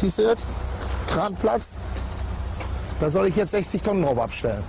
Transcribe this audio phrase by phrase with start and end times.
[0.00, 0.46] Das?
[1.08, 1.76] Kranplatz.
[3.00, 4.62] Da soll ich jetzt 60 Tonnen drauf abstellen.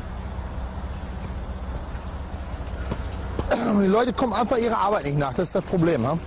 [3.82, 5.34] Die Leute kommen einfach ihrer Arbeit nicht nach.
[5.34, 6.04] Das ist das Problem.
[6.04, 6.18] Ja?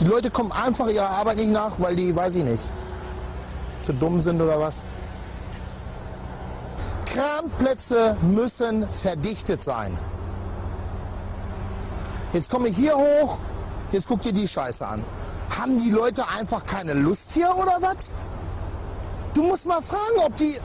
[0.00, 2.62] Die Leute kommen einfach ihrer Arbeit nicht nach, weil die, weiß ich nicht,
[3.82, 4.82] zu dumm sind oder was.
[7.06, 9.98] Kranplätze müssen verdichtet sein.
[12.32, 13.38] Jetzt komme ich hier hoch,
[13.92, 15.04] jetzt guck dir die Scheiße an.
[15.58, 18.12] Haben die Leute einfach keine Lust hier oder was?
[19.34, 20.58] Du musst mal fragen, ob die.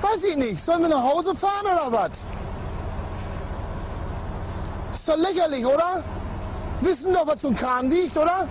[0.00, 0.58] Weiß ich nicht.
[0.58, 2.26] Sollen wir nach Hause fahren oder was?
[4.92, 6.02] Ist doch lächerlich, oder?
[6.80, 8.48] Wissen doch, was so ein Kran wiegt, oder?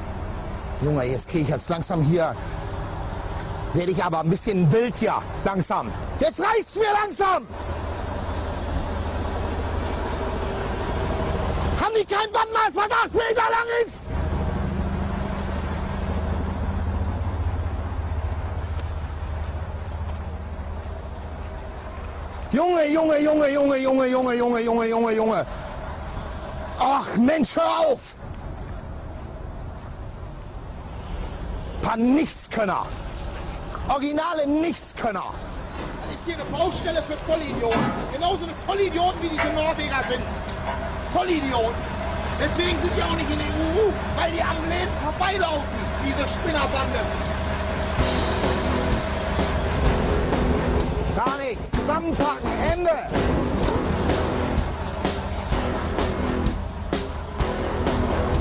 [0.82, 2.36] Junge, jetzt kriege ich jetzt langsam hier.
[3.74, 5.16] Werde ich aber ein bisschen wild hier.
[5.44, 5.92] Langsam.
[6.20, 7.48] Jetzt reicht's mir langsam!
[11.82, 14.10] Haben die kein Bandmaß, was acht Meter lang ist?
[22.54, 25.46] Junge, Junge, Junge, Junge, Junge, Junge, Junge, Junge, Junge, Junge.
[26.80, 28.16] Ach Mensch, hör auf!
[31.82, 32.86] Paar Nichtskönner.
[33.90, 35.24] Originale Nichtskönner.
[36.06, 37.92] Das ist hier eine Baustelle für Vollidioten.
[38.12, 40.24] Genauso eine Vollidioten wie diese Norweger sind.
[41.12, 41.82] Vollidioten.
[42.40, 47.00] Deswegen sind die auch nicht in der EU, weil die am Leben vorbeilaufen, diese Spinnerbande.
[51.26, 51.72] Gar nichts.
[51.72, 52.50] Zusammenpacken.
[52.72, 52.90] Ende.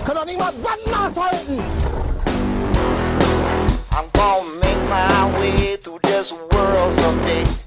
[0.04, 1.62] Können doch nicht mal Bandmaß halten.
[3.90, 7.61] I'm gonna make my way through this world someday.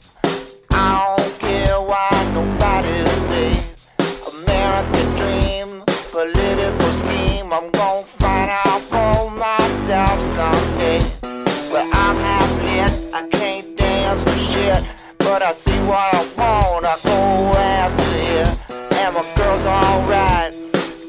[15.26, 18.48] But I see what I want, I go after it.
[18.94, 20.54] And my girl's alright.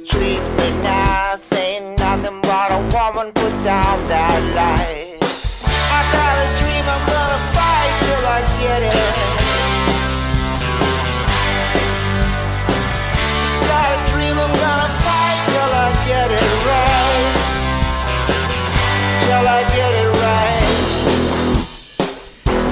[0.08, 5.20] Treat me nice, ain't nothing but a woman puts out that light.
[5.20, 6.55] I got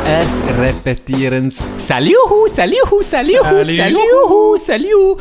[0.06, 1.68] Es repetieren's.
[1.78, 3.64] Saluhu, saluhu, Salut.
[3.64, 5.16] saluhu, saluhu.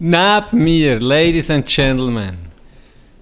[0.00, 2.36] Neben mir, Ladies and Gentlemen,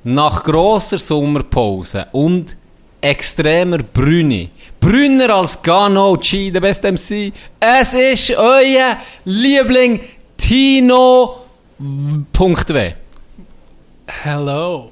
[0.04, 2.56] nach grosser Sommerpause und
[3.02, 8.96] extremer Brüni, brünner als Gano G, der beste MC, es ist euer
[9.26, 10.00] Liebling
[10.38, 11.36] Tino.
[12.32, 12.92] Punkt W.
[14.06, 14.91] Hello.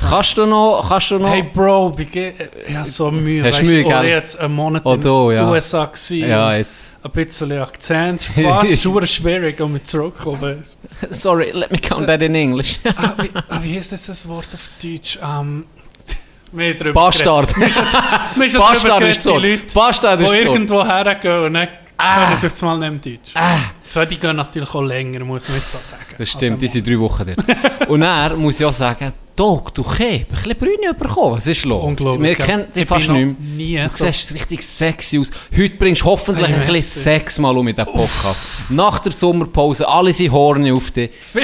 [0.00, 1.96] Kannst du noch, kannst du noch, Hey Bro.
[1.98, 3.44] Ich habe so Mühe.
[3.44, 4.04] Hast du Weisst, Mühe, oh, gell?
[4.06, 5.42] Jetzt einen Monat Oh, in du, ja.
[5.42, 6.28] den USA gewesen.
[6.28, 8.22] ja, jetzt, Ein bisschen Akzent.
[8.22, 10.62] Fast super schwierig, um zurückzukommen.
[11.10, 12.80] sorry, let me count that in English.
[12.96, 15.18] ah, wie, ah, wie heißt das Wort auf Deutsch?
[15.22, 15.66] Ähm...
[16.52, 17.52] mehr drüber Bastard.
[17.54, 19.38] Bastard ist so.
[19.38, 20.36] die Leute, Bastard die ist so.
[20.36, 21.68] irgendwo hergehen und dann
[22.00, 22.30] Ah.
[22.38, 23.30] können einmal nicht mehr Deutsch.
[23.34, 23.58] Ah.
[23.88, 26.04] So, die gehen natürlich auch länger, muss man jetzt so sagen.
[26.16, 27.88] Das stimmt, Also, die sind drei Wochen dort.
[27.88, 31.36] Und er muss ich auch sagen, Dog, du Keb, ein bisschen Brüne bekommen.
[31.36, 31.84] Was ist los?
[31.84, 32.36] Unglaublich.
[32.36, 33.84] Wir kennen dich Ich fast nicht mehr.
[33.88, 35.30] Du so- siehst richtig sexy aus.
[35.56, 37.02] Heute bringst du hoffentlich Ich ein bisschen.
[37.02, 38.40] Sex mal um in diesen Podcast.
[38.70, 41.10] Nach der Sommerpause, alle sind horny auf dich.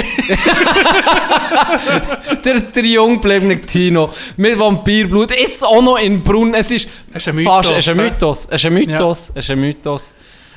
[2.44, 6.54] der, der junggebliebene Tino mit Vampirblut, jetzt auch noch in Brunnen.
[6.54, 7.96] Es ist, Es ist ein fast, Mythos, es ist ein?
[7.96, 8.48] Mythos.
[8.50, 9.30] Es ist ein Mythos.
[9.36, 10.14] Es ist ein Mythos.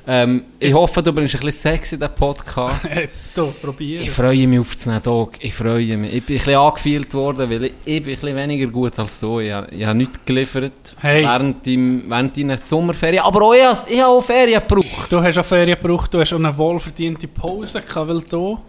[0.10, 2.96] Ähm, ich hoffe, du bringst ein bisschen Sex in den Podcast.
[3.36, 5.34] Du, probier Ich freue mich aufzunehmen, Dog.
[5.42, 6.12] Ich freue mich.
[6.16, 9.20] Ich bin ein bisschen angefühlt worden, weil ich, ich bin ein bisschen weniger gut als
[9.20, 9.40] du.
[9.42, 11.24] Ich, ich habe nichts geliefert Hey.
[11.24, 13.22] während, deinem, während deiner Sommerferien.
[13.24, 15.12] Aber auch ich, ich habe auch Ferien gebraucht.
[15.12, 18.60] Du hast auch Ferien gebraucht, du hast auch eine wohlverdiente Pause gehabt, weil du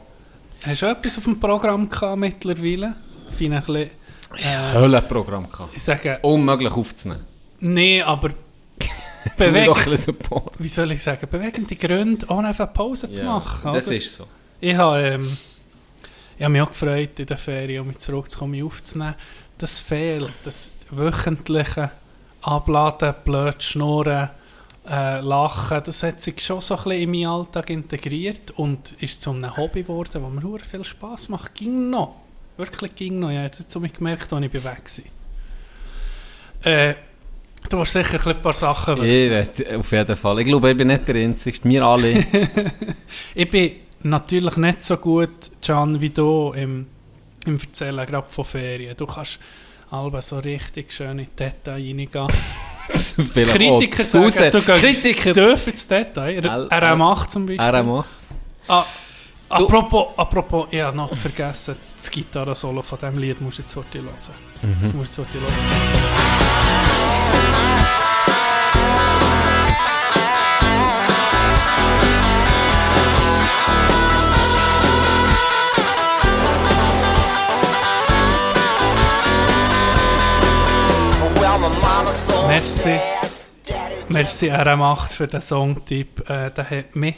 [0.66, 2.94] hast du etwas auf dem Programm gehabt mittlerweile.
[3.34, 3.90] Finde ich ein bisschen,
[4.44, 5.70] äh, Höllenprogramm gehabt.
[5.76, 7.24] ich sage, Unmöglich aufzunehmen.
[7.60, 8.30] nee, aber
[9.96, 10.54] Support.
[10.58, 13.72] wie soll ich sagen, bewegende Gründe, ohne einfach Pause zu machen.
[13.72, 13.96] das oder?
[13.96, 14.26] ist so.
[14.60, 15.38] Ich habe, ähm,
[16.36, 19.14] ich habe mich auch gefreut, in der Ferien, um mich zurückzukommen, mich aufzunehmen.
[19.58, 21.90] Das fehlt, das wöchentliche
[22.42, 24.30] Abladen, blöd schnurren,
[24.88, 29.20] äh, lachen, das hat sich schon so ein bisschen in meinen Alltag integriert und ist
[29.20, 31.54] zu einem Hobby geworden, das mir sehr viel Spass macht.
[31.54, 32.14] Ging noch.
[32.56, 33.30] Wirklich ging noch.
[33.30, 36.72] Ich habe jetzt so gemerkt, als ich weg war.
[36.72, 36.94] Äh,
[37.70, 39.30] du hast sicher ein paar Sachen Ich wissen.
[39.32, 40.38] wette, auf jeden Fall.
[40.40, 41.58] Ich glaube, ich bin nicht der Einzige.
[41.64, 42.12] Wir alle.
[43.34, 43.72] Ich bin
[44.02, 45.30] natürlich nicht so gut,
[45.62, 46.86] Can, wie du im,
[47.46, 48.96] im Erzählen, gerade von Ferien.
[48.96, 49.38] Du kannst
[49.90, 52.28] Alben so richtig schön in die Detail reingehen.
[52.88, 55.32] Kritiker sagen, du gehst Kritiker.
[55.32, 56.38] dürfen ins Detail.
[56.40, 57.64] RM8 zum Beispiel.
[57.64, 58.04] RM8.
[58.68, 58.84] Ah,
[59.48, 64.02] apropos, apropos, ich habe noch vergessen, das, Gitarre-Solo von diesem Lied musst du jetzt heute
[64.02, 64.14] hören.
[64.62, 64.76] Mhm.
[64.82, 66.28] Das musst du heute hören.
[82.48, 82.98] Merci.
[84.08, 86.28] Merci RM8 für den Songtipp.
[86.28, 87.14] Äh, der hat mich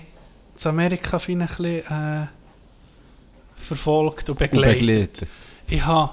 [0.61, 2.27] zu Amerika ein bisschen äh,
[3.57, 5.27] verfolgt und Und begleitet.
[5.67, 6.11] Ich habe,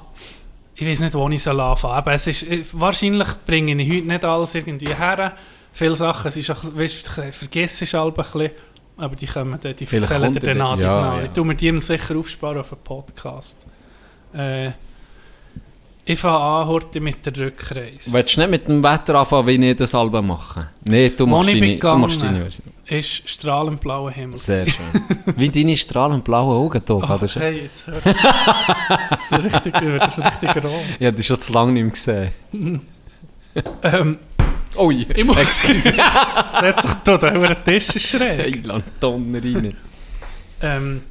[0.75, 1.95] ich weiß nicht, wo ich soll anfangen.
[1.95, 5.33] Aber es ist, äh, wahrscheinlich bringe ich heute nicht alles irgendwie her.
[5.73, 8.51] Viele Sachen, es ist auch, weißt, du, vergiss ich ein bisschen.
[8.95, 10.79] Aber die kommen dann, die Vielleicht erzählen dir dann an.
[10.79, 11.23] ja, ja.
[11.23, 13.57] Ich tue mir die sicher aufsparen auf einen Podcast.
[14.33, 14.71] Äh,
[16.09, 18.13] ich fange an heute mit der Rückreise.
[18.13, 20.69] Willst du nicht mit dem Wetter anfangen, wie ich das Album mache?
[20.85, 22.73] Nein, du machst ich deine, du machst deine Version.
[22.87, 24.37] ist strahlend blauer Himmel.
[24.37, 24.85] Sehr schön.
[25.35, 28.01] wie deine strahlend blauen Augen, Oh, hey, jetzt hör.
[29.31, 30.79] das ist richtig, das ist richtig roh.
[30.97, 32.81] Ich habe dich schon zu lange nicht mehr gesehen.
[33.81, 34.19] Ähm,
[34.77, 35.91] Ui, ich muss excuse.
[36.59, 38.39] setz dich da, der Tisch ist schräg.
[38.39, 39.73] Hey, lang Donner rein.
[40.61, 41.01] Ähm,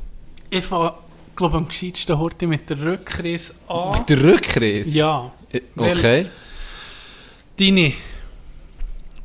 [0.49, 0.93] ich fange,
[1.37, 3.99] glaube am gescheitsten heute mit der Rückreise an.
[3.99, 4.99] Mit der Rückreise?
[4.99, 5.33] Ja,
[5.77, 6.27] Okay.
[7.59, 7.93] deine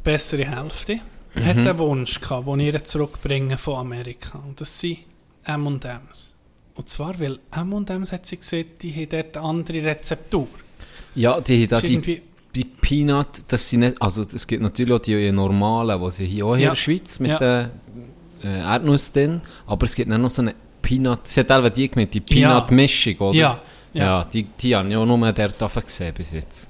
[0.03, 0.99] bessere Hälfte
[1.33, 1.45] Mhm.
[1.45, 4.39] hat einen Wunsch gehabt, den ich ihr zurückbringen von Amerika.
[4.45, 4.97] Und das sind
[5.45, 6.33] M&M's.
[6.75, 10.47] Und zwar, weil M&M's hat sie gesehen, die haben dort eine andere Rezeptur.
[11.15, 12.21] Ja, die, da, Ist die,
[12.55, 16.45] die Peanut, das sind nicht, also es gibt natürlich auch die normalen, die sie hier
[16.45, 16.69] auch hier Ja.
[16.71, 17.37] in der Schweiz mit Ja.
[17.39, 17.71] der
[18.43, 21.89] äh, Erdnuss drin, aber es gibt auch noch so eine Peanut, sie hat selber die
[21.89, 22.25] gemeint, die Ja.
[22.59, 23.37] Peanut-Mischung, oder?
[23.37, 23.61] Ja,
[23.93, 24.23] Ja, ja.
[24.23, 26.69] die, die habe ich auch nur dort gesehen bis jetzt.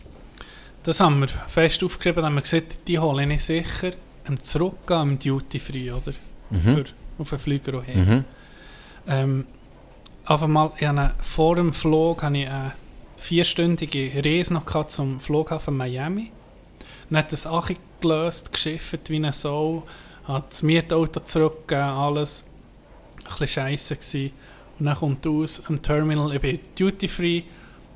[0.84, 3.92] Das haben wir fest aufgeschrieben, haben wir gesagt, die hole ich sicher
[4.28, 6.14] am Zurückgehen am Duty Free, oder?
[6.52, 6.84] Für,
[7.20, 7.96] auf den Flüger auch her.
[8.04, 8.26] Mhm.
[9.08, 9.46] Ähm,
[10.24, 10.30] ich
[10.88, 12.72] hatte vor dem Flug hatte ich eine
[13.18, 16.32] vierstündige Reise noch gehabt zum Flughafen Miami.
[17.10, 19.84] Dann hat das Achi gelöst, geschifft wie eine Sau,
[20.28, 22.44] hat das Mietauto zurückgegeben, alles.
[23.34, 24.32] Ein bisschen scheisse gewesen.
[24.80, 27.44] Und dann kommt aus am Terminal, ich bin Duty Free,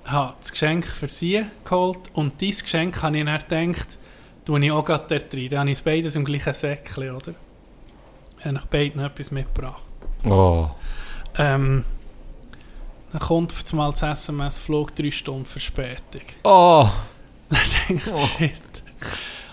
[0.05, 3.97] habe das Geschenk für sie geholt und dieses Geschenk habe ich dann gedacht,
[4.45, 5.49] tue ich auch gerade dort rein.
[5.49, 7.33] Dann habe ich es beides im gleichen Säckchen, oder?
[8.39, 9.81] Ich habe beiden etwas mitgebracht.
[10.23, 10.69] Oh.
[11.37, 11.83] Ähm,
[13.11, 16.21] dann kommt auf einmal das SMS, Flug 3 Stunden Verspätung.
[16.43, 16.87] Oh.
[17.49, 18.61] Dann denke ich, shit.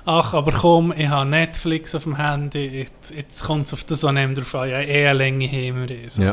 [0.04, 4.04] Ach, aber komm, ich habe Netflix auf dem Handy, jetzt, jetzt kommt es auf das
[4.04, 6.16] an einem drauf an, ja, eh eine Länge haben wir es.
[6.16, 6.32] Ja.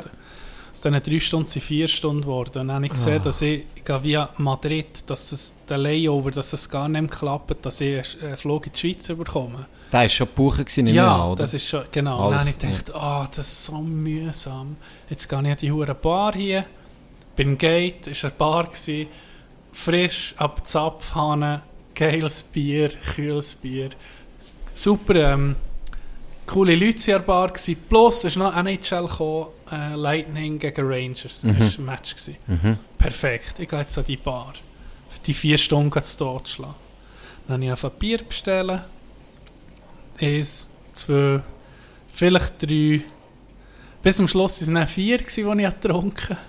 [0.71, 2.59] Aus diesen drei Stunden sind vier Stunden geworden.
[2.59, 6.31] Und dann habe ich gesehen, dass ich, ich gehe via Madrid, dass es der Layover,
[6.31, 9.65] dass es gar nicht mehr klappt, dass ich einen Flug in die Schweiz bekomme.
[9.91, 11.41] Der war schon gebucht, gewesen, ich Ja, an, oder?
[11.41, 12.27] das ist schon, genau.
[12.27, 14.77] Und dann Alles, habe ich gedacht, ah, das ist so mühsam.
[15.09, 16.65] Jetzt gehe ich an die hure Bar hier.
[17.35, 19.07] Beim Gate war eine Bar, gewesen,
[19.73, 21.61] frisch ab Zapfhahn,
[21.99, 23.89] geiles Bier, kühles Bier.
[24.73, 25.55] Super, ähm,
[26.45, 27.47] coole Leute waren Bar.
[27.49, 27.77] Gewesen.
[27.89, 31.41] Plus, es ist noch NHL gekommen, äh, Lightning gegen Rangers.
[31.41, 32.15] Das war ein Match.
[32.15, 32.37] Gewesen.
[32.47, 32.77] Mhm.
[32.97, 34.53] Perfekt, ich gehe jetzt an die Bar.
[35.09, 36.75] Für die vier Stunden zu totschlagen.
[37.47, 38.81] Dann habe ich einfach Bier bestellen.
[40.21, 41.41] Eins, zwei,
[42.13, 43.01] vielleicht drei.
[44.01, 46.39] Bis zum Schluss waren es dann vier, die ich getrunken habe.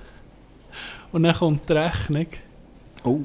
[1.11, 2.27] Und dann kommt die Rechnung.
[3.03, 3.21] Oh.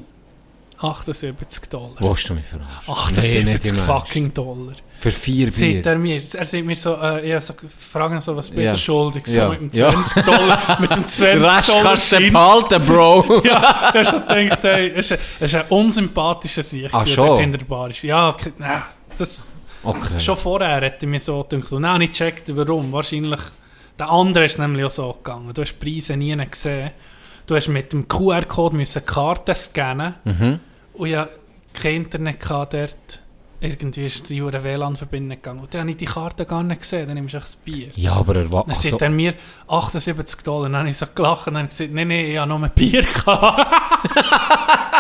[0.77, 1.96] 78 Dollar.
[2.00, 2.89] Wo hast du mich verarscht?
[2.89, 3.86] 78 Nein, nicht im Ernst.
[3.86, 4.74] fucking Dollar.
[5.00, 5.86] Für vier Bier.
[5.86, 7.53] er mir, er sagt mir so, äh, ich so,
[7.91, 8.74] fragen so, was bin Ja.
[8.74, 9.27] ich schuldig?
[9.27, 9.50] So Ja.
[9.50, 9.91] mit dem Ja.
[9.91, 13.41] 20 Dollar, mit dem Den 20 Rest Dollar kannst du behalten, Bro.
[13.46, 17.39] ja, er so gedacht, ey, es ist ein, ist ein unsympathischer Sieg, Ach, schon?
[17.41, 18.03] in der Bar ist.
[18.03, 18.36] Ja,
[19.17, 20.20] das, Okay.
[20.20, 22.91] schon vorher hätte ich mir so gedacht, und habe ich gecheckt, warum.
[22.91, 23.39] Wahrscheinlich,
[24.00, 25.53] der andere ist nämlich auch so gegangen.
[25.53, 26.91] Du hast Preise nie gesehen.
[27.48, 30.60] Du hast mit dem QR-Code müssen Karten scannen Mhm.
[30.94, 31.28] und ja,
[31.74, 32.96] kein Internet gehabt dort.
[33.62, 35.60] Irgendwie ist die hure WLAN-Verbindung gegangen.
[35.62, 37.88] Und dann habe ich die Karte gar nicht gesehen, dann nimmst du das Bier.
[37.96, 38.66] Ja, aber er war...
[38.66, 39.34] Dann sagt er mir
[39.68, 40.70] 78 Dollar.
[40.70, 43.02] Dann habe ich so gelacht und dann gesagt, nein, nein, ich habe nur ein Bier
[43.02, 43.66] gehabt.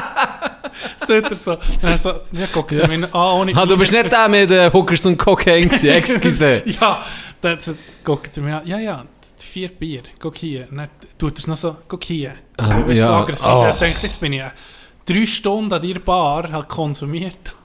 [1.05, 1.57] sagt er so.
[1.81, 3.55] Dann so, ja, guckt er mich an, ohne...
[3.55, 6.63] ah, du bist nicht der mit den Hookers und Cocaine gewesen, excuse.
[6.65, 7.01] ja,
[7.41, 7.57] dann
[8.03, 9.05] guckt er mich an, ja, ja,
[9.55, 10.67] vier Bier, guck hier.
[10.69, 12.33] Und dann tut er es noch so, guck hier.
[12.57, 13.47] Ah, Also, ist so ja, aggressiv.
[13.53, 13.63] oh.
[13.63, 14.43] Er denkt, jetzt bin ich
[15.05, 17.55] drei Stunden an deiner Bar halt konsumiert.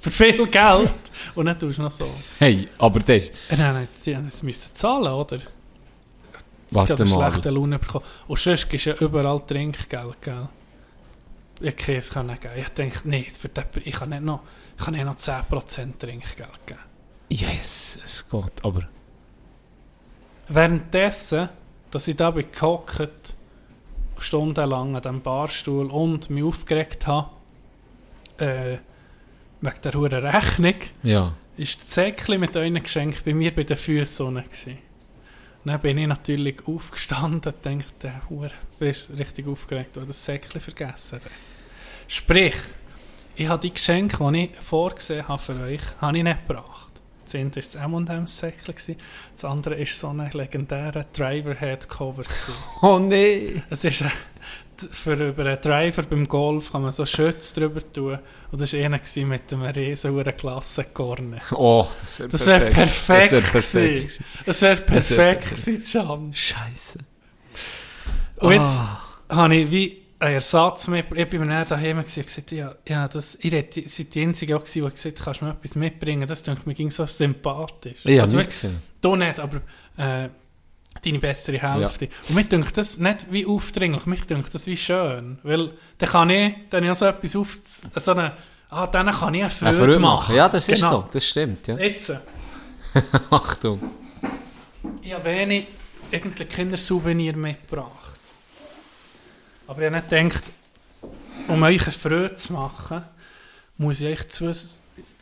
[0.00, 0.90] Für viel Geld.
[1.36, 2.08] Und dann tust du noch so.
[2.40, 3.30] Hey, aber das...
[3.50, 5.38] Und dann sie müssen zahlen, oder?
[6.70, 7.30] Warte Warte mal.
[7.30, 8.04] schlechte Laune bekommen.
[8.26, 10.48] Und sonst du ja überall Trinkgeld, gell?
[11.60, 12.54] ich Käse können geben.
[12.56, 14.40] Ich denke, nee, für den, ich kann nicht noch,
[14.76, 16.80] ich kann nicht noch 10% Trinkgeld geben.
[17.28, 18.88] Yes, es geht, aber...
[20.48, 21.48] Währenddessen,
[21.90, 23.34] dass ich da bin gehockt,
[24.18, 27.30] stundenlang an diesem Barstuhl und mich aufgeregt habe,
[28.38, 28.78] äh,
[29.60, 31.34] wegen der hohen Rechnung, Ja.
[31.56, 34.78] ist das Säckchen mit euren Geschenk bei mir bei den Füßen unten gewesen.
[35.64, 40.60] Dann bin ich natürlich aufgestanden und dachte, der Hure, bist richtig aufgeregt, weil das Säckchen
[40.60, 41.20] vergessen.
[42.06, 42.54] Sprich,
[43.36, 46.77] ich habe die Geschenke, die ich vorgesehen habe für euch, habe ich nicht gebracht.
[47.28, 48.96] Das eine war das M&M's-Säckchen, gewesen,
[49.34, 52.22] das andere war so ein legendärer Driver-Head-Cover.
[52.82, 53.62] Oh nee!
[53.68, 54.10] Es ist ein,
[54.90, 58.18] für über einen Driver beim Golf kann man so Schütz drüber tun.
[58.50, 61.40] Und das war einer mit einem riesen hohen Klassenkorn.
[61.52, 63.32] Oh, das wäre Das wäre perfekt.
[63.32, 64.20] Das wäre perfekt.
[64.46, 65.58] Das wäre Das wär perfekt.
[66.32, 66.98] Scheiße.
[68.36, 69.02] Und jetzt Ah.
[69.30, 71.06] habe ich wie einen Ersatz mit.
[71.14, 73.52] Ich bin mir dann daheim und gesagt, ja, ja, das, ich
[73.86, 76.26] seid die Einzige auch die gesagt hat, kannst du mir etwas mitbringen?
[76.26, 78.00] Das denke mir ging so sympathisch.
[78.04, 78.82] Ich habe Also nicht gesehen.
[79.00, 79.58] Du nicht, aber
[79.96, 80.28] äh,
[81.04, 82.08] deine bessere Hälfte.
[82.28, 85.38] Und mir denkt das nicht wie aufdringlich, mir denkt das wie schön.
[85.42, 88.32] Weil dann kann ich, dann ich so etwas auf, so eine,
[88.70, 90.34] ah, dann kann ich eine Freude, Eine Freude machen.
[90.34, 90.90] Ja, das ist Genau.
[90.90, 91.08] so.
[91.12, 91.76] Das stimmt, ja.
[91.76, 92.12] Jetzt,
[93.30, 93.80] Achtung.
[95.02, 95.66] ich habe wenig
[96.10, 98.07] Kindersouvenir mitgebracht.
[99.68, 100.42] Aber ich habe nicht gedacht,
[101.46, 103.02] um euch eine Freude zu machen,
[103.76, 104.50] muss ich euch zu,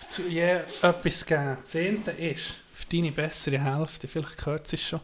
[0.09, 1.59] zu je etwas geben.
[1.65, 5.01] Das eine ist, für deine bessere Hälfte, vielleicht gehört es schon,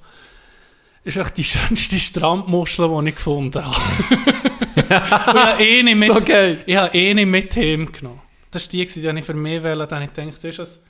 [1.03, 3.77] ist echt die schönste Strandmuschel, die ich gefunden habe.
[4.75, 6.33] Ich habe eine mit, So
[6.67, 8.21] ich habe eine mit heimgenommen.
[8.51, 10.81] Das war die, die ich für mich wählen dann ich gedacht, weißt du was,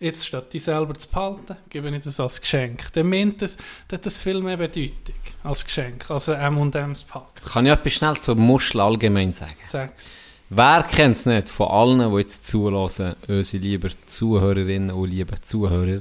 [0.00, 2.92] jetzt statt die selber zu behalten, gebe ich das als Geschenk.
[2.92, 3.56] Dann meint das,
[3.88, 7.42] das hat das viel mehr Bedeutung als Geschenk, als ein M&M's Pack.
[7.52, 9.56] Kann ich etwas schnell zur Muschel allgemein sagen?
[9.64, 10.10] Sag's.
[10.50, 16.00] Wer kennt es nicht von allen, die jetzt zulassen, unsere lieben Zuhörerinnen und lieben Zuhörer,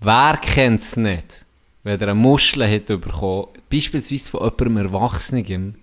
[0.00, 1.44] wer kennt es nicht,
[1.84, 5.76] wenn er eine Muschel hat bekommen, beispielsweise von jemandem Erwachsenem,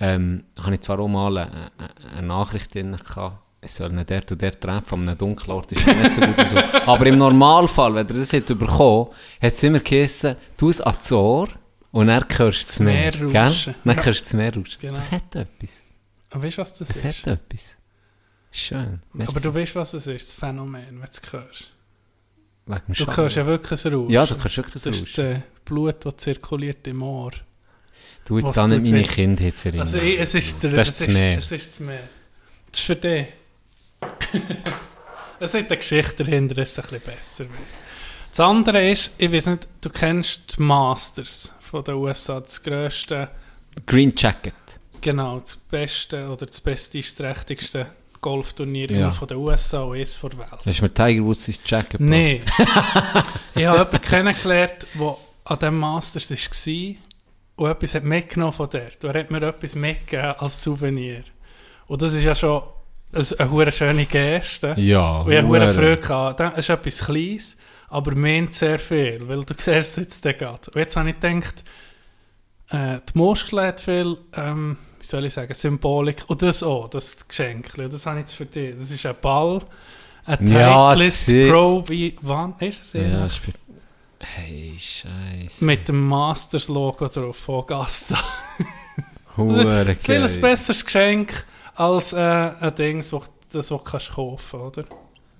[0.00, 4.10] ähm, habe ich zwar auch mal eine, eine- eine Nachricht drin gehabt, es soll nicht
[4.10, 6.46] dort und dort treffen, an einem dunklen Ort ist nicht so gut.
[6.48, 6.56] So.
[6.86, 9.08] Aber im Normalfall, wenn er das hat bekommen,
[9.40, 11.48] hat es immer geheißen, tu es ans Ohr
[11.90, 12.80] und dann hörst du das.
[12.80, 13.36] Meer gell?
[13.36, 13.74] rauschen.
[13.84, 14.04] Dann Ja.
[14.04, 14.78] hörst du das Meer rauschen.
[14.80, 14.94] Genau.
[14.94, 15.82] Das hat etwas.
[16.32, 17.26] Und weißt du, was das Das ist?
[17.26, 17.76] hat etwas.
[18.50, 19.00] Schön.
[19.12, 19.30] Merci.
[19.32, 21.70] Aber du weißt, was es ist, das Phänomen, wenn du es hörst.
[22.66, 24.10] Wegen Du hörst ja wirklich ein Rauschen.
[24.10, 25.36] Ja, du hörst wirklich Das ein ist das Rauschen.
[25.36, 27.32] äh, Blut, das zirkuliert im Ohr.
[28.24, 29.02] Du jetzt da nicht meine
[29.42, 29.86] jetzt erinnern.
[29.86, 31.38] Also, ich, es ist der, Das es ist das Meer.
[31.38, 32.08] Es ist das Meer.
[32.70, 33.26] Das ist für dich.
[35.40, 37.68] es hat eine Geschichte dahinter, dass es ein bisschen besser wird.
[38.30, 43.28] Das andere ist, ich weiß nicht, du kennst die Masters von den USA, das grösste,
[43.86, 44.54] Green Jacket.
[45.00, 47.86] genau, das beste oder das prestigeträchtigste
[48.20, 49.10] Golfturnier Ja.
[49.10, 50.60] von den USA und von der Welt.
[50.64, 52.00] Hast du mir Tiger Woods ins Jacket?
[52.00, 52.42] Nein.
[53.54, 56.94] ich habe jemanden kennengelernt, der an diesem Masters war
[57.56, 59.04] und etwas hat mitgenommen von dort.
[59.04, 61.22] Und er hat mir etwas mitgegeben als Souvenir.
[61.86, 62.62] Und das ist ja schon
[63.14, 64.74] eine, eine hure schöne Geste.
[64.78, 65.18] Ja.
[65.20, 65.68] Und ich habe.
[65.72, 66.40] Freude gehabt.
[66.40, 67.56] Das ist etwas Kleines,
[67.88, 70.70] aber meint sehr viel, weil du siehst es jetzt gerade.
[70.72, 71.64] Und jetzt habe ich gedacht,
[72.70, 76.24] äh, die Muskel hat viel, ähm, wie soll ich sagen, Symbolik.
[76.28, 77.72] Und das auch, das Geschenk.
[77.76, 78.74] Und das habe ich jetzt für dich.
[78.76, 79.60] Das ist ein Ball,
[80.26, 82.92] ein Ja, Titleist Pro, wie, wann ist es?
[82.94, 83.56] Ja, spielt.
[84.18, 85.64] Hey, Scheiße.
[85.64, 88.18] Mit dem Masters-Logo drauf von Augusta.
[89.36, 90.38] Hure Viel ein geil.
[90.40, 91.44] besseres Geschenk
[91.74, 93.04] als äh, ein Ding,
[93.52, 94.84] das, du kannst kaufen oder?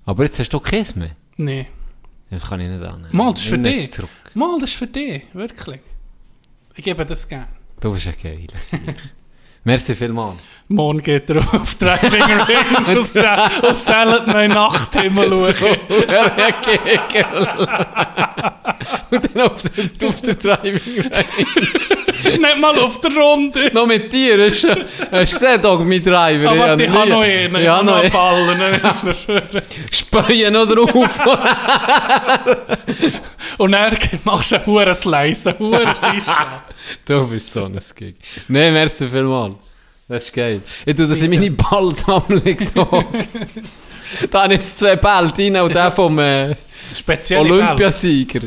[0.05, 1.17] Aber jetzt hast du Käse mehr.
[1.37, 1.67] Nein.
[2.31, 3.09] Das kann ich nicht annehmen.
[3.13, 3.93] Mal, das ist für dich.
[3.93, 4.11] Zurück.
[4.35, 5.81] Mal, das ist für dich, wirklich.
[6.75, 7.49] Ich gebe das gerne.
[7.81, 8.81] Du bist ein geiler Sieg.
[9.65, 10.43] Merci vielmals.
[10.69, 15.79] Morgen geht er auf Driving Range und sa- und sammelt noch in Nachthimmel schauen.
[19.11, 21.25] Und dann auf der, auf der Driving Range.
[22.25, 23.71] Nicht mal auf der Runde.
[23.73, 24.51] noch mit dir.
[24.51, 24.77] Hast du
[25.11, 26.51] gesehen, Dog, mein Driver?
[26.51, 27.55] Aber ich habe noch einen.
[27.57, 28.11] ich habe noch einen.
[28.11, 28.81] Ballen.
[29.91, 31.21] Speien noch drauf.
[33.59, 36.63] Und dann machst du einen hohen Slice, einen Scheissschlag.
[37.07, 38.17] du bist so ein Gig.
[38.49, 39.54] Nein, merci vielmals.
[40.15, 40.61] Das ist geil.
[40.87, 42.41] Ich tue das in meine Ballsammlung
[42.75, 43.05] da.
[44.33, 46.55] habe ich jetzt zwei Bälle drin und der vom äh.
[47.37, 48.41] Olympiasieger.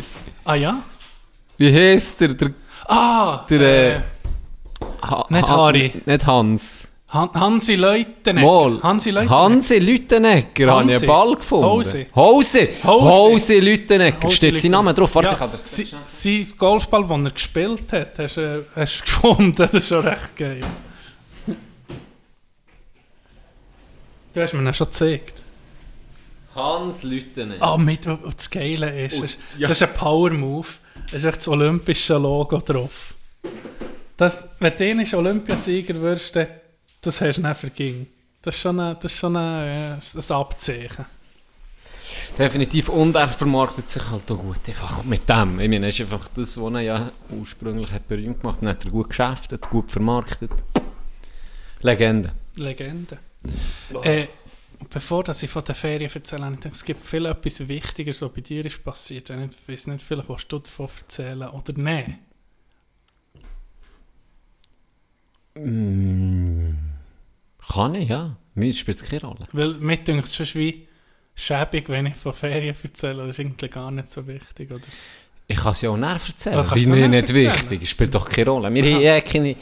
[0.45, 0.81] Ah ja?
[1.57, 2.29] Wie heisst der?
[2.29, 2.51] Der,
[2.87, 3.99] Ah, der äh, äh,
[5.01, 5.91] ha nicht Ha- Harry.
[6.05, 6.89] Nicht Hans.
[7.09, 8.47] Han Hansi Leutenegger.
[8.47, 8.81] Mal.
[8.83, 9.35] Hansi Leutenegger.
[9.43, 11.65] Hansi Lüttenegger habe ich einen Ball gefunden.
[11.65, 12.05] Hose.
[12.15, 12.67] Hose.
[12.83, 13.61] Hose.
[13.61, 15.15] Hose Steht sein Name drauf?
[15.15, 18.63] Warte, ja, ich kann das sie- Sein Golfball, den er gespielt hat, hast du äh,
[18.79, 19.53] hast du gefunden.
[19.57, 20.61] Das ist schon recht geil.
[24.37, 25.41] Du hast mir ihn schon gezeigt.
[26.53, 27.59] Hans Lütenen.
[27.59, 29.67] Ah, mit, was das Geile ist, Und- ist ja.
[29.67, 30.67] das ist ein Power-Move.
[31.09, 33.15] Da ist echt das olympische Logo drauf.
[34.15, 36.49] Das, wenn du einmal Olympiasieger wirst, dann,
[37.01, 38.05] das hast du nicht verging.
[38.43, 41.05] Das ist schon, ein, das ist schon ein, äh, ein Abzeichen.
[42.37, 42.89] Definitiv.
[42.89, 44.59] Und er vermarktet sich halt auch gut.
[44.67, 45.59] Einfach mit dem.
[45.59, 48.67] Ich meine, es ist einfach das, was er ja ursprünglich hat berühmt gemacht hat.
[48.67, 50.51] Hat er gut geschäftet, gut vermarktet.
[51.81, 52.33] Legende.
[52.55, 53.17] Legende.
[54.03, 54.27] Äh,
[54.89, 58.21] bevor dass ich von der Ferien erzähle, habe ich gedacht, es gibt viel etwas Wichtiges,
[58.21, 59.29] was bei dir ist passiert.
[59.29, 62.19] Ich weiß nicht, vielleicht willst du davon erzählen oder nein.
[65.55, 66.75] Mm,
[67.73, 68.37] kann ich, ja.
[68.53, 69.47] Mir spielt es keine Rolle.
[69.51, 70.87] Weil mir denkt es schon wie
[71.35, 73.27] schäbig, wenn ich von Ferien erzähle.
[73.27, 74.71] Das ist irgendwie gar nicht so wichtig.
[74.71, 74.81] Oder?
[75.47, 76.67] Ich kann es ja auch näher erzählen.
[76.67, 77.53] Du mir nicht erzählen.
[77.53, 77.83] wichtig.
[77.83, 78.73] Es spielt doch keine Rolle.
[78.73, 79.55] Wir haben ja keine...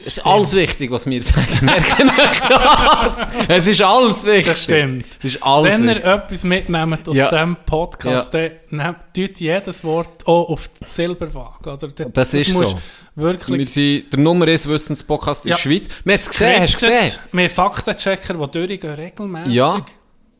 [0.00, 1.58] Es ist alles wichtig, was wir sagen.
[1.60, 2.40] Merken euch
[3.02, 3.26] das?
[3.48, 4.46] Es ist alles wichtig.
[4.46, 5.04] Das stimmt.
[5.18, 6.10] Es ist alles Wenn ihr wichtig.
[6.10, 7.28] etwas mitnehmt aus Ja.
[7.28, 11.70] diesem Podcast, dann nehmt tut jedes Wort auch auf die Silberwaage.
[11.70, 11.88] Oder?
[12.12, 12.78] Das ist musst so.
[13.16, 15.56] Wirklich Wir sind der Nummer 1 Wissenspodcast in Ja.
[15.56, 15.88] der Schweiz.
[16.04, 17.12] Wir haben es gesehen, hast du gesehen?
[17.32, 19.52] Wir haben Faktenchecker, die durchgehen regelmäßig.
[19.52, 19.84] Ja.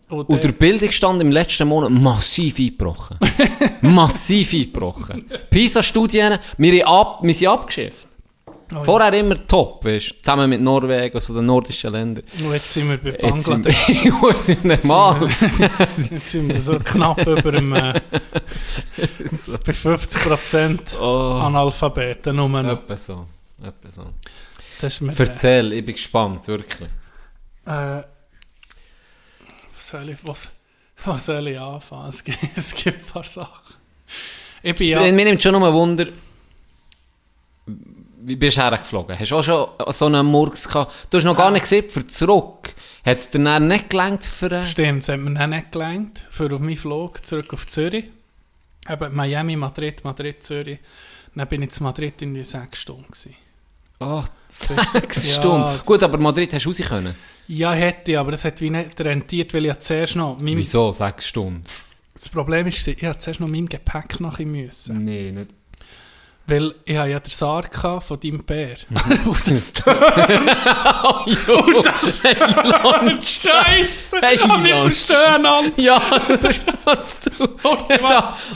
[0.09, 3.17] Und, Und der Bildungsstand im letzten Monat massiv eingebrochen.
[3.83, 5.25] massiv eingebrochen.
[5.50, 8.09] PISA-Studien, wir, ab, wir sind abgeschifft.
[8.75, 12.25] Oh, Vorher immer top, weißt du, zusammen mit Norwegen, also den nordischen Ländern.
[12.39, 13.89] Und jetzt sind wir bei Jetzt sind Bangladesch.
[13.89, 15.29] wir, jetzt sind wir normal.
[16.11, 18.00] Jetzt sind wir so knapp über dem, äh,
[18.97, 22.37] bei 50% Oh, Analphabeten.
[22.37, 22.73] Nur noch.
[22.73, 23.27] etwa so.
[23.62, 24.07] Etwa so.
[24.81, 26.89] Das mir, Erzähl, ich bin gespannt, wirklich.
[27.67, 28.03] äh,
[29.75, 30.50] was, soll ich, was,
[31.05, 32.09] was soll ich anfangen?
[32.09, 33.75] Es gibt, es gibt ein paar Sachen.
[34.62, 35.00] Ich bin ja...
[35.00, 36.07] Mir nimmt schon noch ein Wunder,
[38.23, 39.19] wie bist du hergeflogen?
[39.19, 41.09] Hast du auch schon so einen Murks gehabt?
[41.11, 42.75] Du hast noch gar nicht gesehen, für zurück.
[43.05, 44.50] Hat es dir dann nicht gelangt für...
[44.53, 46.23] Äh, Stimmt, es hat mir dann nicht gelangt.
[46.31, 48.05] Für auf meinen Flug zurück auf Zürich.
[48.88, 50.79] Eben Miami, Madrid, Madrid, Zürich.
[51.35, 53.07] Dann bin ich in Madrid irgendwie sechs Stunden.
[53.07, 53.37] Gewesen.
[54.01, 55.81] oh, ist- sechs ja, Stunden.
[55.87, 57.14] Gut, aber Madrid hast du raus können.
[57.49, 60.37] Ja, hätte ich, aber das hat wie nicht rentiert, weil ich ja zuerst noch...
[60.40, 61.62] Wieso sechs Stunden?
[62.12, 65.05] Das Problem ist, ich hatte zuerst noch mein Gepäck nachher müssen.
[65.05, 65.55] Nee, nicht.
[66.51, 68.77] Weil ich habe ja den Sarg von deinem Bär.
[68.89, 69.29] Mhm.
[69.29, 72.23] Und das oh, jo, das
[73.23, 74.19] Scheiße!
[74.21, 75.81] Hey, Aber wir verstehen einander!
[75.81, 76.03] Ja,
[76.85, 77.31] das du.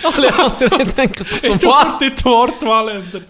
[0.03, 1.99] Alle anderen denken sich so, was?
[2.01, 3.21] die Wortwalender.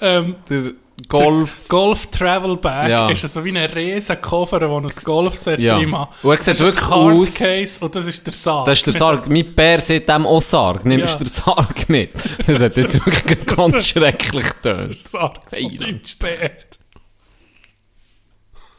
[0.00, 0.72] Ähm, Der
[1.08, 1.68] Golf.
[1.68, 3.08] Golf Travel Bag Ja.
[3.10, 5.78] ist so wie ein riesen Koffer, wo ein Golfset Ja.
[5.78, 6.08] drin hat.
[6.22, 8.64] Und er sieht wirklich aus- Hardcase und das ist der Sarg.
[8.66, 9.26] Das ist der Sarg.
[9.30, 10.84] Mein Bär sieht dem auch Sarg.
[10.84, 11.18] Nimmst Ja.
[11.18, 12.10] du den Sarg mit?
[12.46, 14.94] Das hat jetzt wirklich ganz schrecklich Der getan.
[14.96, 16.50] Sarg von deinem Bär.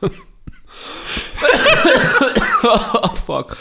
[2.63, 3.58] oh, fuck.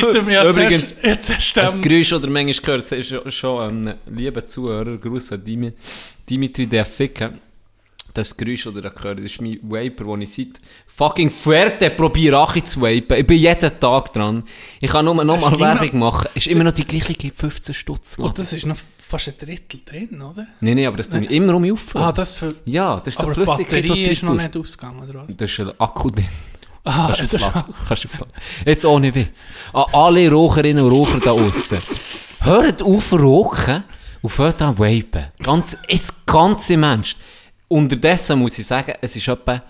[0.00, 3.60] Item, ja, Übrigens, zuerst- jetzt hast du Das Geräusch, das ihr manchmal gehört, ist schon-
[3.86, 5.72] ein lieber Zuhörer, Gruß an Dimi-
[6.28, 7.34] Dimitri der Ficke.
[8.12, 11.90] Das Geräusch, das ihr da gehört, das ist mein Vaper, den ich seit fucking Fuerte
[11.90, 13.18] probiere, Achi zu vapen.
[13.18, 14.44] Ich bin jeden Tag dran.
[14.80, 16.28] Ich kann nur noch mal du Werbung machen.
[16.34, 18.16] Es ist immer noch die gleiche 15 Stutz.
[18.18, 20.46] Und das ist noch fast ein Drittel drin, oder?
[20.60, 22.06] Nein, nein, aber das tue ich immer um mich auffüllen.
[22.06, 22.54] Ah, das für...
[22.66, 25.26] ja, das ist so Aber die Flüssigkeit, die Batterie du ist noch nicht ausgegangen, oder
[25.28, 25.36] was?
[25.36, 26.28] Das ist ein Akku drin.
[26.84, 27.74] Ah, Kannst du aufladen.
[27.88, 28.32] Kannst du aufladen.
[28.66, 29.48] Jetzt ohne Witz.
[29.72, 31.78] An alle Raucherinnen und Raucher da aussen.
[32.42, 33.84] Hört auf rauchen
[34.20, 35.26] und hört an vapen.
[35.42, 37.16] Ganz, jetzt ganz im Ernst.
[37.68, 39.62] Unterdessen muss ich sagen, es ist etwa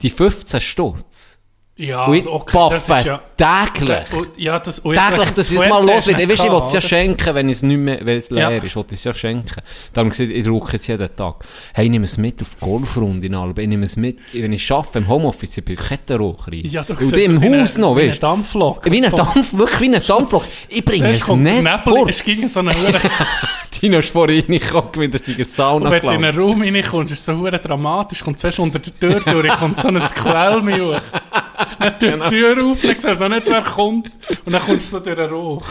[0.00, 1.38] die 15 Stutz.
[1.76, 2.70] Ja, und ich okay,
[3.04, 3.20] ja...
[3.36, 4.04] täglich.
[4.36, 4.80] Ja, das...
[4.80, 6.20] Täglich, dass es Fuerte mal los wird.
[6.20, 8.50] Ich nicht weiß, ich will es ja schenken, wenn es nicht mehr, wenn es leer
[8.50, 8.56] Ja.
[8.58, 9.60] ist, will ich es ja schenken.
[9.92, 11.44] Darum gesagt, ich rauche jetzt jeden Tag.
[11.74, 13.60] Hey, ich nehme es mit auf die Golfrunde in Alben.
[13.60, 16.64] Ich nehme es mit, wenn ich arbeite im Homeoffice, ich bin Kettenraucherin.
[16.70, 18.26] Ja, du und im aus wie eine- Haus noch, wie weißt du.
[18.26, 18.90] Dampflok.
[18.92, 20.44] Wie ein Dampf, wirklich wie ein Dampfloch.
[20.68, 22.08] Ich bringe es nicht Nebel, vor.
[22.08, 22.72] es ging so eine
[23.74, 23.80] Hure...
[23.80, 26.62] Tino ist vorhin reingekommen, wie das in der Sauna Und wenn du in einen Raum
[26.62, 28.24] reinkommst, ist es so dramatisch.
[28.24, 31.00] Kommt zuerst unter der Tür durch, kommt so ein Quellmi hoch.
[31.78, 34.10] Dann tut die Tür auf, dann siehst noch nicht, wer kommt.
[34.44, 35.64] Und dann kommst du so durch den Rauch.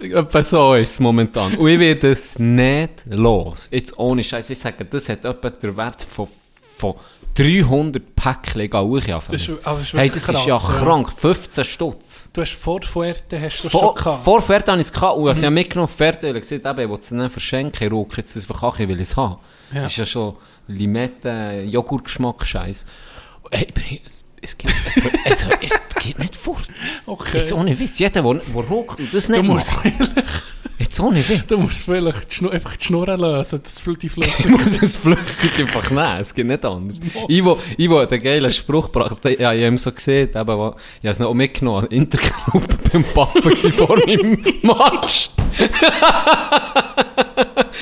[0.00, 1.54] Etwa so ist es momentan.
[1.54, 3.68] Und ich werde es nicht los.
[3.70, 4.50] Jetzt ohne Scheiß.
[4.50, 6.28] Ich sage, das hat etwa den Wert von,
[6.76, 6.94] von
[7.34, 8.70] 300 Päckchen ich
[9.30, 11.12] Das ist, das ist Hey, das ist ja krass, krank.
[11.12, 12.30] 15 Stutz.
[12.32, 14.24] Du hast vor Fuerte hast du Vor, schon gehabt.
[14.24, 15.16] vor Ferte habe ich es gehabt.
[15.16, 17.84] Und als ich mitgenommen habe, Ferte, weil ich gesagt habe, ich will es nicht verschenken.
[17.84, 19.36] Ich jetzt das einfach an, ich es haben.
[19.72, 19.86] Ja.
[19.86, 22.84] Ist ja schon Limette, Joghurtgeschmack, Scheiß.
[23.50, 23.68] Hey,
[24.04, 26.62] es, es, gibt, es, es, es, es geht nicht fort.
[27.06, 27.38] okay.
[27.38, 27.98] Jetzt ohne Witz.
[27.98, 29.76] Jeder, der, der raucht und das du nicht musst...
[29.76, 29.94] macht.
[30.80, 31.46] Jetzt ohne Witz.
[31.46, 34.50] Du musst vielleicht die Schnur, einfach die Schnur lösen, das die Ich Flüssigkeit.
[34.50, 36.98] muss es flüssig einfach nehmen, es geht nicht anders.
[37.28, 40.46] Ivo, Ivo hat einen geilen Spruch gebracht, ja, ich habe ihm so gesehen, eben, ich
[40.46, 45.28] habe es noch mitgenommen, Interclub beim Paffen vor meinem Match.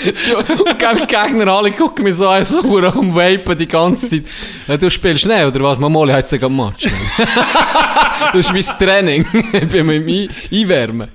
[0.09, 4.25] Und die Gegner alle gucken mich so an, so am Vapen die ganze Zeit.
[4.67, 5.79] Ja, du spielst schnell, oder was?
[5.79, 6.87] Mamoli hat sogar Match.
[8.33, 9.27] das ist mein Training.
[9.53, 11.09] ich bin mit dem Ein- Einwärmen.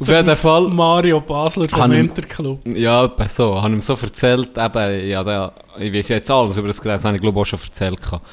[0.00, 0.68] Auf jeden Fall.
[0.68, 2.60] Mario Basler vom Interclub.
[2.66, 3.60] Ja, so.
[3.60, 7.04] Habe ihm so erzählt, eben, ja, da, ich weiß jetzt alles über das Gerät, das
[7.04, 8.00] habe ich glaube ich auch schon erzählt.
[8.00, 8.24] gehabt.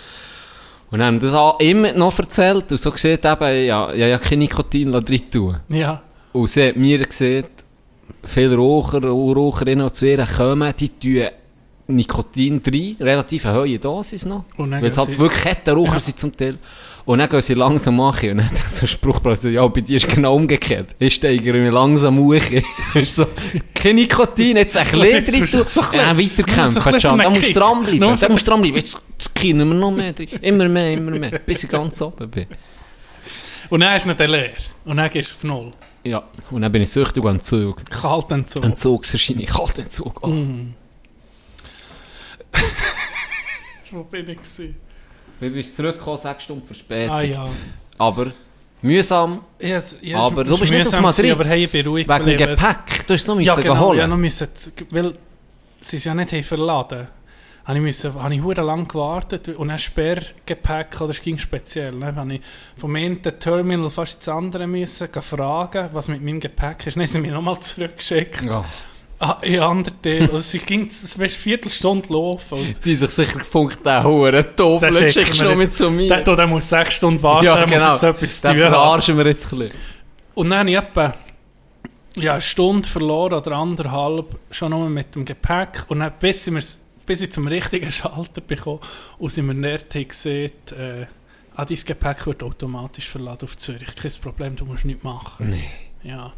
[0.92, 4.40] Und haben das auch immer noch erzählt und so gesehen, eben, ja, ja, ja, kein
[4.40, 5.58] Nikotin drin tun.
[5.70, 6.02] Ja.
[6.34, 7.46] Und sie hat mir gesehen,
[8.24, 11.30] viele Raucher und Raucherinnen, zu ihr kommen, die tun
[11.88, 14.46] Nikotin rein, relativ eine hohe Dosis noch.
[14.58, 16.58] Weil es halt wirklich Kettenraucher sind zum Teil.
[17.06, 18.32] Und dann gehen sie langsam machen.
[18.32, 20.96] Und dann so einen Spruch gebracht, so, ja, bei dir ist genau umgekehrt.
[21.00, 22.42] Ich steigere mich langsam hoch.
[23.04, 23.28] so,
[23.74, 27.18] kein Nikotin, jetzt ein bisschen drin so ein Ja, weiterkämpfen, ein Can.
[27.18, 28.00] Da musst du dranbleiben.
[28.00, 28.78] Da musst du dranbleiben.
[28.78, 30.30] Jetzt kinnen wir noch mehr drin.
[30.42, 31.40] Immer mehr, immer mehr.
[31.40, 32.48] Bis ich ganz oben bin.
[33.70, 34.52] Und dann ist nicht der leer.
[34.86, 35.72] Und dann gehst du auf Null.
[36.06, 37.90] Ja, und dann bin ich süchtig und Entzug.
[37.90, 38.64] Kaltentzug.
[38.64, 40.20] Entzugserscheinung, Kaltentzug.
[40.22, 40.30] Oh.
[43.92, 44.76] Wo bin ich gewesen?
[45.40, 47.16] Wir bist zurückgekommen, sechs Stunden Verspätung.
[47.16, 47.48] Ah ja.
[47.98, 48.28] Aber
[48.82, 51.18] mühsam, Yes, yes, Aber du ist bist nicht auf Madrid.
[51.26, 52.38] gewesen, Aber hey, ich bin ruhig wegen dem.
[52.38, 53.06] Gepäck.
[53.08, 53.80] Du hast es noch Ja, genau.
[53.80, 54.00] holen.
[54.00, 54.48] Ja, noch müssen,
[54.92, 55.14] weil
[55.82, 57.08] sie es ja nicht haben verladen
[57.66, 61.92] habe ich, müssen, habe ich hure lang gewartet und dann Sperrgepäck, oder es ging speziell.
[62.00, 62.42] Dann habe ich
[62.78, 66.96] vom einen Terminal fast ins andere müssen fragen, was mit meinem Gepäck ist.
[66.96, 68.42] Dann haben sie mich nochmal zurückgeschickt.
[68.44, 68.64] Ja.
[69.20, 70.24] Ah, in andere Teil.
[70.24, 72.60] Also es ging, es eine Viertelstunde laufen.
[72.60, 74.34] Und Die sich sicher gefunkt, der wir
[75.40, 76.10] du noch jetzt- mit zu mir.
[76.10, 77.92] der, der, muss sechs Stunden warten, ja, der genau.
[77.92, 78.70] muss jetzt etwas Den tun haben.
[78.72, 79.78] verarschen wir jetzt ein bisschen.
[80.34, 81.14] Und dann habe ich etwa
[82.18, 85.86] ja, eine Stunde verloren oder anderthalb schon nur mit dem Gepäck.
[85.88, 88.80] Und dann, bis, ich mir's- bis ich zum richtigen Schalter bekomme
[89.18, 91.06] und sie mir haben gesehen, äh,
[91.56, 93.96] ah, dein Gepäck wird automatisch verladen auf Zürich.
[93.96, 95.50] Kein Problem, du musst nichts machen.
[95.50, 95.70] Nee.
[96.04, 96.34] Ja.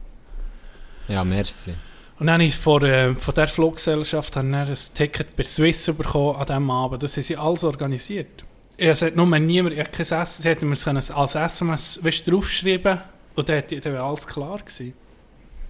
[1.07, 1.73] Ja, merci.
[2.17, 6.37] Und dann habe ich von, äh, von der Fluggesellschaft habe ein Ticket bei Swiss bekommen
[6.37, 7.03] an diesem Abend.
[7.03, 8.45] Das haben sie alles organisiert.
[8.77, 12.27] Es hat nur niemand, ich habe kein Essen, sie hätten mir es als SMS weißt,
[12.29, 12.99] draufschreiben
[13.35, 14.93] und dann wäre alles klar gewesen.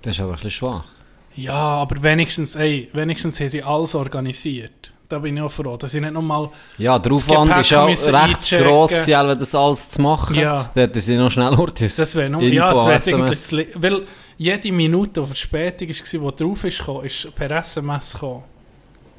[0.01, 0.94] Das ist aber ein bisschen schwach.
[1.35, 4.93] Ja, aber wenigstens, ey, wenigstens haben sie alles organisiert.
[5.07, 6.49] Da bin ich auch froh, dass ich nicht nochmal...
[6.77, 8.65] Ja, der Aufwand ist ja recht einchecken.
[8.65, 10.35] gross gewesen, wenn das alles zu machen.
[10.35, 10.69] Ja.
[10.73, 11.95] Da hätten sie noch schnell Hortis.
[11.95, 12.41] Das wäre noch...
[12.41, 13.67] Info, ja, das wäre eigentlich...
[13.75, 14.03] Weil
[14.37, 18.43] jede Minute, die Verspätung war, die drauf ist, gekommen, ist per SMS gekommen.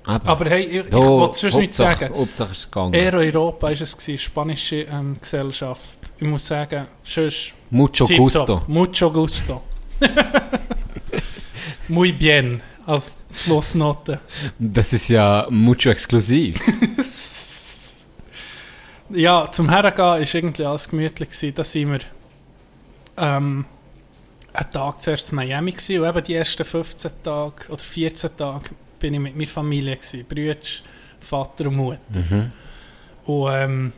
[0.08, 0.28] Eben.
[0.28, 2.10] Aber hey, ich, ich wollte sonst nicht sagen.
[2.16, 2.94] Hauptsache ist es gegangen.
[2.94, 5.98] Air Europa war es, gewesen, spanische ähm, Gesellschaft.
[6.18, 7.54] Ich muss sagen, sonst...
[7.70, 8.62] Mucho gusto.
[8.66, 9.62] Mucho gusto.
[11.88, 14.20] Muy bien, als Schlussnote.
[14.58, 16.58] Das ist ja mucho exklusiv.
[19.10, 21.28] Ja, zum Hergehen war irgendwie alles gemütlich.
[21.28, 21.54] Gewesen.
[21.54, 22.00] Da sind wir
[23.16, 23.64] ähm,
[24.52, 28.70] einen Tag zuerst in Miami gewesen, und eben die ersten 15 Tage oder 14 Tage
[28.98, 30.58] bin ich mit meiner Familie gewesen, Brüder,
[31.20, 32.00] Vater und Mutter.
[32.08, 32.52] Mhm.
[33.26, 33.92] Und ähm,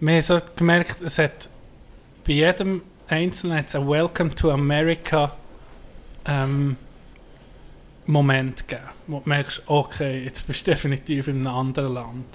[0.00, 1.48] wir haben so gemerkt, es hat
[2.26, 5.34] bei jedem Einzelnen hat's einen Welcome to America
[6.28, 6.76] ähm,
[8.06, 12.26] Moment gegeben, wo du merkst, okay, jetzt bist du definitiv in einem anderen Land.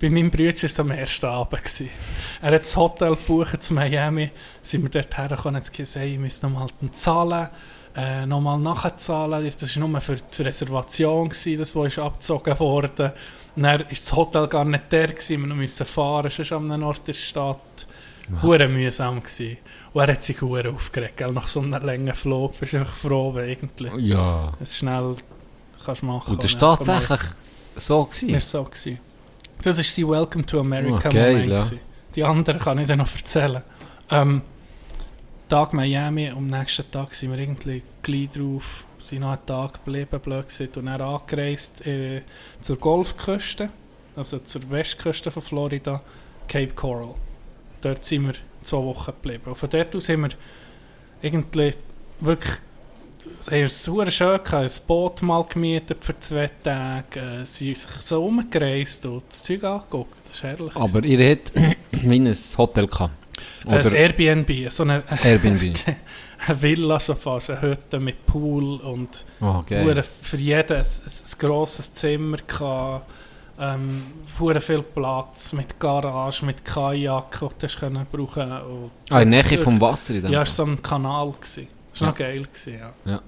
[0.00, 1.62] Bei meinem Bruder war es am ersten Abend.
[1.62, 1.90] Gewesen.
[2.40, 4.30] Er hat das Hotel gebucht zu Miami,
[4.62, 7.48] sind wir dort hergekommen und haben gesagt, hey, ich muss nochmal zahlen,
[7.94, 9.44] äh, nochmal nachzahlen.
[9.44, 13.14] Das war nur für die Reservation, gewesen, das wo ist abgezogen wurde.
[13.56, 16.84] Und dann war das Hotel gar nicht der, gewesen, wir mussten fahren, sonst an einem
[16.84, 17.86] Ort der Stadt.
[18.42, 19.58] Hure mühsam gewesen.
[19.92, 21.32] Und er hat sich hure aufgeregt, gell?
[21.32, 22.58] nach so einem langen Flug.
[22.60, 24.52] Bist du einfach froh, irgendwie Ja.
[24.60, 25.16] es schnell
[25.84, 26.32] kannst machen.
[26.34, 27.20] Und das war dann tatsächlich
[27.76, 28.28] so gewesen.
[28.30, 28.98] ist so gewesen.
[29.62, 31.50] Das war sein Welcome to America Ah, geil, Moment.
[31.72, 31.78] ja.
[32.14, 33.62] Die anderen kann ich dir noch erzählen.
[34.10, 34.42] Ähm,
[35.48, 40.20] Tag Miami, am nächsten Tag sind wir irgendwie gleich drauf, sind noch einen Tag geblieben,
[40.20, 42.22] blöd gewesen, und dann angereist äh,
[42.60, 43.70] zur Golfküste,
[44.14, 46.00] also zur Westküste von Florida,
[46.46, 47.14] Cape Coral.
[47.80, 49.44] Dort sind wir zwei Wochen geblieben.
[49.46, 50.30] Und von dort aus haben wir
[51.22, 51.72] irgendwie
[52.20, 52.58] wirklich
[53.50, 58.02] haben es super schön gehabt, ein Boot mal gemietet für zwei Tage, äh, sie sind
[58.02, 60.76] so rumgereist und das Zeug angeguckt, das ist herrlich.
[60.76, 61.52] Aber ihr habt
[61.90, 63.12] wie ein Hotel gehabt.
[63.66, 65.78] ein Oder Airbnb, so eine, Airbnb.
[66.46, 70.84] eine Villa schon fast, eine Hütte mit Pool und Oh, hure für jeden ein, ein,
[70.84, 73.10] ein grosses Zimmer gehabt,
[73.60, 74.02] ähm,
[74.38, 79.58] viel Platz mit Garage, mit Kajak, die du können brauchen und Ah, in der Nähe
[79.58, 81.32] vom Wasser in dem Ja, es war so ein Kanal.
[81.32, 81.68] Gewesen.
[81.92, 82.12] Das war Ja.
[82.12, 82.42] noch geil.
[82.52, 82.92] Gewesen, ja.
[83.12, 83.20] Ja.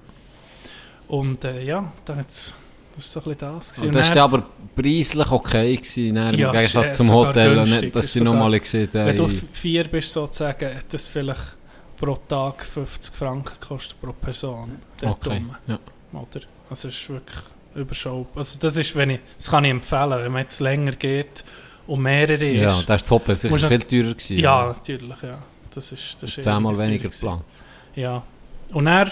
[1.07, 2.53] Und äh, ja, da hat's,
[2.95, 3.69] das war so ein bisschen das.
[3.73, 3.87] gewesen.
[3.89, 7.61] Und das dann- war aber preislich okay gewesen, dann, Ja, im Gegensatz es- zum Hotel,
[7.63, 9.49] nicht, dass sie nochmal gesehen Wenn du haben.
[9.51, 11.57] vier bist, sozusagen, hat das vielleicht
[11.97, 14.77] pro Tag 50 Franken gekostet pro Person.
[15.03, 15.79] Okay, rum, ja.
[16.13, 16.41] Oder?
[16.69, 17.37] Also es ist wirklich
[17.75, 18.37] überschaubar.
[18.37, 21.43] Also das ist, wenn ich, das kann ich empfehlen, wenn man jetzt länger geht
[21.87, 22.79] und mehrere Ja, ist.
[22.81, 24.37] ist das Hotel sicher Musst du- viel teurer gewesen.
[24.39, 25.39] Ja, natürlich, ja.
[25.73, 27.09] Das ist, das ist Zehnmal weniger.
[27.09, 27.63] Platz.
[27.95, 28.23] Ja.
[28.71, 29.11] Und dann,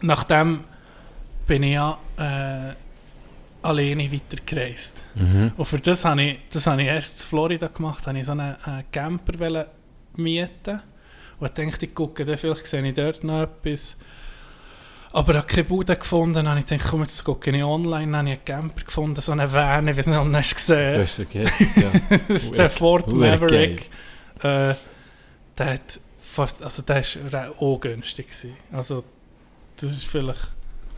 [0.00, 0.64] nachdem
[1.46, 2.74] bin ich ja äh,
[3.66, 4.98] alleine weitergereist.
[5.14, 5.52] Mhm.
[5.56, 8.32] Und für das habe ich, das habe ich erst in Florida gemacht, habe ich so
[8.32, 9.66] einen, einen Camper
[10.16, 10.80] mieten
[11.38, 13.96] und ich dachte, ich gucke, vielleicht sehe ich dort noch etwas.
[15.14, 18.06] Aber ich habe keine Bude gefunden, dann habe ich gedacht, komm, jetzt gucke ich online,
[18.12, 20.54] dann habe ich einen Camper gefunden, so einen Van, ich weiß nicht, ob du hast
[20.54, 22.18] gesehen Du hast vergessen, ja.
[22.28, 23.90] das ist der Ford Maverick.
[24.42, 24.74] Äh,
[25.58, 28.56] der hat fast, also der ist re- ungünstig gewesen.
[28.72, 29.04] Also
[29.76, 30.40] das ist vielleicht,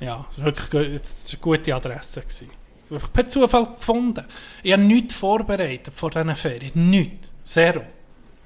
[0.00, 2.50] ja, das ist wirklich das ist eine gute Adresse gewesen.
[2.82, 4.24] Das habe ich per Zufall gefunden.
[4.62, 7.82] Ich habe nichts vorbereitet vor diesen Ferien, nichts, zero.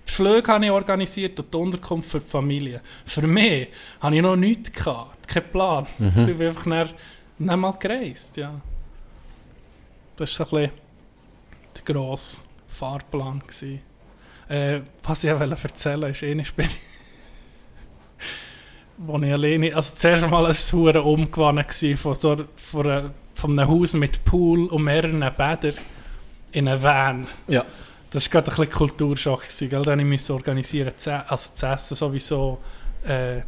[0.08, 2.80] Die Flüge habe ich organisiert und die Unterkunft für die Familie.
[3.04, 3.68] Für mich
[4.00, 5.86] habe ich noch nichts gehabt, keinen Plan.
[5.98, 6.94] Ich bin einfach dann,
[7.38, 8.60] nicht mal gereist, ja.
[10.16, 10.80] Das war so ein bisschen
[11.76, 13.40] der grosse Fahrplan.
[13.40, 13.80] Gewesen.
[14.48, 16.80] Äh, was ich auch wollte erzählen ist, einmal bin ich,
[18.96, 23.68] wo ich alleine, also zuerst einmal war es umgewandt gewesen von, so, von, von einem
[23.68, 25.74] Haus mit Pool und mehreren Bädern
[26.52, 27.26] in einem Van.
[27.46, 27.64] ja.
[28.10, 29.44] Das war gerade ein bisschen Kulturschock.
[29.58, 29.82] Gell?
[29.82, 30.92] Dann musste ich organisieren,
[31.26, 32.58] also zu essen sowieso,
[33.04, 33.42] äh,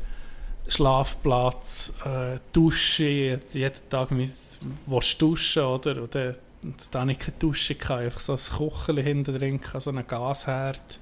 [0.68, 6.02] Schlafplatz, äh, Dusche, jeden Tag willst du duschen, oder?
[6.02, 6.36] Und dann,
[6.90, 11.00] dann hatte ich keine Dusche, gehabt, einfach so ein Kocheli hinten drin, so einen Gasherd,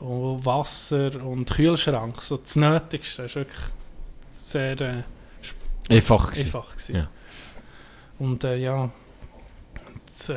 [0.00, 3.22] und Wasser und Kühlschrank, so das Nötigste.
[3.22, 3.60] Das war wirklich
[4.32, 5.02] sehr äh,
[5.88, 6.46] Einfach gewesen.
[6.46, 6.70] einfach.
[6.70, 6.96] Gewesen.
[6.96, 7.08] Ja.
[8.18, 8.90] Und äh, ja,
[10.06, 10.28] das,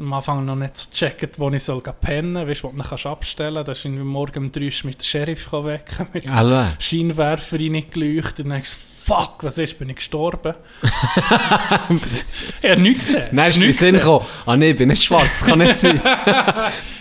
[0.00, 3.06] am Anfang noch nicht so gecheckt, wo ich soll pennen, weißt du, wo du kannst
[3.06, 3.84] abstellen kannst.
[3.84, 6.72] Da ist morgen um 3 Uhr mit dem Sheriff wecken, mit Alle.
[6.78, 8.40] Scheinwerfer reingeleuchtet.
[8.40, 10.54] Und dann denkst du, fuck, was ist, bin ich gestorben?
[12.62, 13.36] ich habe nichts gesehen.
[13.36, 13.98] Dann ist Nichts Sinn gesehen.
[13.98, 16.00] gekommen, ah nee, ich bin nicht schwarz, das kann nicht sein.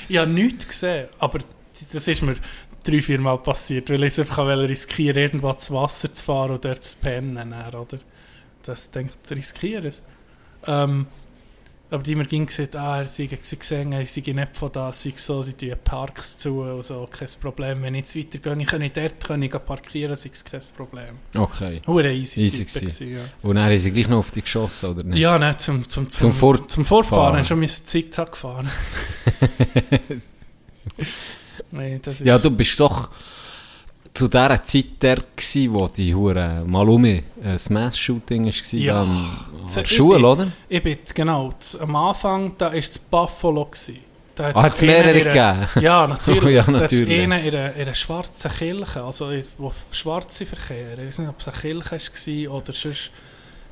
[0.10, 1.40] Ich habe nichts gesehen, aber
[1.94, 2.36] das ist mir
[2.84, 6.84] drei, vier Mal passiert, weil ich es einfach riskieren, irgendwo ins Wasser zu fahren dort
[6.84, 7.98] zu pennen, oder?
[8.64, 10.04] Das denkt, riskiere es.
[10.68, 11.08] Ähm,
[11.92, 15.14] aber die mir ging gesagt, ah, sie haben gesehen, ich sei nicht von da, sei
[15.16, 17.82] so, sie tun Parks zu und so, kein Problem.
[17.84, 21.16] Wenn ich jetzt weitergehe, ich kann ich dort kann ich parkieren, sei es kein Problem.
[21.36, 21.82] Okay.
[21.86, 23.14] Hure easy, Easy Typen gewesen.
[23.14, 23.20] ja.
[23.44, 25.20] Und dann haben sie gleich noch auf dich geschossen, oder nicht?
[25.20, 27.46] Ja, nein, zum, zum, zum, Zum Vor- zum Vorfahren Fahren.
[27.46, 28.70] schon mein Zickzack gefahren.
[31.72, 32.26] nee, das ist...
[32.26, 33.10] Ja, du bist doch
[34.14, 39.02] zu dieser Zeit der gewesen, wo die Hure mal um mich ein Mass-Shooting war Ja.
[39.02, 40.48] am, So, an der ich Schule, bin- oder?
[40.70, 43.66] Ich bin, genau, am Anfang, da war es Buffalo.
[43.66, 44.00] Gewesen.
[44.36, 45.68] Da hat Ah, hat es mehrere ihre- gegeben?
[45.86, 46.44] Ja, natürlich.
[46.56, 47.18] Ja, Da hat's natürlich.
[47.24, 50.98] in einer, in einer schwarzen Kirche, also in- wo schwarze Verkehr.
[51.00, 53.12] Ich weiß nicht, ob es eine Kirche war oder sonst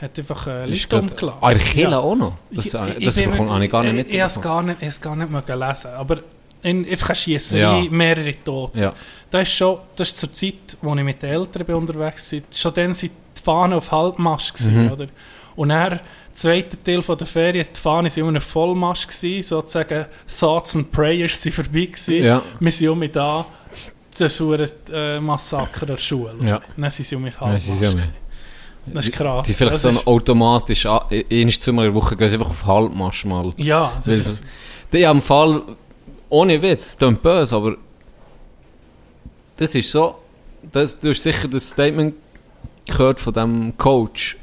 [0.01, 1.37] hat einfach äh, Leute umgeladen.
[1.41, 1.99] Ah, in der Kirche Ja.
[1.99, 2.37] auch noch?
[2.51, 4.07] Das, Ich- das, ich das bin- bekomme ich gar nicht ich- mit.
[4.07, 6.19] Ich, ich habe es gar nicht, ich gar nicht lesen, aber
[6.61, 7.89] in, einfach eine Schiesserei, Ja.
[7.91, 8.79] mehrere Tote.
[8.79, 8.93] Ja.
[9.29, 12.39] Das ist schon, das ist zur Zeit, wo ich mit den Eltern bin unterwegs war,
[12.53, 14.91] schon dann sind die Fahnen auf Halbmast gewesen, Mhm.
[14.91, 15.07] oder?
[15.55, 16.01] Und dann, der
[16.33, 20.05] zweite Teil von der Ferien, die Fahnen waren immer auf Vollmast gewesen, sozusagen
[20.39, 22.23] Thoughts and Prayers sind vorbei gewesen.
[22.23, 22.41] Ja.
[22.59, 23.45] Wir sind um da,
[24.17, 26.35] das war ein äh, Massaker der Schule.
[26.43, 26.61] Ja.
[26.77, 28.13] Dann sind sie um Dann Halbmast gewesen.
[28.85, 29.45] Das ist krass.
[29.47, 32.65] Die vielleicht Das ist- automatisch, ah, einmal zweimal in der Woche gehen sie einfach auf
[32.65, 33.53] Halbmarsch mal.
[33.57, 34.41] Ja, das Weil ist,
[34.93, 35.61] Die am Fall,
[36.29, 37.75] ohne Witz, klingt böse, aber
[39.57, 40.15] das ist so,
[40.71, 42.15] das, du hast sicher das Statement
[42.87, 44.37] gehört von dem Coach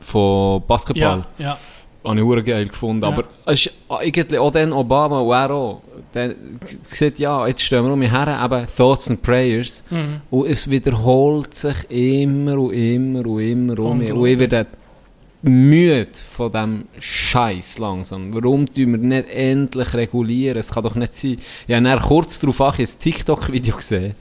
[0.00, 1.24] von Basketball.
[1.38, 1.58] ja, ja.
[2.02, 3.02] Habe ich hure geil gefunden.
[3.02, 3.08] Ja.
[3.08, 5.82] Aber es ist eigentlich auch dann Obama und er auch.
[6.14, 9.84] Der sieht, ja, jetzt stehen wir um mich her, eben Thoughts and Prayers.
[9.90, 10.22] Mhm.
[10.30, 14.12] Und es wiederholt sich immer und immer und immer um mich.
[14.12, 14.66] Und ich werde
[15.42, 18.34] müde von diesem Scheiß langsam.
[18.34, 20.58] Warum tun wir nicht endlich regulieren?
[20.58, 21.38] Es kann doch nicht sein.
[21.66, 24.14] Ich habe dann kurz darauf an, ein TikTok-Video gesehen.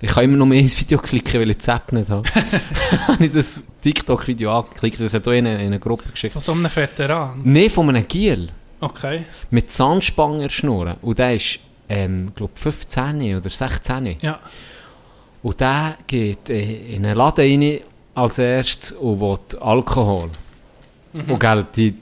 [0.00, 2.28] Ich kann immer noch mehr ins Video klicken, weil ich die App nicht habe.
[3.06, 5.00] habe ich das TikTok-Video angeklickt.
[5.00, 6.32] Das hat auch in eine, in eine Gruppe geschickt.
[6.32, 7.40] Von so einem Veteran.
[7.44, 8.48] Nein, von einem Giel.
[8.80, 9.24] Okay.
[9.50, 10.96] Mit Sandspanger schnurren.
[11.02, 14.16] Und der ist, ähm, glaube 15 oder 16.
[14.20, 14.40] Ja.
[15.42, 17.80] Und der geht äh, in einen Laden rein
[18.14, 20.30] als erstes und will Alkohol.
[21.12, 21.96] Und gell, die, die,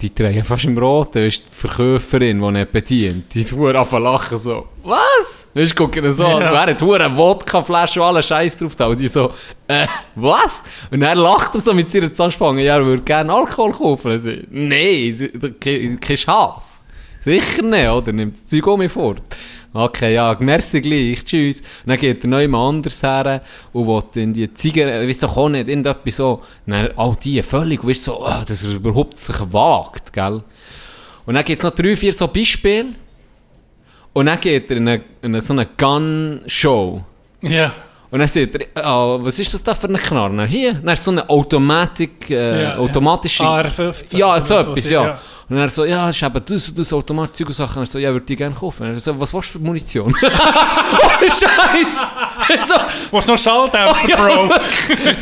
[0.00, 4.36] die drehen fast im Roten, weißt, die Verkäuferin, die nicht bedient, die fuhr auf lachen
[4.36, 5.48] so, was?
[5.54, 6.60] Weißt, gucken ihn so, Ja.
[6.66, 9.32] hat eine Wodkaflasche und alle Scheiß drauf da, und die so,
[9.68, 9.86] äh,
[10.16, 10.64] was?
[10.90, 14.18] Und er lacht er so mit seiner Zahnspange, ja, er würde gerne Alkohol kaufen.
[14.18, 16.80] Sie, nein, kein Chance.
[17.20, 18.12] Sicher nicht, oder?
[18.12, 19.20] Nimmt das Zeug um mich fort.
[19.78, 21.60] Okay, ja, merci gleich, tschüss.
[21.60, 23.42] Und dann geht er noch jemand anders her
[23.74, 26.42] und will irgendwie Zigaretten, weiss doch auch nicht, irgendetwas so.
[26.64, 30.42] Und dann all die völlig, weißt so, ah, dass er überhaupt sich wagt, gell?
[31.26, 32.94] Und dann gibt es noch drei, vier so Beispiele.
[34.14, 37.04] Und dann geht er in eine, in eine so eine Gun-Show.
[37.42, 37.74] Ja.
[38.10, 40.46] Und dann sagt er, ah, was ist das da für ein Knarren?
[40.46, 42.76] Hier, dann ist so eine Automatik, äh, Ja, ja.
[42.78, 43.44] automatische...
[43.44, 45.04] AR-15 Ja, so was, etwas, was, ja.
[45.06, 45.18] ja.
[45.48, 47.78] Und er so, ja, das ist eben das und das Automatik und Sachen.
[47.78, 48.84] Und er so, ja, würde ich gerne kaufen.
[48.84, 50.12] Und er so, was willst du für Munition?
[50.22, 52.66] Ohne Scheiß!
[52.66, 52.74] so,
[53.12, 54.50] Was noch Schalldämpfer, Bro?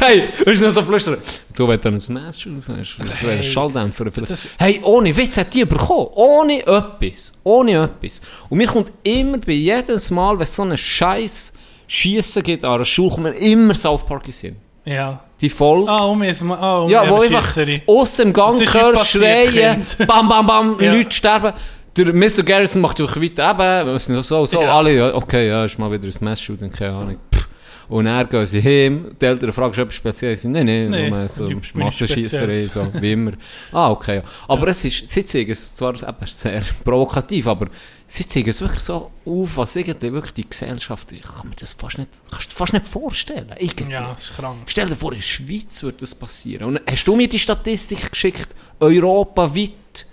[0.00, 1.18] hey, du noch so flüstern?
[1.54, 4.48] Du willst dann ein Smash das wäre ein Schalldämpfer vielleicht.
[4.58, 6.08] Hey, ohne Witz hat die bekommen.
[6.14, 7.34] Ohne etwas.
[7.42, 8.22] Ohne etwas.
[8.48, 11.52] Und mir kommt immer bei jedes Mal, wenn so einen Scheiß
[11.86, 14.56] Schiessen gibt an einer Schule, kommt mir immer South Park in Sinn.
[14.84, 15.20] Ja.
[15.40, 15.90] Die Folge.
[15.90, 19.98] Ah, um ist ah, um Ja, wo einfach aus dem Gang hörst, schreien, Kind?
[20.06, 20.92] bam, bam, bam, Ja.
[20.92, 21.52] Leute sterben.
[21.96, 22.42] Der Mr.
[22.42, 24.76] Garrison macht durch weiter, eben, wir sind so, so, Ja.
[24.76, 27.16] alle, ja, okay, ja, ist mal wieder ein Smash-Shooting, keine Ahnung.
[27.32, 27.48] Pff.
[27.88, 30.44] Und dann gehen sie heim, die Eltern fragen, ob es speziell ist.
[30.44, 33.32] Nein, nein, Nee, nur so Massenschiesserei, so, wie immer.
[33.72, 34.22] Ah, okay, ja.
[34.48, 37.66] Aber es ist, sie zeigen es zwar eben sehr provokativ, aber
[38.06, 41.72] sie zeigen es wirklich so auf, was irgendwie wirklich die Gesellschaft, ich kann mir das
[41.72, 43.92] fast nicht, kannst du fast nicht vorstellen, irgendwie.
[43.92, 44.58] Ja, das ist krank.
[44.66, 46.64] Stell dir vor, in der Schweiz würde das passieren.
[46.64, 50.06] Und hast du mir die Statistik geschickt, europaweit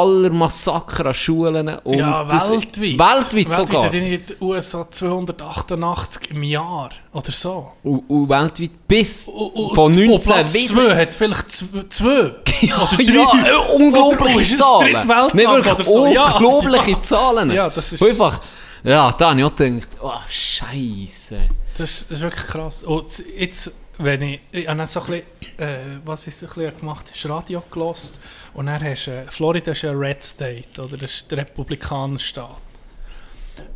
[0.00, 2.98] aller Massaker an Schulen und ja, das- weltweit.
[2.98, 3.82] Weltweit sogar.
[3.84, 7.72] Weltweit in den USA 288 im Jahr oder so.
[7.82, 10.68] Und, und weltweit bis Und- und- von und 19 Platz bis...
[10.68, 12.32] 2 hat vielleicht zw- zwei.
[12.60, 13.48] Ja, oder drei.
[13.48, 15.08] ja, unglaubliche Zahlen.
[15.08, 16.02] Wirklich so?
[16.04, 17.00] Unglaubliche ja.
[17.00, 17.50] Zahlen.
[17.54, 18.40] Ja, das ist- einfach,
[18.82, 21.38] ja, da habe ich auch gedacht, oh, Scheisse.
[21.76, 22.82] Das, das ist wirklich krass.
[22.84, 23.06] Und
[23.38, 27.06] jetzt, wenn ich, ich habe so ein bisschen, äh, was ich so ein bisschen gemacht
[27.06, 28.18] habe, ist Radio gelost
[28.54, 32.60] und dann hast äh, Florida ist ein Red State, oder das ist der Republikanerstaat.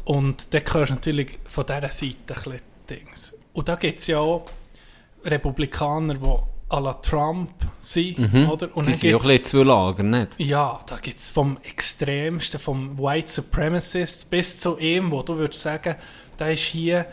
[0.05, 3.35] Und da hörst du natürlich von dieser Seite ein Dings.
[3.53, 4.47] Und da gibt es ja auch
[5.25, 6.37] Republikaner, die
[6.71, 7.51] à la Trump
[7.81, 8.77] sind, oder?
[8.77, 8.93] Und Mhm.
[8.93, 10.39] Die sind auch ein bisschen zwei Lager, nicht?
[10.39, 15.63] ja, da gibt es vom Extremsten, vom White Supremacist bis zu ihm, wo du würdest
[15.63, 15.97] sagen,
[16.39, 17.07] der ist hier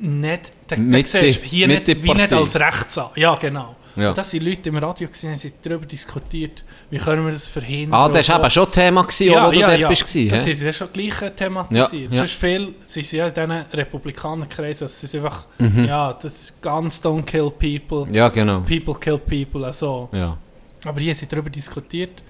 [0.00, 2.36] nicht, der Mitte- siehst du hier nicht, wie nicht Mitte-Partei.
[2.36, 3.16] als Rechtsanwalt.
[3.16, 3.76] Ja, genau.
[3.96, 4.10] Ja.
[4.10, 8.00] Und das sind Leute im Radio gesehen, haben darüber diskutiert, wie können wir das verhindern.
[8.00, 10.02] Ah, das war eben schon Thema, gewesen, auch, wo du dort bist.
[10.02, 10.30] Das hä?
[10.30, 11.92] haben sie dann schon gleich thematisiert.
[12.04, 12.16] Ja, ja.
[12.16, 15.84] Sonst viel, sie sind ja in diesen Republikanerkreisen, es ist einfach, Mhm.
[15.84, 18.60] ja, das ist Guns don't kill people, Ja, genau.
[18.60, 20.08] people kill people, also.
[20.12, 20.36] Ja.
[20.84, 22.22] Aber hier sie darüber diskutiert.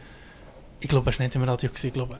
[0.80, 1.68] Ich glaube, es war nicht im Radio.
[1.68, 2.18] Gewesen, ich glaube,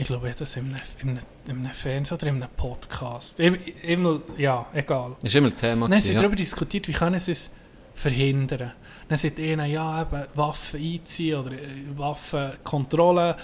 [0.00, 2.50] ich glaube, ich habe das in einem, in einem, in einem Fernsehen oder in einem
[2.56, 3.38] Podcast.
[3.38, 5.16] Im- Immer, ja, egal.
[5.20, 5.88] War immer ein Thema.
[5.88, 6.14] Dann haben ja.
[6.14, 7.50] darüber diskutiert, wie können sie es
[7.94, 8.72] verhindern.
[9.08, 13.36] Dann sagt einer, ja, eben Waffen einziehen oder äh, Waffenkontrolle,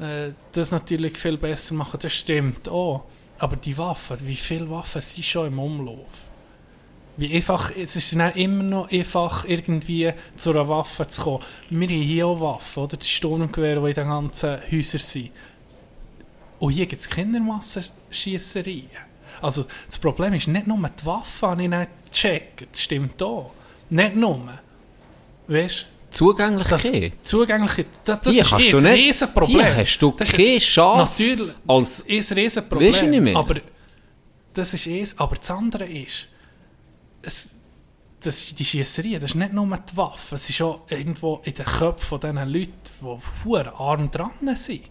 [0.00, 1.98] äh, das natürlich viel besser machen.
[2.02, 3.04] Das stimmt auch.
[3.38, 6.28] Aber die Waffen, wie viele Waffen sind schon im Umlauf?
[7.16, 11.44] Wie einfach, es ist dann immer noch einfach, irgendwie zu einer Waffe zu kommen.
[11.70, 12.96] Wir haben hier auch Waffen, oder?
[12.96, 15.30] Die Sturmgewehre, die in den ganzen Häusern sind.
[16.60, 18.88] Und hier gibt es Kindermassenschiessereien.
[19.42, 22.66] Also das Problem ist nicht nur die Waffe, habe ich nicht gecheckt.
[22.70, 23.52] Das stimmt auch.
[23.88, 24.40] Nicht nur.
[25.48, 27.12] Weißt das Zugänglichkeit.
[27.22, 29.60] zugängliche, das, das Hier ist ein du Riesenproblem.
[29.60, 32.88] hier hast du Das ist keine ein- Chance Natürlich, als- ist ein Riesenproblem.
[32.92, 33.36] Weisst du nicht mehr?
[33.36, 33.54] Aber
[34.52, 35.18] das ist es.
[35.18, 36.26] Aber das andere ist,
[37.22, 37.54] es,
[38.20, 41.54] das, ist die Schiesserie, das ist nicht nur die Waffe, es ist auch irgendwo in
[41.54, 42.72] den Köpfen von diesen Leuten,
[43.44, 44.82] die arm dran sind.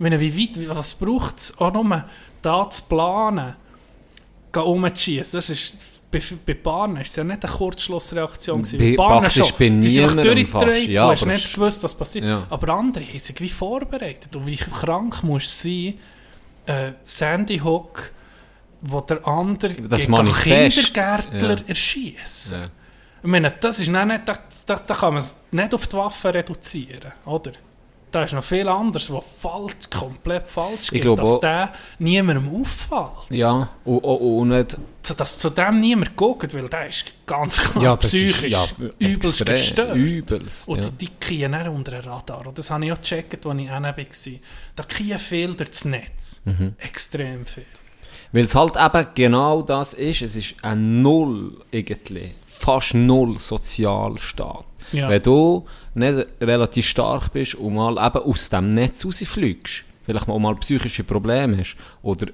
[0.00, 2.04] Meine, wie weit, was braucht es auch nur,
[2.42, 3.54] da zu planen,
[4.52, 5.36] gehen umzuschießen.
[5.38, 5.76] Das ist,
[6.10, 8.62] bei, bei Bahnen ist es ja nicht eine Kurzschlussreaktion.
[8.78, 9.46] Bei- Bahnen schon.
[9.58, 12.24] bei Die sind durchgedreht, Ja, du hast nicht gewusst, was passiert.
[12.24, 12.46] Ja.
[12.48, 14.34] Aber andere haben sich wie vorbereitet.
[14.34, 15.94] Und wie krank musst du sein,
[16.66, 18.10] äh, Sandy Hook,
[18.80, 20.34] wo der andere Das gegen.
[20.34, 21.64] Kindergärtler Ja.
[21.68, 22.52] erschießt.
[22.52, 22.64] Ja.
[23.22, 26.32] Ich meine, das ist nicht, da, da, da kann man es nicht auf die Waffe
[26.32, 27.52] reduzieren, oder?
[28.12, 31.72] Da ist noch viel anderes, was falsch, komplett falsch Ich geht, glaube dass auch- der
[32.00, 33.30] niemandem auffällt.
[33.30, 34.76] Ja, und, und, nicht...
[35.16, 38.64] Dass zu dem niemand guckt, weil der ist ganz klar Ja, das ist psychisch ja,
[38.98, 39.96] übelst gestört.
[39.96, 40.90] Übelst, Und ja.
[40.90, 42.46] die, die kriegen dann unter den Radar.
[42.46, 43.94] Und das habe ich auch gecheckt, als ich hinten war.
[44.76, 46.42] Da kriegen viel durch das Netz.
[46.44, 46.74] Mhm.
[46.78, 47.64] Extrem viel.
[48.32, 54.64] Weil es halt eben genau das ist, es ist ein Null irgendwie, fast Null Sozialstaat.
[54.92, 55.08] Ja.
[55.08, 60.38] Wenn du nicht relativ stark bist und mal eben aus dem Netz rausfliegst, vielleicht mal,
[60.38, 62.26] mal psychische Probleme hast, oder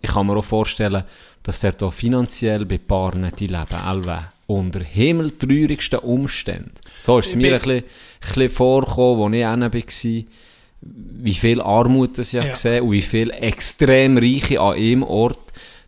[0.00, 1.04] ich kann mir auch vorstellen,
[1.42, 6.72] dass der da finanziell bei Paaren die leben, allwe, unter himmeltraurigsten Umständen.
[6.98, 7.82] So ist es mir ein
[8.20, 10.32] bisschen, vorgekommen, als ich hinten war,
[11.24, 12.50] wie viel Armut das ich Ja.
[12.50, 15.38] gesehen und wie viel extrem Reiche an einem Ort,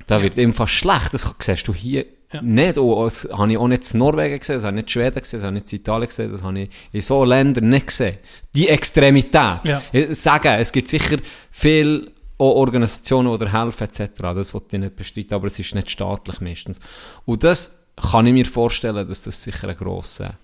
[0.06, 1.12] da wird ihm fast schlecht.
[1.12, 2.42] Das siehst du hier Ja.
[2.42, 2.78] nicht.
[2.78, 5.20] Und das habe ich auch nicht in Norwegen gesehen, das habe ich nicht in Schweden
[5.20, 7.86] gesehen, das habe ich nicht in Italien gesehen, das habe ich in so Ländern nicht
[7.86, 8.18] gesehen.
[8.54, 9.60] Die Extremität.
[9.64, 9.82] Ja.
[9.92, 11.18] Ich sage, es gibt sicher
[11.50, 14.10] viele Organisationen, die dir helfen etc.
[14.18, 16.80] Das wollte ich nicht bestreiten, aber es ist nicht staatlich meistens.
[17.24, 20.34] Und das kann ich mir vorstellen, dass das sicher ein grosser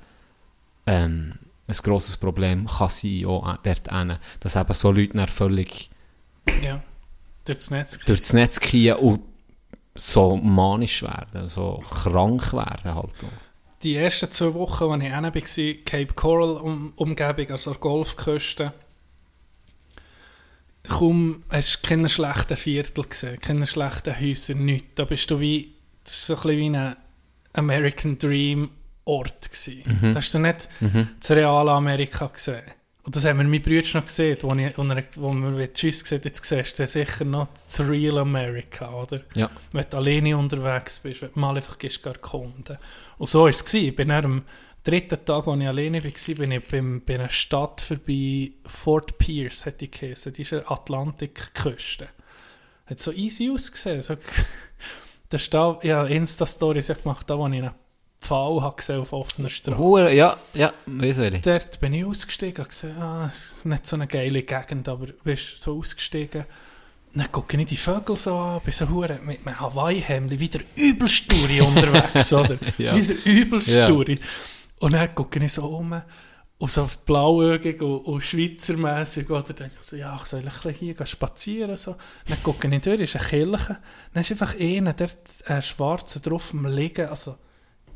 [0.86, 1.34] ähm,
[1.66, 5.91] ein grosses Problem kann sein, auch dort hinten, dass eben so Leute dann völlig
[6.64, 6.82] Ja.
[7.47, 7.99] Netz.
[8.07, 9.20] durch das Netz gehen und
[10.01, 13.11] so manisch werden, so krank werden halt.
[13.83, 18.73] Die ersten zwei Wochen, als ich hinten war, Cape Coral um, Umgebung, also Golfküste,
[20.89, 24.89] kaum hast du keine schlechten Viertel gesehen, keine schlechten Häuser, nichts.
[24.95, 25.75] Da bist du wie,
[26.05, 26.97] das ist so ein bisschen wie ein
[27.53, 28.71] American Dream
[29.05, 30.13] Ort gewesen.
[30.13, 30.69] Da hast du nicht
[31.19, 32.63] das reale Amerika gesehen.
[33.03, 36.45] Und das haben wir mein Brüder noch gesehen, wo, ich, wo, wir Tschüss gesagt jetzt
[36.45, 39.23] siehst du sicher noch das Real America, oder?
[39.35, 39.51] Ja.
[39.73, 42.77] wenn du alleine unterwegs bist, wenn du mal einfach gehst, gar erkunden.
[43.17, 43.65] Und so war es.
[43.65, 43.89] gewesen.
[43.89, 44.43] Ich bin am
[44.85, 49.67] dritten Tag, als ich alleine war, bin ich beim, bei einer Stadt vorbei, Fort Pierce
[49.67, 50.35] hat die geheißen.
[50.35, 52.09] Die ist eine Atlantikküste.
[52.85, 54.03] Hat so easy ausgesehen.
[54.03, 54.17] So,
[55.31, 57.63] das ist da, ja, Insta-Stories gemacht, da wo ich
[58.21, 59.79] Pfahl habe gesehen auf offener Straße.
[59.79, 61.41] Hure, ja, ja, weiss ich.
[61.41, 65.07] Dort bin ich ausgestiegen und gesehen, ah, es ist nicht so eine geile Gegend, aber
[65.25, 66.45] bist so ausgestiegen.
[67.12, 71.33] Dann gucke ich die Vögel so an, bin so hure mit einem Hawaii-Hemd, wieder übelst
[71.33, 72.57] unterwegs, oder?
[72.79, 72.95] Ja.
[72.95, 73.89] Wieder übelst Ja.
[73.89, 76.01] Und dann gucke ich so um
[76.59, 79.55] und so blauäugig und, und schweizermässig, oder?
[79.55, 81.97] Denke ich so, ja, ich soll ein bisschen hier gehen spazieren, so.
[82.29, 83.79] Dann gucke ich durch, ist eine Kirche.
[84.12, 85.11] Dann ist einfach einer, der
[85.47, 87.37] äh, Schwarze drauf am Liegen, also,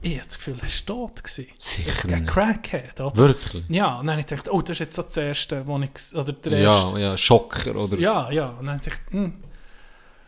[0.05, 1.25] ich habe das Gefühl, er war tot.
[1.25, 1.47] gewesen.
[1.59, 2.27] Sicher Es ist ein.
[2.27, 3.17] Crackhead, oder?
[3.17, 3.65] Wirklich?
[3.69, 5.91] Ja, und dann habe ich gedacht, oh, das ist jetzt so das erste, wo ich,
[6.15, 7.01] oder der Ja, erste.
[7.01, 7.99] ja, Schocker, oder?
[7.99, 8.49] Ja, ja.
[8.51, 9.35] Und dann dachte ich, hm,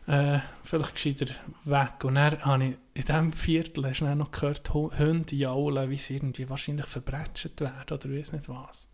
[0.09, 1.27] äh, vielleicht gescheiter
[1.65, 2.05] weg.
[2.05, 5.99] Und dann habe ich in diesem Viertel hast du noch gehört, Hu- Hunde jaulen, wie
[5.99, 8.89] sie irgendwie wahrscheinlich verbretscht werden oder weiß nicht was.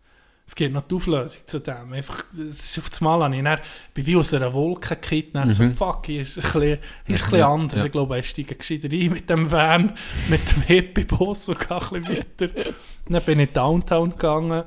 [0.45, 1.93] Es gibt noch die Auflösung zu dem.
[1.93, 3.59] Einfach, das ist auf das Mal habe ich dann,
[3.93, 6.81] bin wie aus einer Wolke gekippt, dann so, fuck, hier ist es ein bisschen, ist
[7.07, 7.43] ein bisschen Mhm.
[7.45, 7.79] Anders.
[7.79, 7.85] ja.
[7.85, 9.93] Ich glaube, ich steige gescheiter ein mit dem Van,
[10.27, 12.07] mit dem Hippie-Bus und gehe ein bisschen
[12.49, 12.73] weiter.
[13.07, 14.63] Dann bin ich downtown gegangen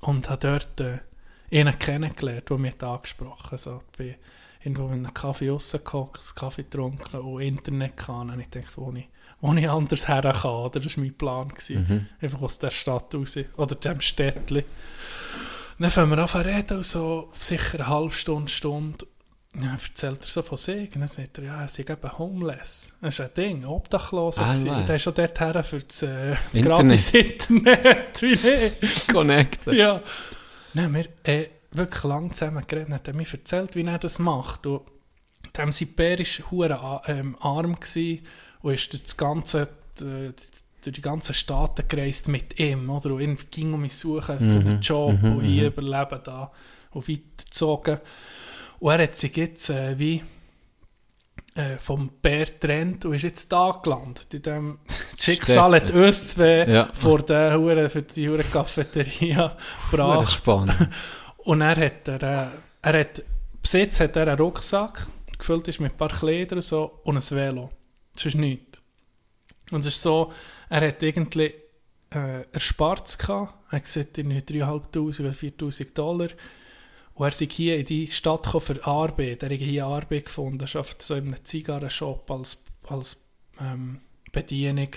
[0.00, 0.98] und habe dort äh,
[1.60, 3.60] einen kennengelernt, der mich angesprochen hat.
[3.60, 4.14] So, ich bin
[4.62, 8.28] irgendwo in einem Kaffee rausgehockt, einen Kaffee getrunken und Internet kann.
[8.28, 9.08] Und ich dachte, wo ich,
[9.40, 10.80] wo ich anders her kann, oder?
[10.80, 11.48] Das war mein Plan.
[11.48, 12.08] Gewesen.
[12.20, 14.64] Einfach aus der Stadt raus, oder dem Städtchen.
[15.78, 19.06] Dann fangen wir an zu reden, so sicher eine halbe Stunde, Stunde.
[19.60, 20.94] Ja, erzählt er so von sich.
[20.94, 22.94] Und dann sagt er, ja, er sei eben homeless.
[23.00, 24.38] Das ist ein Ding, obdachlos.
[24.38, 26.64] Ah, und der ist schon dort her für das äh, Internet.
[26.64, 28.22] gratis Internet.
[28.22, 29.08] Wie nicht?
[29.08, 29.74] Connected.
[29.74, 30.02] Ja.
[30.74, 32.90] Nein, wir äh, wirklich lang zusammen geredet.
[32.90, 34.66] Dann hat er mir erzählt, wie er das macht.
[34.66, 34.82] Und
[35.56, 38.20] dem sein Bär war hure ähm, arm gewesen
[38.62, 40.32] und ist durch, das ganze, äh,
[40.82, 42.88] durch die ganzen Staaten gereist mit ihm.
[42.90, 43.14] Oder?
[43.14, 46.50] Und irgendwie ging um mich suchen für einen Job und hier überleben da
[46.92, 47.98] und weitergezogen.
[48.78, 50.22] Und er hat sich jetzt äh, wie
[51.54, 54.32] äh, vom Bär getrennt und ist jetzt da gelandet.
[54.32, 54.78] In dem
[55.18, 56.88] Schicksal hat uns zwei Ja.
[56.92, 59.54] vor der Hure für die Hure Cafeteria
[59.90, 60.32] gebracht.
[60.32, 60.88] spannend.
[61.38, 62.46] Und er hat, er, äh,
[62.82, 63.22] er hat,
[63.62, 65.06] Besitz hat er einen Rucksack,
[65.38, 67.70] gefüllt ist mit ein paar Kleidern und so, und ein Velo.
[68.26, 68.80] Ist nichts.
[69.70, 70.32] Und es ist so,
[70.68, 71.54] er hat irgendwie
[72.12, 73.54] äh, erspart gehabt.
[73.72, 76.28] Er gesagt, irgendwie 3'500 oder 4'000 Dollar.
[77.14, 79.42] Und er ist hier in die Stadt gekommen für Arbeit.
[79.42, 80.64] Er hat hier Arbeit gefunden.
[80.66, 82.58] Er arbeitet so in einem Zigarrenshop als,
[82.88, 83.24] als
[83.60, 84.00] ähm,
[84.32, 84.88] Bedienung.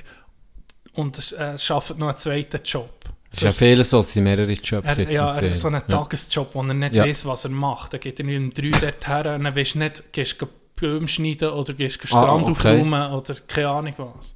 [0.93, 2.89] Und er äh, arbeitet noch einen zweiten Job.
[3.31, 5.13] Es ist ja viel so, es sind mehrere Jobs Er, jetzt.
[5.13, 5.81] ja, er hat so einen.
[5.87, 7.03] Tagesjob, wo er nicht Ja.
[7.03, 7.93] weiß, was er macht.
[7.93, 10.47] Er geht irgendwie um drei dort her und dann weisst du nicht, gehst du
[10.79, 12.51] Bäume schneiden oder gehst du Ah, Strand okay.
[12.51, 14.35] aufräumen oder keine Ahnung was.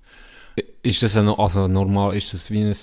[0.81, 2.73] Ist das ein, also normal, ist das wie ein, ein,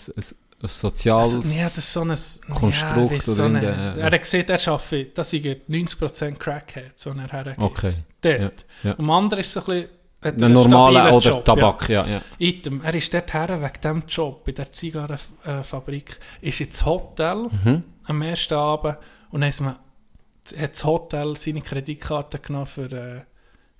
[0.62, 1.34] ein soziales...
[1.34, 4.48] Also, ja, das ist so ein Konstrukt ja, so in eine, der- Er hat gesehen,
[4.48, 7.58] er arbeitet, das sind 90% Crackhead, so er hergeht.
[7.58, 7.94] Okay.
[8.20, 8.34] Dort.
[8.82, 8.90] Ja, ja.
[8.92, 9.88] Und am anderen ist so ein bisschen...
[10.22, 12.06] hat Der einen oder Job, Tabak, ja.
[12.06, 12.20] ja.
[12.38, 17.82] Item, er ist dort her wegen diesem Job bei der Zigarrenfabrik, ist ins Hotel Mhm.
[18.06, 18.98] am ersten Abend
[19.30, 19.52] und dann
[20.58, 23.20] hat das Hotel seine Kreditkarte genommen für, äh,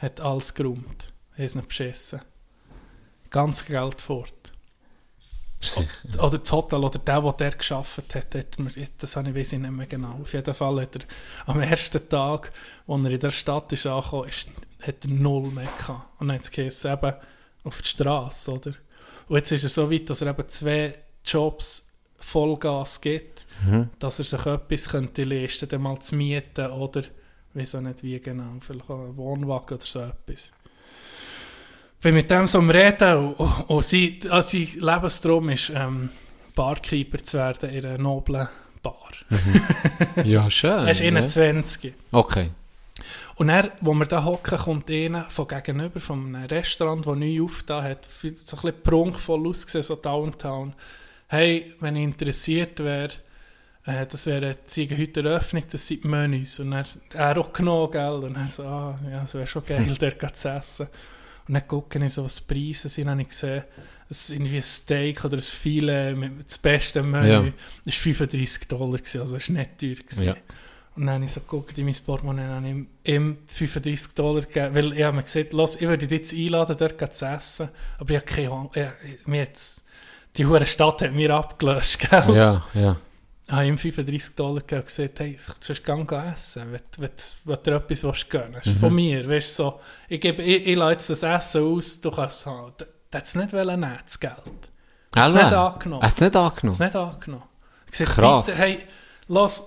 [0.04, 1.12] hat alles geräumt.
[1.36, 2.20] Er ist nicht beschissen.
[3.30, 4.34] Ganz Geld fort.
[5.60, 6.22] Sicher.
[6.22, 9.54] Oder das Hotel oder der, der der geschafft hat, hat mir, das habe ich, weiß
[9.54, 10.20] ich nicht mehr genau.
[10.20, 11.02] Auf jeden Fall hat er
[11.46, 12.52] am ersten Tag,
[12.86, 14.46] als er in der Stadt ist angekommen ist,
[14.82, 16.20] hat er null mehr gehabt.
[16.20, 17.14] Und dann hat es eben
[17.64, 18.72] auf die Straße, oder?
[19.28, 20.94] Und jetzt ist er so weit, dass er eben zwei
[21.24, 23.46] Jobs Vollgas gibt,
[23.98, 27.02] dass er sich etwas könnte leisten, dann mal zu mieten oder,
[27.54, 30.52] weiß auch nicht wie genau, vielleicht auch einen Wohnwagen oder so etwas.
[32.00, 36.10] Bin mit dem so am Reden und, und, und sein, also sein Lebenstraum ist, ähm,
[36.54, 38.48] Barkeeper zu werden in einer noblen
[38.82, 39.10] Bar.
[40.24, 40.70] Ja, schön.
[40.84, 41.06] Er ist ja.
[41.06, 41.94] 21.
[42.12, 42.50] Okay.
[43.36, 47.42] Und er, wo wir da hocken, kommt einer von gegenüber, von einem Restaurant, das neu
[47.42, 50.74] aufgetan hat, so ein bisschen prunkvoll ausgesehen, so Downtown.
[51.28, 53.10] Hey, wenn ich interessiert wäre,
[53.86, 56.58] äh, das wäre sie haben heute Eröffnung, das sind die Menüs.
[56.60, 58.12] Und er, er auch genommen, gell?
[58.12, 60.88] Und er so, ah, ja, es wäre schon geil, dort zu essen.
[61.46, 63.64] Und dann gucke ich so, was die Preise sind, habe ich gesehen,
[64.08, 67.28] es ist irgendwie ein Steak oder ein Filet mit das beste Menü.
[67.28, 67.52] Ja.
[67.84, 69.94] Das war 35 Dollar, gewesen, also es war nicht teuer.
[69.94, 70.24] Gewesen.
[70.24, 70.36] Ja.
[70.96, 74.42] Und dann habe ich so geguckt in mein Portemonnaie und habe ihm, ihm 35 Dollar
[74.42, 77.68] gegeben, weil ich habe mir gesagt, los, ich würde dich jetzt einladen, dort zu essen,
[77.98, 79.86] aber ich habe keine Ahnung, ich, mir jetzt,
[80.36, 82.34] die hure Stadt hat mir abgelöst, gell?
[82.34, 82.96] Ja, ja.
[83.46, 87.10] Ich habe ihm 35 Dollar gegeben und gesagt, hey, sonst geh geh essen, wenn, wenn,
[87.44, 88.78] wenn du etwas willst gönnen willst.
[88.80, 92.10] Von mir, weißt du, so, ich, gebe, ich, ich lasse jetzt das Essen aus, du
[92.10, 92.72] kannst es haben.
[93.12, 94.32] Der hat es nicht wollen das Geld.
[95.14, 96.02] Er hat es nicht angenommen.
[96.02, 96.78] Er hat es nicht Er angenommen?
[96.78, 97.44] hat nicht angenommen.
[97.90, 98.46] Gesagt, Krass.
[98.46, 98.78] Bitte, hey,
[99.28, 99.62] lass,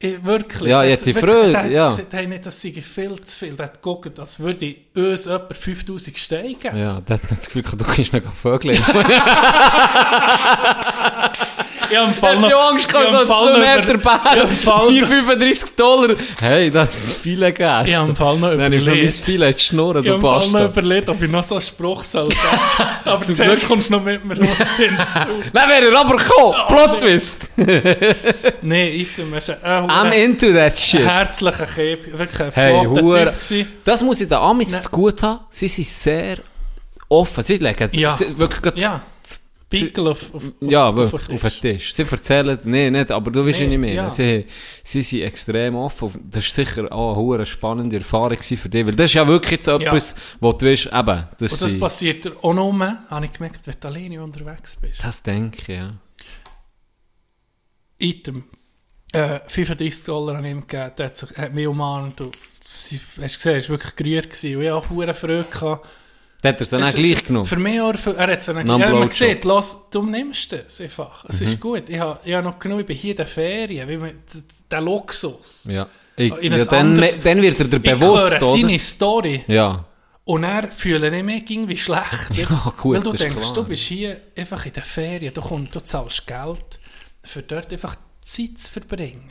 [0.00, 0.68] ich, wirklich.
[0.70, 1.88] Ja, jetzt wirklich- Freude, Der hat ja.
[1.90, 3.54] gesagt, hey, nicht, das sei viel zu viel.
[3.54, 6.76] Der hat geguckt, als würde ich uns etwa 5000 Steine geben.
[6.76, 8.74] Ja, der hat das Gefühl, du kannst nicht Vögel.
[11.90, 12.50] Ich habe im Fall Ich noch...
[12.50, 14.40] habe Angst gehabt, ich so habe im Fall ein 2 noch Meter Bär, ich habe
[14.40, 16.16] im Fall mir noch- 35 Dollar.
[16.40, 18.08] Hey, das ist viele Ich habe gegessen.
[18.10, 19.24] im Fall noch Dann ist noch mein überlegt.
[19.24, 20.72] Filet schnurren, Ich du habe im Fall noch Bastard.
[20.72, 23.92] überlegt, ob ich noch so einen Spruch soll sagen Aber Zum zuerst Glück- kommst du
[23.94, 24.54] noch mit mir hinzu.
[25.52, 26.54] Dann wäre er aber gekommen.
[26.68, 27.50] Plot Twist.
[28.62, 31.00] Nein, Item, ist ein, I'm äh, into that shit.
[31.00, 33.34] herzlicher Käb, wirklich ein Hey, flotter.
[33.36, 33.66] Typ.
[33.84, 35.40] Das muss ich den Amis zu gut haben.
[35.48, 36.38] Sie sind sehr
[37.08, 37.42] offen.
[37.42, 38.14] Sie legen Ja.
[38.36, 39.00] wirklich Ja,
[39.70, 41.94] Pickel auf, auf, Ja, auf, auf den Tisch.
[41.94, 43.94] Sie erzählen, nee, nicht, aber du weißt Nee, ja nicht mehr.
[43.94, 44.10] ja.
[44.10, 44.44] Sie,
[44.82, 46.10] sie sind extrem offen.
[46.30, 49.68] Das ist sicher auch eine spannende Erfahrung für dich, weil das ist ja wirklich jetzt
[49.68, 53.74] etwas, wo du weißt, eben, das, Und das passiert auch nur, habe ich gemerkt, wenn
[53.78, 55.02] du alleine unterwegs bist.
[55.04, 55.94] das denke ich, ja.
[57.98, 58.44] Item.
[59.12, 62.20] Äh, 35 Dollar an ihm gegeben, der hat, sich, hat mich umarmt
[62.64, 64.56] sie, hast gesehen, er war wirklich gerührt gewesen.
[64.56, 64.64] und
[65.02, 65.44] ich hatte Freude.
[65.50, 65.86] gehabt.
[66.42, 67.44] Der hat er es dann auch gleich genommen.
[67.46, 70.80] Für mich auch, er hat es dann Non ja, man sieht, lass, du nimmst es
[70.80, 71.24] einfach.
[71.28, 71.46] Es Mhm.
[71.46, 71.90] ist gut.
[71.90, 74.12] Ich habe, ich habe noch genug, ich bin hier in den Ferien, wie man,
[74.70, 75.66] der Luxus.
[75.70, 75.86] Ja.
[76.16, 78.60] Ich, ja dann, anderes- dann wird er dir Ich bewusst, höre oder?
[78.60, 79.84] seine Story Ja.
[80.24, 82.30] und er fühle ich mich irgendwie schlecht.
[82.36, 83.54] Ja, gut, Weil du denkst, klar.
[83.54, 86.78] du bist hier einfach in den Ferien, du, kommst, du zahlst Geld,
[87.22, 89.30] für dort einfach Zeit zu verbringen.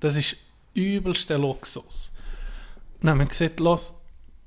[0.00, 0.36] Das ist
[0.74, 2.12] übelster Luxus.
[3.00, 3.94] Dann haben wir gesagt, los,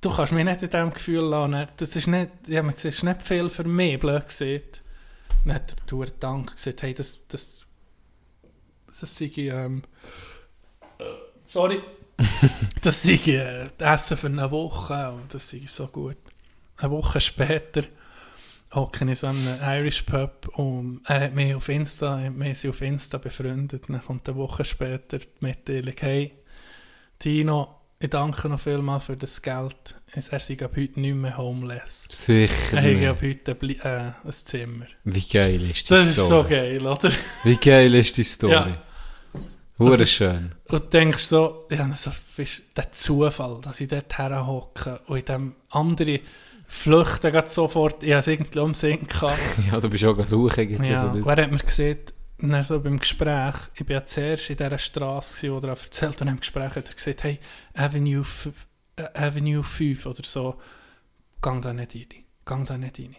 [0.01, 1.67] du kannst mich nicht in diesem Gefühl lassen.
[1.77, 4.83] Das ist nicht, ja, man sieht, ist nicht viel für mich, blöd gesagt.
[5.45, 7.65] Dann hat der Tour Dank gesagt, hey, das, das,
[8.99, 9.83] das sei ich, ähm,
[10.99, 11.03] äh,
[11.45, 11.81] sorry,
[12.81, 16.17] das sei ich, äh, Essen für eine Woche und das sei so gut.
[16.77, 17.83] Eine Woche später
[18.73, 22.69] hocke ich in so einem Irish Pub und er hat mich auf Insta, wir sind
[22.69, 23.89] auf Insta befreundet.
[23.89, 26.33] Dann kommt eine Woche später die Mitteilung, hey,
[27.17, 29.75] Tino, ich danke noch vielmals für das Geld.
[30.13, 32.07] Er sei ab heute nicht mehr homeless.
[32.09, 32.77] Sicher.
[32.81, 34.85] Er hat ab heute äh, ein Zimmer.
[35.03, 36.43] Wie geil ist die Das ist Story?
[36.43, 37.11] so geil, oder?
[37.43, 38.53] Wie geil ist die Story?
[38.53, 38.81] Ja.
[39.77, 40.51] Hure schön.
[40.69, 45.25] Und du denkst so, ja, so ist der Zufall, dass ich dort herhocke und in
[45.25, 46.21] dem andere
[46.67, 49.39] flüchten gerade sofort, ich habe es irgendwie um gehabt.
[49.71, 50.91] Ja, du bist auch suchen irgendwie.
[50.91, 51.37] Ja, oder und das.
[51.37, 55.51] er hat mir gesagt, dann so beim Gespräch, ich bin ja zuerst in dieser Straße,
[55.51, 57.39] wo er erzählt und im Gespräch hat er gesagt, hey,
[57.73, 58.25] Avenue,
[58.95, 60.55] äh, Avenue 5 oder so,
[61.41, 63.15] gang da nicht rein, gang da nicht rein.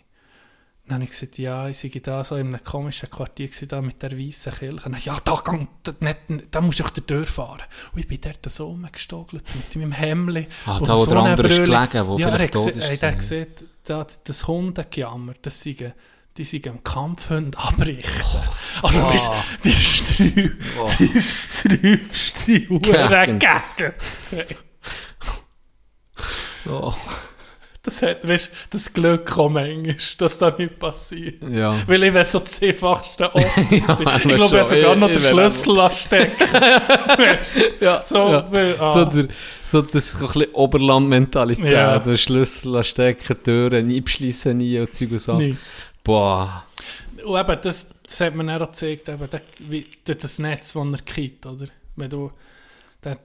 [0.87, 4.03] Dann habe ich gesagt, ja, ich sei da so in einem komischen Quartier da mit
[4.03, 4.81] der weißen Kirche.
[4.83, 6.19] Dann, ja, da, gang, da, nicht,
[6.51, 7.63] da musst du durch die Tür fahren.
[7.93, 10.49] Und ich bin dort so rumgestogelt mit meinem Hemdli.
[10.67, 13.03] Ah, da, wo so der andere ist gelegen, wo ja, vielleicht tot ist.
[13.03, 13.47] Er hat gesehen,
[13.85, 15.95] da, das Hundegejammer, das sei,
[16.37, 18.11] die sind am Kampfhund abrichten.
[18.83, 20.51] also, weißt, du, die Strü,
[20.81, 20.91] Oh.
[20.99, 23.95] die strübste Hure Gegend.
[26.69, 26.93] Oh.
[27.83, 31.37] Das hat, weißt, das Glück kommt manchmal, dass das nicht passiert.
[31.51, 31.75] Ja.
[31.87, 32.41] Weil ich wäre so
[33.35, 34.05] Ort gewesen.
[34.07, 36.47] Ja, Ich glaube, er sogar noch den Schlüssel anstecken.
[37.81, 38.53] Ja, so, ja.
[38.53, 38.93] weil, ah.
[38.93, 39.29] So, der,
[39.65, 41.73] so das so ein bisschen Oberlandmentalität.
[41.73, 41.99] Ja.
[41.99, 45.39] Der Schlüssel anstecken, Türen nie abschließen, nie und Zeug und.
[45.39, 45.57] Nee.
[46.05, 46.65] Boah.
[47.25, 50.85] Und eben, das, das hat mir dann auch gezeigt, eben, der, wie, das Netz, das
[50.87, 51.67] er kriegt, oder?
[51.97, 52.33] Wenn du,
[53.05, 53.21] der hat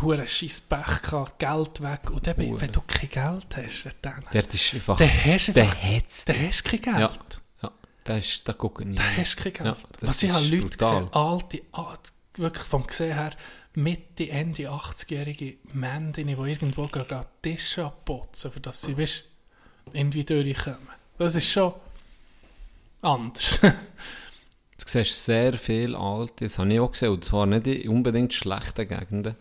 [0.00, 2.60] hure scheiß Pech gehabt, Geld weg, und dann, Hure.
[2.60, 4.96] wenn du kein Geld hast, dann, Der ist einfach...
[4.98, 6.24] dann hast du Der einfach, hat's.
[6.24, 6.98] dann hast du kein Geld.
[6.98, 7.12] Ja.
[7.62, 7.70] Ja,
[8.06, 8.48] der ist...
[8.48, 9.00] Da gucke ich nicht.
[9.00, 9.66] Dann hast du kein Geld.
[9.66, 10.94] Ja, Was ich habe Leute brutal.
[10.94, 13.30] gesehen, alte, alte, wirklich vom Gesehen her,
[13.74, 17.04] Mitte, Ende 80-jährige Männer, die irgendwo gehen
[17.42, 19.24] Tische abputzen, für dass sie, weißt,
[19.92, 20.78] irgendwie durchkommen.
[21.18, 21.72] Das ist schon
[23.02, 23.60] anders.
[24.82, 28.32] Du siehst sehr viel Alte, das habe ich auch gesehen, und zwar nicht in unbedingt
[28.32, 29.36] schlechten Gegenden,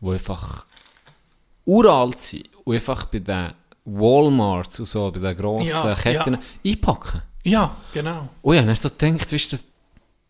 [0.00, 0.64] die einfach
[1.66, 3.52] uralt sind und einfach bei den
[3.84, 7.20] Walmarts und so, bei den grossen Ja, Ketten einpacken.
[7.42, 8.28] ja, genau.
[8.40, 9.66] Und ich habe dann so gedacht, weißt du, das,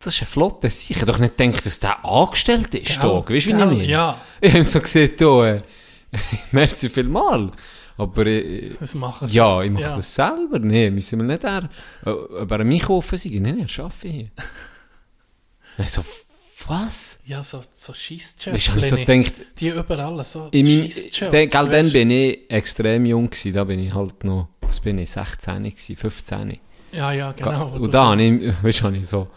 [0.01, 0.97] das ist ein flotter Sieg.
[0.97, 2.97] Ich habe doch nicht gedacht, dass der angestellt ist.
[2.99, 3.05] Da.
[3.05, 3.85] Weißt du, wie ich gell, meine?
[3.87, 4.19] ja.
[4.41, 5.63] Ich habe so gesehen, da, äh,
[6.51, 7.53] merci vielmal.
[7.97, 9.37] Aber äh, Das machen sie.
[9.37, 9.97] ja, ich mache Ja.
[9.97, 10.59] das selber.
[10.59, 11.69] Nee, müssen wir nicht er.
[12.03, 13.39] Aber an mich kaufen sie.
[13.41, 14.31] Nein, nein, arbeitet hier.
[15.79, 16.03] Ich so,
[16.67, 17.21] was?
[17.27, 18.65] Ja, so, so Scheissjobs.
[18.65, 21.31] Du, habe ich so gedacht, Die überall so Scheissjobs.
[21.33, 23.53] gell, dann bin ich extrem jung gewesen.
[23.53, 26.59] Da bin ich halt noch, was bin ich, 16 gewesen, 15.
[26.93, 27.69] Ja, ja, genau.
[27.75, 29.29] Und da habe ich, weißt, habe ich so,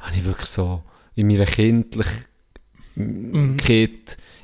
[0.00, 0.82] habe ich wirklich so
[1.14, 2.26] in meiner Kindlichkeit
[2.96, 3.56] Mhm.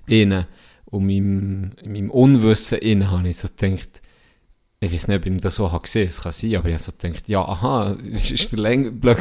[0.07, 0.47] innen
[0.91, 4.01] und meinem, in meinem Unwissen innen habe ich so gedacht,
[4.81, 6.83] ich weiß nicht, ob ich das so habe gesehen, es kann sein, aber ich habe
[6.83, 9.19] so gedacht, ja, aha, ist, ist der Läng, blöd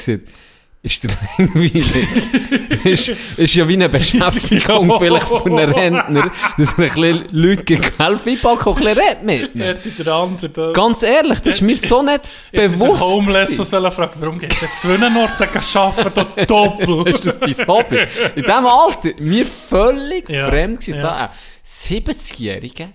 [0.82, 2.86] ist der langweilig.
[2.86, 7.63] ist, ist ja wie eine Beschäftigung vielleicht von einem Rentner, dass er ein bisschen Leute
[7.65, 10.73] gegen helfen einpacken und ein bisschen mit ihnen.
[10.73, 12.21] Ganz ehrlich, das ist mir so nicht
[12.53, 13.01] bewusst.
[13.01, 17.07] Der Homeless sollen fragen, warum geht der zu einem Ort arbeiten, da doppelt?
[17.25, 17.97] ist das dein Hobby?
[18.36, 21.03] In diesem Alter, mir völlig Ja, fremd gewesen, ja.
[21.03, 21.30] da ein
[21.65, 22.88] 70-Jähriger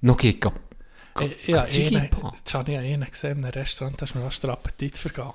[0.00, 0.52] noch geht, ga,
[1.46, 2.36] Ja, Zeug einpacken.
[2.36, 5.34] jetzt habe ich einen gesehen in einem Restaurant, da ist mir fast der Appetit vergangen.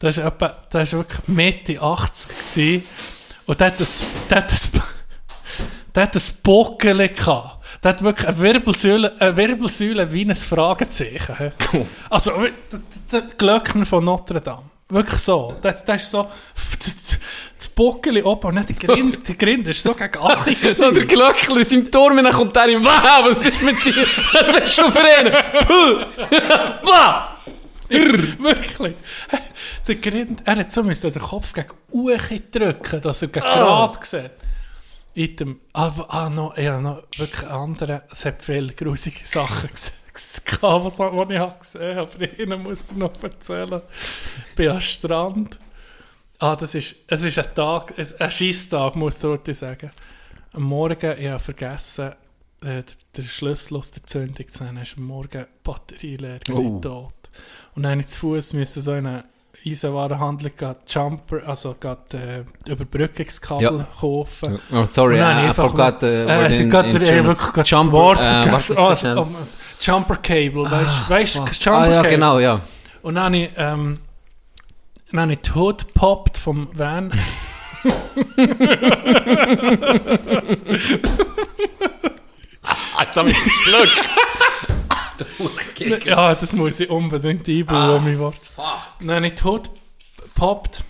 [0.00, 2.84] Das ist, etwa, das ist wirklich Mitte 80 gewesen,
[3.44, 4.70] und der hat das, der hat das,
[5.94, 7.58] der hat das Bockeli gehabt.
[7.84, 11.52] Der hat wirklich eine Wirbelsäule, eine Wirbelsäule wie ein Fragezeichen.
[12.08, 12.32] Also,
[13.12, 14.62] der, Glöckner von Notre Dame.
[14.88, 15.54] Wirklich so.
[15.60, 16.30] Das, das ist so,
[17.58, 21.04] das Bockeli oben und nicht der Grind, der Grind ist so gegen Achi So der
[21.04, 24.06] Glöckler in seinem Turm, dann kommt der ihm, wow, was ist mit dir?
[24.32, 25.34] Was willst du für einen?
[25.66, 26.04] Puh!
[28.38, 28.94] Wirklich.
[29.86, 33.98] Der Grind, er hat so müssen den Kopf gegen Uchi drücken, dass er gegen gerade
[34.06, 34.30] sieht.
[35.12, 39.94] In dem, aber, ah, noch, ja, noch wirklich andere, es hat viele grusige Sachen gesehen,
[40.60, 43.82] was, was ich habe gesehen habe, aber Ihnen muss ich noch erzählen.
[44.50, 45.58] Ich bin am Strand.
[46.38, 49.90] Ah, das ist, es ist ein Tag, es- ein Scheisstag, muss ich sagen.
[50.52, 52.12] Am Morgen, ich habe vergessen,
[52.62, 52.82] äh,
[53.16, 56.54] den Schlüssel aus der Zündung zu nehmen, ist am Morgen die Batterie leer, Oh.
[56.54, 56.78] oh.
[56.80, 57.14] tot.
[57.74, 59.24] Und dann habe ich zu Fuß müssen so in eine
[59.66, 60.52] Eisenwarenhandlung
[60.88, 63.86] Jumper, also gehen, äh, Überbrückungskabel Ja.
[64.00, 64.58] kaufen.
[64.72, 67.52] Oh, sorry, I, I forgot uh, Äh, what sie in- geht in der, äh, wirklich
[67.52, 69.18] gerade Jumper, das Wort äh, Ah, schnell.
[69.18, 69.36] um,
[69.80, 71.60] Jumper Cable, weißt du, weißt du, fuck.
[71.60, 72.10] Jumper Ah, ja, Cable.
[72.10, 72.60] genau, ja.
[73.02, 73.98] Und dann habe ich, ähm,
[75.12, 77.12] dann habe ich die Hood gepoppt vom Van.
[82.62, 83.90] Ah, jetzt habe ich das
[85.74, 86.06] Glück.
[86.06, 88.40] ja, das muss ich unbedingt einbauen, mein Wort.
[89.00, 89.70] Dann habe ich Hood
[90.22, 90.84] gepoppt.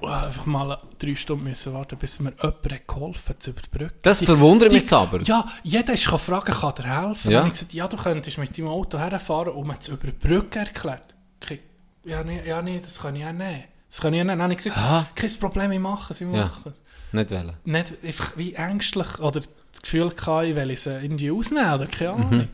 [0.00, 3.92] Und einfach mal drei Stunden müssen warten, bis mir jemand hat geholfen zu überbrücken.
[4.02, 5.20] Das verwundert mich aber.
[5.22, 7.30] Ja, jeder ist fragen, kann dir helfen?
[7.30, 7.38] Ja.
[7.38, 10.58] Dann habe ich gesagt, ja, du könntest mit deinem Auto herfahren und mir zu überbrücken
[10.58, 11.14] erklärt.
[11.48, 11.60] Ich,
[12.04, 13.64] ja, nee, ja, nee, das kann ich auch nicht.
[13.88, 14.32] Das kann ich auch nicht.
[14.32, 15.06] Dann habe ich gesagt, Aha.
[15.14, 16.46] kein Problem, ich mache es, ich Ja.
[16.46, 16.80] mache es.
[17.12, 17.52] Nicht wählen.
[17.64, 22.12] Nicht einfach wie ängstlich oder das Gefühl gehabt, ich will es irgendwie ausnehmen oder keine
[22.12, 22.30] Ahnung.
[22.30, 22.48] Mhm.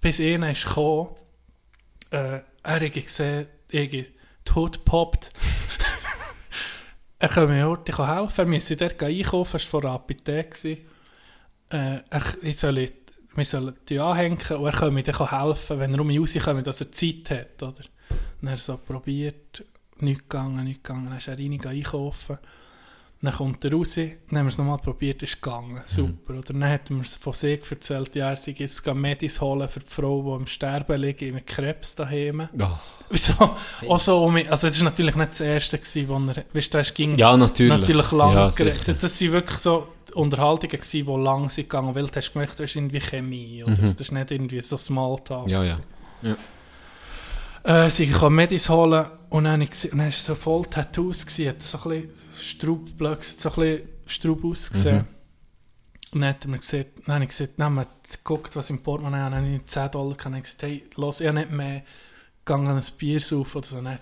[0.00, 1.10] Bis einer ist gekommen,
[2.10, 4.06] äh, er hat gesehen, irgendwie
[4.44, 5.30] tot poppt.
[7.18, 10.78] er kann mir heute helfen, er müsse dort einkaufen, er war vor der Apotheke.
[11.70, 12.22] Äh, er,
[12.54, 12.88] soll,
[13.34, 16.66] wir sollen die anhängen und er kann mir dann helfen, wenn er um mich rauskommt,
[16.66, 17.62] dass er Zeit hat.
[17.62, 17.84] Oder?
[18.40, 19.64] Und er so probiert,
[19.98, 22.38] nichts gegangen, nichts gegangen, dann ist er rein einkaufen.
[23.26, 25.80] Dann kommt er raus, dann haben wir es nochmal probiert, ist gegangen.
[25.84, 26.34] Super.
[26.34, 29.80] Oder dann hat er mir von sich erzählt, ja, er sei jetzt Medis holen für
[29.80, 32.48] die Frau, die im Sterben liegt, mit Krebs daheim.
[32.56, 32.68] Oh.
[33.10, 33.56] Wieso?
[33.88, 36.94] Auch so, also es war natürlich nicht das Erste, gewesen, wo er, weißt du, es
[36.94, 37.80] ging Ja, natürlich.
[37.80, 39.02] natürlich lang ja, geredet.
[39.02, 42.70] Das waren wirklich so Unterhaltungen, gewesen, die lang sind gegangen, weil du hast gemerkt, das
[42.70, 43.74] ist irgendwie Chemie, oder?
[43.74, 45.46] Das ist nicht irgendwie so Smalltalk.
[45.46, 45.50] Mhm.
[45.50, 46.36] Ja, ja.
[47.66, 51.26] Äh, sie kam Medis holen und dann, ich gesehen- und dann war so voll Tattoos,
[51.26, 54.98] gewesen, hat so ein bisschen Straub, gesagt, so ein bisschen Straub ausgesehen.
[54.98, 55.06] Mhm.
[56.12, 57.86] Und dann hat er mir gesagt, dann habe ich gesagt, dann haben wir
[58.18, 60.62] geguckt, was im Portemonnaie habe, dann habe ich 10 Dollar gehabt, dann habe ich gesagt,
[60.62, 61.82] hey, los, ich nicht mehr,
[62.44, 63.76] gegangen ein Bier saufen oder so.
[63.76, 64.00] Dann hat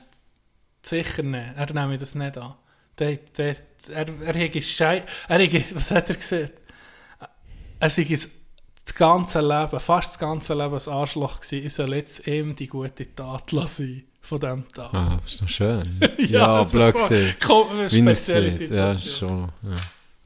[0.82, 1.56] sicher nicht.
[1.56, 2.54] Er nehme das nicht an.
[2.98, 3.56] Der, der,
[3.90, 5.04] er, er hätte Schei...
[5.26, 6.52] Er hätte, was hat er gesagt?
[7.80, 8.04] Er sei
[8.84, 11.66] das ganze Leben, fast das ganze Leben ein Arschloch gewesen.
[11.66, 14.94] Ich soll jetzt ihm die gute Tat lassen von diesem Tag.
[14.94, 16.00] Ah, ist doch schön.
[16.18, 17.34] ja, also blöd so, gesehen.
[17.44, 18.70] komm, eine er spezielle sieht.
[18.70, 19.52] Ja, Situation.
[19.62, 19.70] schon.
[19.70, 19.76] Ja.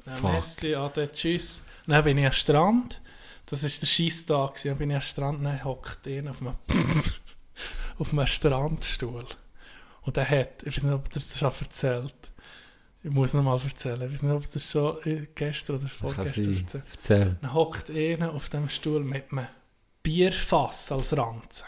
[0.06, 1.64] Ja, merci, Ade, tschüss.
[1.86, 3.00] Dann bin ich am Strand.
[3.46, 4.62] Das war der Scheisstag.
[4.62, 6.54] Dann bin ich am Strand, dann hockt einer auf einem,
[7.98, 9.26] auf einem Strandstuhl.
[10.02, 12.14] Und der hat, ich weiß nicht, ob er das schon erzählt.
[13.02, 14.02] Ich muss noch mal erzählen.
[14.02, 17.36] Ich weiß nicht, ob er das schon äh, gestern oder vorgestern erzählt Erzähl.
[17.40, 19.46] Dann hockt einer auf dem Stuhl mit einem
[20.02, 21.66] Bierfass als Ranzen.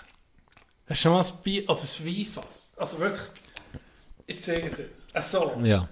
[0.88, 2.72] Hast du schon mal ein Bier, oder ein Weinfass?
[2.76, 3.28] Also wirklich,
[4.26, 5.14] ich zeige es jetzt.
[5.14, 5.60] Äh, so.
[5.62, 5.88] Ja.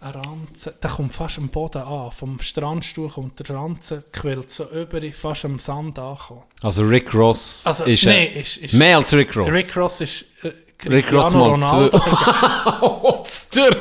[0.00, 2.10] Ein Ranzen, der kommt fast am Boden an.
[2.10, 6.42] Vom Strandstuhl kommt der Ranzen, quillt so über, fast am Sand ankommen.
[6.62, 9.50] Also Rick Ross Also, ist, nee, ist, ist mehr als Rick Ross.
[9.50, 11.98] Rick Ross ist äh, Cristiano Ronaldo.
[13.56, 13.76] Der.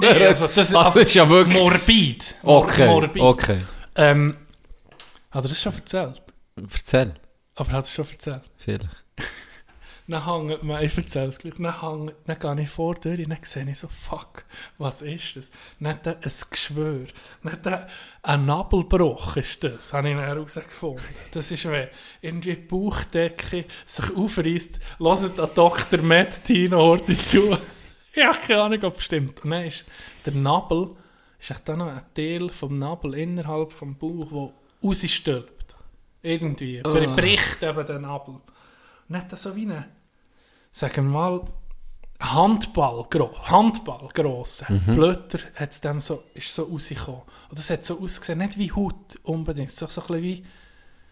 [0.00, 1.58] Nee, also das, Ah, das ist ja wirklich...
[1.58, 2.34] Morbid.
[2.42, 3.22] Mor- Okay, Morbid.
[3.22, 3.58] okay.
[3.96, 4.36] Ähm,
[5.30, 6.22] hat er das schon erzählt?
[6.56, 7.14] Erzähl.
[7.56, 8.42] Aber hat er es schon erzählt?
[8.56, 8.88] Vielleicht.
[10.10, 13.18] Dann hängt man, ich erzähle es gleich, dann, hängt, dann gehe ich vor die Tür
[13.18, 14.46] und dann sehe ich so, fuck,
[14.78, 15.50] was ist das?
[15.80, 17.04] Er ein Geschwür,
[17.44, 17.86] hat er
[18.22, 21.04] ein Nabelbruch ist das, habe ich dann herausgefunden.
[21.32, 21.88] Das ist, wenn
[22.22, 26.00] irgendwie die Bauchdecke sich aufreißt, hört an Dr.
[26.00, 27.58] Matt Tino Horti zu.
[28.14, 29.44] ich habe keine Ahnung, ob es stimmt.
[29.44, 29.86] Und dann ist
[30.24, 30.96] der Nabel,
[31.38, 35.76] ist echt dann noch ein Teil vom Nabel innerhalb vom Bauch, der rausstülpt.
[36.22, 36.78] Irgendwie.
[36.78, 38.36] Er bricht eben den Nabel.
[39.10, 39.97] Er so wie eine,
[40.78, 41.40] sagen wir mal,
[42.20, 44.94] Handball, gro Handball grosse Mhm.
[44.94, 47.22] Blötter hat's dem so, ist so rausgekommen.
[47.48, 50.44] Und das hat so ausgesehen, nicht wie Haut unbedingt, so, so ein bisschen wie,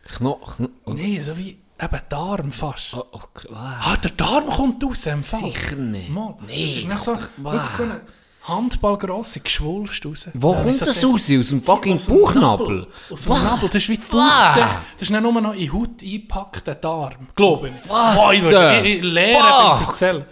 [0.04, 0.68] Knochen.
[0.86, 2.94] nee, so wie eben Darm fast.
[2.94, 3.48] Oh, okay.
[3.52, 5.40] Ah, der Darm kommt raus im Fall.
[5.50, 6.10] Sicher nicht.
[6.10, 8.00] Mann, Nee, das ist so, doch- so eine
[8.48, 10.28] Handballgrosse Geschwulst raus.
[10.34, 11.30] Wo Dann kommt das raus?
[11.30, 12.86] Aus dem fucking Bauchnabel?
[13.10, 13.98] Aus dem Nabel, das ist wie.
[14.10, 17.28] Das ist nicht nur noch in Haut eingepackt, der Darm.
[17.34, 17.88] Glaube ich.
[17.88, 20.24] Boah, ich, würde- the ich, beim Erzählen.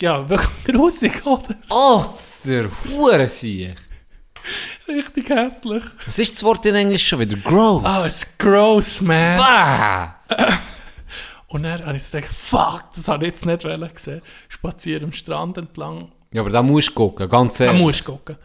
[0.00, 1.54] Ja, wirklich grusig, oder?
[1.70, 2.04] Oh,
[2.44, 3.76] der Hurensieg.
[4.86, 5.82] Richtig hässlich.
[6.04, 7.36] Was ist das Wort in Englisch schon wieder?
[7.38, 7.82] Gross.
[7.84, 9.40] Ah, it's gross, man.
[9.40, 10.14] Ah.
[11.48, 14.22] Und dann habe ich gedacht, fuck, das habe ich jetzt nicht gesehen.
[14.48, 16.12] Spazieren am Strand entlang.
[16.36, 17.80] Ja, aber da musst du gucken, ganz Da ehrlich.
[17.82, 18.36] musst du gucken.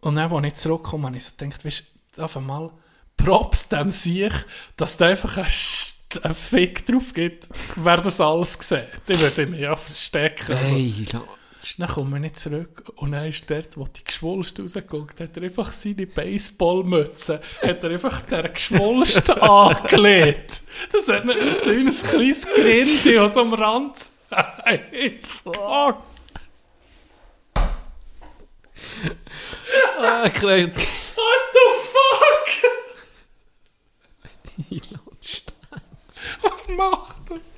[0.00, 1.82] Und dann, als ich zurückkomme, habe ich so gedacht, weißt
[2.16, 2.70] du, auf einmal
[3.16, 4.32] Props dem sich,
[4.76, 8.80] dass da einfach ein, St- ein Fick drauf gibt, wer das alles sieht.
[9.08, 10.52] Ich würde mich ja verstecken.
[10.56, 11.04] Also, Hey,
[11.78, 15.42] dann komme ich nicht zurück und dann ist dort, wo die Geschwulst rausgeguckt hat, er
[15.42, 20.62] einfach seine Baseballmütze, hat er einfach der Geschwulst angelegt.
[20.92, 24.08] Das hat nicht so ein kleines Grinsen aus am Rand.
[24.64, 25.96] Hey, fuck.
[29.98, 30.24] Ah.
[31.16, 32.48] What the fuck?
[36.42, 37.52] Was macht das?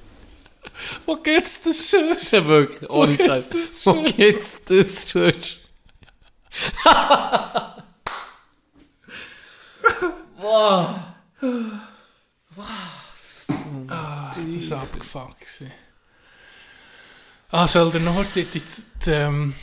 [1.06, 2.14] Wo geht's das schon?
[2.30, 3.50] Ja, wirklich, ohne Wo geht's Scheiß.
[3.50, 4.04] das schon?
[4.04, 5.68] geht's das sonst?
[13.88, 15.62] Ah, das war abgefuckt.
[17.50, 18.00] Ah, soll der
[18.34, 18.62] die, die,
[19.10, 19.54] ähm,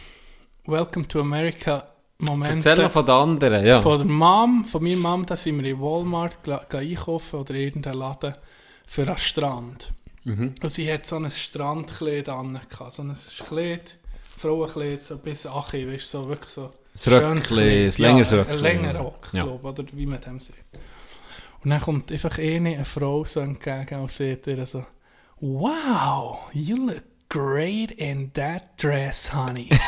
[0.65, 1.87] Welcome to America
[2.17, 3.81] Momente Erzähl noch von den anderen, ja.
[3.81, 6.39] von der Mom, von meiner Mom, da sind wir in Walmart
[6.73, 8.35] einkaufen oder irgendeinen Laden
[8.87, 9.91] für einen Strand.
[10.23, 10.55] Mhm.
[10.61, 12.59] Und sie hat so ein Strandkleid an,
[12.89, 13.13] so ein
[13.47, 13.97] Kleid,
[14.37, 18.37] Frauenkleid, so bis Achi, weißt du, so wirklich so Ein Röckli, schönes ein längeres ja,
[18.37, 19.01] Röckli, Ein länger ja.
[19.01, 19.43] Rock, Ja.
[19.43, 20.63] glaube oder wie man dem sagt.
[21.63, 24.85] Und dann kommt einfach eine, eine Frau so entgegen und sagt ihr so,
[25.41, 29.69] Wow, you look great in that dress, honey.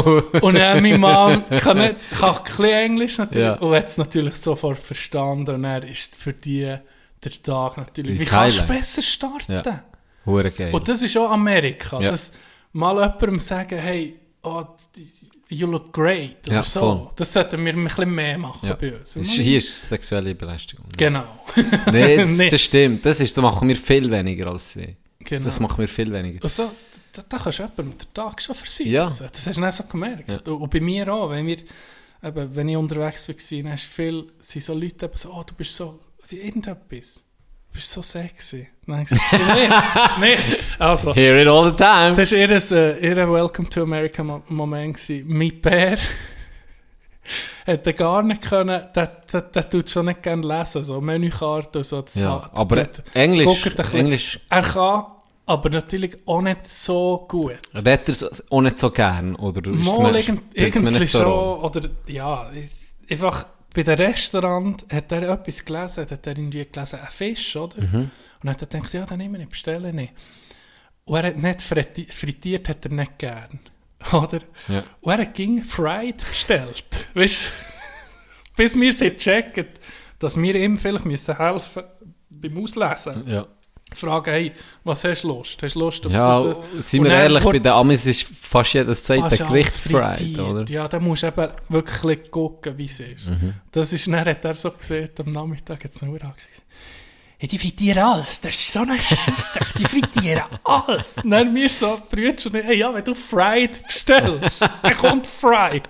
[0.40, 3.54] und dann meine Mom kann, nicht, kann ein bisschen Englisch natürlich Ja.
[3.54, 6.76] und hat es natürlich sofort verstanden und er ist für die
[7.24, 8.20] der Tag natürlich.
[8.20, 9.52] Wie kannst du besser starten?
[9.52, 9.84] Ja.
[10.26, 10.72] Hure geil.
[10.74, 12.00] Und das ist auch Amerika.
[12.00, 12.08] Ja.
[12.10, 12.32] Das
[12.72, 14.64] mal jemandem sagen, hey, oh,
[15.48, 16.38] you look great.
[16.46, 16.80] Oder Ja, so.
[16.80, 17.08] voll.
[17.16, 18.74] Das sollten wir ein bisschen mehr machen ja.
[18.74, 19.14] bei uns.
[19.16, 20.86] Ist, hier ist sexuelle Belästigung.
[20.96, 21.24] Genau.
[21.92, 22.48] Nee, das, Nee.
[22.48, 23.04] das stimmt.
[23.06, 24.96] Das, ist, das machen wir viel weniger als sie.
[25.20, 25.44] genau.
[25.44, 26.42] Das machen wir viel weniger.
[26.42, 26.70] Also,
[27.12, 28.90] da, da kannst du jemandem den Tag schon versitzen.
[28.92, 29.02] Ja.
[29.02, 30.28] Das hast du nicht so gemerkt.
[30.28, 30.52] Ja.
[30.52, 31.58] Und, bei mir auch, wenn, wir,
[32.22, 35.54] eben, wenn ich unterwegs war, dann hast viel, sind so Leute eben so, oh, du
[35.54, 35.98] bist so,
[36.30, 37.24] irgendetwas.
[37.70, 38.68] Du bist so sexy.
[38.86, 39.22] Gesagt,
[40.20, 40.36] nee.
[40.78, 42.14] Also, Hear it all the time.
[42.14, 44.96] Das war ihr, ihr Welcome to America Mo- Moment.
[44.96, 45.24] gewesen.
[45.28, 45.96] Mein Bär
[47.64, 51.84] hätte gar nicht können, der, der, der tut schon nicht gerne lesen, so Menükarte und
[51.84, 52.02] so.
[52.02, 55.04] Das Ja, hat- aber Englisch, Englisch, Er kann
[55.46, 57.58] aber natürlich auch nicht so gut.
[57.74, 59.34] Redet er es auch nicht so gern?
[59.36, 61.62] Oder ist Mal mir- irgend, irgendwie so schon, Rolle?
[61.62, 62.50] oder ja,
[63.10, 67.80] einfach bei dem Restaurant hat er etwas gelesen, hat er irgendwie gelesen, ein Fisch, oder?
[67.82, 68.10] Mhm.
[68.42, 70.12] Und hat er gedacht, ja, dann nehmen wir, bestellen nicht.
[71.04, 73.58] Und er hat nicht fritti- frittiert, hat er nicht gern,
[74.12, 74.38] oder?
[74.68, 74.84] Ja.
[75.00, 77.52] Und er hat ging Fried bestellt, weißt du?
[78.56, 79.66] Bis wir sie checken,
[80.18, 81.82] dass wir ihm vielleicht müssen helfen
[82.30, 83.26] beim Auslesen.
[83.26, 83.46] Ja.
[83.94, 84.52] Fragen, hey,
[84.84, 85.62] was hast du Lust?
[85.62, 86.90] Hast du Lust auf Ja, das?
[86.90, 90.64] sind Und wir ehrlich, bei den Amis ist fast jedes zweite Gericht fried, oder?
[90.70, 93.26] Ja, da musst du eben wirklich gucken, wie es ist.
[93.26, 93.54] Mhm.
[93.70, 96.62] Das ist, dann hat er so gesehen, am Nachmittag hat es nur angesagt,
[97.38, 101.18] hey, die frittieren alles, das ist so ein Scheissdreck, die frittieren alles.
[101.18, 105.82] Und dann wir so, Brüder schon, hey, ja, wenn du Fried bestellst, dann kommt Fried.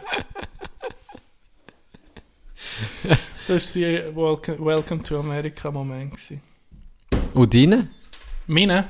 [3.49, 6.13] Das war sein Welcome, Welcome to America Moment.
[6.13, 6.41] gewesen.
[7.35, 7.89] Und deine?
[8.47, 8.89] Meine,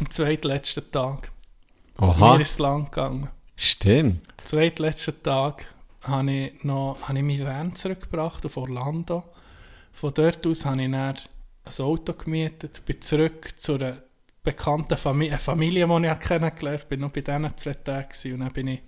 [0.00, 1.30] am zweitletzten Tag,
[1.98, 3.28] Oha, mir ist es lang gegangen.
[3.56, 4.20] stimmt.
[4.38, 5.66] zweitletzten Tag
[6.02, 9.22] habe ich, noch, habe ich meinen Van zurückgebracht auf Orlando.
[9.92, 13.96] Von dort aus habe ich dann ein Auto gemietet, bin zurück zu einer
[14.42, 16.88] bekannten Familie, eine Familie, die ich kennengelernt habe.
[16.88, 18.82] bin noch bei diesen zwei Tagen und dann bin ich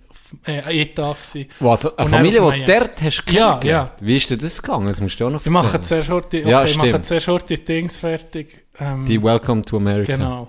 [0.45, 1.49] äh, Tag gewesen.
[1.59, 3.65] Was, eine Und Familie, die dort hast du Ja, kennengelernt?
[4.01, 4.07] ja.
[4.07, 4.87] Wie ist dir das gegangen?
[4.87, 5.83] Das musst du auch noch Ich mache erzählen.
[6.03, 7.05] zuerst heute, okay, Ja, ich mache stimmt.
[7.05, 8.65] zuerst heute die Dings fertig.
[8.79, 10.15] Ähm, Die Welcome to America.
[10.15, 10.47] Genau.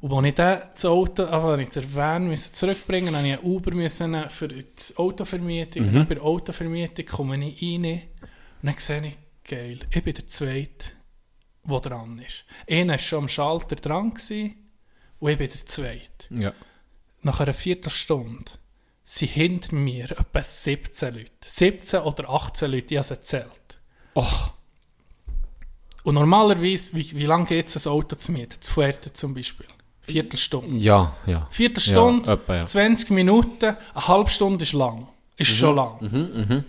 [0.00, 3.34] Und als ich dann das Auto, also wenn ich den Van müssen zurückbringen musste, musste
[3.34, 4.64] ich einen Uber müssen für die
[4.96, 5.82] Autovermietung.
[5.88, 8.00] Und dann bei der Autovermietung komme ich rein und
[8.62, 9.18] dann sehe ich,
[9.48, 10.90] geil, ich bin der Zweite,
[11.64, 12.44] der dran ist.
[12.70, 14.54] Einer war schon am Schalter dran gewesen,
[15.20, 16.02] und ich bin der Zweite.
[16.30, 16.52] Ja.
[17.22, 18.52] Nach einer Viertelstunde
[19.10, 21.30] sind hinter mir etwa 17 Leute.
[21.42, 23.78] 17 oder 18 Leute, ich habe es erzählt.
[24.14, 24.26] Oh,
[26.04, 28.60] Und normalerweise, wie, wie lange geht es, ein Auto zu mieten?
[28.60, 29.66] Zu Fuerte zum Beispiel.
[30.02, 30.76] Viertelstunde.
[30.76, 31.46] ja, ja.
[31.50, 32.66] Viertelstunde, Ja, etwa, ja.
[32.66, 35.08] 20 Minuten, eine halbe Stunde ist lang.
[35.36, 35.96] Ist schon lang.
[36.00, 36.64] Mhm,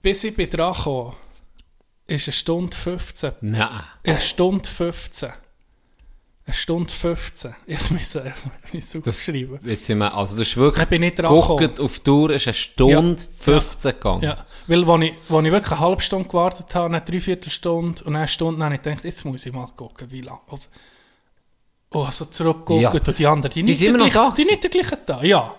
[0.00, 1.12] Bis ich dran kam,
[2.06, 3.32] ist eine Stunde 15.
[3.42, 3.82] Nein.
[4.06, 5.32] Eine Stunde 15.
[6.44, 7.54] Eine Stunde 15.
[7.66, 8.32] Ich musste
[8.72, 9.60] es aufschreiben.
[9.64, 12.30] Jetzt sind wir, also das ist wirklich, Dann bin ich dran guckt auf die Tour,
[12.30, 14.22] ist eine Stunde 15 gegangen.
[14.22, 18.16] Ja, weil als ich, als ich wirklich eine halbe Stunde gewartet habe, eine Dreiviertelstunde und
[18.16, 20.40] eine Stunde, dann habe ich gedacht, jetzt muss ich mal gucken, wie lange.
[20.48, 20.60] Ob,
[21.92, 22.90] oh, so zurückgucken Ja.
[22.90, 24.98] und die anderen, die, Die nicht sind immer noch gleiche- da Die nicht der gleichen
[25.06, 25.54] da, ja.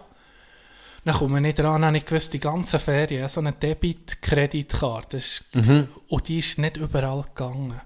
[1.06, 5.20] Dann komme ich nicht dran, dann habe ich gewusst, die ganze Ferien, so eine Debit-Kreditkarte,
[5.54, 5.88] Mhm.
[6.10, 7.80] und die ist nicht überall gegangen.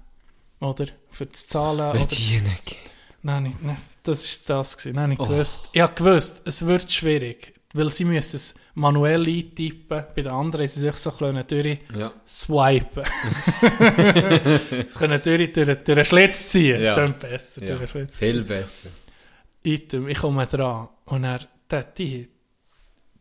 [0.60, 0.86] Oder?
[1.10, 1.94] Für das Zahlen.
[1.94, 2.76] Wenn Oder, die nicht.
[3.22, 4.94] Nein, nicht, nein, das ist das gewesen.
[4.96, 5.24] Dann habe Oh.
[5.24, 10.22] ich gewusst, ich habe gewusst, es wird schwierig, weil sie müssen es manuell eintippen, bei
[10.22, 12.12] den anderen sie sich so bisschen durch Ja.
[12.26, 13.04] swipen.
[14.88, 16.80] Sie können durch, durch, durch den Schlitz ziehen.
[16.82, 16.94] Ja.
[16.94, 17.64] Das besser.
[17.66, 17.76] ja.
[17.76, 18.90] Durch Schlitz Viel besser.
[19.62, 20.88] Item, ich komme dran.
[21.06, 21.40] Und er,
[21.70, 22.28] der, die,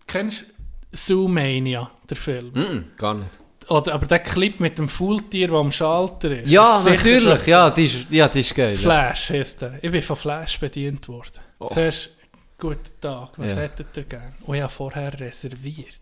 [0.06, 0.48] kennst du
[0.96, 2.52] Zoomania, der Film?
[2.54, 3.32] Mm, gar nicht.
[3.70, 6.50] Oder, aber der Clip mit dem Faultier, der am Schalter ist.
[6.50, 7.24] Ja, ist natürlich.
[7.24, 8.72] schon Ja, die ist, ja, die ist geil.
[8.72, 8.78] ja.
[8.78, 9.80] Flash heisst der.
[9.82, 11.40] Ich bin von Flash bedient worden.
[11.60, 11.68] Oh.
[11.68, 12.12] Zuerst,
[12.58, 13.62] guten Tag, was Ja.
[13.64, 14.34] hättet ihr gern?
[14.48, 15.92] Ich habe vorher reserviert.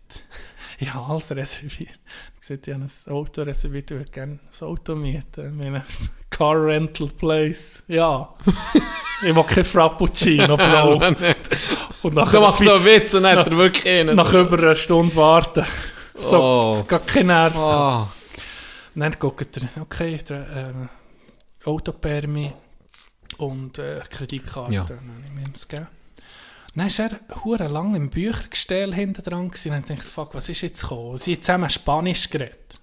[0.78, 1.98] Ich habe alles reserviert.
[2.38, 5.56] Ich habe ich ein Auto reserviert, ich würde gerne ein Auto mieten.
[5.56, 5.82] Meine
[6.30, 7.84] Car Rental Place.
[7.88, 8.34] Ja.
[9.26, 11.00] ich will kein Frappuccino, Bro.
[12.02, 14.16] Und nach, Du machst so einen Witz und dann hat er wirklich einen.
[14.16, 15.64] nach über einer Stunde warten.
[16.18, 16.72] So, Oh.
[16.74, 17.56] es geht kein Nerv.
[17.56, 18.08] Ah,
[18.94, 20.88] Dann guckt er, okay, der, ähm,
[21.64, 22.52] Autopermi
[23.38, 24.72] und äh, Kreditkarte.
[24.72, 24.84] Ja.
[24.84, 25.88] Dann habe ich mir das gegeben.
[26.74, 29.72] Dann war er hure lang im Büchergestell hinten dran gewesen.
[29.74, 31.18] und dachte, fuck, was ist jetzt gekommen?
[31.18, 32.80] Sie haben zusammen Spanisch geredet.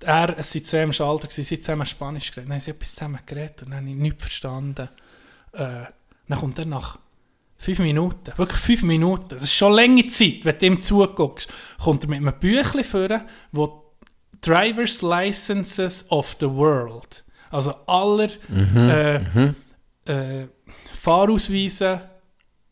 [0.00, 2.48] Er, es waren zwei im Schalter, gewesen, sie haben zusammen Spanisch geredet.
[2.48, 4.88] Dann haben sie etwas zusammen geredet und dann habe ich nichts verstanden.
[5.52, 5.84] Äh,
[6.28, 6.98] dann kommt er nach
[7.62, 11.48] fünf Minuten, wirklich fünf Minuten, das ist schon lange Zeit, wenn du ihm zuguckst,
[11.82, 13.08] kommt er mit einem Büchlein vor,
[13.52, 13.94] wo
[14.40, 19.52] Driver's Licenses of the World, also aller äh,
[20.04, 20.48] Äh,
[21.00, 22.00] Fahrausweise,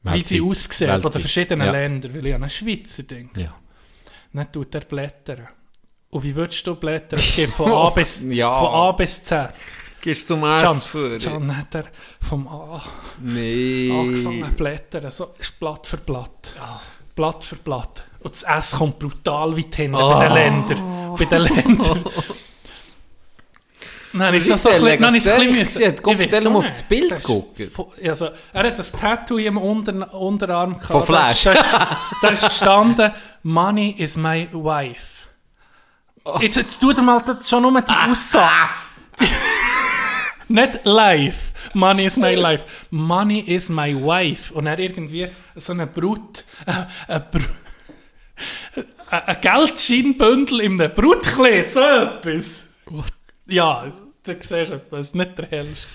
[0.03, 0.51] wie sie Weltweit.
[0.51, 1.23] aussehen, von den Weltweit.
[1.23, 1.73] verschiedenen Ja.
[1.73, 3.31] Ländern, weil ich habe ein Schweizer Ding.
[3.37, 3.55] ja.
[4.33, 5.49] Dann tut er blättern.
[6.11, 7.19] Und wie würdest du blättern?
[7.23, 8.59] Es geht von A bis, Ja.
[8.59, 9.51] von A bis Z.
[10.01, 10.81] Gehst zum Can,
[11.19, 11.85] Can hat er
[12.27, 12.83] vom A
[13.21, 13.91] Nee.
[13.93, 15.11] angefangen zu blättern.
[15.11, 16.55] So ist Blatt für Blatt.
[17.15, 18.07] Blatt für Blatt.
[18.21, 20.25] Und das S kommt brutal weit hinten bei Ah.
[20.29, 21.17] den Ländern.
[21.19, 22.05] Bei den Ländern.
[24.13, 25.01] Nein, ist das ist so ein bisschen...
[25.03, 25.97] Nein, Legasthenic bisschen?
[26.03, 27.71] Guck, ich auf das Bild gucken.
[28.05, 30.87] Also, er hat das Tattoo im Unter Unterarm gehabt.
[30.91, 31.45] Von Flash.
[31.45, 31.67] Da ist,
[32.23, 33.13] da ist gestanden,
[33.45, 35.29] Money is my wife.
[36.41, 38.51] Jetzt, jetzt tut er mal das schon nur die Aussage.
[40.51, 41.53] Nicht live.
[41.75, 42.65] Money is my life.
[42.91, 44.53] Money is my wife.
[44.53, 46.73] Und er irgendwie so eine Brut, äh,
[47.13, 47.41] ein Br
[49.11, 52.75] ein ein Geldscheinbündel in einem Brutkleid, so etwas.
[53.47, 53.93] Ja,
[54.25, 55.87] da siehst du etwas, das ist nicht der hellste.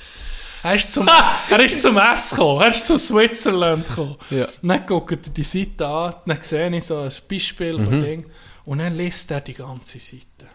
[0.63, 1.07] Er ist zum,
[1.49, 4.15] er ist zum S gekommen, er ist zu Switzerland gekommen.
[4.29, 4.47] Ja.
[4.61, 7.85] Dann guckt er die Seite an, dann sehe ich so ein Beispiel Mhm.
[7.85, 8.25] von Ding
[8.65, 10.47] und dann liest er die ganze Seite.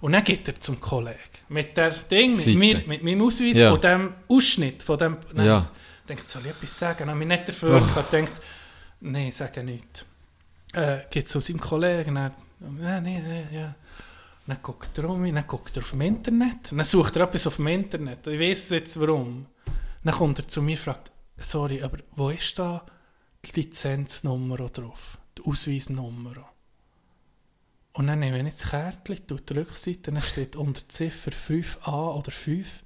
[0.00, 1.16] Und dann geht er zum Kollegen
[1.48, 3.72] mit der Ding, mit, mir, mit meinem Ausweis Ja.
[3.72, 5.16] und dem Ausschnitt von dem.
[5.34, 5.70] Dann Ja.
[6.08, 7.20] denkt, soll ich etwas sagen?
[7.20, 7.86] Ich nicht dafür Oh.
[7.86, 8.32] gehabt, denkt,
[9.00, 10.04] nein, sage nichts.
[10.74, 12.32] Äh, geht zu seinem Kollegen, dann,
[12.82, 13.74] ja, nee, nee, ja.
[14.48, 17.46] Dann guckt er um mich, dann guckt er auf dem Internet, dann sucht er etwas
[17.48, 18.26] auf dem Internet.
[18.28, 19.46] Ich weiß jetzt warum.
[20.04, 22.84] Dann kommt er zu mir und fragt, sorry, aber wo ist da
[23.44, 25.18] die Lizenznummer drauf?
[25.36, 26.48] Die Ausweisnummer?
[27.96, 32.30] Und dann nehme ich das Kärtchen, tue die Rückseite, dann steht unter Ziffer 5a oder
[32.30, 32.82] 5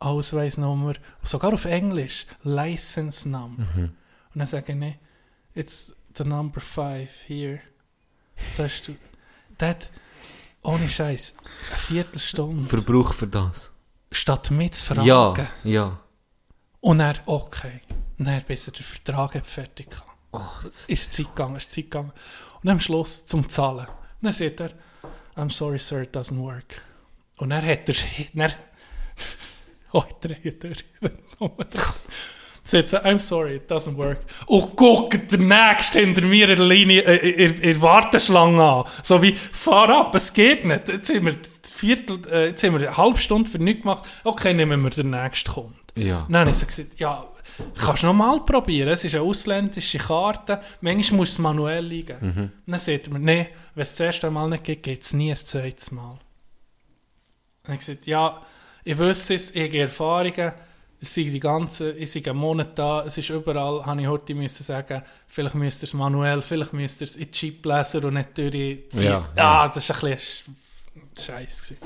[0.00, 3.62] Ausweisnummer, sogar auf Englisch, License Number.
[3.76, 3.94] Und
[4.34, 7.60] dann sage ich, it's the number 5 here.
[8.56, 8.90] Da ist
[9.60, 9.90] hat,
[10.62, 11.36] ohne Scheiß,
[11.70, 13.70] eine Viertelstunde, Verbrauch für das.
[14.10, 15.06] statt mich zu fragen.
[15.06, 16.00] Ja, ja.
[16.80, 17.82] Und er, okay.
[18.18, 20.02] Und dann, bis er den Vertrag hat fertig hatte.
[20.32, 22.12] Oh, das, Ist Zeit gegangen, ist Zeit gegangen.
[22.60, 23.86] Und am Schluss zum Zahlen.
[24.20, 24.70] Dann sagt er,
[25.36, 26.82] I'm sorry, sir, it doesn't work.
[27.36, 28.52] Und dann hat er sich, dann,
[29.92, 30.84] oh, ich drehe durch.
[32.64, 34.18] Sagt er, I'm sorry, it doesn't work.
[34.46, 38.84] Und guckt der Nächste hinter mir in der Linie, äh, in, in Warteschlange an.
[39.02, 40.88] So wie, fahr ab, es geht nicht.
[40.88, 44.06] Jetzt haben wir, Viertel, äh, jetzt haben wir eine halbe Stunde für nichts gemacht.
[44.24, 45.76] Okay, nehmen wir den Nächsten kommt.
[45.94, 46.26] ja.
[46.28, 47.24] Dann habe ich gesagt, ja,
[47.76, 48.88] kannst du noch mal probieren.
[48.88, 50.60] Es ist eine ausländische Karte.
[50.80, 52.52] Manchmal muss es manuell liegen.
[52.66, 55.36] Dann sagt mir, nein, wenn es das erste Mal nicht geht, geht es nie ein
[55.36, 56.18] zweites Mal.
[57.62, 58.42] Dann habe ich gesagt, ja,
[58.84, 60.52] ich wüsste es, ich habe Erfahrungen.
[61.00, 64.34] Es sind die ganze, ich bin einen Monat da, es ist überall, habe ich heute
[64.34, 68.14] müssen sagen, vielleicht müsst ihr es manuell, vielleicht müsst ihr es in die Chipleser und
[68.14, 69.04] nicht durchziehen.
[69.04, 69.68] Ja, ah, ja.
[69.68, 70.56] das war ein bisschen
[71.16, 71.62] Scheiß.
[71.62, 71.78] gewesen.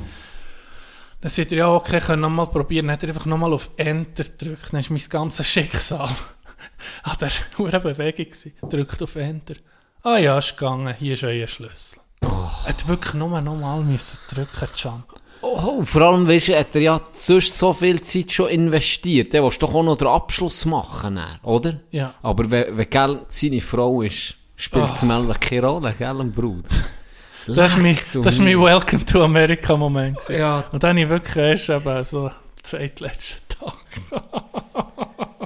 [1.23, 2.89] Dann sagt er, ja, okay, können nochmal probieren.
[2.89, 4.73] Dann hat er einfach nochmal auf Enter gedrückt.
[4.73, 6.09] Dann ist mein ganzes Schicksal
[7.05, 8.53] an der hohen Bewegung gewesen.
[8.69, 9.55] Drückt auf Enter.
[10.03, 10.93] Ah ja, ist gegangen.
[10.99, 12.01] Hier ist euer Schlüssel.
[12.23, 15.05] Er hat wirklich nur nochmal müssen drücken, Can.
[15.43, 19.33] Oh, vor allem, weißt du, hat er ja sonst so viel Zeit schon investiert.
[19.33, 21.81] Der willst doch auch noch den Abschluss machen, dann, oder?
[21.91, 22.15] Ja.
[22.23, 25.07] Aber wenn, wenn seine Frau ist, spielt es Oh.
[25.07, 25.35] oh.
[25.41, 26.69] keine Rolle, gell, Bruder.
[27.47, 28.61] Das ist mein, das mein.
[28.61, 30.17] Welcome to America Moment.
[30.19, 30.39] gewesen.
[30.39, 30.65] Ja.
[30.73, 32.31] Und dann habe ich wirklich erst eben so
[32.63, 33.75] zweitletzten Tag.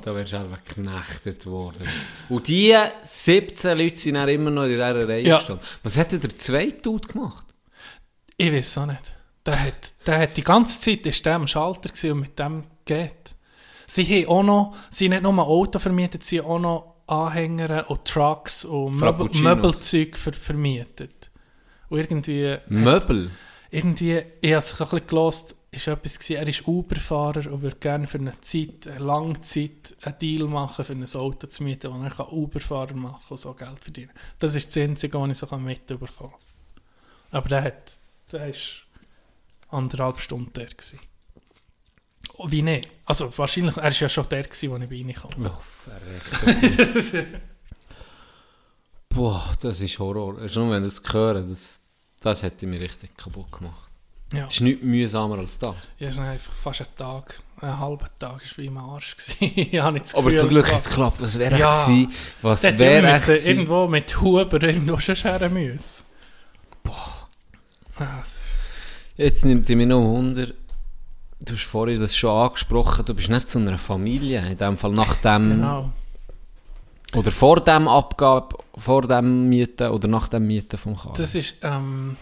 [0.03, 1.83] Da wärst du einfach geknechtet worden.
[2.29, 2.73] Und die
[3.03, 5.39] 17 Leute sind dann immer noch in dieser Reihe Ja.
[5.39, 5.67] gestanden.
[5.83, 7.45] Was hat der zweite Dude gemacht?
[8.37, 9.17] Ich weiß auch nicht.
[9.45, 13.35] Der hat, der hat die ganze Zeit ist der am Schalter und mit dem Gerät.
[13.89, 17.91] Sie haben auch noch, sie haben nicht nur Auto vermietet, sie haben auch noch Anhänger
[17.91, 19.01] und Trucks und.
[19.01, 21.16] Möbelzeug ver, vermietet.
[21.89, 23.31] Und irgendwie, Möbel.
[23.71, 27.77] irgendwie, ich habe es ein bisschen gelost, ist etwas gewesen, er ist Uber-Fahrer und würde
[27.77, 31.93] gerne für eine Zeit, eine lange Zeit, einen Deal machen, für ein Auto zu mieten,
[31.93, 34.11] wo er kann Uber-Fahrer machen und so Geld verdienen.
[34.39, 36.31] Das ist das Einzige, was ich so mitbekommen kann.
[37.31, 37.93] Aber der hat,
[38.33, 38.85] der ist
[39.69, 41.01] anderthalb Stunden der gewesen.
[42.39, 42.89] Oh, Wie nicht?
[43.05, 45.47] Also wahrscheinlich, er war ja schon der gewesen, als ich bei ihm kam.
[45.47, 47.27] Oh, verreckt.
[49.17, 50.35] Boah, das ist Horror.
[50.55, 51.83] Nur wenn das höre, das,
[52.21, 53.91] das hätte mich richtig kaputt gemacht.
[54.33, 55.77] Ja, ist nichts mühsamer als das.
[55.99, 59.53] ich habe einfach fast einen Tag, einen halben Tag, ist wie im Arsch gewesen.
[59.73, 61.21] ich habe nicht Aber zum Glück hat es geklappt.
[61.21, 61.71] Was wäre Ja.
[61.71, 62.13] echt gewesen?
[62.43, 63.49] Was wäre gewesen?
[63.49, 66.05] irgendwo mit Huber irgendwo schon scheren müssen.
[66.83, 67.29] Boah.
[67.99, 68.41] Ah, das
[69.17, 70.49] Jetzt nimmt sie mir noch Wunder.
[71.41, 74.45] Du hast vorhin das schon angesprochen, du bist nicht zu einer Familie.
[74.47, 75.93] In dem Fall nach dem, Genau.
[77.15, 81.15] Oder vor dem Abgabe, vor dem Mieten oder nach dem Mieten vom Karl.
[81.17, 82.17] Das ist ähm,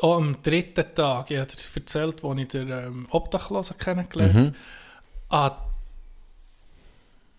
[0.00, 4.46] auch am dritten Tag, ich habe dir erzählt, als ich den ähm, Obdachlosen kennengelernt habe.
[4.46, 4.54] Mhm.
[5.30, 5.52] An,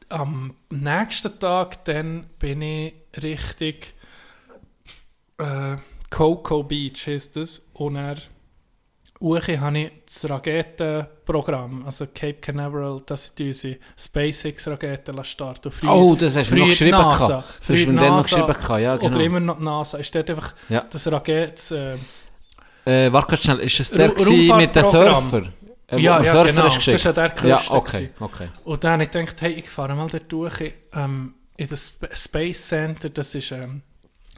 [0.09, 3.93] am nächsten Tag dann bin ich richtig
[5.37, 5.77] äh,
[6.09, 8.17] Coco Beach heisst das und er
[9.21, 15.71] Uche habe ich das Raketenprogramm, also Cape Canaveral, dass sie unsere SpaceX-Raketen starten.
[15.71, 16.91] Früher- Oh, das hast du mir früher noch geschrieben.
[16.97, 17.43] NASA, gehabt.
[17.49, 18.47] Das hast früher du mir dann noch geschrieben.
[18.47, 19.15] gehabt, Ja, genau.
[19.15, 19.97] Oder immer noch NASA.
[19.97, 20.85] Ist dort einfach Ja.
[20.89, 21.71] das Raket...
[21.71, 21.95] Äh,
[22.85, 25.29] Äh, warte schnell, ist es der mit Raumfahrtprogramm.
[25.29, 25.47] Surfer?
[25.91, 26.67] Äh, Ja, ja, Surfer genau.
[26.67, 26.95] ist geschickt?
[26.95, 28.13] Das ist ja der Ja, Größte okay, gewesen.
[28.19, 28.47] okay.
[28.63, 32.13] Und dann habe ich gedacht, hey, ich fahre mal dort durch ähm, in das Sp-
[32.15, 33.81] Space Center, das ist, ähm,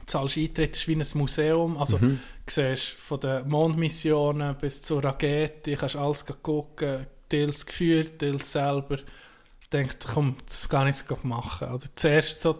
[0.06, 2.20] zahlst Eintritt, ist wie ein Museum, also Mhm.
[2.46, 8.98] siehst von den Mondmissionen bis zur Rakete, kannst alles gucken, teils geführt, teils selber.
[9.72, 11.72] Denkt, komm, das kann ich jetzt machen.
[11.72, 12.58] Oder zuerst so,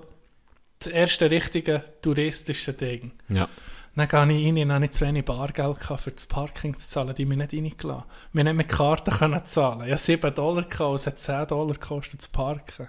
[0.79, 3.13] das erste richtige touristische Ding.
[3.29, 3.49] Ja.
[3.95, 6.89] Dann gehe ich rein und habe nicht zu wenig Bargeld gehabt, für das Parking zu
[6.89, 7.15] zahlen.
[7.15, 8.05] Die mich nicht reingelassen.
[8.33, 9.83] Wir haben mit Karten können zahlen.
[9.85, 12.89] Ich hatte 7 Dollar gehabt, und es hat 10 Dollar gekostet zu parken.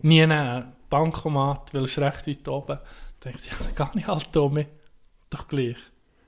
[0.00, 0.72] Nie nehmen.
[0.90, 2.78] Bankomat, weil es recht weit oben.
[3.22, 4.64] Dachte ich, ja, dann gehe ich halt um.
[5.30, 5.76] Doch gleich.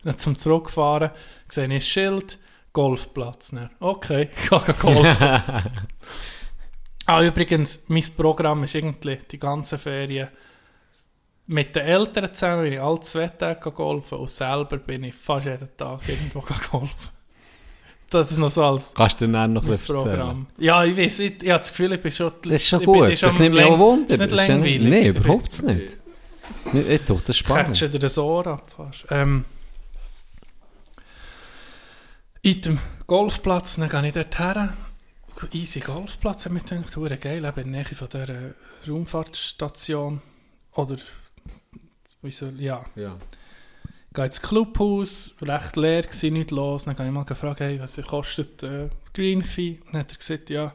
[0.02, 1.10] Dann zum Zurückfahren
[1.48, 2.38] sehe ich ein Schild,
[2.72, 3.50] Golfplatz.
[3.50, 5.16] Dann, okay, ich gehe golfen.
[7.06, 10.28] ah, übrigens, mein Programm ist irgendwie die ganze Ferien
[11.46, 15.46] mit den Eltern zusammen bin ich alle zwei Tage golfen und selber bin ich fast
[15.46, 17.10] jeden Tag irgendwo golfen.
[18.08, 19.78] Das ist noch so als Kannst du dann noch ein?
[19.78, 20.46] Programm.
[20.56, 22.32] Ja, ich weiß, ich, ich habe das Gefühl, ich bin schon...
[22.42, 23.22] Das ist schon ich gut.
[23.22, 24.10] Das nimmt mich auch Wunder.
[24.10, 24.88] Ist nicht Das ist ja langweilig.
[24.88, 25.98] Nein, überhaupt nicht.
[26.72, 27.68] Ich doch, das ist spannend.
[27.68, 29.06] Catchen dir das Ohr ab fast.
[29.10, 29.44] Ähm,
[32.42, 34.74] in dem Golfplatz, dann gehe ich dort her.
[35.52, 38.54] Easy Golfplatz, habe ich gedacht, verdammt geil, eben in der Nähe von dieser
[38.88, 40.20] Raumfahrtstation.
[40.72, 40.96] Oder,
[42.22, 42.84] wie soll, ja.
[42.94, 43.16] Ja.
[44.12, 46.84] Gehe ins Clubhaus, recht leer gewesen, nichts los.
[46.84, 49.80] Dann habe ich mal gefragt, hey, was kostet äh, Green Fee?
[49.90, 50.72] Dann hat er gesagt, ja,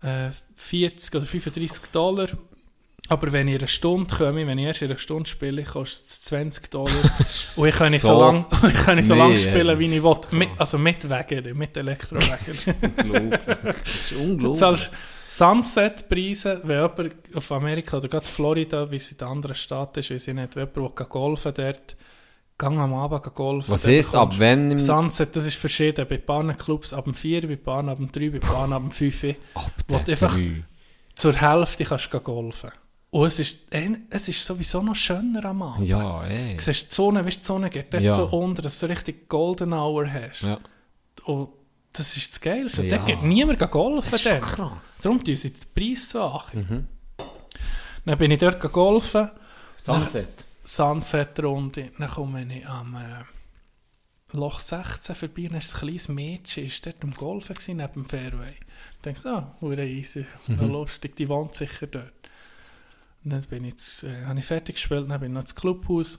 [0.00, 2.28] äh, 40 oder 35 Dollar.
[3.10, 6.06] Aber wenn ich in einer Stunde komme, wenn ich erst in einer Stunde spiele, kostet
[6.08, 6.90] es 20 Dollar.
[7.56, 10.02] Und ich kann nicht so, So- lang, ich kann nicht so lang spielen, wie ich
[10.02, 10.16] will.
[10.32, 12.54] Mit, also mit Wägern, mit Elektrowagen.
[12.98, 13.56] Unglaublich.
[13.62, 14.58] Das ist Du unglaublich.
[14.58, 14.90] zahlst
[15.26, 20.10] Sunset-Preise, wenn jemand auf Amerika oder gerade Florida, wie es in den anderen Staaten ist,
[20.10, 21.96] weiß ich nicht, wenn jemand will golfen dort,
[22.56, 23.70] gang am Abend golfen.
[23.72, 24.78] Was heisst, ab wenn im...
[24.78, 26.06] Sunset, das ist verschieden.
[26.08, 28.90] Bei paar Clubs ab dem 4, bei paar ab dem 3, bei paar ab dem
[28.90, 29.36] 5.
[29.54, 30.64] Ab der du einfach- drei.
[31.14, 32.70] Zur Hälfte kannst du golfen.
[33.14, 35.86] Und es ist, äh, es ist sowieso noch schöner am Abend.
[35.86, 36.56] Ja, ey.
[36.56, 38.12] Du siehst die Sonne, weißt, die Sonne geht dort Ja.
[38.12, 40.42] so unter, dass du richtig Golden Hour hast.
[40.42, 40.58] Ja.
[41.24, 41.50] Und
[41.92, 42.84] das ist das Geilste.
[42.84, 42.96] Ja.
[42.96, 44.10] Dort geht niemand golfen.
[44.10, 44.42] Das ist dort.
[44.42, 44.98] krass.
[45.00, 46.42] Darum tun sie den Preis so an.
[46.54, 46.88] Mhm.
[48.04, 49.30] Dann bin ich dort golfen,
[49.80, 50.44] Sunset.
[50.64, 51.92] Sunset-Runde.
[51.96, 56.96] Dann komme ich am äh, Loch 16 vorbei dann ist ein kleines Mädchen ist dort
[57.04, 58.54] am Golfen gewesen, neben dem Fairway.
[59.06, 60.68] Ich dachte, ah, easy, Mhm.
[60.72, 62.12] lustig, die wohnt sicher dort.
[63.24, 65.54] Und dann bin ich, zu, äh, habe ich fertig gespielt, dann bin ich noch ins
[65.54, 66.18] Clubhaus,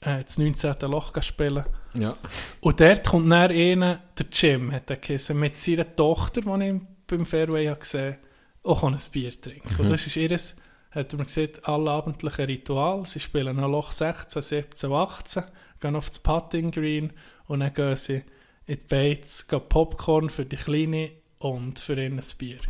[0.00, 0.74] äh, das 19.
[0.82, 1.64] Loch spielen.
[1.94, 2.16] Ja.
[2.60, 6.80] Und dort kommt dann einer, der Jim, hat er geheißen, mit seiner Tochter, die ich
[7.06, 8.16] beim Fairway habe gesehen
[8.64, 9.76] auch ein Bier trinken.
[9.78, 10.56] Und das ist ihres,
[10.90, 13.06] hat mir gesagt, allabendliche Ritual.
[13.06, 15.42] Sie spielen noch Loch 16, 17, 18,
[15.80, 17.12] gehen auf das Putting Green
[17.46, 18.24] und dann gehen sie
[18.66, 22.60] in die Bates, gehen Popcorn für die Kleine und für ihn ein Bier.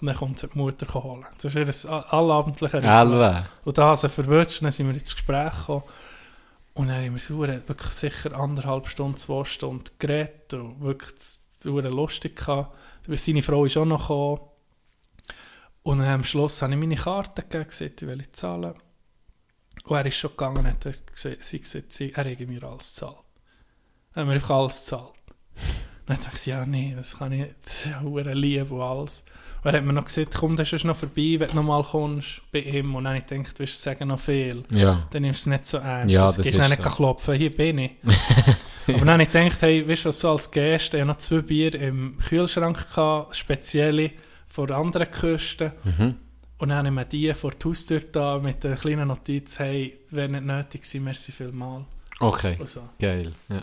[0.00, 1.26] Und dann kommt sie die Mutter holen.
[1.40, 3.48] Das ist ihr allabendliche Ritual.
[3.64, 5.82] Und da haben sie verwirrt, dann sind wir ins Gespräch gekommen.
[6.74, 11.80] Und dann haben wir so wirklich sicher anderthalb Stunden, zwei Stunden geredet und wirklich so
[11.80, 12.76] lustig gehabt.
[13.08, 14.40] Seine Frau ist auch noch gekommen.
[15.82, 18.74] Und am Schluss habe ich meine Karte gegeben, gesagt, ich will zahlen.
[19.84, 22.92] Und er ist schon gegangen und hat gesagt, sie gesagt, sie, er hätte mir alles
[22.92, 23.16] gezahlt.
[24.14, 25.12] Er hat mir einfach alles gezahlt.
[25.54, 27.46] Und dann dachte ich, ja, nee, das kann ich.
[27.64, 29.24] Das ist ja hure lieb und alles.
[29.64, 32.60] Er hat mir noch gesagt, komm, das ist noch vorbei, wenn du nochmal kommst bei
[32.60, 32.94] ihm.
[32.94, 34.62] Und dann habe ich gedacht, du wirst sagen noch viel.
[34.70, 35.06] Ja.
[35.10, 36.14] Dann nimmst du es nicht so ernst.
[36.14, 36.90] Ja, das gehst ist du nicht so.
[36.90, 37.90] klopfen, hier bin ich.
[38.86, 41.16] Aber dann habe ich gedacht, hey, weißt du was, so als Gäste, ich hatte noch
[41.16, 44.12] zwei Bier im Kühlschrank, gehabt, spezielle
[44.46, 45.72] von anderen Küsten.
[45.84, 46.14] Mhm.
[46.58, 50.00] Und dann habe ich mir die vor die Haustür da mit der kleinen Notiz, hey,
[50.10, 51.84] wäre nicht nötig gewesen, merci vielmal.
[52.18, 52.56] Okay.
[52.58, 52.80] Und, so.
[52.98, 53.32] Geil.
[53.48, 53.62] Ja.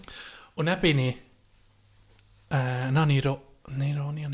[0.55, 1.15] und dann bin ich,
[2.49, 4.25] äh, dann habe ich, Ro nee, Roni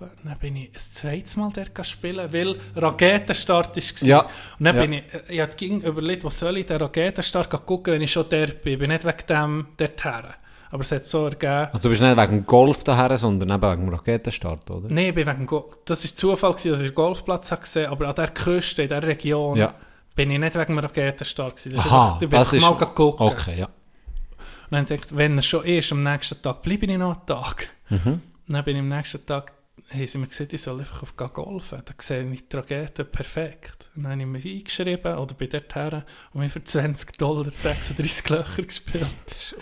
[0.00, 0.22] habe ich.
[0.28, 4.08] Dann bin ich ein zweites Mal dort spielen, weil Raketenstart war.
[4.08, 4.20] Ja.
[4.58, 4.82] Und dann Ja.
[4.82, 8.26] bin ich, äh, ich hatte überlegt, wo soll ich den Raketenstart gucken, wenn ich schon
[8.28, 8.72] dort bin.
[8.74, 10.34] Ich bin nicht wegen dem dort her.
[10.72, 11.68] Aber es hat so ergeben.
[11.72, 14.88] Also du bist nicht wegen dem Golf daher, sondern eben wegen dem Raketenstart, oder?
[14.88, 17.90] Nein, ich bin wegen Go das war Zufall, gewesen, dass ich den Golfplatz habe gesehen
[17.90, 19.74] aber an der Küste, in dieser Region, Ja.
[20.14, 21.56] bin ich nicht wegen dem Raketenstart.
[21.56, 21.76] Gewesen.
[21.76, 22.62] Das ist Aha, ich bin das ist...
[22.64, 23.26] einfach mal gucken.
[23.26, 23.66] Okay, ja.
[23.66, 27.68] Und dann ich, wenn er schon ist, am nächsten Tag, bleibe ich noch einen Tag.
[27.88, 28.20] Mhm.
[28.46, 29.52] Und dann bin ich am nächsten Tag,
[29.92, 31.82] haben sie mir gesagt, ich soll einfach auf gehen golfen.
[31.84, 33.90] Da sehe ich die Rakete perfekt.
[33.96, 37.50] Und dann habe ich mich eingeschrieben oder bin dort her und mir für 20 Dollar
[37.50, 39.56] 36 Löcher gespielt.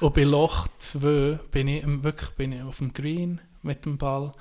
[0.00, 4.32] Und bei Loch 2 bin ich wirklich bin ich auf dem Green mit dem Ball.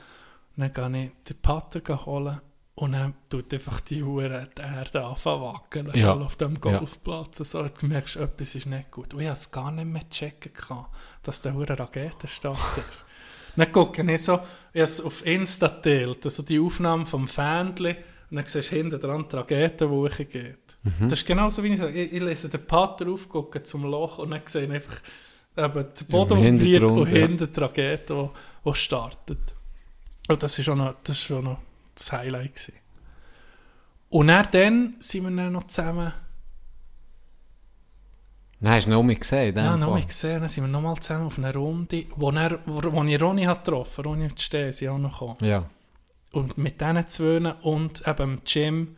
[0.58, 2.42] Und dann gehe ich den Putter holen
[2.76, 6.14] und dann tut einfach die Uhr die Erde anfangen wackeln Ja.
[6.14, 7.38] auf dem Golfplatz.
[7.38, 9.14] So, du merkst, etwas ist nicht gut.
[9.14, 10.86] Und ich habe es gar nicht mehr checken können,
[11.24, 13.05] dass der Uhr Raketenstart ist.
[13.56, 14.34] Dann gucke ich so,
[14.74, 17.96] ich habe es auf Insta geteilt, also die Aufnahme vom Fähnchen
[18.30, 20.78] und dann siehst du hinten dran die Rakete, die hochgeht.
[21.02, 24.20] Das ist genauso wie ich sage, ich, ich lese den Pater auf, gucke zum Loch
[24.20, 24.98] und dann sehe ich einfach
[25.58, 27.28] eben der Boden vibriert Hintergrund, und ja.
[27.28, 28.14] hinten die Rakete,
[28.64, 29.56] die, die startet.
[30.28, 31.60] Und das ist auch noch das, ist schon noch
[31.96, 32.74] das Highlight gewesen.
[34.10, 36.14] Und dann, dann sind wir dann noch zusammen,
[38.60, 39.50] Nein, hast du noch mal gesehen?
[39.50, 42.32] in dem ja, noch mal gesehen, dann sind wir nochmal zusammen auf einer Runde, wo,
[42.32, 45.38] er, wo, wo ich Ronny hat getroffen, Ronny und Steh, sind auch noch gekommen.
[45.42, 45.70] Ja.
[46.32, 48.96] Und mit diesen zwei und eben im Gym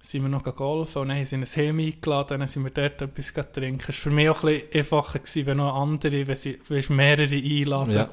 [0.00, 2.70] sind wir noch golfen und dann haben sie in ein Heim eingeladen, dann sind wir
[2.70, 3.84] dort etwas trinken.
[3.88, 6.82] Es war für mich auch ein bisschen einfacher, gewesen, wenn noch andere, wenn sie wenn
[6.82, 7.92] sie mehrere einladen.
[7.92, 8.10] Ja.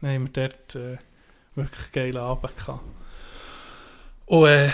[0.00, 0.98] Dann haben wir dort äh,
[1.54, 2.80] wirklich geilen Abend gehabt.
[4.26, 4.68] Und äh,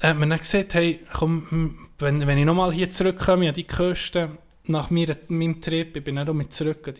[0.00, 4.30] hat mir dann gesagt, hey, komm, wenn, wenn ich nochmal hier zurückkomme an die Küste,
[4.68, 6.92] nach mir, meinem Trip, ich bin dann auch mit zurück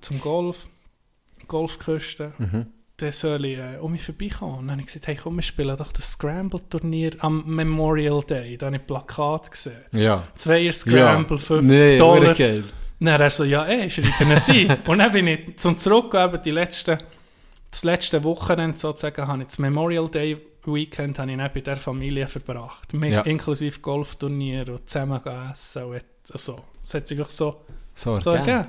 [0.00, 0.68] zum Golf,
[1.48, 2.66] Golfküste, Mhm.
[2.96, 4.58] dann soll ich äh, um mich vorbeikommen.
[4.58, 8.56] Und dann habe ich gesagt, hey komm, wir spielen doch das Scramble-Turnier am Memorial Day.
[8.56, 9.84] Da habe ich Plakat gesehen.
[9.92, 10.26] Ja.
[10.34, 12.34] Zweier Scramble, 50 nee, Dollar.
[12.34, 12.64] geil.
[12.98, 14.68] Dann er so, ja, ey, schreiben wir sie.
[14.86, 16.98] und dann bin ich zum Zurückgeben, die letzten,
[17.70, 20.38] das letzte Wochenende sozusagen, habe ich das Memorial Day
[20.74, 22.94] Weekend habe ich dann bei der Familie verbracht.
[22.94, 23.22] Mit, Ja.
[23.22, 25.20] Inklusive Golfturnier und zusammen
[25.52, 27.64] essen und et- also, das hat sich auch so,
[27.94, 28.48] So, so geil.
[28.48, 28.68] ergeben.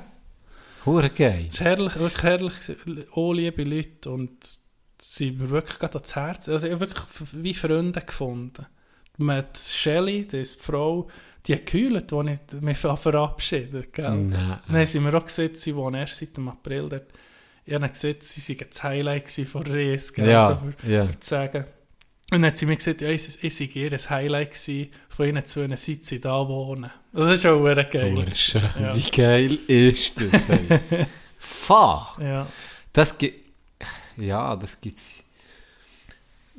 [0.85, 1.45] Hure geil.
[1.49, 2.53] Es ist herrlich, wirklich herrlich,
[3.11, 4.43] auch liebe Leute und
[5.01, 8.65] sie sind mir wirklich gerade ans Herz, also ich habe wirklich wie Freunde gefunden.
[9.17, 11.07] Mit Shelly, die ist die Frau,
[11.45, 14.15] die hat gekühlt, als ich mich verabschiedet gell?
[14.15, 14.85] Nein.
[14.85, 17.07] Sie haben mir auch gesehen, sie wohnen erst seit dem April dort.
[17.65, 20.13] Ich habe gesehen, sie waren das Highlight von Rees?
[20.15, 21.05] Ja, so für, ja.
[21.11, 21.65] zu sagen.
[22.29, 25.27] Und dann hat sie mir gesagt, ja, ich, ich sei ihr ein Highlight gewesen, von
[25.27, 26.91] ihnen zu einer seit sie da wohnen.
[27.13, 28.15] Das ist auch verdammt geil.
[28.15, 28.69] Hure schön.
[28.79, 28.95] Ja.
[28.95, 30.41] Wie geil ist das?
[31.39, 32.17] Fuck.
[32.19, 32.47] Ja.
[32.91, 33.47] Das gibt.
[34.17, 35.23] Ja, das gibt's.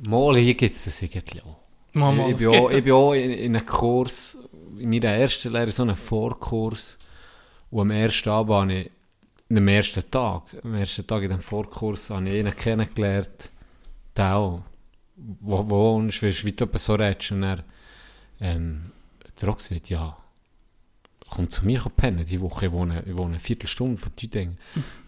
[0.07, 1.57] Mal hier gibt es das irgendwie auch.
[1.93, 4.39] Mal, mal, ich, bin auch, ich bin auch in, in einem Kurs,
[4.78, 6.99] in meiner ersten Lehre, so einen Vorkurs.
[7.70, 8.90] Und am ersten Abend habe ich,
[9.51, 13.51] am ersten Tag, am ersten Tag in diesem Vorkurs, habe ich einen kennengelernt,
[14.16, 14.62] der auch,
[15.40, 17.32] wo, wo und du etwa so redest.
[17.32, 17.65] Und er,
[18.40, 18.93] ähm,
[19.40, 20.16] der auch gesagt, ja,
[21.31, 24.57] komm zu mir pennen, die Woche, ich wohne, ich wohne eine Viertelstunde von Tüdingen.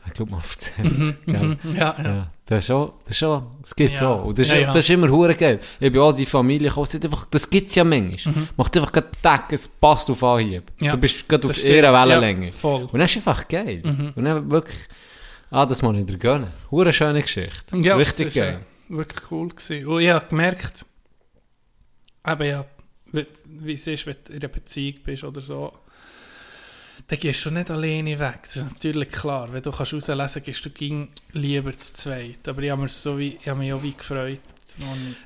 [0.07, 1.25] Ich glaube, mal erzählt.
[1.27, 1.59] gell?
[1.75, 2.03] Ja, ja.
[2.05, 4.09] Ja, das ist schon, das ist schon, das gibt's Ja.
[4.09, 4.25] auch.
[4.25, 4.67] Und das ist, Ja, ja.
[4.73, 5.61] das ist immer hure geil.
[5.79, 8.49] Ich bin auch die Familie gekommen, einfach, das gibt's ja manchmal.
[8.57, 10.65] Macht einfach gerade Tag, es passt auf Anhieb.
[10.81, 10.87] Mhm.
[10.87, 12.47] Ja, du bist gerade auf ihrer Wellenlänge.
[12.47, 12.85] Ja, voll.
[12.91, 13.83] Und das ist einfach geil.
[14.15, 14.79] Und dann wirklich,
[15.51, 16.49] ah, das muss ich dir gönnen.
[16.71, 17.77] Hure schöne Geschichte.
[17.79, 18.61] Ja, Richtig geil.
[18.61, 19.87] äh, wirklich cool gewesen.
[19.87, 20.85] Und ich habe gemerkt,
[22.27, 22.65] eben ja,
[23.13, 25.73] wie, wie es ist, wenn du in einer Beziehung bist oder so,
[27.07, 28.41] dann gehst du nicht alleine weg.
[28.43, 29.53] Das ist natürlich klar.
[29.53, 32.47] Wenn du kannst rauslesen kannst, gehst du ging lieber zu zweit.
[32.47, 34.41] Aber ich habe, mir so wie, ich habe mich auch wie gefreut.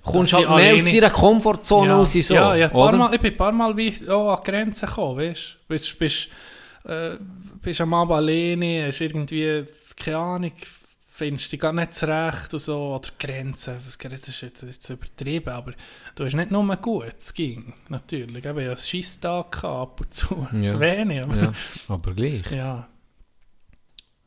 [0.03, 2.97] Kommst halt mehr aus deiner Komfortzone ja, raus, so, ja, ja, paar?
[2.97, 5.69] Mal, ich bin ein paar Mal wie auch an Grenzen gekommen, weißt du?
[5.69, 6.28] Bist, bist,
[6.85, 7.11] äh,
[7.62, 9.65] bist am Abend alleine, hast irgendwie,
[9.97, 10.53] keine Ahnung,
[11.16, 15.51] findest dich gar nicht zurecht und so, oder Grenzen, was das ist jetzt, jetzt übertrieben,
[15.51, 15.73] aber
[16.16, 18.36] du hast nicht nur gut, es ging, natürlich.
[18.39, 20.78] Ich ja einen Scheisstag gehabt, ab und zu, Ja.
[20.81, 21.53] wenig, aber Ja,
[21.89, 22.51] aber gleich.
[22.51, 22.89] ja.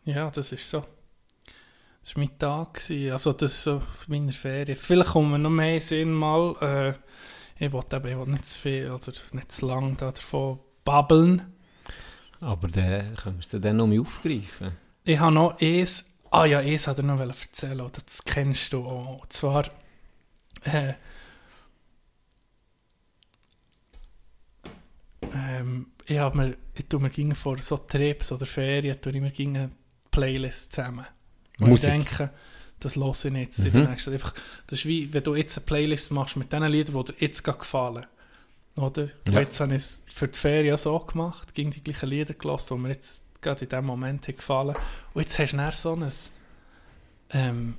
[0.05, 0.85] Ja, das ist so.
[2.01, 2.75] Das war mein Tag.
[2.75, 3.11] Gewesen.
[3.11, 4.77] Also, das ist so aus meiner Ferien.
[4.77, 6.55] Vielleicht kommen wir noch mehr Sinn mal.
[6.61, 6.93] Äh,
[7.65, 11.41] ich wollte eben ich will nicht zu viel oder nicht zu lang da davon babbeln.
[12.39, 14.71] Aber dann wir es dann noch mal aufgreifen.
[15.03, 16.05] Ich habe noch eins.
[16.31, 19.21] Ah ja, eins hat er noch erzählen oder Das kennst du auch.
[19.21, 19.65] Und zwar.
[20.63, 20.93] Äh,
[25.33, 29.21] ähm, ich habe mir, ich tue mir gegen vor so Trips oder Ferien, tue ich
[29.21, 29.71] mir gegen eine
[30.11, 31.05] Playlist zusammen.
[31.59, 31.89] Und Musik.
[31.89, 32.31] ich denke,
[32.79, 34.13] das höre ich jetzt in der nächsten.
[34.13, 34.33] Einfach,
[34.67, 37.43] das ist wie, wenn du jetzt eine Playlist machst mit den Liedern, die dir jetzt
[37.43, 38.05] gefallen.
[38.75, 39.09] Oder?
[39.27, 39.39] Ja.
[39.39, 42.81] Jetzt habe ich es für die Ferien so gemacht, gegen die gleichen Lieder gelassen, die
[42.81, 44.75] mir jetzt gerade in diesem Moment haben gefallen.
[45.13, 46.11] Und jetzt hast du dann so ein,
[47.31, 47.75] ähm,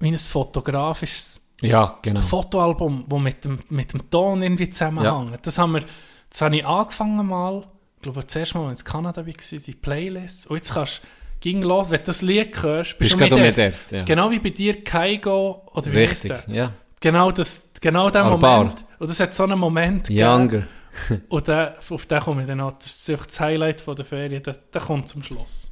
[0.00, 2.20] wie ein fotografisches Ja, genau.
[2.20, 5.46] Fotoalbum, das mit dem, mit dem Ton irgendwie zusammenhängt.
[5.46, 5.84] Das, haben wir,
[6.30, 7.66] das habe ich angefangen mal,
[7.96, 10.48] ich glaube, das erste Mal, als ich in Kanada war, die Playlist.
[10.48, 11.06] Und jetzt kannst du
[11.40, 14.02] ging los, wenn du das Lied hörst, Bist du gerade mit dort, ja.
[14.04, 16.72] Genau wie bei dir Kaigo oder wie Richtig, ja.
[17.00, 18.24] Genau, das, genau der.
[18.24, 18.84] Moment.
[18.98, 20.66] Und das hat so einen Moment gegeben.
[21.28, 22.72] Und der, auf den komme ich dann noch.
[22.74, 24.42] Das ist einfach das Highlight von der Ferien.
[24.42, 25.70] Der, der kommt zum Schluss.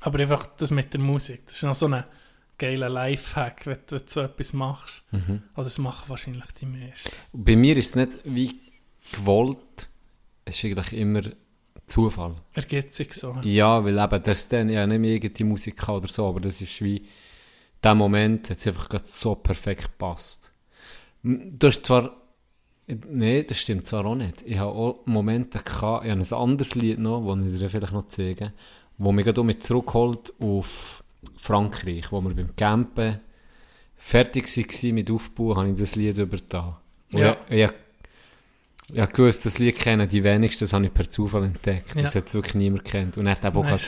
[0.00, 1.42] Aber einfach das mit der Musik.
[1.46, 2.04] Das ist noch so ein
[2.58, 5.02] geiler Lifehack, wenn du so etwas machst.
[5.10, 5.42] Mhm.
[5.54, 7.10] Also das machen wahrscheinlich die meisten.
[7.32, 8.54] Bei mir ist es nicht wie
[9.12, 9.88] gewollt,
[10.44, 11.22] es ist eigentlich immer
[11.86, 12.36] Zufall.
[12.52, 13.36] Ergibt sich so.
[13.42, 16.80] Ja, weil eben das dann, ja, nicht mehr irgendeine Musik oder so, aber das ist
[16.82, 17.06] wie,
[17.82, 20.52] der Moment hat es einfach gerade so perfekt gepasst.
[21.22, 22.16] Du hast zwar,
[23.10, 24.42] Nein, das stimmt zwar auch nicht.
[24.44, 27.92] Ich habe auch Momente gehabt, ich habe ein anderes Lied noch, das ich dir vielleicht
[27.92, 28.52] noch zeige,
[28.98, 31.02] wo mich gerade mit zurückholt auf
[31.36, 33.20] Frankreich, wo wir beim Campen
[33.96, 36.74] fertig waren mit Aufbau, habe ich das Lied übertan.
[37.10, 37.36] Ja.
[37.48, 37.70] Ich, ich,
[38.94, 41.94] ich habe gewusst, das Lied kennen die wenigsten, das habe ich per Zufall entdeckt.
[41.94, 42.02] Ja.
[42.02, 43.16] Das hat wirklich niemand kennt.
[43.16, 43.82] Und er hat auch gerade,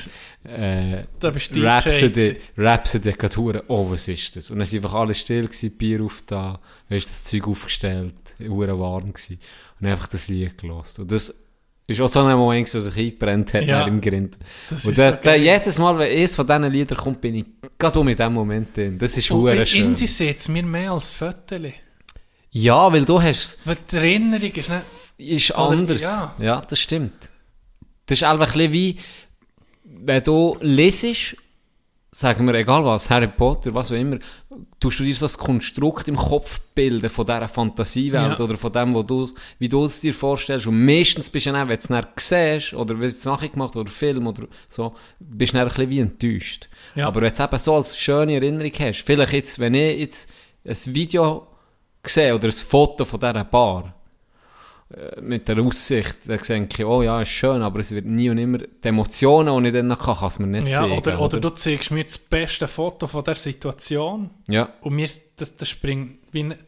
[0.45, 2.37] äh, Da bist Rhapsody.
[2.57, 4.51] Rhapsody hat oh, was ist das?
[4.51, 6.59] Und dann sind einfach alle still gewesen, Bier auf da,
[6.89, 9.39] weißt das Zeug aufgestellt, hure warm gewesen.
[9.81, 10.99] Und einfach das Lied gelost.
[10.99, 11.35] Und das
[11.87, 13.87] ist auch so ein Moment, wo sich eingebrennt hat Ja.
[13.87, 14.37] im Grind.
[14.71, 17.45] Das Und ist da, da, jedes Mal, wenn eines von diesen Liedern kommt, bin ich
[17.79, 18.99] gerade um in diesem Moment drin.
[18.99, 19.83] Das ist Und hure schön.
[19.85, 21.61] irgendwie sieht es mir mehr als Fotos.
[22.51, 24.83] Ja, weil du hast, Weil die Erinnerung ist nicht...
[25.41, 26.03] ist anders.
[26.03, 26.35] ja.
[26.39, 26.61] Ja.
[26.61, 27.29] das stimmt.
[28.07, 28.97] Das ist einfach ein bisschen wie,
[29.85, 31.37] wenn du lesest,
[32.15, 34.19] sagen wir, egal was, Harry Potter, was auch immer,
[34.79, 38.45] tust du dir so ein Konstrukt im Kopf bilden von dieser Fantasiewelt Ja.
[38.45, 39.29] oder von dem, wo du,
[39.59, 40.69] wie du es dir vorstellst.
[40.69, 43.49] Und meistens bist du dann, auch, wenn du es dann siehst, oder du es nachher
[43.49, 46.69] gemacht oder Film oder so, bist du dann ein bisschen wie enttäuscht.
[46.95, 47.09] Ja.
[47.09, 50.33] Aber wenn du es eben so als schöne Erinnerung hast, vielleicht jetzt, wenn ich jetzt
[50.65, 51.49] ein Video
[52.07, 53.93] sehe oder ein Foto von dieser Bar,
[55.23, 58.39] mit der Aussicht, dann denke ich, oh ja, ist schön, aber es wird nie und
[58.39, 60.99] immer, die Emotionen, die ich dann kann, kann es mir nicht Ja, zeigen.
[60.99, 65.57] oder, oder du zeigst mir das beste Foto von der Situation Ja, und mir das,
[65.57, 66.19] das springt,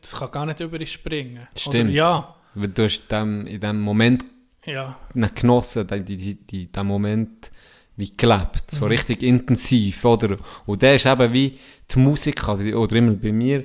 [0.00, 1.46] das kann gar nicht über springen.
[1.56, 1.84] Stimmt.
[1.90, 4.24] Oder, ja, weil du hast in dem, in dem Moment
[4.64, 4.96] ja,
[5.34, 7.50] genossen, die, die, die, den Moment
[7.96, 8.76] wie gelebt, Mhm.
[8.76, 10.36] so richtig intensiv, oder?
[10.66, 11.58] Und der ist eben wie
[11.90, 13.62] die Musik, also, oder immer bei mir,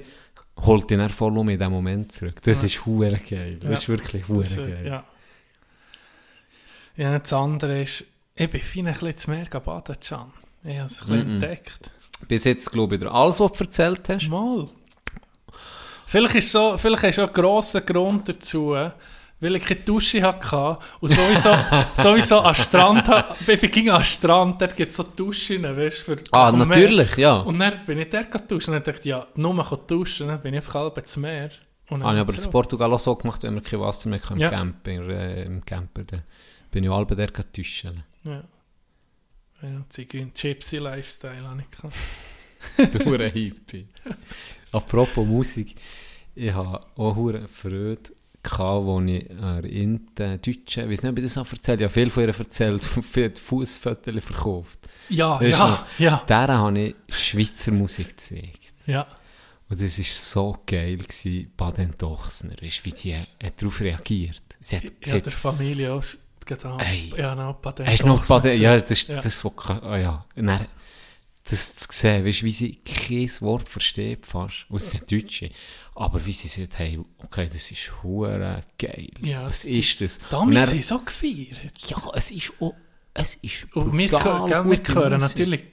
[0.57, 2.41] holt ihn dann voll um in den Moment zurück.
[2.43, 2.65] Das Ja.
[2.65, 3.57] ist hure geil.
[3.59, 3.73] Das Ja.
[3.73, 4.79] ist wirklich hure das, geil.
[4.83, 5.03] äh, ja.
[6.97, 8.03] Ja, das andere ist,
[8.35, 10.31] ich bin fein ein bisschen zu mehr baden, Can.
[10.63, 11.33] Ich habe es ein bisschen Mhm.
[11.33, 11.91] entdeckt.
[12.27, 14.27] Bis jetzt, glaube ich, alles, was du erzählt hast.
[14.29, 14.69] Mal.
[16.05, 18.75] Vielleicht ist so, vielleicht ist auch ein grosser Grund dazu,
[19.41, 21.53] weil ich keine Dusche hatte und sowieso,
[21.95, 23.09] sowieso am Strand,
[23.47, 27.37] ich ging am Strand, dort gibt es so Duschen, weißt du, Ah, natürlich, ja.
[27.39, 30.59] Und dann bin ich dort duschen und dachte ja, nur mal duschen, dann bin ich
[30.59, 31.49] einfach halb ins Meer.
[31.89, 32.51] Und Habe ich aber in.
[32.51, 34.49] Portugal auch so gemacht, wenn wir kein Wasser mehr haben im Ja.
[34.49, 36.23] Camper, äh, im Camper, dann
[36.69, 38.03] bin ich halb der duschen.
[38.23, 38.43] Ja.
[39.61, 41.95] Ja, Zigeuner, Gypsy Lifestyle habe ich gehabt.
[42.93, 43.87] Du Hippie.
[44.71, 45.75] Apropos Musik,
[46.35, 47.99] ich habe auch Freude
[48.43, 51.79] gehabt, wo ich äh, in den Deutschen, ich weiß nicht, ob ich das auch erzählt,
[51.79, 54.79] ich habe viel von ihr erzählt, viel Fußfotos verkauft.
[55.09, 55.99] Ja, Weisst du ja, noch?
[55.99, 58.73] ja, Der habe ich Schweizer Musik gezeigt.
[58.85, 59.05] ja.
[59.69, 64.41] Und das war so geil, gewesen, Baden Dochsner, weißt, wie die hat darauf reagiert.
[64.59, 66.03] Sie hat, Ich sie hat der Familie auch
[66.45, 66.77] getan.
[66.81, 67.13] Ey.
[67.17, 67.57] Ja, noch.
[67.63, 68.59] Hast du noch Baden?
[68.61, 69.15] Ja, das ist Ja.
[69.21, 69.97] das, was ja.
[69.97, 70.25] ja.
[70.35, 70.67] Und dann,
[71.49, 75.49] das zu sehen, weißt, wie sie kein Wort versteht fast, aus der Deutsche.
[75.95, 79.09] Aber wie sie sagt, hey, okay, das ist hure geil.
[79.21, 80.19] Ja, es- ist das?
[80.29, 81.57] Damit sind so gefeiert.
[81.87, 82.73] Ja, es ist auch,
[83.13, 85.63] es ist Und wir, gell, wir hören natürlich,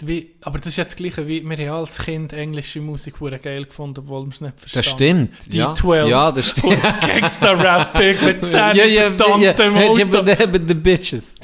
[0.00, 3.38] wie, aber das ist jetzt das Gleiche, wie wir haben als Kind englische Musik hure
[3.38, 5.54] geil gefunden, obwohl wir es nicht verstanden Das stimmt.
[5.54, 5.74] Die ja.
[5.74, 6.84] 12 Ja, das stimmt.
[6.84, 11.34] und Gangster-Rapping mit Zähnen ja, ja, verdammt ja, nicht mit den Bitches.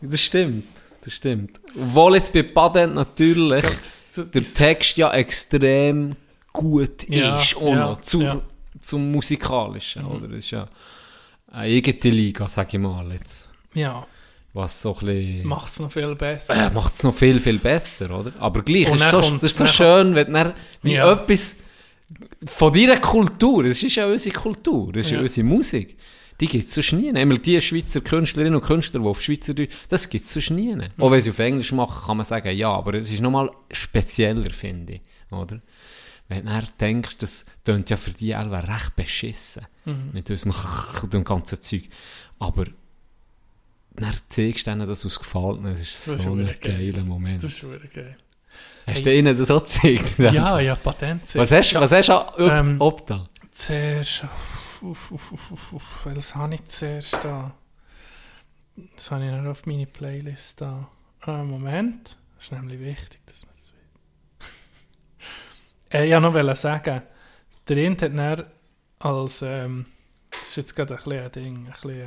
[0.00, 0.66] Das stimmt.
[1.02, 1.50] Das stimmt.
[1.76, 6.16] Obwohl jetzt bei Patent natürlich Das- das- der Text ja extrem
[6.54, 8.40] gut Ja, ist, auch ja, noch zu, ja.
[8.80, 10.28] zum Musikalischen, oder?
[10.28, 10.66] Das ist ja
[11.52, 13.48] eine eigene Liga, sag ich mal jetzt.
[13.74, 14.06] Ja,
[14.54, 15.46] Was so ein bisschen...
[15.48, 16.66] macht es noch viel besser.
[16.66, 18.32] äh, macht es noch viel, viel besser, oder?
[18.38, 21.12] Aber gleich, Und ist so, kommt- das ist so schön, wenn dann wie Ja.
[21.12, 21.56] etwas
[22.46, 25.96] von deiner Kultur, das ist ja unsere Kultur, das ist ja, unsere Musik,
[26.40, 27.12] die gibt es sonst nie.
[27.12, 30.76] Einmal die Schweizer Künstlerinnen und Künstler, die auf Schweizerdeutsch, das gibt es sonst nie.
[30.98, 34.50] Auch wenn sie auf Englisch machen, kann man sagen, ja, aber es ist nochmal spezieller,
[34.50, 35.00] finde ich,
[35.32, 35.60] oder?
[36.34, 40.10] Wenn du denkst, das tönt ja für die alle recht beschissen, Mhm.
[40.12, 40.54] mit unserem
[41.02, 41.82] und dem ganzen Zeug.
[42.38, 42.64] Aber
[43.96, 47.44] dann zeigst du ihnen, dass es gefällt, das ist Das ist so ein geiler Moment.
[47.44, 48.16] Das ist hure geil.
[48.86, 50.18] Hast du ihnen das auch gezeigt?
[50.18, 51.34] Ja, ja, Patent.
[51.36, 53.28] Was hast, was hast du Ähm, ob da?
[53.50, 54.24] Zuerst.
[54.82, 55.82] Uff, uff, uff, uff, uff.
[56.04, 57.54] Welches habe ich zuerst da?
[58.96, 60.88] Das habe ich noch auf meine Playlist da.
[61.20, 62.16] Ah, Moment.
[62.34, 63.53] Das ist nämlich wichtig, dass man
[65.94, 67.02] äh, wollte noch sagen,
[67.68, 68.44] der Int hat dann
[68.98, 69.42] als.
[69.42, 69.86] Ähm,
[70.30, 71.56] das ist jetzt gerade ein bisschen ein Ding.
[71.66, 72.04] Ein bisschen, äh,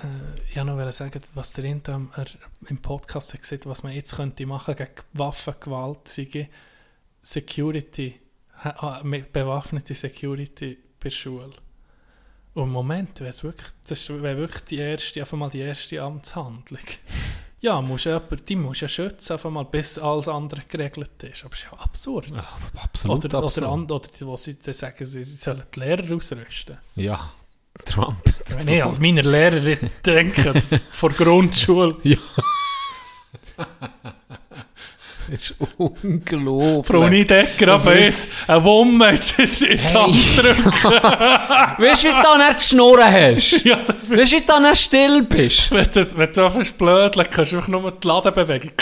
[0.00, 2.26] äh, wollte noch sagen, was der Int am- er,
[2.68, 6.48] im Podcast hat gesagt was man jetzt könnte machen gegen Waffengewalt, sei
[7.22, 8.20] Security,
[9.02, 11.52] mit bewaffnete Security bei Schule.
[12.54, 16.02] Und im Moment wäre es wirklich, das wäre wirklich die erste, einfach mal die erste
[16.02, 16.80] Amtshandlung.
[17.60, 21.44] Ja, musst ja, jemand- die musst ja schützen, einfach mal, bis alles andere geregelt ist.
[21.44, 22.26] Aber es ist ja absurd.
[22.82, 23.66] Absolut oder, oder, absurd.
[23.66, 26.78] and, oder die, wo sie dann sagen, sie, sollen die Lehrer ausrüsten.
[26.94, 27.30] Ja,
[27.84, 28.18] Trump.
[28.58, 30.54] Wenn ich als meine Lehrerin denke,
[30.90, 32.16] vor Grundschule, Ja.
[35.30, 36.86] das ist unglaublich.
[36.86, 40.84] Frau Niedecker auf uns, eine Wumme in die Hand drückt.
[41.78, 43.52] Weißt du, wie du da nicht die Schnurren hast?
[43.64, 45.70] Ja, Weißt du, wie du da nicht still bist?
[45.70, 48.72] wenn, du, wenn du einfach blödeln kannst du einfach nur die Ladenbewegung.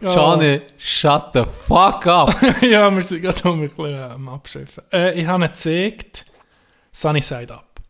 [0.00, 2.34] Johnny, shut the fuck up.
[2.62, 4.84] ja, wir sind gerade um ein bisschen am Abschiffen.
[4.92, 6.26] Äh, ich habe ihn gezeigt,
[6.92, 7.80] Sunny Side Up.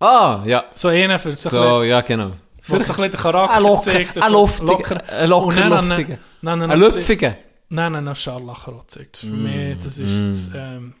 [0.00, 0.64] Ah, ja.
[0.72, 2.32] So einen für so, So, ja, genau.
[2.70, 6.18] Für so ein bisschen den Charakter Ein locker, gezeigt, ein luftiger, ein locker, dann- luftiger.
[6.42, 7.36] Nein, nein, Ein nein, lüpfiger.
[7.68, 9.18] Nein, nein, nein, Scharlacher auch gezeigt.
[9.18, 10.94] Für Mm, mich, das ist das, ähm,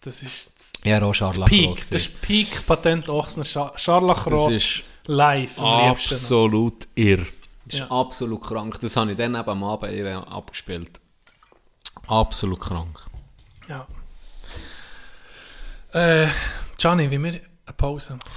[0.00, 1.12] das ist das Ja, auch.
[1.46, 1.76] Peak.
[1.76, 6.14] Das ist Peak Patent Ochsner Scha- Scharlacher Das auch ist live am liebsten.
[6.14, 7.26] absolut irr.
[7.66, 7.90] Das ist Ja.
[7.90, 8.78] absolut krank.
[8.80, 11.00] Das habe ich dann eben am Abend ihr abgespielt.
[12.06, 13.00] Absolut krank.
[13.68, 13.86] Ja.
[15.92, 16.26] Äh,
[16.76, 17.42] Gianni, wie wir eine
[17.76, 18.30] Pause machen.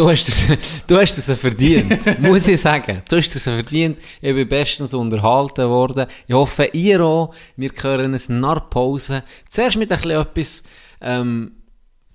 [0.00, 3.02] Du hast es, du hast es verdient, muss ich sagen.
[3.06, 3.98] Du hast es verdient.
[4.22, 6.06] Ich bin bestens unterhalten worden.
[6.26, 7.34] Ich hoffe, ihr auch.
[7.54, 9.22] Wir hören es nach Pause.
[9.50, 10.62] Zuerst mit ein bisschen etwas,
[11.02, 11.52] ähm,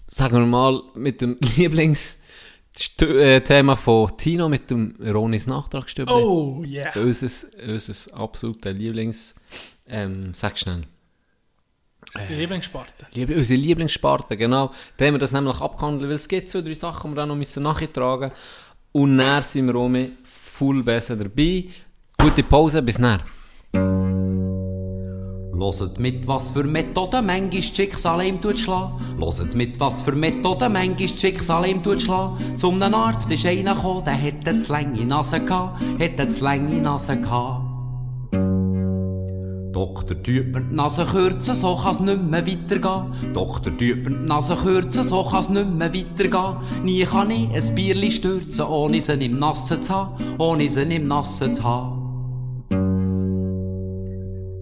[0.07, 6.11] sagen wir mal, mit dem Lieblingsthema von Tino, mit dem Ronis Nachtragsstübli.
[6.11, 6.91] Oh, yeah.
[6.95, 9.35] Unser absoluter Lieblings...
[9.87, 10.87] Ähm, sag schnell.
[12.29, 13.07] Die Lieblingssparte.
[13.13, 14.71] Lieb unsere Lieblingssparte, genau.
[14.97, 17.29] Da haben wir das nämlich abgehandelt, weil es gibt so drei Sachen, die wir dann
[17.29, 18.35] noch müssen nachtragen müssen.
[18.93, 21.65] Und dann sind wir auch mit full besser dabei.
[22.17, 23.21] Gute Pause, bis dann.
[25.55, 28.93] Loset mit, was für Methoden manchmal Schicksal ihm tut schlagen.
[29.17, 32.37] Loset mit, was für Methoden manchmal Schicksal ihm tut schlagen.
[32.55, 37.17] Zum Arzt ist einer gekommen, der hätte zu lange Nase gehabt, hätte zu lange Nase
[37.19, 37.64] gehabt.
[39.85, 43.33] Doktor mir die Nase kürzen, so kann's nicht mehr weitergehen.
[43.35, 46.55] Doktor mir die Nase kürzen, so kann's nicht mehr weitergehen.
[46.83, 51.07] Nie kann ich ein Bierli stürzen, ohne sie im Nassen zu haben, ohne sie im
[51.07, 52.01] Nassen zu haben.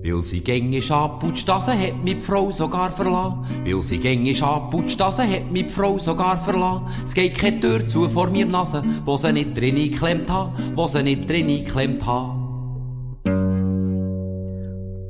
[0.04, 3.40] Weil sie gängisch abputscht, das hat mich Frau sogar verlassen.
[3.64, 6.84] Weil sie gängisch abputscht, das hat mich Frau sogar verlassen.
[7.06, 10.86] Es geht keine Tür zu vor mir Nase, wo sie nicht drin geklemmt ha, wo
[10.90, 12.43] sie nicht drin geklemmt ha.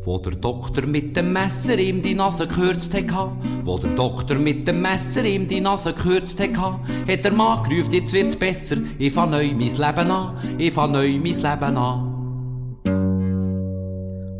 [0.05, 3.31] Wo der Doktor mit dem Messer ihm die Nase gekürzt hat,
[3.63, 7.93] wo der Doktor mit dem Messer ihm die Nase gekürzt hat, hat der Mann gerufen,
[7.93, 12.09] jetzt wird's besser, ich fang neu mein Leben an, ich fang neu mein Leben an.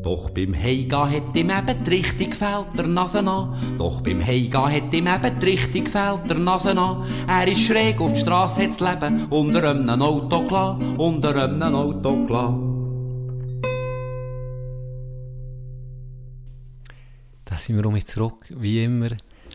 [0.03, 3.55] Doch beim Heimgehen hat ihm eben die Richtung gefällt, der Nase an.
[3.77, 7.05] Doch beim Heimgehen hat ihm eben die Richtung gefällt, der Nase an.
[7.25, 11.73] Er ist schräg auf die Strasse, hat das Leben unter einem Auto gelassen, unter einem
[11.73, 12.72] Auto gelassen.
[17.53, 19.09] Da sind wir um mich zurück, wie immer.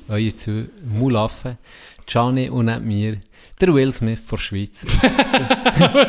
[0.09, 1.59] Eure zwei Mulaffen,
[2.07, 3.19] Gianni und nicht mir,
[3.61, 4.87] der Will Smith von der Schweiz.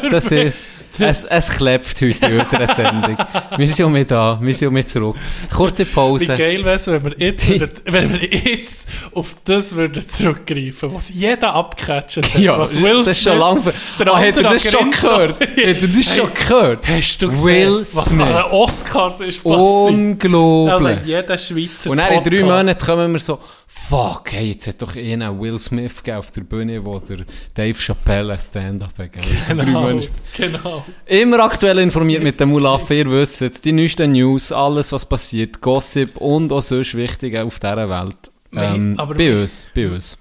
[0.11, 0.59] das ist,
[0.97, 3.17] es, es klebt heute in unserer Sendung.
[3.57, 5.15] Wir sind mich da, wir sind mich zurück.
[5.55, 6.35] Kurze Wie Pause.
[6.35, 11.09] geil wäre es, wenn wir jetzt, würden, wenn wir jetzt auf das würden zurückgreifen, was
[11.13, 12.35] jeder abgecatcht hat.
[12.39, 13.61] Ja, was Will das ist schon lange...
[13.99, 15.39] der Ah, hat er andere das schon gehört?
[15.41, 16.87] Hat er das Hey, schon gehört?
[16.87, 18.21] Hast du gesehen, Will was Smith.
[18.27, 19.59] an den Oscars ist passiert?
[19.59, 20.97] Unglaublich.
[20.97, 22.41] Also jeder Schweizer Und dann in drei.
[22.43, 23.39] Monaten kommen wir so,
[23.71, 27.19] fuck, hey, jetzt hat doch einer Will Smith auf der Bühne, wo der
[27.53, 29.57] Dave Chappelle Stand-up gegeben hat.
[29.57, 29.99] Genau,
[30.35, 30.85] genau.
[31.05, 35.61] Immer aktuell informiert mit dem Mulaffen, ihr wisst es, die neuesten News, alles was passiert,
[35.61, 38.31] Gossip und auch sonst Wichtige auf dieser Welt.
[38.55, 40.17] Ähm, aber bei wir- uns, bei uns.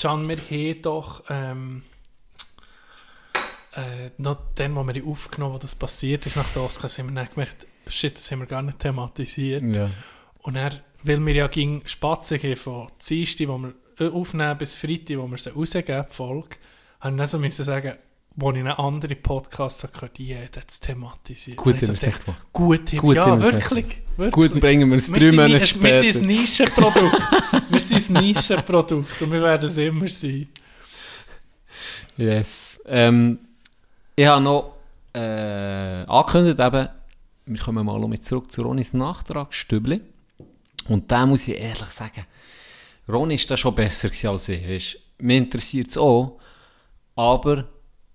[0.00, 1.82] Can, wir haben doch ähm,
[3.74, 7.22] äh, noch dann, wo wir aufgenommen wo das passiert ist, nach den Oscars, haben wir
[7.24, 9.64] dann gemerkt, shit, das haben wir gar nicht thematisiert.
[9.64, 9.90] Ja.
[10.38, 10.70] Und er,
[11.06, 15.26] weil wir ja ging Spatzen gehen von Dienstag, wo wir äh, aufnehmen, bis Freitag, wo
[15.30, 16.56] wir sie rausgeben, die Folge,
[17.00, 17.94] haben wir dann so müssen sagen,
[18.38, 21.56] wo ich einen anderen Podcast habe gehört, jeder zu thematisieren.
[21.56, 22.44] Gut nicht gemacht.
[22.52, 24.32] Gut, haben- Gut ja, wirklich, wirklich.
[24.52, 26.12] Gut, bringen wir es drei Monate nie- wir später.
[26.12, 27.20] sind ein Nischenprodukt.
[27.70, 30.48] wir sind ein Nischenprodukt und wir werden es immer sein.
[32.18, 32.80] Yes.
[32.86, 33.38] Ähm,
[34.14, 34.74] ich habe noch
[35.14, 36.88] äh, angekündigt, eben,
[37.46, 40.00] wir kommen mal mit zurück zu Ronis Nachtrag, Stübli.
[40.88, 42.24] Und da muss ich ehrlich sagen,
[43.08, 44.68] Ron ist da schon besser als ich.
[44.68, 44.98] Weißt?
[45.18, 46.38] Mich interessiert es auch,
[47.14, 47.68] aber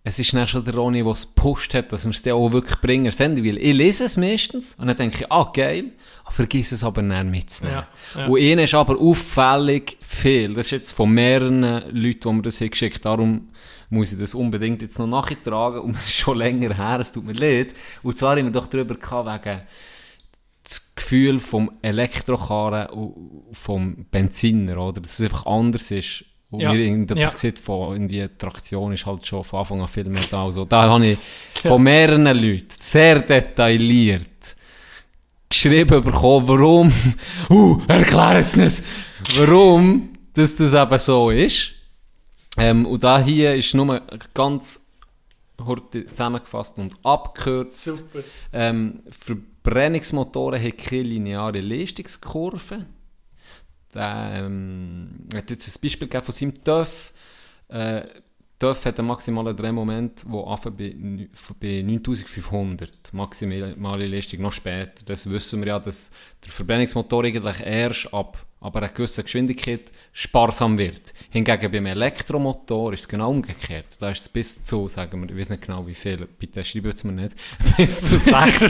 [0.03, 2.52] es ist dann schon der Ronny, der es gepusht hat, dass wir es dann auch
[2.52, 5.91] wirklich bringen senden, weil ich lese es meistens und dann denke ich, ah geil,
[6.30, 7.84] vergiss es aber dann mitzunehmen.
[8.15, 8.27] Ja, ja.
[8.27, 10.53] Und ihnen ist aber auffällig viel.
[10.53, 13.49] Das ist jetzt von mehreren Leuten, die mir das haben geschickt darum
[13.91, 17.26] muss ich das unbedingt jetzt noch nachtragen und es ist schon länger her, es tut
[17.26, 17.73] mir leid.
[18.02, 19.61] Und zwar haben wir doch darüber gehabt, wegen
[20.63, 25.01] das Gefühl vom Elektrokarren und vom Benziner, oder?
[25.01, 26.25] Dass es einfach anders ist.
[26.49, 26.73] Und Ja.
[26.73, 27.38] mir irgendetwas Ja.
[27.38, 30.43] sieht von, irgendwie, die Traktion ist halt schon von Anfang an viel mehr da.
[30.43, 31.17] Also, da habe ich
[31.53, 34.27] von mehreren Leuten sehr detailliert
[35.49, 36.91] geschrieben bekommen, warum,
[37.49, 38.83] uh, erklärt es
[39.38, 41.71] warum, dass das eben so ist.
[42.57, 44.01] Ähm, und da hier ist nur
[44.33, 44.88] ganz
[45.57, 47.83] kurz zusammengefasst und abgekürzt.
[47.83, 48.19] Super.
[48.51, 49.03] Ähm,
[49.63, 52.85] Verbrennungsmotoren haben keine lineare Leistungskurve.
[53.93, 57.13] Der, ähm, hat jetzt ein Beispiel gegeben von seinem TÜV.
[57.67, 58.01] Äh,
[58.57, 60.95] TÜV hat einen maximalen Drehmoment, der bei,
[61.59, 63.13] bei 9500.
[63.13, 65.03] Maximale Leistung noch später.
[65.05, 66.11] Das wissen wir ja, dass
[66.45, 71.13] der Verbrennungsmotor eigentlich erst ab, ab einer gewissen Geschwindigkeit sparsam wird.
[71.31, 73.88] Hingegen beim Elektromotor ist es genau umgekehrt.
[73.99, 76.91] Da ist es bis zu, sagen wir, ich weiß nicht genau wie viel, bitte schreiben
[76.91, 77.35] es mir nicht,
[77.77, 78.69] bis zu 60,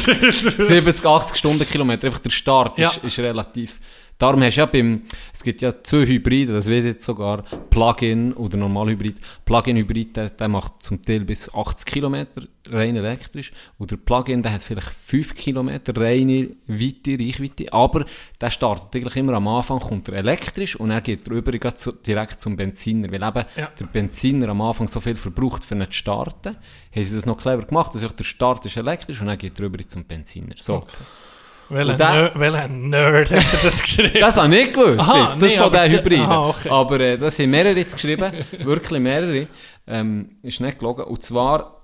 [0.65, 2.07] 70, 80 Stundenkilometer.
[2.07, 2.89] Einfach der Start Ja.
[2.89, 3.79] ist, ist relativ.
[4.17, 5.01] Darum hast du ja beim,
[5.33, 9.15] es gibt ja zwei Hybride, das weiß ich jetzt sogar, Plug-in oder Normalhybrid.
[9.45, 13.51] Plug-in-Hybrid, der, der macht zum Teil bis 80 Kilometer rein elektrisch.
[13.77, 17.71] Und der Plug-in, der hat vielleicht 5 Kilometer reine Weite, Reichweite.
[17.73, 18.05] Aber
[18.39, 22.41] der startet eigentlich immer am Anfang, kommt er elektrisch und dann geht er über direkt
[22.41, 23.11] zum Benziner.
[23.11, 23.69] Weil eben Ja.
[23.79, 26.55] der Benziner am Anfang so viel verbraucht, für ihn zu starten.
[26.95, 29.59] Haben sie das noch clever gemacht, dass einfach der Start ist elektrisch und dann geht
[29.59, 30.55] er über zum Benziner.
[30.57, 30.83] So.
[31.69, 34.11] Welcher Nerd, welcher Nerd hat er das geschrieben?
[34.19, 34.99] Das habe ich nicht gewusst.
[35.09, 35.27] Aha.
[35.27, 36.25] Das nee, von aber den der- Hybriden.
[36.25, 36.69] aha, okay.
[36.69, 38.29] Aber äh, das haben mehrere jetzt geschrieben.
[38.59, 39.47] wirklich mehrere.
[39.87, 41.05] Ähm, ist nicht gelogen.
[41.05, 41.80] Und zwar,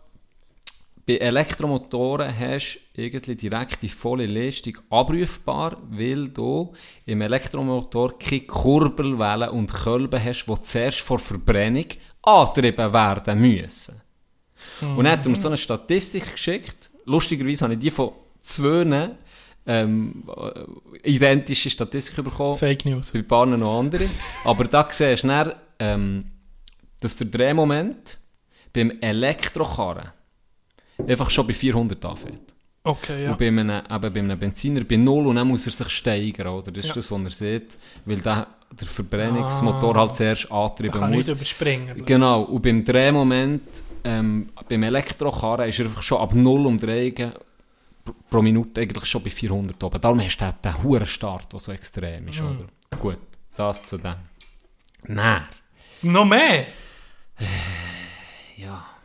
[1.07, 6.73] bei Elektromotoren hast du irgendwie direkt die volle Leistung abrufbar, weil du
[7.05, 11.85] im Elektromotor keine Kurbelwellen und Kölben hast, die zuerst vor Verbrennung
[12.23, 14.01] angetrieben werden müssen.
[14.81, 16.89] Und dann hat er mir so eine Statistik geschickt.
[17.05, 18.11] Lustigerweise habe ich die von
[18.41, 19.11] zwei
[19.65, 20.23] ähm,
[21.03, 22.57] äh, identische Statistiken bekommen.
[22.57, 23.11] Fake News.
[23.11, 24.09] Bei ein paar noch andere.
[24.43, 26.25] Aber da siehst du dann, ähm,
[26.99, 28.17] dass der Drehmoment
[28.73, 30.11] beim Elektrokarren
[31.06, 32.53] einfach schon bei 400 anfängt.
[32.84, 33.32] Okay, ja.
[33.32, 36.48] Und bei einem, eben bei einem Benziner bei 0 und dann muss er sich steigern,
[36.48, 36.72] oder?
[36.72, 36.95] Das ist Ja.
[36.95, 37.78] das, was er sieht.
[38.06, 38.48] Weil der,
[38.80, 41.28] der Verbrennungsmotor halt zuerst antrieben Kann muss.
[41.28, 42.06] nicht überspringen.
[42.06, 47.34] Genau, und beim Drehmoment, ähm, beim Elektrokarren ist er einfach schon ab 0 Umdrehungen
[48.06, 49.99] pro- pro Minute eigentlich schon bei 400 oben.
[49.99, 52.68] Darum hast du den, den hohen Start, der so extrem ist, oder?
[52.99, 53.18] Gut,
[53.57, 54.15] das zu dem.
[55.07, 55.44] Nein.
[56.03, 56.65] Noch mehr?
[58.57, 58.97] Ja, Moment.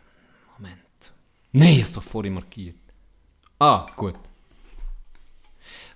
[1.53, 2.77] Nein, ich habe es doch vorhin markiert.
[3.59, 4.15] Ah, gut.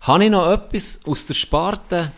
[0.03, 2.13] Habe ich noch etwas aus der Sparte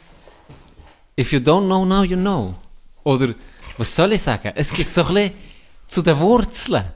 [1.19, 2.55] If you don't know, now you know?
[3.03, 3.35] Oder,
[3.77, 4.53] was soll ich sagen?
[4.55, 5.33] Es gibt so ein bisschen
[5.89, 6.93] zu den Wurzeln.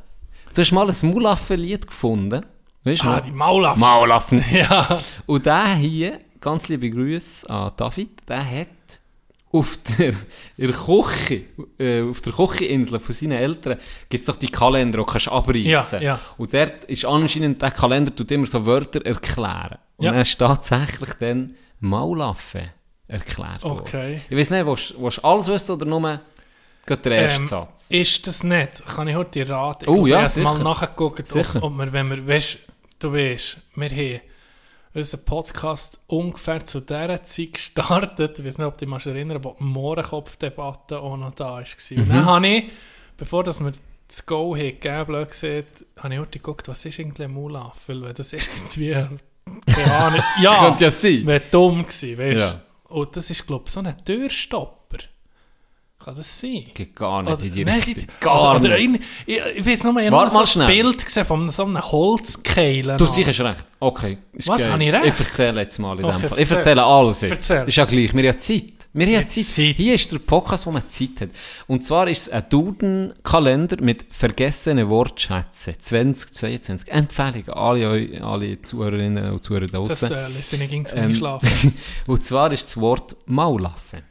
[0.55, 2.45] Du hast mal ein Mulaffen-Lied gefunden.
[2.85, 3.21] Weißt du Ah, noch?
[3.25, 3.81] die Maulaffen.
[3.81, 4.45] Maulaffen.
[4.53, 5.01] Ja.
[5.27, 8.69] Und der hier, ganz liebe Grüße an David, der hat
[9.53, 10.15] auf der,
[10.57, 11.43] der Küche,
[11.79, 15.31] äh, auf der Kücheninsel von seinen Eltern, gibt es doch die Kalender, die kannst du
[15.33, 16.01] abreißen.
[16.03, 16.21] Ja, ja.
[16.39, 19.79] Und dort ist anscheinend, der Kalender tut immer so Wörter erklären.
[19.97, 20.13] Und Ja.
[20.15, 22.71] er ist tatsächlich dann Maulaffe
[23.09, 23.81] erklärt worden.
[23.81, 24.21] Okay.
[24.31, 26.21] Ich weiß nicht, willst du alles wissen oder nur
[26.89, 27.91] den ersten Ähm, Satz?
[27.91, 28.85] Ist das nicht?
[28.87, 29.85] Kann ich heute raten?
[29.85, 30.57] Ich Oh, glaub, ja, ich mal
[31.29, 31.57] Sicher.
[31.57, 32.59] ob, ob wir, wenn wir, weißt,
[33.01, 34.21] du weißt, wir haben
[34.95, 38.39] unseren Podcast ungefähr zu dieser Zeit gestartet.
[38.39, 41.59] Ich weiß nicht, ob du dich erinnern wo die Mohrenkopf-Debatte auch noch da war.
[41.61, 42.09] Und Mhm.
[42.09, 42.65] dann habe ich,
[43.17, 43.73] bevor dass wir
[44.09, 47.89] das Go gegeben, blöd gesagt, habe ich heute geguckt, was ist eigentlich ein Mulaf?
[47.89, 48.93] Weil das irgendwie,
[49.67, 51.27] keine Ahnung, ja, Könnte ja sein.
[51.27, 52.41] wäre dumm gewesen, weißt du.
[52.41, 52.63] Ja.
[52.89, 54.82] Und das ist, glaube ich, so ein Türstopper.
[56.05, 56.65] Kann das sein?
[56.75, 57.95] Geht gar nicht Oder- in die nein, Richtung.
[57.95, 58.95] die- Gar oder, oder nicht.
[58.95, 60.67] ein- ich, ich weiß noch mal, ich habe so ein.
[60.67, 62.99] Bild gesehen von so einem Holzkeilen.
[62.99, 63.67] Du sicher hast recht.
[63.81, 64.19] Okay.
[64.47, 65.07] Was, habe ich recht?
[65.07, 66.39] Ich erzähle jetzt mal in Okay, dem Fall.
[66.39, 66.57] Ich erzähl.
[66.57, 67.31] erzähle alles jetzt.
[67.31, 67.69] Erzähl.
[67.69, 68.15] Ist ja gleich.
[68.15, 68.65] Wir haben Zeit.
[68.95, 69.45] Wir haben Zeit.
[69.45, 69.77] Zeit.
[69.77, 71.31] Hier ist der Podcast, wo man Zeit hat.
[71.67, 75.75] Und zwar ist es ein Duden-Kalender mit vergessenen Wortschätzen.
[75.79, 76.89] 2022.
[76.93, 80.15] Empfehlung an alle, alle Zuhörerinnen und Zuhörer da Das draussen.
[80.17, 81.75] äh, lese ich ging zum Ähm, Einschlafen.
[82.07, 84.03] und zwar ist das Wort Maulaffe.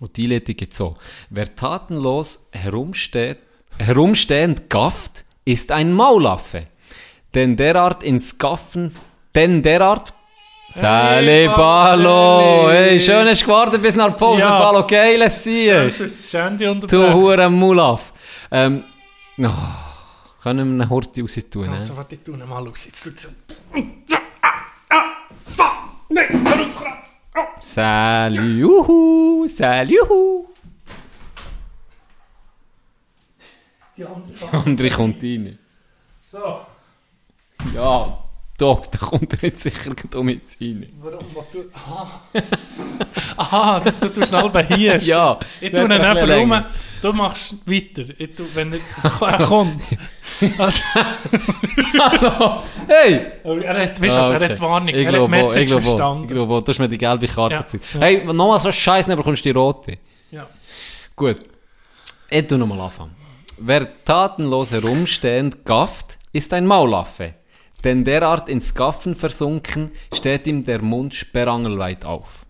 [0.00, 0.96] Und die Einleitung geht so.
[1.30, 3.38] Wer tatenlos herumsteht,
[3.78, 6.66] herumstehend gafft, ist ein Maulaffe.
[7.34, 8.94] Denn derart ins Gaffen,
[9.34, 10.12] denn derart...
[10.68, 12.68] Sali Balo!
[12.70, 14.40] Hey, schön hast du gewartet bis nach Pause.
[14.40, 14.58] Ja.
[14.58, 15.94] Balo, geiles Sieg!
[16.88, 17.12] Du.
[17.14, 18.12] Huren Mulaf.
[18.50, 18.82] Ähm,
[19.38, 19.44] oh,
[20.42, 21.74] können wir einen Horti raus tun, ne?
[21.76, 22.84] Also, warte, ich tue ihn mal aus.
[22.84, 23.30] Jetzt tut's-
[24.42, 24.48] Ah,
[24.90, 25.02] ah,
[25.56, 25.72] fuck!
[26.08, 26.84] Nein, hör auf,
[27.60, 29.46] Salut, juhu.
[33.98, 34.08] Der
[34.52, 35.58] andere kommt rein.
[36.30, 36.60] So,
[37.74, 38.18] Ja,
[38.58, 40.86] Doc, da kommt er jetzt sicher um jetzt rein.
[41.00, 41.24] warum?
[41.34, 41.64] Was du...
[41.74, 42.20] Aha.
[43.36, 44.96] Aha, du, tust ihn halb hier.
[44.98, 46.64] Ja, Ich tue ihn ein einfach rum.
[47.02, 48.04] Du machst weiter.
[48.36, 48.78] Tue, wenn er,
[49.32, 49.82] er kommt.
[50.58, 50.82] Also,
[51.98, 52.62] Hallo!
[52.88, 53.20] Hey!
[53.44, 55.62] er hat, weißt du, also, Ah, er hat Warnung, Ich er hat glaube, auch, Message
[55.62, 55.88] ich glaube, auch.
[55.88, 56.24] verstanden.
[56.24, 57.60] ich glaube, du hast mir die gelbe Karte Ja.
[57.62, 57.84] gezeigt.
[57.94, 58.00] Ja.
[58.00, 59.98] Hey, nochmal so Scheiß, dann bekommst du die rote.
[60.30, 60.46] Ja.
[61.14, 61.38] Gut.
[62.30, 63.14] Ich tu nochmal anfangen.
[63.58, 67.34] Wer tatenlos herumstehend gafft, ist ein Maulaffe.
[67.84, 72.45] Denn derart ins Gaffen versunken, steht ihm der Mund sperrangelweit auf.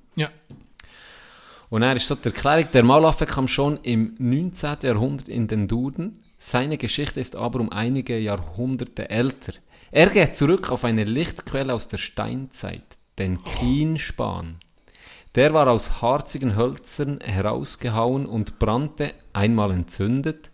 [1.68, 4.76] Und er ist so die Erklärung, der Maulaffe kam schon im 19.
[4.82, 6.18] Jahrhundert in den Duden.
[6.38, 9.54] Seine Geschichte ist aber um einige Jahrhunderte älter.
[9.90, 14.56] Er geht zurück auf eine Lichtquelle aus der Steinzeit, den Kienspan.
[15.34, 20.50] Der war aus harzigen Hölzern herausgehauen und brannte, einmal entzündet,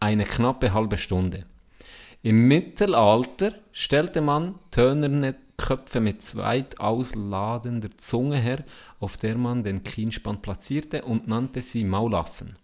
[0.00, 1.44] eine knappe halbe Stunde.
[2.22, 8.64] Im Mittelalter stellte man tönerne Köpfe mit weit ausladender Zunge her,
[9.00, 12.56] auf der man den Kienspann platzierte und nannte sie Maulaffen.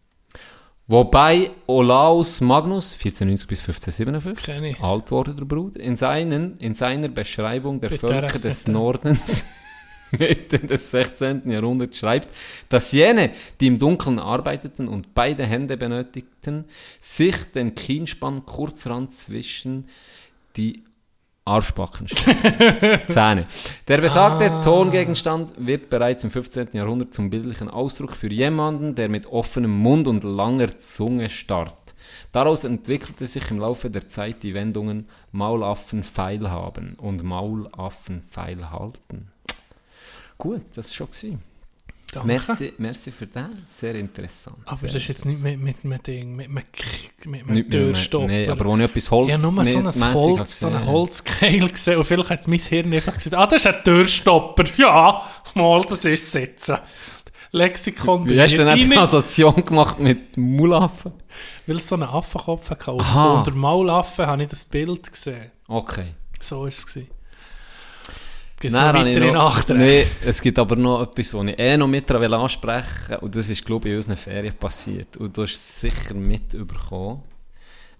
[0.87, 4.81] Wobei Olaus Magnus, 1490 bis 1557, Kenn ich.
[4.81, 9.47] alt wurde der Bruder, in, seinen, in seiner Beschreibung der Bitte, Völker des Nordens
[10.19, 11.51] Mitte des 16.
[11.51, 12.29] Jahrhunderts schreibt,
[12.69, 13.31] dass jene,
[13.61, 16.66] die im Dunkeln arbeiteten und beide Hände benötigten,
[17.01, 19.89] sich den Kienspann kurzrand zwischen
[20.57, 20.85] die
[21.45, 22.07] Arschbacken.
[23.09, 23.47] Zähne.
[23.87, 24.61] Der besagte Ah.
[24.62, 26.69] Tongegenstand wird bereits im 15.
[26.73, 31.95] Jahrhundert zum bildlichen Ausdruck für jemanden, der mit offenem Mund und langer Zunge starrt.
[32.33, 38.71] Daraus entwickelte sich im Laufe der Zeit die Wendungen Maulaffen feil haben und Maulaffen feil
[38.71, 39.31] halten.
[40.39, 41.43] Gut, das ist schon gewesen.
[42.15, 42.27] Danke.
[42.28, 43.47] Merci, merci für das.
[43.66, 44.57] Sehr interessant.
[44.65, 46.65] Aber sehr das ist jetzt nicht mit, mit, mit Ding, mit, mit,
[47.27, 48.27] mit, mit Nicht mehr- Türstopper.
[48.27, 49.28] Nee, aber wo ich etwas Holz...
[49.28, 50.86] Ich habe nur so ein Holz, so einen.
[50.86, 54.65] Holzkeil gesehen und vielleicht hat mein Hirn einfach gesagt, ah, das ist ein Türstopper.
[54.77, 55.23] Ja,
[55.55, 56.78] mal, das ist Sitzen.
[57.53, 61.12] Lexikon Wie hast du denn eine Assoziation gemacht mit Mulaffen?
[61.66, 62.91] Weil es so einen Affenkopf hatte.
[62.91, 63.39] Aha.
[63.39, 65.53] unter Maulaffe habe ich das Bild gesehen.
[65.69, 66.15] Okay.
[66.41, 66.85] So war es.
[68.61, 69.75] Gibt es noch weitere?
[69.77, 73.17] Nee, es gibt aber noch etwas, was ich eh noch mit daran ansprechen will.
[73.19, 75.17] Und das ist, glaube ich, in unseren Ferien passiert.
[75.17, 77.23] Und du hast es sicher mitbekommen.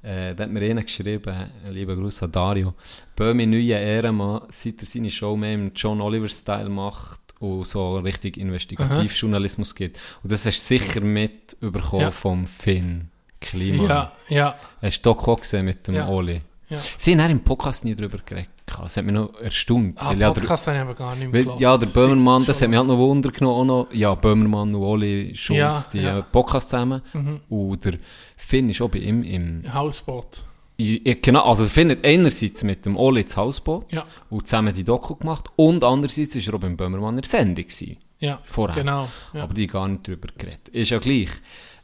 [0.03, 2.75] Äh, da hat mir einer geschrieben, lieber Gruß an Dario,
[3.17, 8.37] Böhmi neuer Ehrenmann, seit er seine Show mehr im John Oliver-Style macht und so richtig
[8.37, 9.99] Investigativjournalismus gibt.
[10.23, 12.11] Und das hast du sicher mitbekommen Ja.
[12.11, 13.09] vom Finn
[13.41, 13.89] Klima.
[13.89, 16.09] Ja, ja, Hast du doch auch gesehen mit dem Ja.
[16.09, 16.41] Oli?
[16.69, 16.79] ja.
[16.99, 18.51] Sie haben im Podcast nie darüber geredet.
[18.67, 19.97] Das hat mich noch erstaunt.
[20.01, 22.45] Ah, weil ja, der- Podcast habe ich aber gar nicht mehr weil, ja, der Böhmermann,
[22.47, 23.67] das hat mich halt noch Wunder genommen.
[23.67, 26.17] Noch, ja, Böhmermann und Oli Schulz, Ja, die ja.
[26.17, 26.23] ja.
[26.23, 27.03] Podcast zusammen.
[27.49, 27.99] Und der
[28.37, 29.63] Finn ist auch bei ihm im...
[29.73, 30.45] Hausboot.
[30.77, 35.15] Genau, also Finn hat einerseits mit dem Oli das Hausboot Ja, und zusammen die Doku
[35.15, 37.65] gemacht und andererseits war er auch beim Böhmermann in der Sendung.
[37.67, 38.75] Gewesen, ja, vorher.
[38.83, 39.09] genau.
[39.35, 39.45] Ja.
[39.45, 40.69] Aber die gar nicht darüber geredet.
[40.71, 41.29] Ist ja gleich.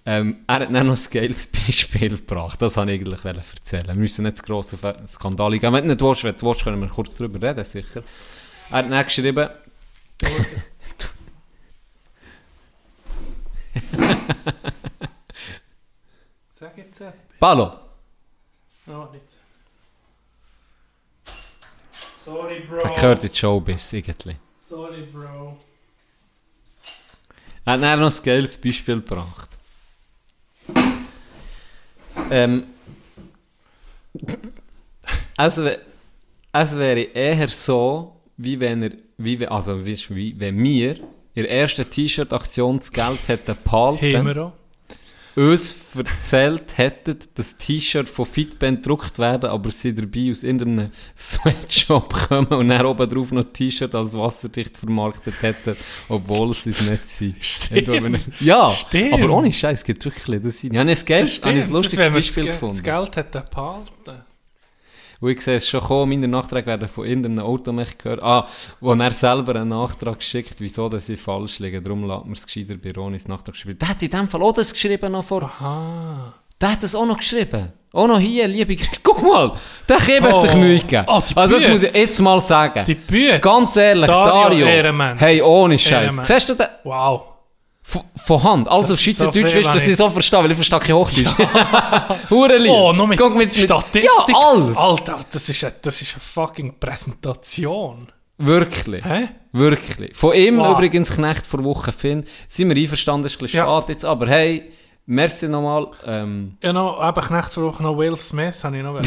[0.07, 2.61] Ähm, er hat dann noch ein geiles Beispiel gebracht.
[2.63, 3.87] Das wollte ich eigentlich erzählen.
[3.87, 5.73] Wir müssen nicht zu gross auf einen Skandal gehen.
[5.73, 8.03] Wenn du nicht willst, wenn du willst, können wir kurz darüber reden, sicher.
[8.71, 9.49] Er hat dann geschrieben...
[16.51, 17.15] Sag jetzt etwas.
[17.39, 17.73] Palo!
[18.87, 19.25] Oh, nicht.
[22.25, 22.77] Sorry, Bro.
[22.79, 24.37] Er gehört in die Showbiz, irgendwie.
[24.69, 25.59] Sorry, Bro.
[27.65, 29.50] Er hat dann noch ein geiles Beispiel gebracht.
[32.31, 32.65] Ähm,
[35.59, 35.79] wär-
[36.53, 40.97] es wäre eher so, wie wenn er, wie, also wie, wie wenn wir
[41.35, 44.53] in der ersten T-Shirt-Aktion das Geld hätten Haben behalten, auch.
[45.37, 52.13] Uns erzählt hätten, dass T-Shirt von Fitband gedruckt werden, aber sie dabei aus irgendeinem Sweatshop
[52.29, 55.77] kommen und dann oben drauf noch T-Shirt als wasserdicht vermarktet hätten,
[56.09, 57.37] obwohl sie es nicht sind.
[57.41, 58.41] Stimmt.
[58.41, 59.13] Ja, Stimmt.
[59.13, 60.73] aber ohne Scheiß, es gibt wirklich das sein.
[60.73, 62.75] Ich habe ein, Geld, Das habe ein stimmt, lustiges das, Beispiel das, Ge- gefunden.
[62.75, 64.25] Das Geld hätte behalten.
[65.21, 68.23] Und ich sehe es schon kommen, meine Nachträge werden von irgendeinem Automech gehört.
[68.23, 68.49] Ah,
[68.81, 71.85] wo er selber einen Nachtrag schickt, wieso dass sie falsch liegen.
[71.85, 73.79] Darum lässt man es gescheiter bei Ronis Nachtrag geschrieben.
[73.79, 75.43] Der hat in dem Fall auch das geschrieben noch vor.
[75.43, 76.33] Aha.
[76.61, 77.73] Der hat das auch noch geschrieben.
[77.93, 78.91] Auch noch hier, liebe Grüße.
[79.03, 79.53] Guck mal,
[79.89, 80.57] der Kind hat sich Oh.
[80.57, 81.05] Mühe gegeben.
[81.09, 82.85] Oh, die also das muss ich jetzt mal sagen.
[82.87, 83.43] Die Bütz.
[83.43, 85.17] Ganz ehrlich, Dario Dario.
[85.19, 86.19] Hey, ohne Scheiß.
[86.23, 86.67] Siehst du den?
[86.85, 87.23] Wow.
[88.17, 88.69] Von, Hand.
[88.69, 90.79] Also auf So- so Schweizerdeutsch viel wirst du das nicht so verstehen, weil ich verstehe
[90.79, 91.35] kein Hochdeutsch.
[92.31, 92.71] Hure lieb.
[92.71, 94.05] Oh, noch mit, Guck mit Statistik.
[94.05, 94.77] Ja, alles.
[94.77, 98.09] Alter, das ist, eine, das ist eine fucking Präsentation.
[98.39, 99.05] Wirklich.
[99.05, 99.29] Hä?
[99.53, 100.17] Wirklich.
[100.17, 100.77] Von ihm Wow.
[100.77, 103.65] übrigens, Knecht vor Woche Finn, sind wir einverstanden, ist ein bisschen Ja.
[103.67, 104.71] schade jetzt, aber hey,
[105.11, 105.89] Merci nochmal.
[106.07, 109.01] Ähm, Ja, noch, eben Knecht noch Will Smith, habe ich noch.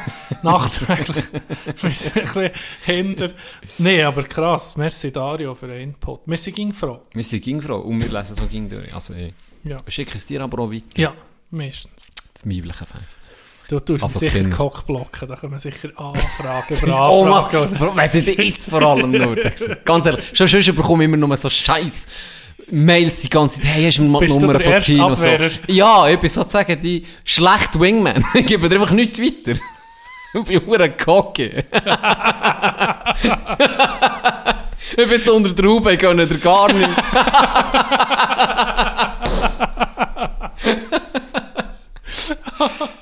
[0.42, 1.24] Nachträglich.
[1.82, 2.50] Wir sind ein bisschen
[2.86, 3.30] hinter.
[3.76, 4.76] Nein, aber krass.
[4.76, 6.20] Merci Dario für den Input.
[6.24, 7.00] Wir sind ging froh.
[7.12, 8.94] wir sind ging froh und wir lesen so ging durch.
[8.94, 9.76] Also, ich Ja.
[9.86, 10.84] schicke es dir aber auch weiter.
[10.98, 11.12] Ja,
[11.50, 12.06] meistens.
[12.42, 13.18] Die weiblichen Fans.
[13.68, 14.56] Du tust Also sicher Kinder.
[14.56, 17.70] Cockblocken, da können wir sicher Anfragen über Oh Anfragen.
[17.78, 19.36] Mann, weiss ich jetzt vor allem nur.
[19.84, 22.06] Ganz ehrlich, schon sonst bekomme ich immer nur so scheiß
[22.70, 23.70] Mails die ganze Zeit.
[23.70, 25.14] Hey, hast du mal die Nummer von Gino?
[25.14, 25.28] So.
[25.66, 28.24] Ja, ich bin sozusagen die schlechte Wingman.
[28.34, 29.58] ich gebe dir einfach nichts weiter.
[30.32, 31.64] Ich bin nur ein Kocke.
[34.92, 36.88] ich bin jetzt unter der Haube, ich gönne dir gar nicht.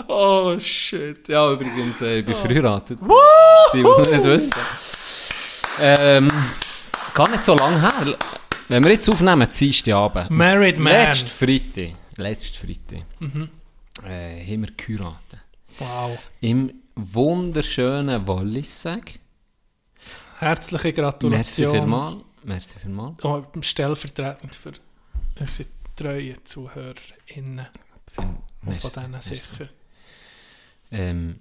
[0.09, 1.29] oh shit.
[1.29, 2.99] Ja, übrigens, äh, ich bin verheiratet.
[3.75, 4.55] Die, die es nicht wissen.
[5.83, 6.29] Ähm,
[7.13, 8.17] gar nicht so lange her.
[8.69, 10.31] Wenn wir jetzt aufnehmen, ziehst Abend.
[10.31, 10.93] Married Man.
[10.93, 11.95] Letzten Freitag.
[12.17, 13.05] Letzten Freitag.
[14.07, 15.41] Äh, haben wir geheiratet.
[15.79, 16.19] Wow.
[16.41, 19.21] Im wunderschönen Walliseg.
[20.39, 21.73] Herzliche Merci Gratulation.
[21.73, 22.17] vielmal.
[22.45, 23.15] Merci vielmal.
[23.23, 24.73] Oh, stellvertretend für
[25.41, 27.67] unsere treuen ZuhörerInnen.
[28.13, 29.37] Viel- Und merci, von denen merci.
[29.37, 29.69] sicher.
[30.91, 31.41] Ähm,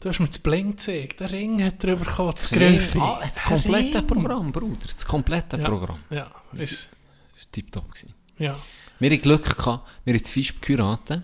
[0.00, 1.20] Du hast mir das Bling gezeigt.
[1.20, 2.98] Der Ring hat drüber gekommen, das Ring- Griffi.
[2.98, 4.06] Ah, das komplette Ring.
[4.06, 4.86] Programm, Bruder.
[4.90, 5.64] Das komplette Ja.
[5.68, 5.98] Programm.
[6.10, 6.88] Ja, ist,
[7.34, 8.14] Das war gewesen.
[8.38, 8.56] ja.
[8.98, 11.22] Wir hatten Glück gehabt, wir haben zu Fisch geheiratet.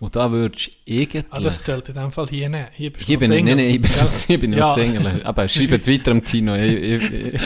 [0.00, 1.24] Und da würdest du irgendwie...
[1.30, 2.66] Ah, das zählt in dem Fall hier nicht.
[2.74, 3.54] Hier bist du Hier bin Single.
[3.56, 4.58] nein, nein, ich ich bin Ja.
[4.60, 5.20] noch Single.
[5.24, 6.54] Aber schreibt weiter am Tino.
[6.56, 7.40] Ich, ich, ich,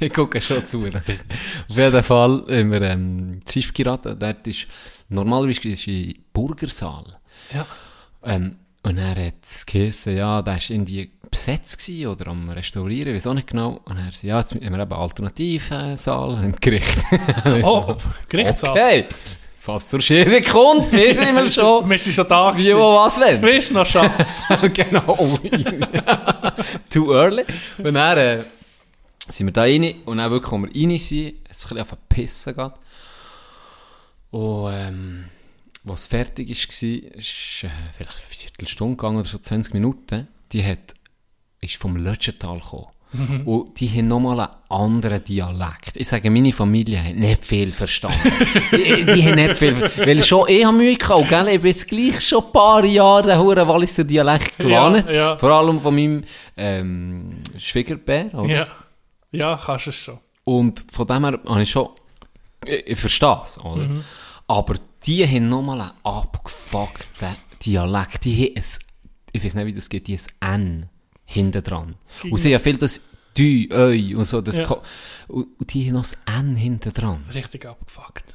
[0.00, 0.86] ich gucke schon zu.
[0.86, 4.18] Auf jeden Fall haben wir ähm, das Schiff geraten.
[4.18, 4.66] Dort ist,
[5.08, 7.18] normalerweise ist ein Burgersaal.
[7.54, 7.66] Ja.
[8.24, 13.14] Ähm, und er hat es geheißen, ja, der war irgendwie besetzt gewesen oder am Restaurieren,
[13.14, 13.80] weiß auch nicht genau.
[13.84, 16.98] Und er sagt, ja, jetzt haben wir eben Alternativsaal im Gericht.
[17.62, 17.96] Oh,
[18.28, 18.70] Gerichtssaal.
[18.70, 19.06] Okay,
[19.58, 21.90] falls zur Schere kommt, wissen wir schon.
[21.90, 23.42] Wir sind schon da Wie, wo, was, wenn.
[23.42, 24.44] Weißt du noch, Schatz?
[24.72, 25.38] genau.
[26.88, 27.44] Too early.
[27.78, 28.44] Und dann äh,
[29.28, 31.80] sind wir da rein und dann wirklich, als wir rein sind, hat es ein bisschen
[31.80, 32.72] auf den Pissen geht.
[34.30, 35.24] Und ähm,
[35.88, 40.94] was fertig war, ist äh, vielleicht eine Viertelstunde gegangen oder so 20 Minuten, die hat,
[41.60, 42.88] ist vom Lötschental gekommen.
[43.46, 45.92] Und die haben nochmal einen anderen Dialekt.
[45.94, 48.18] Ich sage, meine Familie hat nicht viel verstanden.
[48.72, 51.48] die, die haben nicht viel Weil schon eh habe Mühe gehabt, gell?
[51.48, 55.06] Ich bin jetzt gleich schon ein paar Jahre den Huren Walliser Dialekt gelernt.
[55.06, 55.38] Ja, ja.
[55.38, 56.22] Vor allem von meinem
[56.54, 58.34] ähm, Schwiegerbär.
[58.34, 58.54] Oder?
[58.54, 58.66] ja.
[59.30, 60.18] Ja, kannst du es schon.
[60.44, 61.88] Und von dem her habe ich schon,
[62.64, 63.88] ich, ich verstehe es, oder?
[63.88, 64.04] Mhm.
[64.46, 64.74] Aber
[65.06, 68.24] die haben nochmal einen abgefuckten Dialekt.
[68.24, 68.64] Die haben ein,
[69.32, 70.88] ich weiß nicht, wie das geht, die haben ein N
[71.24, 71.94] hinten dran.
[72.30, 73.00] Und sie haben ja viel das
[73.36, 74.40] Dü, Öi und so.
[74.40, 74.68] Das Ja.
[75.28, 77.24] Und, und die haben noch ein N hinten dran.
[77.32, 78.34] Richtig abgefuckt.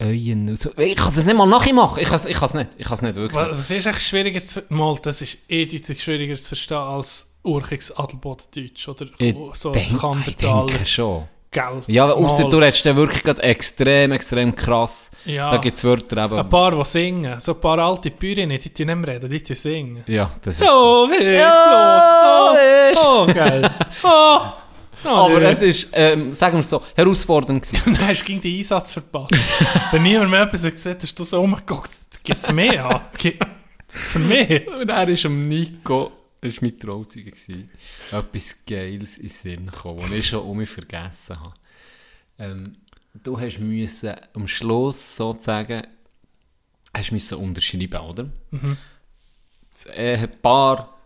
[0.00, 0.70] Öien und so.
[0.76, 2.00] Ich kann das nicht mal nachmachen.
[2.00, 2.70] Ich kann es ich kann's nicht.
[2.78, 3.34] Ich kann es nicht wirklich.
[3.34, 8.86] Was ist echt schwieriger zu Mal, das ist eindeutig schwieriger zu verstehen als Urchiges Adelbodendeutsch
[8.88, 10.66] oder Ich, so ein denk, ich Kandertaler.
[10.66, 11.26] denke schon.
[11.50, 11.82] Gell?
[11.86, 15.10] Ja, außer du redest dann wirklich gerade extrem, extrem krass.
[15.24, 15.50] Ja.
[15.50, 16.38] Da gibt es Wörter eben.
[16.38, 17.40] Ein paar, die singen.
[17.40, 20.04] So ein paar alte Bäuerinnen, die tun nicht mehr reden, die tun singen.
[20.06, 20.70] Ja, das ist so.
[20.70, 22.52] Oh, wie Ja,
[22.92, 22.98] los.
[23.06, 23.70] Oh, oh, geil.
[24.02, 24.38] Oh.
[25.04, 27.94] Oh, Aber es ist, ähm, sagen wir es so, herausfordernd gewesen.
[27.96, 29.30] Dann hast du gegen den Einsatz verpasst.
[29.92, 31.48] Wenn niemand mehr etwas gesagt hat, hast du so
[32.24, 32.72] gibt es mehr?
[32.74, 33.00] Ja?
[33.16, 33.40] Gibt-
[33.86, 34.66] Das ist für mich.
[34.68, 36.10] Und er ist am Nico,
[36.40, 37.32] das war mein Trauzeuge,
[38.12, 41.54] etwas Geiles in den Sinn gekommen, das ich schon um mich vergessen habe.
[42.38, 42.72] Ähm,
[43.14, 45.86] du hast müssen am Schluss sozusagen,
[46.94, 48.30] hast müssen unterschreiben, oder?
[49.72, 50.96] Das Ehepaar,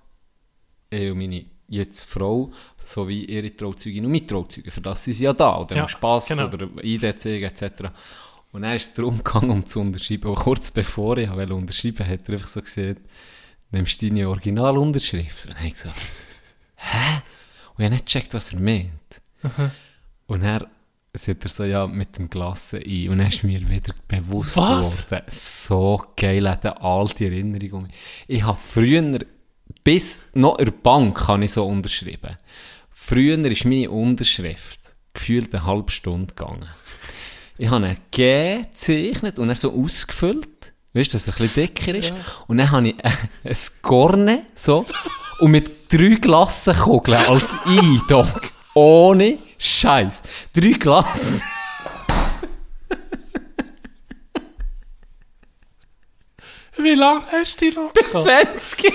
[0.91, 2.51] ich und meine jetzt Frau,
[2.85, 6.29] sowie ihre Trauzeugin und meine Trauzeuge, für das sind sie ja da, oder Ja, Spass
[6.29, 6.47] genau.
[6.47, 7.85] oder ID zeigen etc.
[8.53, 10.29] Und dann ist es darum gegangen, um zu unterschreiben.
[10.29, 13.01] Und kurz bevor ich wollte unterschreiben hat er einfach so gesagt,
[13.73, 15.47] nimmst du deine Originalunterschrift?
[15.47, 15.97] Und ich gesagt,
[16.77, 17.23] hä?
[17.74, 18.93] Und ich habe nicht gecheckt, was er meint.
[20.27, 20.69] Und er
[21.15, 23.09] sagt er so, ja, mit dem Glas ein.
[23.09, 25.05] Und dann ist mir wieder bewusst Was?
[25.07, 27.93] geworden, so geil, hat eine alte Erinnerung um mich.
[28.27, 29.19] Ich habe früher,
[29.85, 32.36] bis noch in der Bank habe ich so unterschrieben.
[32.90, 36.69] Früher ist meine Unterschrift gefühlt eine halbe Stunde gegangen.
[37.59, 40.72] Ich habe G gezeichnet und er so ausgefüllt.
[40.94, 42.12] Weißt du, dass er ein bisschen dicker ist.
[42.48, 43.12] Und dann habe ich ein,
[43.44, 44.85] ein Gorne, so.
[45.40, 48.28] Und mit drei Glassenkugeln als Eindog.
[48.74, 50.23] Ohne Scheiß.
[50.55, 51.43] Drei Glassen.
[56.78, 57.93] Wie lange hast du die noch?
[57.93, 58.24] Bis gehabt?
[58.62, 58.94] 20.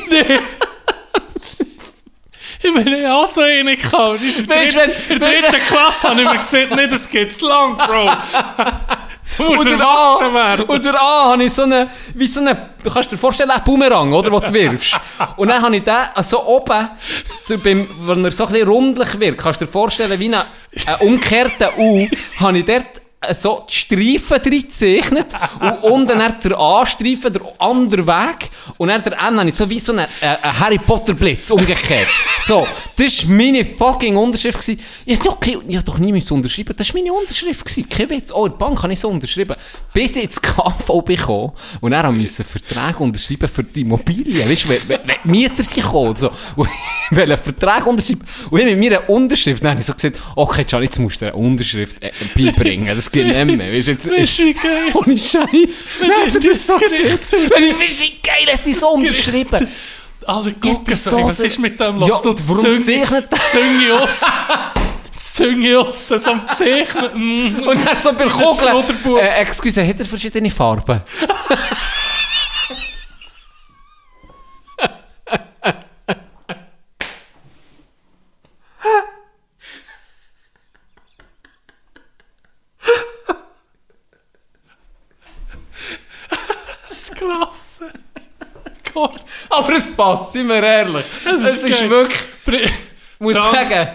[2.63, 6.75] Ich bin ja auch so einig ist in der dritten- Klasse habe ich mir gesagt,
[6.75, 8.09] nee, das geht zu lang, Bro.
[9.39, 13.51] Erwachsen A, der A habe ich so eine, wie so eine, du kannst dir vorstellen,
[13.51, 14.99] einen Boomerang, oder, den du wirfst.
[15.37, 16.89] Und dann habe ich den so oben,
[17.45, 20.41] so beim, wenn er so ein bisschen rundlich wird, kannst du dir vorstellen, wie einen,
[20.85, 22.07] einen umgekehrten U,
[22.39, 23.01] habe ich dort
[23.35, 25.27] so die Streifen drin gezeichnet
[25.59, 29.69] und unten dann der A-Streifen, der andere Weg und dann der N habe ich so
[29.69, 32.07] wie so einen, äh, Harry Potter Blitz umgekehrt.
[32.39, 32.65] So,
[32.95, 34.61] das war meine fucking Unterschrift.
[34.61, 34.79] Gewesen.
[35.05, 36.73] Ich hab okay, ich hab doch nie müssen unterschreiben.
[36.77, 37.65] Das war meine Unterschrift.
[37.65, 37.89] Gewesen.
[37.89, 38.31] Kein Witz.
[38.31, 39.57] Oh, in der Bank habe ich so unterschrieben.
[39.91, 44.49] Bis ich ins KV bekommen und dann musste ich Verträge unterschreiben für die Immobilien.
[44.49, 48.25] Weißt du, wenn, wenn, Mieter sind gekommen, so, und ich wollte einen Vertrag unterschreiben.
[48.49, 51.25] Und ich mit meiner Unterschrift, dann habe ich so gesagt, okay, Can, jetzt musst du
[51.25, 52.95] eine Unterschrift äh, beibringen.
[52.95, 53.73] Das geht nicht mehr.
[53.73, 54.91] Weißt du, jetzt, Ist wie geil.
[54.93, 55.83] ohne Scheiß.
[56.01, 57.05] Nein, ich das ist so das gesehen.
[57.07, 59.67] Gericht- Wenn ich weißt, wie geil hat die so unterschrieben.
[60.25, 61.99] Alle gucken das so, so was sehr- ist mit dem?
[62.01, 64.21] Ja, Lass du das warum Zünge- zeichnet- das Zünge aus.
[65.13, 67.11] Das Zünge aus, so am Zeichnen.
[67.55, 67.67] Mm.
[67.67, 68.57] Und dann so beim Kugeln.
[68.57, 69.19] Schludderbub.
[69.19, 71.01] Äh, excuse, hat er verschiedene Farben?
[89.77, 91.05] Es passt, sind wir ehrlich.
[91.23, 92.69] Das Es ist ist, wirklich, Bring,
[93.19, 93.87] muss sagen,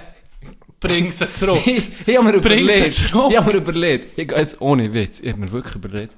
[0.81, 1.67] bring sie zurück.
[1.67, 5.29] ich, ich habe mir überlegt, ich habe mir überlegt, ich gehe jetzt ohne Witz, ich
[5.31, 6.17] habe mir wirklich überlegt,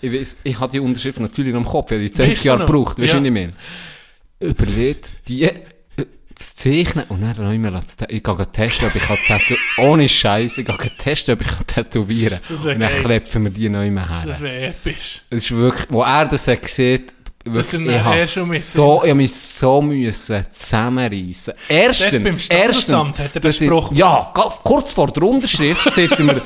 [0.00, 2.44] ich weiss, ich habe die Unterschrift natürlich noch im Kopf, ich habe die 20 Weißt
[2.44, 3.24] du Jahre gebraucht, weißt du, Ja.
[3.24, 3.52] ich meine?
[4.40, 5.50] Überlegt, die
[6.34, 10.66] zu zeichnen und dann immer zu Ich gehe testen, ob ich tätowieren Ohne Scheiß, ich
[10.66, 12.72] gehe testen, ob ich kann tätowieren Das kann.
[12.72, 14.24] Und dann klepfen wir die noch immer her.
[14.26, 15.22] Das wäre episch.
[15.30, 17.14] Es ist wirklich, wo er das Das
[17.44, 18.02] wirklich, ich
[18.50, 21.54] wir eh so, ich hab mich so müssen zusammenreissen.
[21.68, 23.70] Erstens, Das beim Standesamt hat er dass ich-.
[23.92, 26.42] Ja, kurz vor der Unterschrift sagt er mir,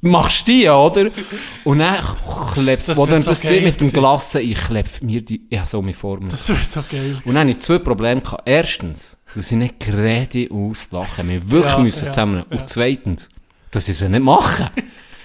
[0.00, 1.10] machst du die, oder?
[1.64, 2.04] Und dann
[2.54, 3.92] klebt, Das wo dann das sieht mit dem.
[3.92, 6.28] Glassen, ich klepp mir die, hab so vor mir.
[6.28, 7.16] Das wäre so geil.
[7.24, 8.20] Und dann hatte ich zwei Probleme.
[8.20, 8.42] Gehabt.
[8.46, 11.28] Erstens, dass ich nicht gerade auslachen.
[11.28, 12.44] Wir wirklich Ja, müssen ja, zusammen.
[12.50, 12.58] ja.
[12.58, 13.28] Und zweitens,
[13.70, 14.70] dass ich es nicht mache.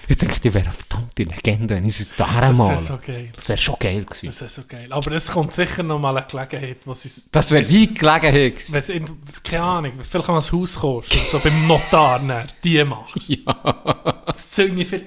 [0.10, 2.69] Ich denke, die wäre eine verdammte Legende, wenn ich es da Das mal.
[2.69, 3.30] wäre so geil.
[3.36, 4.26] Das wäre schon geil gewesen.
[4.26, 4.91] Das wäre so geil.
[4.91, 9.06] Aber es kommt sicher noch mal eine Gelegenheit, wo sie Das wäre die Gelegenheit gewesen.
[9.44, 13.15] keine Ahnung, vielleicht kann man das Haus kommst und so beim Notar dann die machst.
[13.27, 14.23] Ja.
[14.26, 15.02] Das Zünge für...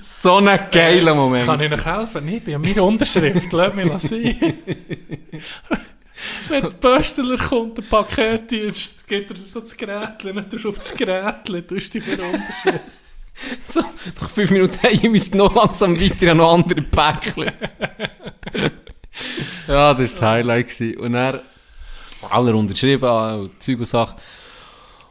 [0.00, 1.46] So ein geiler Moment.
[1.46, 2.24] Kann ich noch helfen?
[2.26, 3.52] Nein, bei meiner Unterschrift.
[3.52, 4.34] Lass mich sein.
[6.48, 10.78] Wenn der Pöstler kommt, der Paketdienst, gibt er so das Gerätchen, dann tust du auf
[10.78, 12.84] das Gerätchen, tust dich für Unterschrift.
[13.66, 13.82] so,
[14.20, 17.52] nach fünf Minuten, hey, ich müsste noch langsam weiter, habe noch andere Päckchen.
[19.68, 20.68] ja, das war das Highlight.
[20.68, 20.98] Gewesen.
[20.98, 21.40] Und dann,
[22.30, 24.16] alle unterschrieben und Zeug und Sachen.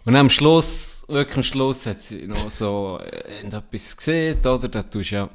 [0.03, 4.67] Und dann am Schluss, wirklich am Schluss, hat sie noch so äh, etwas gesehen, oder?
[4.67, 5.29] Da tust du ja,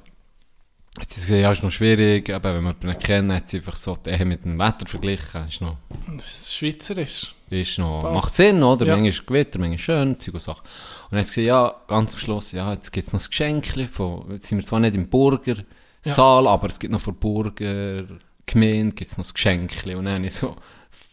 [0.98, 3.76] hat sie gesagt, ja, ist noch schwierig, aber wenn man jemanden kennt, hat sie einfach
[3.76, 5.46] so die Ehe mit dem Wetter verglichen.
[5.48, 5.76] Ist noch,
[6.16, 7.34] Das ist Schweizerisch.
[7.50, 8.14] ist noch, Passt.
[8.14, 8.86] macht Sinn, oder?
[8.86, 8.92] Ja.
[8.92, 10.60] Manchmal ist Gewitter, manchmal schön, Zeug und Sachen.
[10.62, 13.26] Und dann hat sie gesagt, ja, ganz am Schluss, ja, jetzt gibt es noch ein
[13.28, 17.20] Geschenk von, jetzt sind wir zwar nicht im Burgersaal, aber es gibt noch von der
[17.20, 18.04] Burger
[18.46, 19.72] Gemeinde gibt's noch ein Geschenk.
[19.86, 20.56] Und dann habe ich so,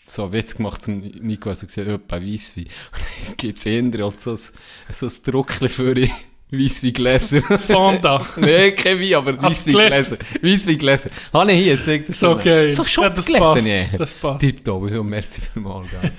[0.05, 2.65] so einen Witz gemacht zum Nico, also gesagt, ja, bei Weisswein.
[2.65, 4.38] Und dann gibt es eher so ein,
[4.89, 5.95] so ein Druckchen für
[6.54, 7.42] die Weissweingläser.
[7.60, 8.26] Fonda.
[8.38, 10.18] Nein, kein Wein, aber Weissweingläser.
[10.42, 11.10] Weissweingläser.
[11.34, 12.72] Habe ich hier, zeig dir So geil.
[12.72, 13.98] So Ja, schon das gelesen, passt, ja.
[13.98, 14.40] das passt.
[14.42, 16.12] Tipptopp, so, merci vielmals, gell.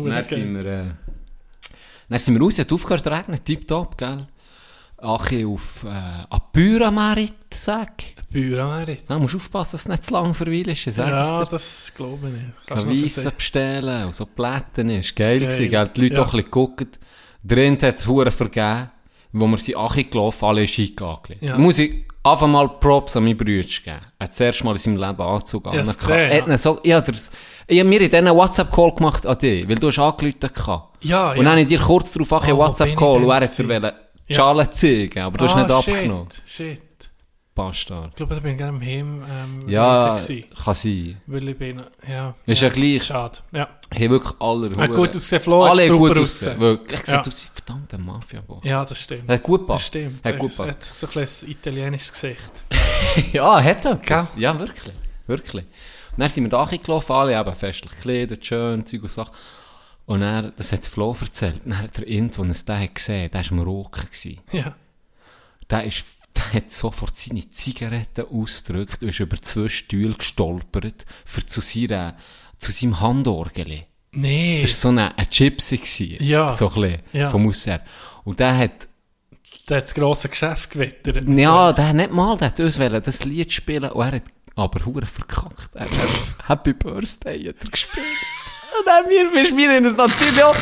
[0.00, 0.34] Und dann Okay.
[0.40, 0.84] sind wir, äh,
[2.08, 4.26] dann sind wir raus, hat aufgehört zu regnen, tipptopp, gell.
[4.98, 7.90] Achi auf, äh, an Pyramerit, sag.
[8.30, 9.02] Bühremerit.
[9.06, 10.96] Da musst du aufpassen, dass es nicht zu lang verweilst, ich sag's
[11.28, 12.66] Ja, das glaube ich nicht.
[12.66, 15.48] Kann du Weisse bestellen und so Plätten, ist geil, Geil.
[15.48, 15.88] gewesen, gell.
[15.94, 16.22] Die Leute Ja.
[16.22, 16.98] auch ein bisschen geguckt.
[17.44, 18.04] Drin hat es
[18.34, 18.90] vergeben,
[19.34, 21.42] wo wir sind Achi gelaufen, alle Schick angelegt.
[21.42, 21.58] Ja.
[21.58, 23.70] Muss ich einfach mal Props an meinen Bruder geben.
[23.86, 25.74] Er hat das Mal in seinem Leben Anzug an.
[25.74, 25.82] ja.
[26.14, 27.30] Er so, ja, das,
[27.66, 31.04] ich hab mir in diesen WhatsApp-Call gemacht an dich, weil du hast angerufen gehabt.
[31.04, 33.34] Ja, Und dann habe ich dir kurz darauf oh, Ah, einen bin WhatsApp-Call und er
[33.40, 33.64] hat dir
[34.28, 34.36] die Ja.
[34.36, 36.28] Schale zeigen, aber du hast nicht Ah, abgenommen.
[36.46, 36.80] Shit,
[37.54, 38.08] Bastard.
[38.10, 40.44] Ich glaube, da bin ich gerne im Heim ähm, Ja, kann sein.
[41.58, 42.34] bin, ja.
[42.46, 43.04] Ist ja gleich.
[43.04, 43.68] Schade, ja.
[43.90, 44.34] Hey, wirklich
[44.76, 46.14] Hat Huren- gut ausgesehen, Flo Alle hat gut super.
[46.60, 47.00] Wirklich.
[47.00, 47.22] Ich Ja.
[47.22, 48.64] du bist ein verdammter Mafia-Boss.
[48.64, 49.28] Ja, das stimmt.
[49.30, 49.86] Hat gut Das gepasst.
[49.86, 50.24] stimmt.
[50.24, 52.52] Hat gut hat so ein italienisches Gesicht.
[53.32, 53.96] Ja, hat er.
[53.96, 54.26] Gell?
[54.36, 54.94] Ja, wirklich.
[55.26, 55.64] Wirklich.
[55.64, 59.32] Und dann sind wir da gelaufen, alle eben festlich gekleidet, schön, Zeug und Sachen.
[60.06, 61.60] Und er, das hat Flo erzählt.
[61.64, 63.56] Dann hat er irgendwo einen den hat gesehen, der war
[64.02, 64.40] gewesen.
[64.52, 64.74] Ja.
[65.70, 66.04] Der, ist,
[66.36, 72.16] der hat sofort seine Zigaretten ausgedrückt und ist über zwei Stühle gestolpert, für zu, seiner,
[72.58, 73.84] zu seinem Handorgel.
[74.12, 74.62] Nee.
[74.62, 75.76] Das war so ein, ein Gypsy.
[75.78, 76.52] Gewesen, Ja.
[76.52, 77.30] So ein bisschen, Ja.
[77.30, 77.80] vom Aussehen.
[78.24, 78.88] Und der hat
[79.68, 81.28] Der hat das grosse Geschäft gewittert.
[81.28, 84.24] Ja, der hat nicht mal, der hat uns wollen das Lied spielen und er hat
[84.56, 85.74] aber hure verkackt.
[85.74, 85.90] Er hat
[86.48, 88.04] Happy Birthday hat er gespielt.
[88.78, 90.54] Und dann wir, wir spielen es natürlich auch.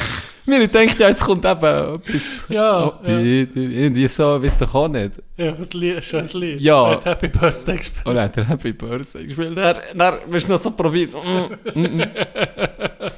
[0.44, 2.46] Wir denken ja, jetzt kommt eben etwas.
[2.48, 5.22] Ja, oh, die, die, irgendwie so, weißt du auch nicht.
[5.36, 6.60] Ja, ein Lied, ein schönes Lied.
[6.60, 6.88] Ja.
[6.88, 8.06] Er hat Happy Birthday gespielt.
[8.06, 9.56] Und dann hat er Happy Birthday gespielt.
[9.56, 11.14] Dann, dann bist du noch so probiert.
[11.14, 12.02] Mm, mm, mm.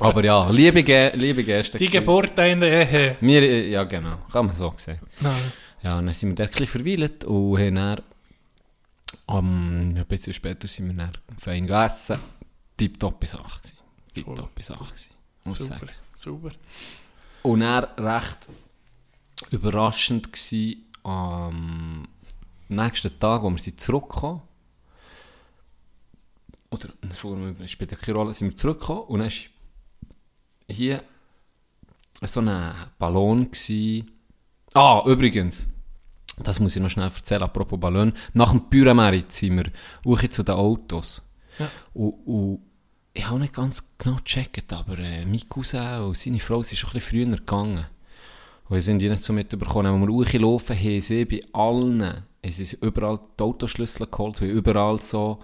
[0.01, 1.79] Aber ja, liebe, Ge liebe Gäste.
[1.79, 1.89] Die.
[1.89, 3.17] Geburt in der Ehe.
[3.21, 4.99] Wir, ja genau, kann man so sehen.
[5.21, 5.33] Nein.
[5.83, 8.01] Ja, und dann sind wir dort ein bisschen verweilt und haben dann,
[9.27, 12.19] um, ein bisschen später sind wir dann fein gegessen.
[12.77, 13.79] Tipptoppe Sache gewesen.
[14.15, 15.11] Tipptoppe Sache gewesen,
[15.45, 15.93] muss ich Super, sagen.
[16.15, 16.51] super.
[17.45, 18.49] Und dann recht
[19.51, 22.09] überraschend gsi am
[22.69, 24.41] nächsten Tag, wo wir sind zurückgekommen.
[26.71, 29.37] Oder, Entschuldigung, spielt ja keine Rolle, sind wir zurückgekommen und dann war
[30.71, 31.05] hier
[32.23, 34.07] so ein Ballon gsi.
[34.73, 35.67] Ah, übrigens,
[36.39, 38.15] das muss ich noch schnell erzählen, apropos Ballon.
[38.33, 39.71] Nach dem Pyramid sind
[40.03, 41.21] wir zu den Autos.
[41.59, 41.71] Ja.
[41.93, 42.63] Und, und
[43.17, 46.91] ich habe nicht ganz genau gecheckt, aber äh, mein Cousin und seine Frau sind schon
[46.91, 47.87] ein bisschen früher gegangen.
[48.69, 49.87] Und wir sind die nicht so mitbekommen.
[49.87, 55.01] Als wir hochlaufen, haben sie bei allen, es ist überall die Autoschlüssel geholt, weil überall
[55.01, 55.39] so,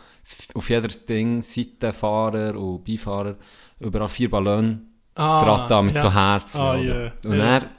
[0.54, 3.36] auf jedes Ding, Seitenfahrer und Beifahrer,
[3.78, 4.80] überall vier Ballone
[5.14, 6.00] Ah, dran da mit ja.
[6.02, 6.60] so Herzen.
[6.60, 7.12] Ah, ja.
[7.24, 7.60] Und Ja.
[7.60, 7.70] dann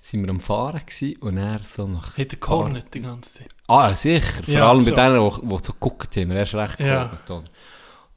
[0.00, 2.16] sind wir am Fahren gewesen, und er so nach...
[2.16, 3.48] Hat er gehornet die ganze Zeit.
[3.66, 4.42] Ah, sicher.
[4.44, 4.96] Vor Ja, allem bei so.
[4.96, 7.04] denen, die, die so geguckt haben, wir erst recht Ja.
[7.04, 7.44] geguckt, oder?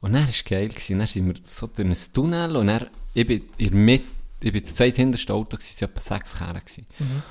[0.00, 0.68] Und dann war es geil.
[0.68, 0.98] Gewesen.
[0.98, 4.04] Dann sind wir so durch ein Tunnel und dann, ich bin in der Mitte,
[4.40, 6.86] ich bin das zweithinterste Auto, gewesen, es waren etwa sechs gewesen.
[6.98, 7.22] Mhm.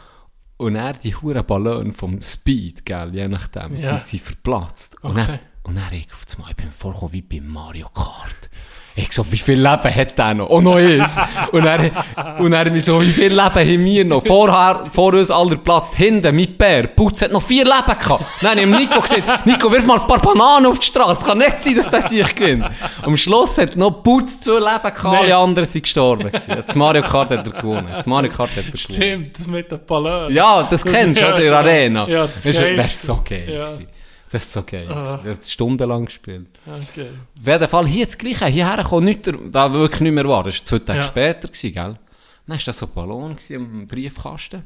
[0.58, 3.98] Und dann die huren Ballone vom Speed, gell, je nachdem, Ja.
[3.98, 5.04] sie sind verplatzt.
[5.04, 5.26] Und Okay.
[5.28, 8.50] dann, und dann ich auf einmal, ich bin vorgekommen wie bei Mario Kart.
[8.98, 10.50] Ich so, wie viel Leben hat der noch?
[10.50, 11.20] Oh, noch eins.
[11.52, 11.92] und er,
[12.40, 14.26] und er mich so, wie viel Leben haben wir noch?
[14.26, 16.88] Vorher, vor uns aller Platz, hinten, mit Bär.
[16.88, 18.24] Putz hat noch vier Leben gehabt.
[18.42, 21.26] Dann haben wir Nico gesagt, Nico, wirf mal ein paar Bananen auf die Straße.
[21.26, 22.66] Kann nicht sein, dass der sich gewinnt.
[23.02, 24.66] Am Schluss hat noch Putz zwei Leben
[24.96, 25.18] gehabt, Nee.
[25.18, 26.32] alle anderen sind gestorben.
[26.32, 27.88] Das Mario Kart hat er gewonnen.
[27.92, 28.78] Das Mario Kart hat er gewonnen.
[28.78, 30.32] Stimmt, das mit den Ballon.
[30.34, 31.40] Ja, das kennst du, ja, oder?
[31.44, 31.58] In der.
[31.60, 32.08] Arena.
[32.08, 33.06] Ja, das das, ist, das ist Geilste.
[33.08, 33.58] so geil.
[33.60, 33.66] Ja.
[34.36, 34.88] Das ist so geil.
[34.91, 35.20] Ah.
[35.24, 36.48] Das hat stundenlang gespielt.
[36.68, 37.07] Okay.
[37.40, 38.45] Auf jeden Fall hier das Gleiche.
[38.48, 40.44] Hierher kam nichts, da wirklich nicht mehr war.
[40.44, 41.03] Das war zwei Tage Ja.
[41.06, 41.84] später, gewesen, gell?
[42.48, 44.64] Dann war das so ein Ballon am Briefkasten.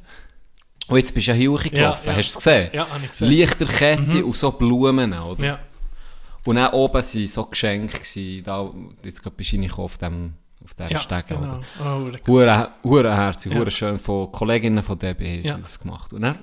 [0.87, 2.05] Und jetzt bist du ja hier hochgelaufen.
[2.07, 2.17] Ja, ja.
[2.17, 2.69] Hast du es gesehen?
[2.73, 3.27] Ja, habe ich gesehen.
[3.27, 5.43] Lichterkette und so Blumen, oder?
[5.45, 5.59] Ja.
[6.45, 7.93] Und dann oben waren so Geschenke.
[7.99, 8.71] Gewesen, da,
[9.03, 10.33] jetzt gerade bist du reingekommen auf dem,
[10.63, 11.41] auf dem Ja, Steg, genau.
[11.41, 11.61] oder?
[11.79, 13.69] Oh, der- Hure, hure herzig, Ja.
[13.69, 13.99] schön.
[13.99, 15.57] Von Kolleginnen von DB haben Ja.
[15.57, 16.11] das gemacht.
[16.11, 16.39] Und dann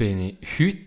[0.00, 0.78] bin ich heute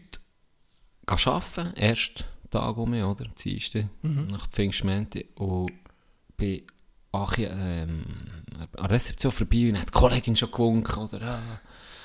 [1.06, 3.26] arbeiten, erst Tag um mich, oder?
[3.44, 4.28] Dienstag, Mhm.
[4.32, 5.28] nach Pfingstmänti.
[5.36, 5.72] Und
[6.38, 6.64] bin
[7.12, 8.04] ach, ähm,
[8.58, 11.20] an der Rezeption vorbei und hat die Kollegin schon gewunken, oder?
[11.22, 11.40] Ja,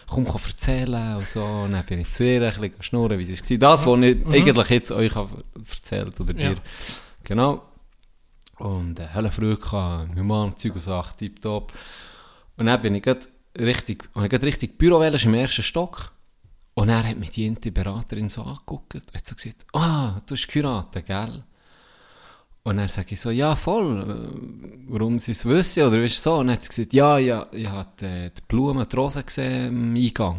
[0.06, 1.43] komm, komm erzählen und so.
[1.44, 3.59] Und dann bin ich zu ihr ein bisschen schnurren, wie es war.
[3.59, 6.39] Das, was ich eigentlich jetzt euch erzählt oder Mhm.
[6.40, 6.55] Ja.
[6.55, 6.60] dir.
[7.24, 7.62] Genau.
[8.59, 11.72] Und äh, helle früh gehabt, mein Mann, Zeug und Sachen, tipptopp.
[12.56, 13.28] Und dann bin ich grad
[13.59, 16.12] richtig, habe ich grad richtig Büro im ersten Stock.
[16.79, 20.35] Und er hat mich die eine Beraterin so angeguckt und hat so gesagt, ah, du
[20.37, 21.43] hast geheiratet, gell?
[22.63, 26.35] Und dann sage ich so, ja, voll, äh, warum sie es wissen, oder weißt so?
[26.37, 29.67] Und dann hat sie gesagt, ja, ja, ich habe die, die Blumen, die Rosen gesehen
[29.67, 30.37] im Eingang.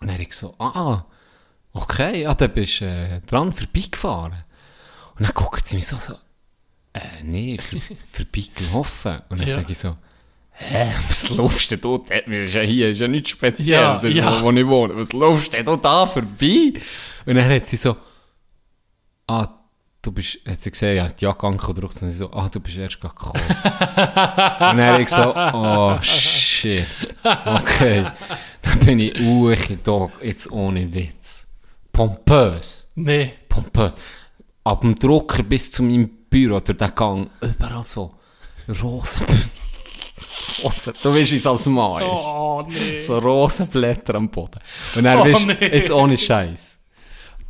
[0.00, 1.04] Und dann habe ich so, ah,
[1.74, 4.32] okay, ja, dann bist du äh, dran vorbeigefahren.
[5.16, 6.14] Und dann guckt sie mich so, so
[6.92, 7.80] äh, nee, für,
[8.10, 9.20] vorbeigelaufen.
[9.28, 9.54] Und dann Ja.
[9.54, 9.96] sage ich so,
[10.60, 11.98] hä, was laufst denn du?
[11.98, 12.10] dort?
[12.26, 14.42] Wir ist ja hier, ist ja nichts Ja, Spezielles, ja.
[14.42, 14.96] Wo, wo ich wohne.
[14.96, 16.74] Was laufst denn du da vorbei?
[17.26, 17.96] Und dann hat sie so,
[19.26, 19.48] ah,
[20.02, 22.76] du bist, hat sie gesehen, ja, die Jacke angedruckt und sie so, ah, du bist
[22.76, 23.42] erst gerade gekommen.
[23.44, 23.56] und
[23.96, 26.86] dann habe ich so, oh, shit.
[27.22, 28.06] Okay.
[28.62, 31.46] Dann bin ich uche, Dog, jetzt ohne Witz.
[31.92, 32.88] Pompös.
[32.94, 33.32] Nee.
[33.48, 33.92] Pompös.
[34.64, 38.14] Ab dem Drucker bis zu meinem Büro, durch den Gang, überall so
[38.82, 39.20] rosa,
[40.62, 42.24] rosa, du weißt, wie es als Mann ist.
[42.24, 42.98] Oh, nee.
[42.98, 44.60] So rosa Blätter am Boden.
[44.96, 45.54] Und dann Oh, bist nee.
[45.60, 46.78] jetzt ohne Scheiß.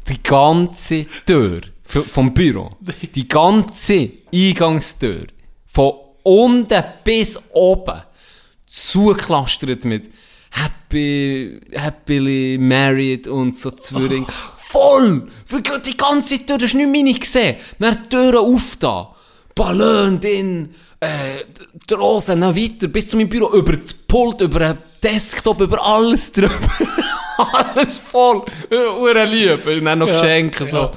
[0.09, 2.71] Die ganze Tür vom Büro,
[3.15, 5.27] die ganze Eingangstür,
[5.67, 5.93] von
[6.23, 8.03] unten bis oben,
[8.67, 10.11] zugeklastert mit
[10.53, 14.27] Happy, Happily Married und so Zwilling.
[14.57, 15.29] Voll!
[15.45, 17.57] Für die ganze Tür, das du nicht meine gesehen.
[17.79, 19.15] Dann die Türen auf da.
[19.55, 21.45] Ballon drin, äh,
[21.89, 25.85] die Rosen, noch weiter, bis zu meinem Büro, über das Pult, über den Desktop, über
[25.85, 26.51] alles drüber.
[27.39, 28.43] alles voll.
[28.71, 29.65] Ure lieb.
[29.67, 30.77] Und dann noch Ja, Geschenke, so.
[30.77, 30.93] ja.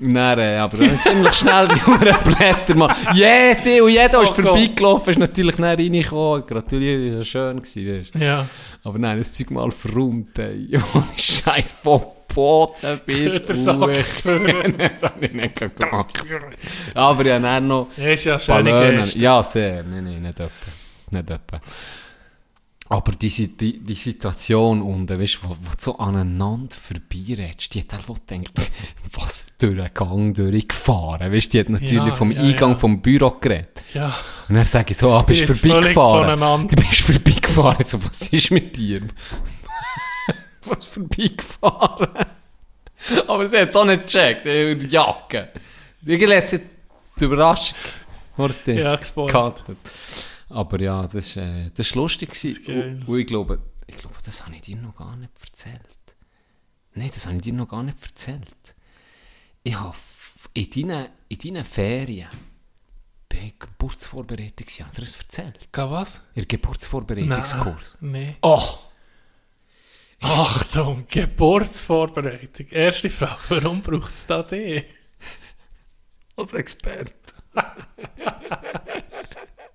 [0.00, 2.94] Dann, äh, aber dann ziemlich schnell die Uhren Blätter mal.
[3.14, 4.44] Jede und jeder ist Oh Gott.
[4.44, 6.46] vorbeigelaufen, ist natürlich dann reingekommen.
[6.46, 8.14] Gratuliere, das war schön gewesen, weißt.
[8.22, 8.46] Ja.
[8.84, 10.78] Aber nein, das Zeug mal verräumt, ey.
[11.16, 12.02] Scheiß von
[12.38, 13.44] Boden bis Uhr.
[13.48, 16.24] das habe ich nicht gemacht.
[16.94, 18.70] Aber ich habe dann noch Ja, ist ja schöne.
[18.70, 19.18] Geste.
[19.18, 19.82] Ja, sehr.
[19.82, 20.70] Nein, nein, nicht etwa.
[21.10, 21.60] Nicht etwa.
[22.90, 27.80] Aber die, die, die Situation unten, weißt du, wo, wo du so aneinander vorbeiredest, die
[27.80, 28.70] hat einfach gedacht,
[29.14, 31.32] was durch den Gang durchgefahren.
[31.32, 32.76] Weißt du, die hat natürlich Ja, vom ja, Eingang ja.
[32.76, 33.84] vom Büro geredet.
[33.92, 34.16] Ja.
[34.48, 36.68] Und dann sage ich so, ah, bist du vorbeigefahren?
[36.68, 37.82] Du bist vorbeigefahren.
[37.82, 39.02] So, was ist mit dir?
[40.66, 42.26] was vorbeigefahren?
[43.26, 44.46] Aber sie hat es auch nicht gecheckt.
[44.46, 45.48] ey, und Die Jacke.
[46.04, 46.60] Irgendwie hat sie
[47.18, 47.76] die Überraschung
[48.36, 49.76] Martin, Ja, gehatet.
[50.48, 52.30] Aber ja, das war äh, das ist lustig.
[52.68, 55.80] Und, und ich glaube, ich glaube, das habe ich dir noch gar nicht erzählt.
[56.94, 58.74] Nein, das habe ich dir noch gar nicht erzählt.
[59.62, 59.96] Ich habe
[60.54, 62.28] in deinen, in deinen Ferien
[63.28, 65.68] bei Geburtsvorbereitung, ich habe dir das erzählt.
[65.72, 66.22] Geh was?
[66.34, 67.98] Ihr Geburtsvorbereitungskurs.
[68.00, 68.36] Nein.
[68.42, 68.78] Oh!
[70.20, 72.66] Achtung, Geburtsvorbereitung.
[72.70, 74.84] Erste Frage, warum braucht es da dich?
[76.36, 77.12] Als Experte.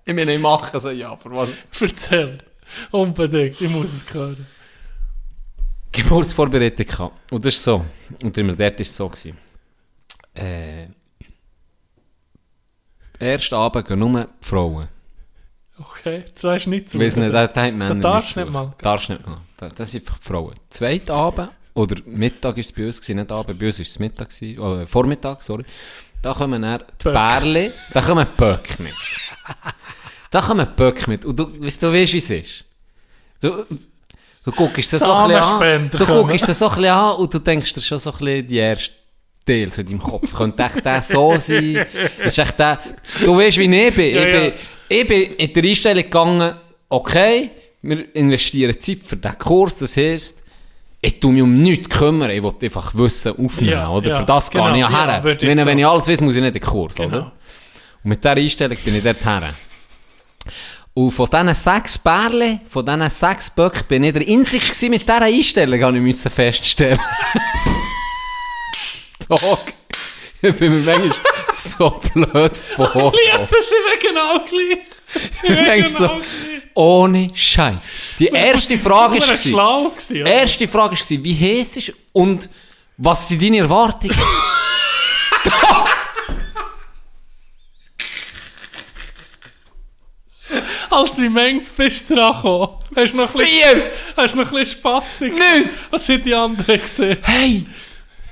[0.04, 1.50] ich meine, ich mache es ja, aber was?
[1.80, 2.38] Erzähl.
[2.90, 4.46] Unbedingt, ich muss es hören.
[5.92, 7.32] Geburtsvorbereitung gehabt.
[7.32, 7.84] Und das ist so.
[8.22, 9.08] Und immer dort war es so.
[9.08, 9.38] Gewesen.
[10.34, 10.88] Äh,
[13.18, 14.88] ersten Abend gehen nur die Frauen.
[15.78, 17.00] Okay, das weißt du nicht zu.
[17.00, 18.72] Weiß nicht, da da haben Männer darfst du nicht mal.
[18.80, 19.38] Darfst nicht mal.
[19.56, 20.54] Da- Das sind Frauen.
[20.70, 23.98] Zweiten Abend, oder Mittag war es bei uns, gewesen, nicht Abend, bei uns war es
[23.98, 25.64] Mittag, gewesen, äh, Vormittag, sorry.
[26.22, 27.04] Da kommen dann die.
[27.10, 28.94] Bärli, da kommen die Böck mit.
[30.30, 31.24] Da kommen die Böck mit.
[31.24, 32.64] Und du, weißt, du weißt, wie es ist.
[33.40, 33.64] Du,
[34.44, 35.90] du guckst sie so ein bisschen an.
[35.90, 38.46] Du guckst sie so ein bisschen an und du denkst dir schon so ein bisschen
[38.46, 38.92] die erste
[39.46, 40.32] Teil so in deinem Kopf.
[40.34, 41.84] Könnte echt der so sein?
[42.24, 42.78] Ist echt der,
[43.24, 44.14] du weißt, wie ich bin.
[44.14, 44.40] Ja, ich, ja.
[44.50, 44.52] bin
[44.88, 46.54] ich bin in der Einstellung gegangen,
[46.88, 47.50] okay,
[47.82, 50.42] wir investieren Zeit für diesen Kurs, das heisst,
[51.00, 54.10] ich tu mich um nichts kümmern, ich will einfach Wissen aufnehmen, Ja, oder?
[54.10, 55.20] ja, Für das genau, gehe ich ja her.
[55.40, 57.08] wenn, wenn ich alles weiß, muss ich nicht in den Kurs, Genau.
[57.08, 57.32] oder?
[58.02, 59.50] Und mit dieser Einstellung bin ich dort her.
[60.94, 65.22] Und von diesen sechs Bärlen, von diesen sechs Böcken, bin ich der Einzige mit dieser
[65.22, 66.98] Einstellung, habe ich feststellen.
[69.28, 69.74] Tag.
[70.44, 71.16] Ich bin mir manchmal
[71.50, 73.12] so blöd vorgekommen.
[73.12, 74.78] Lieben sie mir genau gleich.
[75.82, 76.20] Ich so, genau
[76.74, 77.92] ohne Scheiß.
[78.18, 80.30] Die erste Frage war war, schlau gewesen, oder?
[80.30, 82.48] erste Frage war, wie heiß ist und
[82.96, 84.16] was sind deine Erwartungen?
[90.90, 92.78] Als wie Mengs bist du dran gekommen.
[92.94, 93.82] Hast du noch ein bisschen,
[94.16, 95.32] hast du noch ein bisschen Spatzig?
[95.32, 95.70] Nicht!
[95.90, 97.18] Was haben die anderen gesehen?
[97.22, 97.66] Hey,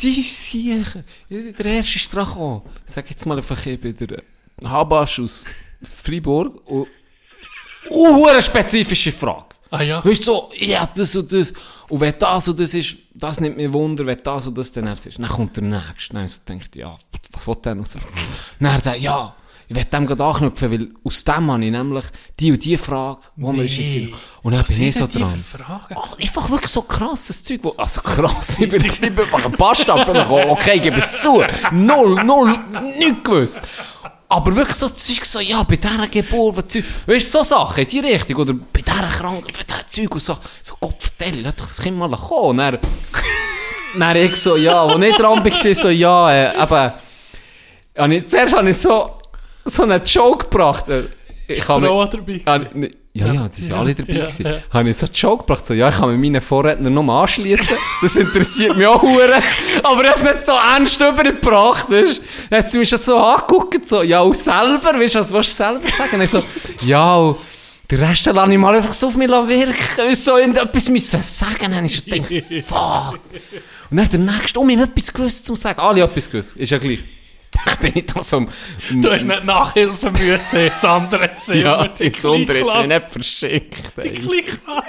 [0.03, 1.05] die Siechen.
[1.31, 2.63] Der erste ist dran gekommen.
[2.87, 4.23] Sag jetzt mal einfach, bin der
[4.65, 5.45] Habasch aus
[5.83, 6.67] Freiburg.
[6.69, 6.89] Und,
[7.91, 9.47] uh, eine spezifische Frage.
[9.71, 10.05] Ah ja.
[10.05, 11.53] Weißt du, so, ja, das und das.
[11.89, 14.87] Und wenn das und das ist, das nimmt mir Wunder, wenn das und das dann
[14.87, 15.19] erst ist.
[15.19, 16.15] Dann kommt der Nächste.
[16.15, 16.97] Dann so denkt, ja,
[17.33, 18.07] was will der noch sagen?
[18.61, 19.35] Dann sagt ja,
[19.73, 22.05] ich will dem gerade anknüpfen, weil aus dem habe ich nämlich
[22.39, 24.15] die und die Frage, wo in den Sinn.
[24.43, 25.81] Und dann bin ich so sind denn die dran.
[25.95, 27.61] Ach, einfach wirklich so krasses Zeug.
[27.63, 30.51] Wo, also krass, ich bin, ich bin einfach ein Bastard gekommen.
[30.51, 31.43] Okay, ich gebe es zu.
[31.71, 32.59] Null, null,
[32.99, 33.61] nichts gewusst.
[34.29, 37.87] Aber wirklich so Zeug, so, ja, bei dieser Geburt, was Zeug, weißt du, so Sachen,
[37.87, 41.57] die Richtung, oder bei dieser Krankheit, bei diesem Zeug und so, so, Gott, vertell, lass
[41.57, 42.61] doch das Kind mal kommen.
[42.61, 42.79] Und
[43.99, 48.71] dann, ich so, ja, wo ich dran war, so, ja, äh, eben, ich, zuerst habe
[48.71, 49.19] ich so,
[49.65, 50.89] so einen Joke gebracht.
[50.89, 51.05] äh,
[51.49, 52.41] Ich habe Frau dabei.
[52.47, 54.47] Ah, ne- ja, ja, die sind Ja, alle dabei ja, gewesen.
[54.47, 54.59] ja.
[54.71, 57.77] Habe ich so einen Joke gebracht, so, ja, ich kann mit meinen Vorrednern mal anschließen.
[58.01, 59.35] Das interessiert mich auch hure.
[59.83, 62.23] Aber ich habe es nicht so ernst übergebracht, weißt.
[62.49, 65.51] Dann hat sie mich schon so angeguckt, so, ja, und selber, weißt du, was willst
[65.51, 66.15] du selber sagen?
[66.15, 66.43] Und ich so,
[66.87, 67.37] ja, und
[67.91, 70.07] den Rest lasse ich mal einfach so auf mich wirken.
[70.09, 71.57] Und so irgendetwas müssen sagen.
[71.61, 72.29] Dann habe ich gedacht,
[72.67, 73.19] fuck.
[73.91, 75.79] Und dann hat der Nächste um ihm etwas gewusst zu sagen.
[75.81, 76.57] Alle etwas gewusst.
[76.57, 77.01] Ist ja gleich.
[77.67, 78.47] Dann bin ich da so
[78.93, 81.61] Du hast nicht Nachhilfe müssen ins andere Zimmer.
[81.61, 82.89] ja, Die die Sonder ist Kleinklasse.
[82.89, 83.93] nicht verschickt.
[83.99, 84.11] ey.
[84.13, 84.85] Kleinklasse.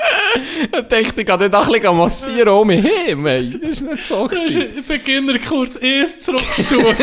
[0.64, 3.60] Ich dachte, ich kann dort ein bisschen massieren um mich hin, ey.
[3.60, 4.78] Das ist nicht so Du hast gewesen.
[4.78, 7.02] im Beginnerkurs erst zurückgestuft.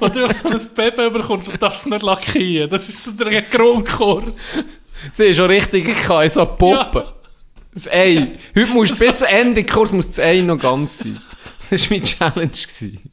[0.00, 2.70] und du so ein Baby bekommst und darfst es nicht lackieren.
[2.70, 4.36] Das ist so der Grundkurs.
[5.12, 7.02] Sie ist schon richtig, ich kann so Puppen.
[7.74, 8.28] Das Ei.
[8.56, 11.20] Heute musst du bis Ende Kurs muss das Ei noch ganz sein.
[11.68, 12.48] Das war meine Challenge.
[12.48, 13.10] gewesen.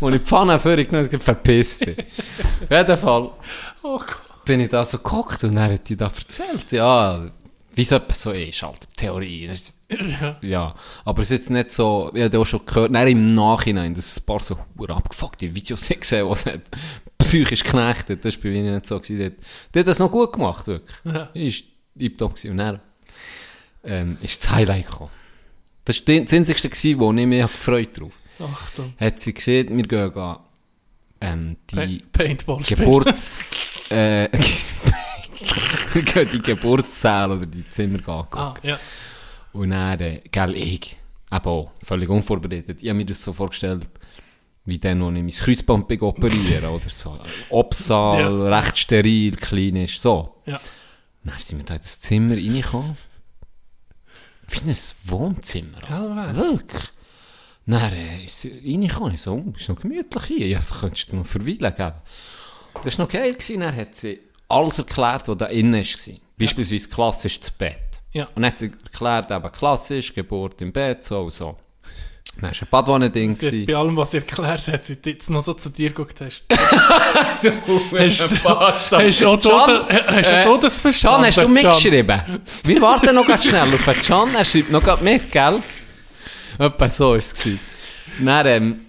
[0.00, 1.98] Und ich die Pfanne vorher genommen habe, verpisst dich.
[1.98, 3.30] Auf jeden Fall
[3.82, 4.00] Oh
[4.44, 7.30] bin ich da so geguckt und dann hat die da erzählt, ja,
[7.74, 9.50] wie es etwas so ist, halt, Theorie.
[10.42, 10.74] Ja.
[11.04, 14.18] Aber es ist jetzt nicht so, ich habe auch schon gehört, nein, im Nachhinein, dass
[14.18, 14.56] ein paar so
[14.88, 16.60] abgefuckte Videos gesehen, was hat
[17.18, 18.98] psychisch geknechtet, das war bei mir nicht so.
[19.00, 19.36] Gewesen.
[19.72, 20.96] Der hat das noch gut gemacht, wirklich.
[21.04, 21.28] Ja.
[21.34, 21.64] Ist
[21.98, 22.50] tiptop gewesen.
[22.52, 22.80] Und dann
[23.84, 25.10] ähm, ist das Highlight gekommen.
[25.84, 28.94] Das war das gewesen, wo ich mich gefreut drauf Achtung.
[28.98, 30.40] Hat sie gesehen, wir gehen ga,
[31.20, 32.62] ähm, die Pa Paintball.
[32.62, 33.72] Geburts...
[33.90, 34.28] äh,
[35.92, 38.26] wir gehen die Geburtssäle oder die Zimmer gehen.
[38.32, 38.78] Ah, ja.
[39.52, 40.96] Und dann, äh, gell, ich,
[41.30, 42.82] eben auch, völlig unvorbereitet.
[42.82, 43.88] Ich habe mir das so vorgestellt,
[44.64, 47.18] wie dann, wo ich mein Kreuzband operieren oder so.
[47.50, 48.58] Obsaal, Ja.
[48.58, 50.42] recht steril, klinisch, so.
[50.46, 50.60] Ja.
[51.22, 52.96] Dann sind wir da in das Zimmer reingekommen.
[54.48, 55.78] Wie ein Wohnzimmer.
[55.86, 56.82] Gell, Wirklich.
[57.66, 59.14] Dann äh, ist sie reingekommen.
[59.14, 60.48] Ich so, oh, ist noch gemütlich hier.
[60.48, 61.94] Ja, so könntest du noch verweilen, gell?
[62.82, 63.32] Das war noch geil.
[63.32, 63.60] Gewesen.
[63.60, 66.14] Dann hat sie alles erklärt, was da innen war.
[66.38, 67.78] Beispielsweise klassisch das Bett.
[68.12, 68.24] Ja.
[68.26, 71.56] Und dann hat sie erklärt, eben klassisch, Geburt im Bett, so und so.
[72.40, 73.66] Dann war ein Badwanne-Ding.
[73.66, 76.44] Bei allem, was sie erklärt hat, sie jetzt noch so zu dir geguckt hast.
[76.50, 77.44] Hast
[78.92, 81.16] Hast du auch du äh, verstanden?
[81.16, 82.22] Can, hast du mitgeschrieben?
[82.64, 84.34] Wir warten noch ganz schnell auf den Can.
[84.34, 85.62] Er schreibt noch mit, gell?
[86.58, 87.34] Etwa so war es.
[88.20, 88.80] Dann ähm,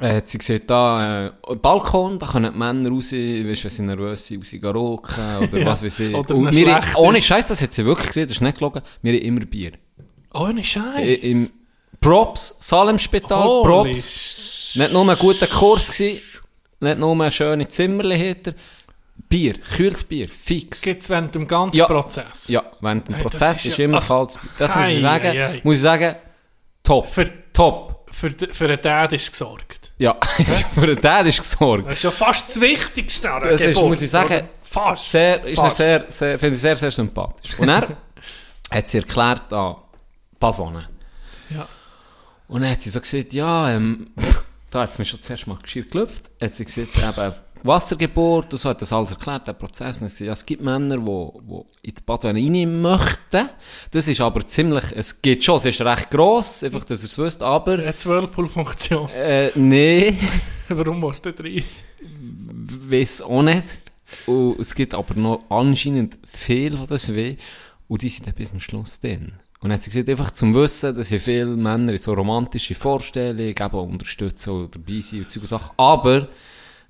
[0.00, 3.82] äh, hat sie gesagt, da, äh, Balkon, da können die Männer raus, weißt, wenn sie
[3.82, 5.66] nervös sind, raus gehen rauchen oder Ja.
[5.66, 6.14] was weiß ich.
[6.14, 7.20] Oder Und wir, ohne.
[7.20, 9.72] Scheiß, das hat sie wirklich gesehen, das ist nicht gelogen, wir haben immer Bier.
[10.34, 11.18] Ohne Scheiß.
[11.22, 11.50] Im
[12.00, 14.72] Props, Salem-Spital, Holy Props.
[14.74, 16.20] Nicht nur ein guter Kurs gewesen,
[16.80, 18.34] nicht nur ein schönes Zimmerli.
[19.28, 20.80] Bier, kühles Bier, fix.
[20.80, 21.86] Gibt's während dem ganzen Ja.
[21.86, 22.48] Prozess.
[22.48, 24.50] Ja, während dem Hey, Prozess ist ist, ja- immer also- kaltes Bier.
[24.58, 25.26] Das muss ich sagen.
[25.26, 25.60] ei, ei.
[25.64, 26.16] Muss ich sagen,
[26.82, 27.08] top.
[27.08, 28.08] Für, top.
[28.10, 29.92] für, für den Dad ist gesorgt.
[29.98, 30.16] Ja,
[30.74, 31.86] für den Dad ist gesorgt.
[31.86, 34.48] Das ist ja fast das Wichtigste an Das ist, muss ich sagen, oder?
[34.62, 35.10] Fast.
[35.10, 35.76] Sehr, ist Fast.
[35.76, 37.58] sehr, sehr, finde ich sehr, sehr sympathisch.
[37.58, 37.96] Und er
[38.70, 39.76] hat sie erklärt an
[40.40, 40.88] Badwanne.
[41.50, 41.68] Ja.
[42.48, 44.10] Und dann hat sie so gesagt, ja, ähm,
[44.70, 47.34] da hat sie mir schon zuerst mal geschirrt gelüpft, hat sie gesagt, eben,
[47.64, 49.98] Wassergeburt und so, hat das alles erklärt, der Prozess.
[49.98, 53.48] Und hat sie gesagt, ja, es gibt Männer, die, die in die Badwanne rein möchten.
[53.90, 57.18] Das ist aber ziemlich, es geht schon, es ist recht gross, einfach, dass ihr es
[57.18, 59.08] wisst, aber, Eine Whirlpool-Funktion.
[59.10, 60.14] äh, nee,
[60.68, 61.64] Warum musst du da rein?
[62.88, 63.82] weiß auch nicht.
[64.26, 67.36] Und es gibt aber noch anscheinend viel, die das weh.
[67.88, 69.32] Und die sind dann bis zum Schluss drin.
[69.60, 72.74] Und dann hat sie gesagt, einfach zum Wissen, dass hier viele Männer in so romantische
[72.74, 75.70] Vorstellungen eben unterstützen oder dabei sind und Zeug und Sachen.
[75.76, 76.28] Aber,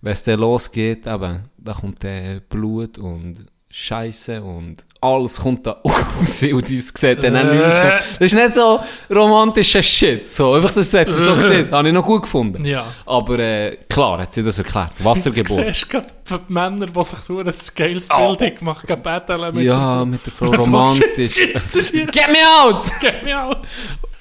[0.03, 5.71] wenn es dann losgeht, eben, da kommt dann Blut und Scheiße und alles kommt da
[5.85, 7.89] raus und sie sieht dann auch nicht so.
[7.89, 8.79] Das ist nicht so
[9.11, 10.29] romantischer Shit.
[10.31, 10.53] So.
[10.53, 11.65] Einfach, das hat sie so gesehen.
[11.71, 12.63] Das habe ich noch gut gefunden.
[12.67, 12.85] Ja.
[13.07, 14.93] Aber äh, klar hat sie das erklärt.
[15.03, 15.59] Wassergeburt.
[15.59, 18.35] Du siehst gerade die Männer, die sich so ein geiles Oh.
[18.37, 21.35] Bild gemacht haben, betteln mit ja, der mit der Frau romantisch.
[21.35, 22.13] shit, shit, shit.
[22.13, 22.85] Get me out!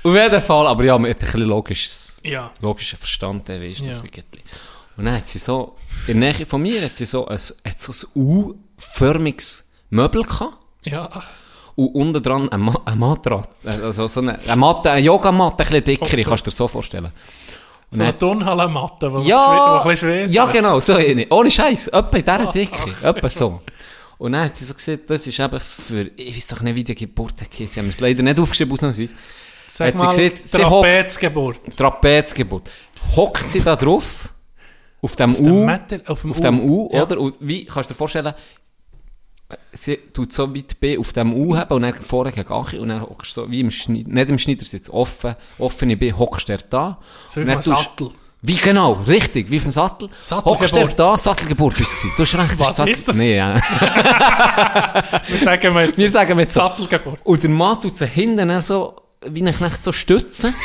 [0.03, 2.51] Auf jeden Fall, aber ja, hat ein bisschen logisches, Ja.
[2.61, 4.23] logischen Verstand, der weißt das Ja.
[4.97, 5.75] Und dann hat sie so,
[6.07, 10.57] in der Nähe von mir hat sie so ein, hat so ein U-förmiges Möbel gehabt.
[10.83, 11.09] Ja.
[11.75, 15.69] Und unten dran ein, Ma ein Matratz, also so eine, eine Matte, eine Yogamatte, ein
[15.69, 16.23] bisschen dickere, Okay.
[16.23, 17.05] kannst du dir so vorstellen.
[17.05, 21.25] Und So eine Turnhallenmatte, die Ja, ein bisschen schwer ja genau, so eine.
[21.29, 23.61] Ohne Scheiß, etwa in dieser Ah, Dicke, etwa so.
[24.17, 26.83] Und dann hat sie so gesagt, das ist eben für, ich weiß doch nicht, wie
[26.83, 29.15] die Geburt heisst, sie haben es leider nicht aufgeschrieben, ausnahmsweise.
[29.67, 31.77] Sag Hat sie mal, gesagt, Trapezgeburt.
[31.77, 32.69] Trapezgeburt.
[33.15, 34.30] Hockt sie da drauf,
[35.01, 37.03] auf dem dem U, Metal- auf dem auf dem U, Ja.
[37.03, 37.19] oder?
[37.19, 38.33] Und wie, kannst du dir vorstellen,
[39.73, 42.89] sie tut so weit B auf dem U haben und dann vorne gegen Achi und
[42.89, 46.57] dann hockst du so, wie im Schneid, nicht im Schneidersitz, offen, offene B, hockst du
[46.69, 46.99] da.
[47.27, 48.11] So wie auf tust- Sattel.
[48.43, 50.09] Wie genau, richtig, wie auf dem Sattel.
[50.31, 52.01] Hockst du da, Sattelgeburt ist es.
[52.17, 53.17] Du hast recht, Was Sattel- ist das?
[53.17, 53.55] Nee, ja.
[55.27, 56.61] Wir sagen jetzt Wir sagen jetzt so.
[56.61, 57.19] Sattelgeburt.
[57.23, 58.95] Und der Mann tut sie hinten dann so,
[59.27, 60.55] wie ein Knecht so stützen.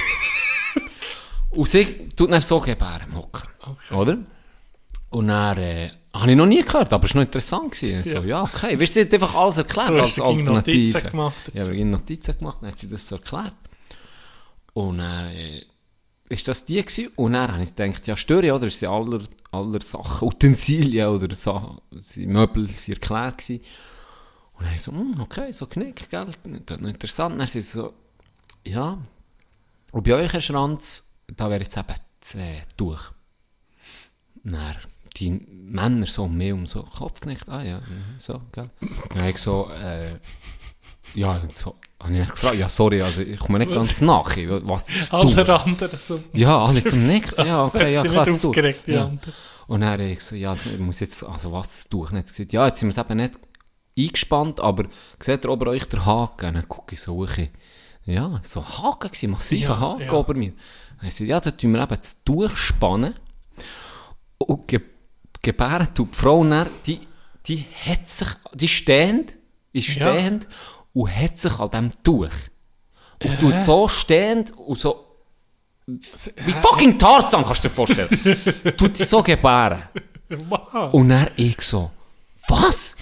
[1.50, 3.18] und sie tut dann so gebären im
[3.66, 3.97] Hocken.
[3.97, 4.18] Oder?
[5.10, 7.72] Und dann, äh, habe ich noch nie gehört, aber es war noch interessant.
[7.72, 8.02] Gewesen.
[8.02, 8.78] So, ja, okay.
[8.80, 10.78] Weißt du, sie hat einfach alles erklärt Du als hast gegen Alternative.
[10.78, 11.72] Notizen gemacht Ja, dazu.
[11.72, 13.55] wir haben Notizen gemacht, dann hat sie das so erklärt.
[14.72, 15.62] Und dann, äh,
[16.28, 17.12] ist das die gewesen?
[17.16, 18.66] Und dann habe ich gedacht, ja, störe, oder?
[18.66, 19.20] Es sind aller,
[19.52, 21.34] aller Sachen, Utensilien oder
[22.01, 23.62] sie Möbel, sie erklärt gewesen.
[24.55, 26.26] Und dann habe ich so, hm, okay, so knick, gell,
[26.66, 27.38] das noch interessant.
[27.38, 27.93] Dann sie so,
[28.64, 28.98] ja,
[29.93, 31.86] und bei euch, Herr Schranz, da wäre jetzt eben
[32.20, 33.12] das äh, Tuch.
[34.52, 34.77] Dann
[35.16, 37.81] die Männer so mehr um so den Kopf genickt, ah ja,
[38.18, 38.70] so, gell.
[39.09, 40.18] Dann habe ich so, äh,
[41.14, 45.12] ja, so, habe ich mich gefragt, ja, sorry, also ich komme nicht ganz nach, was?
[45.12, 46.20] Alle anderen so.
[46.32, 47.39] Ja, alle zum Nix.
[47.39, 49.12] Ja, okay, ja, klar, die ja.
[49.66, 52.06] Und dann habe ich so, ja, ich muss jetzt, also was, Tuch?
[52.06, 53.39] Und dann hat gesagt, ja, jetzt sind wir es eben nicht
[53.98, 54.85] eingespannt, aber
[55.18, 56.48] seht ihr oben euch den Haken?
[56.48, 57.36] Und dann gucke ich so hoch.
[58.05, 60.20] Ja, so ein Haken gewesen, massiver Ja, Haken ja.
[60.20, 60.52] über mir.
[61.01, 63.14] Dann sie, ja, dann tun wir eben das durchspannen.
[64.38, 64.80] Und ge
[65.42, 67.00] gebären tut die Frau dann, die,
[67.46, 69.36] die hat sich, die stehend,
[69.72, 70.12] ist Ja.
[70.12, 70.48] stehend
[70.92, 72.30] und hat sich an dem Tuch.
[73.22, 75.04] Und tut so stehend und so,
[75.86, 78.74] wie fucking Tarzan, kannst du dir vorstellen.
[78.76, 79.84] tut sie so gebären.
[80.28, 80.92] Wow.
[80.92, 81.92] Und dann ich so,
[82.48, 82.96] was?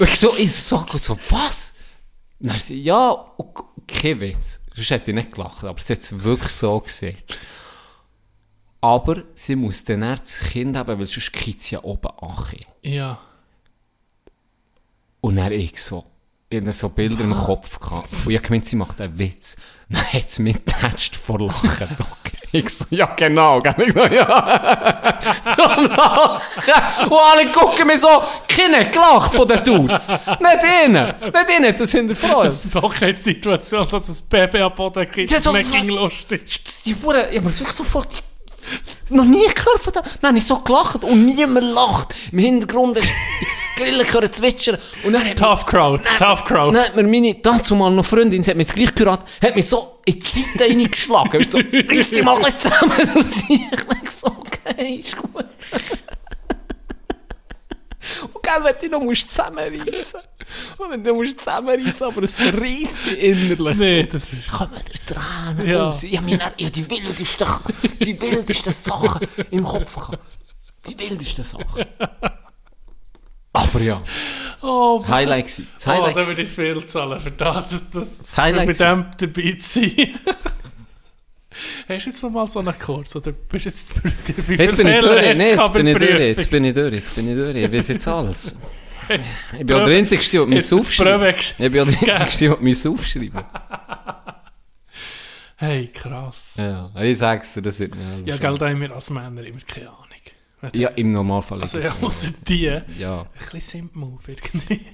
[0.00, 1.74] Und ich so, ich so, so was?
[2.40, 3.24] Und dann sie, ja,
[3.86, 4.60] kein Witz.
[4.74, 7.16] Sonst hätte ich nicht gelacht, aber sie hat es wirklich so gesehen.
[8.84, 12.34] Aber sie muss dann eher das Kind haben, weil sonst kriegt sie ja oben an.
[12.82, 13.18] Ja.
[15.20, 16.04] Und dann ich so,
[16.50, 18.08] ich hatte so Bilder im Kopf gehabt.
[18.26, 19.56] Und ich gemeint, sie macht einen Witz.
[19.88, 21.88] Dann hat sie mich getatscht vor Lachen.
[22.54, 23.60] Ich so, ja genau.
[23.60, 23.74] gell?
[23.78, 25.18] Ich so, ja.
[25.56, 27.06] so Lachen.
[27.08, 28.08] Und alle gucken mir so,
[28.46, 30.08] keine gelacht von den Dudes.
[30.08, 31.14] Nicht ihnen.
[31.22, 32.48] Nicht ihnen, das hinterfragen.
[32.48, 36.84] Es braucht keine Situation, dass es Baby am Boden gibt, das was- lustig ist.
[36.84, 38.22] Die Hure, ich habe mir wirklich sofort
[39.10, 40.02] noch nie gehört von dem.
[40.20, 42.14] Dann habe ich so gelacht und niemand lacht.
[42.30, 44.78] Im Hintergrund ist die Grillen hören zwitschern.
[45.04, 46.76] Und dann hat Tough Crowd, tough Crowd.
[46.76, 49.56] Dann hat mir meine, dazu mal noch Freundin, sie hat mir das gleich gehört, hat
[49.56, 51.42] mich so in die Seite reingeschlagen.
[51.42, 52.92] Du, so, reiss dich mal gleich zusammen.
[53.14, 53.68] Und sie,
[54.02, 55.32] ich so, okay, ist gut.
[58.34, 59.30] Und gell, wenn du noch musst
[60.78, 63.78] Und du musst zusammenreissen, aber es verreisst dich innerlich.
[63.78, 64.50] Nee, das ist...
[64.52, 65.84] Kommen dir Tränen Ja.
[65.86, 66.02] raus.
[66.02, 67.46] Ich habe dann- habe die wildesten,
[68.00, 70.18] die wildesten Sachen im Kopf gehabt.
[70.88, 71.84] Die wildesten Sachen.
[73.52, 74.02] Aber ja,
[74.62, 75.68] Oh, das Highlight gewesen.
[75.74, 76.28] Das oh Highlight da gewesen.
[76.28, 80.20] würde ich viel zahlen für das, das, das, das Highlight bei dem dabei zu sein.
[81.88, 83.14] Hast du jetzt noch mal so einen Kurs?
[83.16, 83.90] Oder bist du jetzt
[84.48, 87.14] Jetzt bin ich durch, nee, du jetzt bin ich durch, jetzt bin ich durch, jetzt
[87.14, 88.56] bin ich durch, ich weiß jetzt alles.
[89.08, 93.44] Ich bin der Einzige, der das aufschreiben Ich bin der Einzige, der mir aufschreiben
[95.56, 96.56] Hey, krass.
[96.58, 99.60] Ja, ich sag's dir, das wird mir Ja, gell, da haben wir als Männer immer
[99.60, 100.08] keine Ahnung.
[100.74, 101.60] Ja, im Normalfall.
[101.60, 104.86] Also ja, außer die, ein ja, bisschen Simp-Move irgendwie.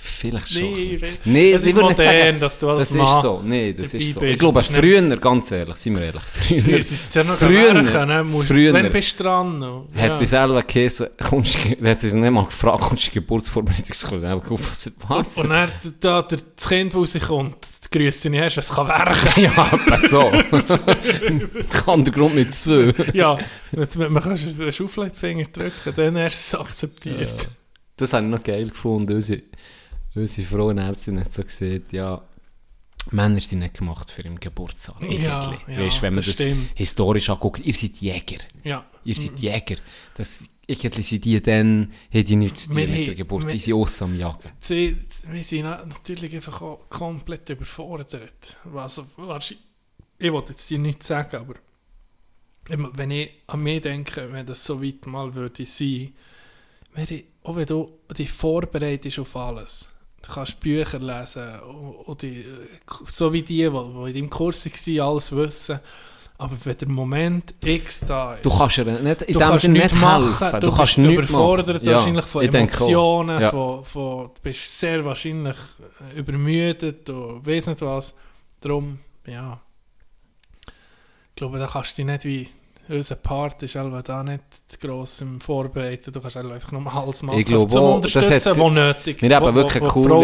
[0.00, 0.62] Vielleicht schon.
[0.62, 3.40] Nee, Nee, es ich ist nicht modern, sagen, dass du als das Mann ist so.
[3.44, 4.22] Nee, das ist so.
[4.22, 7.34] Ich glaube, ist nicht- früher, ganz ehrlich, sind wir ehrlich, früher, Früher es ja noch
[7.34, 8.24] früher, ne?
[8.24, 9.58] Musst, früher Wenn bist du dran?
[9.58, 9.88] noch?
[9.96, 14.20] hat die selber Käse, kommst du, hat sie nicht mal gefragt, kommst du Geburtsvorbereitungsschule?
[14.22, 15.38] Ich habe gewusst, was?
[15.38, 17.56] Und dann da der, das Kind, das rauskommt,
[17.92, 19.40] die Grüße nicht hast, es kann werken.
[19.42, 20.30] ja, etwa so.
[21.84, 22.92] Kann der Grund mit zwei.
[23.12, 23.38] ja,
[23.72, 27.48] man kann einen Schaufleitfinger drücken, dann hast du es akzeptiert.
[27.96, 29.14] Das habe ich noch geil gefunden.
[29.14, 29.42] Unsere,
[30.14, 32.22] unsere Frauenärztin hat so gesagt, ja,
[33.12, 35.02] Männer sind nicht gemacht für im Geburtssaal.
[35.12, 38.38] Ja, ja, weißt, wenn man das das, historisch anguckt, ihr seid Jäger.
[38.62, 38.84] Ja.
[39.04, 39.76] Ihr seid Jäger.
[40.14, 43.44] Das, irgendwie sind die dann, haben die nichts zu tun mit der Geburt.
[43.46, 44.50] wir- Die sind aus am Jagen.
[44.58, 44.96] Sie,
[45.28, 48.58] wir sind na- natürlich einfach auch komplett überfordert.
[48.74, 49.64] Also, wahrscheinlich,
[50.18, 51.54] ich wollte jetzt dir nichts sagen, aber
[52.68, 56.12] wenn ich an mich denke, wenn das so weit mal würde sein,
[56.94, 59.88] wäre ich, auch wenn du dich vorbereitest auf alles,
[60.26, 61.60] du kannst Bücher lesen,
[62.06, 62.44] und die,
[63.06, 65.80] so wie die, die, in deinem Kurs waren, alles wissen,
[66.38, 69.62] aber wenn der Moment X da ist, Du kannst ihr nicht, in Du dem kannst
[69.62, 70.60] Sinne nicht machen, helfen.
[70.60, 71.94] du Du, kannst bist nichts überfordert machen.
[71.94, 72.42] wahrscheinlich von.
[72.44, 73.50] Emotionen, Ja.
[73.50, 75.56] von, von, du bist sehr wahrscheinlich
[76.14, 78.14] äh, übermüdet und weiss nicht was.
[78.60, 79.60] Darum, ja,
[80.66, 82.48] ich glaube, da kannst du dich nicht wie
[82.90, 84.42] unser Part ist also da nicht
[84.80, 86.12] gross im Vorbereiten.
[86.12, 89.36] Du kannst einfach nur alles machen, Ich glaube zum das Unterstützen, hat- was nötig Wir
[89.36, 90.20] haben wo- wirklich wo, wo coole- Frau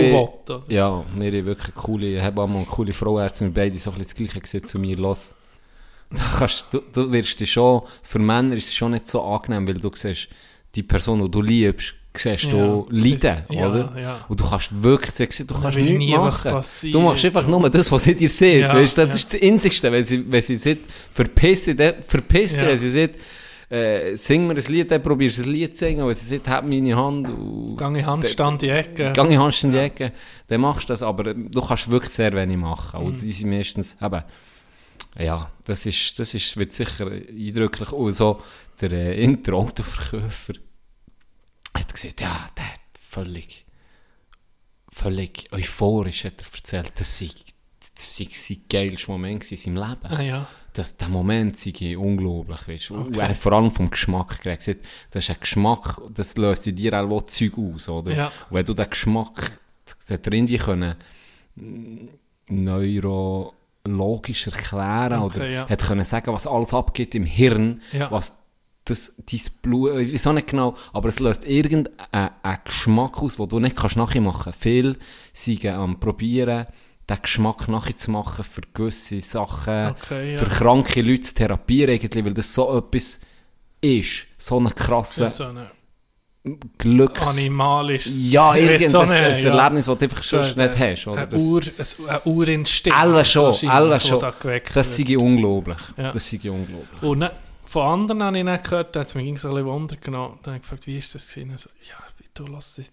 [0.49, 0.63] will?
[0.75, 3.91] Ja, wir haben wirklich coole, ich habe auch mal eine coole Frauärzte, wir beide so
[3.91, 5.35] ein bisschen das Gleiche gesagt zu mir, los.
[6.11, 9.67] Da kannst, du, du wirst dich schon, für Männer ist es schon nicht so angenehm,
[9.67, 10.29] weil du siehst,
[10.75, 12.51] die Person, die du liebst, siehst Ja.
[12.51, 13.93] du leiden, Ja, oder?
[14.01, 14.25] ja.
[14.29, 15.15] Und du kannst wirklich,
[15.47, 16.51] du kannst nichts nie, machen.
[16.51, 16.95] passiert.
[16.95, 19.15] Du machst einfach nur das, was sie dir sieht, Ja, weißt, das ja.
[19.15, 20.81] ist das Einzigste, wenn sie, wenn sie sagt,
[21.13, 21.77] verpiss dich,
[22.07, 22.69] verpiss dich, Ja.
[22.69, 23.17] wenn sie sagt,
[23.69, 26.49] äh, sing mir ein Lied, dann probierst du ein Lied zu singen, aber sie sagt,
[26.49, 29.13] halt meine Hand und Gang in Handstand in die Ecke.
[29.13, 30.13] Gang in Hand in die Ecke,
[30.47, 33.01] dann machst du das, aber du kannst wirklich sehr wenig machen.
[33.01, 34.23] Und die sind meistens, eben,
[35.19, 37.91] ja, das ist, das ist, wird sicher eindrücklich.
[37.91, 38.41] Und so,
[38.81, 40.53] der äh, Interautoverkäufer
[41.81, 43.65] hat gesagt, ja, der hat völlig,
[44.90, 47.28] völlig euphorisch hat er erzählt, das sei,
[47.81, 50.47] das sei sein geilster Moment in seinem Leben Ah, ja.
[50.73, 52.94] das, der Moment sei unglaublich, weißt du.
[52.97, 54.81] Und Er hat vor allem vom Geschmack gesagt,
[55.11, 58.15] Das ist ein Geschmack, das löst in dir auch Zeug aus, oder?
[58.15, 58.27] Ja.
[58.51, 60.94] Und wenn du den Geschmack, das hat er irgendwie können,
[61.57, 62.09] mm,
[63.85, 65.69] neurologisch erklären Okay, oder ja.
[65.69, 68.11] hat können sagen, was alles abgeht im Hirn, Ja.
[68.11, 68.43] was
[68.87, 71.95] das, dein Blut, ich weiß auch nicht genau, aber es löst irgendeinen
[72.43, 74.63] einen Geschmack aus, den du nicht kannst nachher machen kannst.
[74.63, 74.97] Viele
[75.33, 76.67] sind am probieren,
[77.09, 80.39] den Geschmack nachzumachen für gewisse Sachen, Okay, ja.
[80.39, 83.21] für kranke Leute zu therapieren, irgendwie, weil das so etwas
[83.81, 84.27] ist.
[84.39, 85.71] So eine krasse so eine
[86.79, 87.27] Glücks...
[87.29, 88.33] animalisches...
[88.33, 89.51] Ja, irgendein so ein nicht, ja.
[89.57, 91.07] Erlebnis, das du einfach So sonst ein- nicht hast.
[91.09, 91.29] Oder?
[91.29, 92.99] Ein, Ur, ein, Urinstinkt.
[92.99, 94.21] alle schon, alle schon.
[94.21, 94.33] da
[94.73, 95.79] Das sei unglaublich.
[95.97, 96.13] Ja.
[96.13, 97.03] Das sei unglaublich.
[97.03, 97.33] Und ne,
[97.67, 100.39] von anderen habe ich nicht gehört, da hat es mich ein bisschen Wunder genommen.
[100.43, 101.51] Dann habe ich gefragt, wie ist das gewesen?
[101.51, 101.97] Also, ja,
[102.35, 102.93] du lass das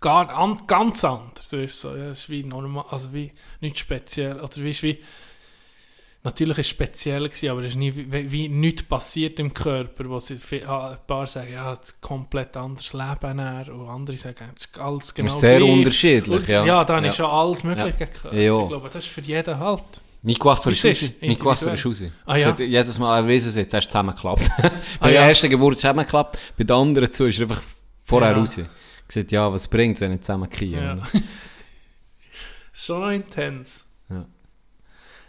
[0.00, 1.48] gar, an, ganz anders.
[1.48, 4.82] So ist es so, ja, ist wie normal, also wie nichts speziell, oder wie, ist
[4.82, 4.98] wie
[6.24, 10.08] natürlich ist es speziell gewesen, aber es ist nie, wie, wie nichts passiert im Körper,
[10.08, 13.88] wo sie, ah, ein paar sagen, ja, es ist ein komplett anderes Leben her, und
[13.88, 15.70] andere sagen, es ist alles genau sehr gleich.
[15.70, 16.64] unterschiedlich, ja.
[16.64, 17.10] Ja, dann Ja.
[17.10, 18.32] ist schon alles Mögliche Ja.
[18.32, 18.62] Ja.
[18.62, 19.84] Ich glaube, das ist für jeden halt.
[20.28, 21.00] Mein Coiffeur ist raus.
[21.00, 21.26] du?
[21.26, 22.02] Mein Coiffeur ist raus.
[22.24, 22.54] Ah, ja?
[22.58, 24.48] Jedes Mal, er weiss es jetzt, er ist zusammengeklappt.
[24.58, 25.28] Bei Ah, der ja.
[25.28, 27.62] ersten Geburt zusammengeklappt, bei der anderen zu ist er einfach
[28.04, 28.36] vorher Ja.
[28.38, 28.58] raus.
[29.06, 30.76] Gesagt, ja, was bringt es, wenn ich zusammenkriege?
[30.78, 30.94] Ja.
[31.08, 31.22] Ja,
[32.72, 33.86] schon intens.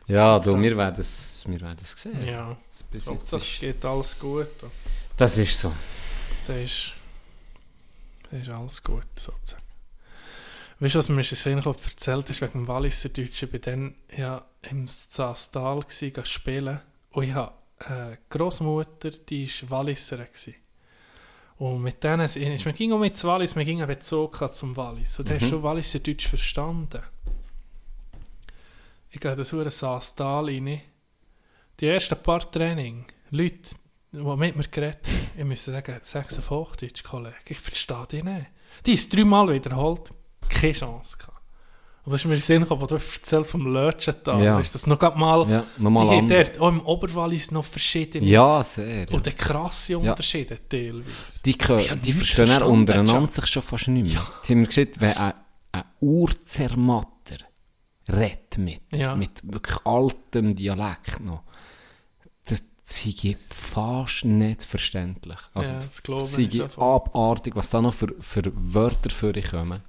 [0.07, 0.61] ja du, Krass.
[0.63, 2.27] wir werden es, wir werden es sehen.
[2.27, 2.57] Ja.
[2.67, 4.49] Das, jetzt das ist, geht alles gut.
[5.15, 5.71] das ist so.
[6.45, 6.93] Das ist,
[8.29, 9.63] das ist alles gut, sozusagen.
[10.79, 13.51] Weißt du, was mir Kopf erzählt ist, wegen dem Walliser Deutschen?
[13.53, 15.83] War dann ja im Zastal
[16.23, 16.81] spielen
[17.11, 17.53] und ich habe
[17.85, 20.25] eine Großmutter, die war Walliser.
[21.57, 25.17] Und mit denen, ist- man ging auch mit Wallis, man ging einen Bezug zum Wallis.
[25.19, 27.01] Und dann hast du Walliser Deutsch verstanden.
[29.09, 30.81] Ich gehe das hure Saastal rein.
[31.79, 33.75] Die ersten paar Training, Leute,
[34.11, 38.23] die mit mir geredet haben, ich muss sagen, sechs auf Hochdeutsch, Kollege, ich verstehe die
[38.23, 38.49] nicht.
[38.85, 40.11] Die ist dreimal wiederholt,
[40.49, 41.36] keine Chance gehabt.
[42.07, 44.55] Und das ist mir in Sinn gekommen, wo du erzählt vom Lötschental, Ja.
[44.57, 46.51] weißt du, das noch mal, Ja, nochmal die haben anders.
[46.53, 49.09] dort, auch im Oberwallis noch verschiedene, Ja, sehr.
[49.09, 49.13] Ja.
[49.13, 51.03] und krasse Unterschiede teilweise.
[51.43, 54.25] Die, können, die verstehen verstanden, untereinander sich schon fast nicht mehr.
[54.41, 55.33] Sie haben mir gesagt, wenn ein,
[55.73, 57.39] ein Urzermatter
[58.07, 59.13] redet mit, Ja.
[59.13, 61.43] mit wirklich altem Dialekt noch,
[62.47, 65.39] das sei fast nicht verständlich.
[65.53, 69.81] Also, Ja, das ich sei abartig, was da noch für, für Wörter für dich kommen.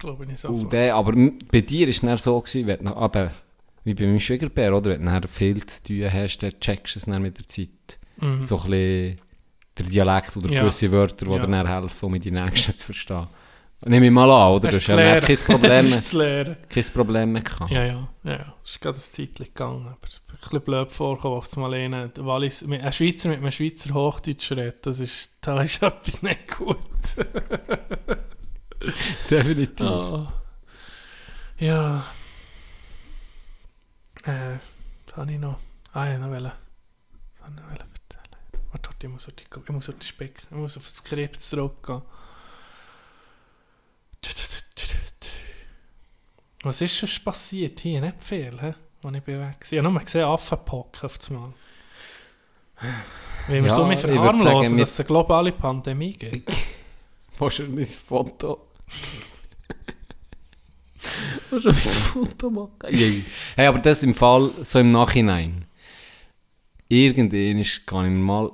[0.00, 0.64] Glaube ich so.
[0.64, 1.12] Der, aber
[1.52, 3.30] bei dir war es so, gewesen, wenn aber,
[3.84, 4.90] wie bei meinem Schwiegerbär, oder?
[4.98, 7.68] Wenn du viel zu tun hast, dann checkst du es dann mit der Zeit.
[8.16, 8.40] Mhm.
[8.42, 9.20] So ein bisschen
[9.78, 10.60] der Dialekt oder Ja.
[10.62, 11.46] gewisse Wörter, die Ja.
[11.46, 13.26] dir helfen, um die nächsten zu verstehen.
[13.86, 14.68] Nehme ich mal an, oder?
[14.68, 17.70] Du Hast hast ja dann kein Problem, Das ist kein Problem mehr gehabt.
[17.70, 18.54] Ja, ja, ja, ja.
[18.62, 19.86] Es ist gerade ein Zeitchen gegangen.
[19.86, 23.50] Aber es ist ein bisschen blöd vorgekommen, auf einmal einen Wallis, ein Schweizer mit einem
[23.50, 24.84] Schweizer Hochdeutsch redet.
[24.84, 26.76] Das ist, da ist etwas nicht gut.
[29.30, 29.86] Definitiv.
[29.86, 30.32] Ah.
[31.58, 32.04] Ja.
[34.24, 34.58] Äh,
[35.06, 35.58] was habe ich noch?
[35.92, 36.44] Ah, ja, noch wollen.
[36.44, 37.90] Was habe ich noch erzählen?
[38.72, 41.42] Warte, ich muss auf die, ich muss auf die Speck, ich muss auf das Skript
[41.42, 42.02] zurückgehen.
[46.62, 48.00] Was ist schon passiert hier?
[48.00, 48.74] Nicht viel, hä?
[49.02, 49.54] Als ich weg war.
[49.60, 51.52] Ich habe nur gesehen, Affenpocken auf einmal.
[53.48, 56.50] Weil wir Ja, so ich würd verharmlosen, sagen, dass es eine globale Pandemie gibt.
[57.38, 58.69] Du mein Foto?
[61.50, 62.70] Willst du mein Foto machen?
[63.56, 65.64] Hey, aber das im Fall, so im Nachhinein.
[66.88, 68.50] Irgendwann kann ich mir mal,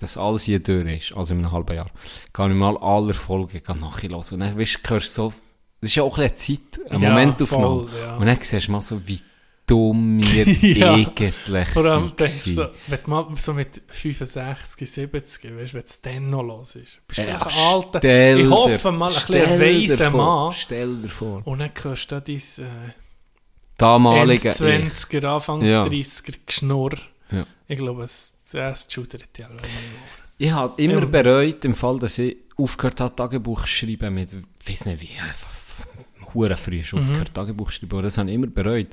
[0.00, 1.90] dass alles hier durch ist, also in einem halben Jahr,
[2.32, 4.14] kann ich mir mal alle Folgen nachhören.
[4.14, 5.32] Und dann weißt, du, hörst du so,
[5.80, 7.88] das ist ja auch ein bisschen Zeit, eine Ja, Momentaufnahme.
[7.88, 8.16] voll, ja.
[8.16, 9.20] Und dann siehst du mal so, wie
[9.68, 10.46] dumm wir
[10.76, 10.94] Ja.
[10.94, 11.34] eigentlich
[11.68, 16.00] Vor allem denkst du, so, wenn du mal so mit 65, 70, weißt, wenn es
[16.00, 16.98] dann noch los ist.
[17.06, 17.64] Bist du Ja, vielleicht ein
[18.02, 20.52] alter, ich hoffe mal, ein bisschen weiser Mann.
[20.52, 21.46] Stell dir vor.
[21.46, 22.92] Und dann hörst du da dein äh,
[23.76, 25.84] Damalige Ende 20er, Anfangs Ja.
[25.84, 26.96] 30er Geschnurr.
[27.30, 27.46] Ja.
[27.68, 29.48] Ich glaube, es zuerst schudert ja.
[30.38, 31.04] Ich habe immer Ja.
[31.06, 35.10] bereut, im Fall, dass ich aufgehört habe, Tagebuch zu schreiben mit, ich weiß nicht wie,
[35.20, 35.48] einfach
[36.34, 37.06] hure früh schon Mhm.
[37.06, 38.88] aufgehört, Tagebuch zu schreiben, aber das habe ich immer bereut.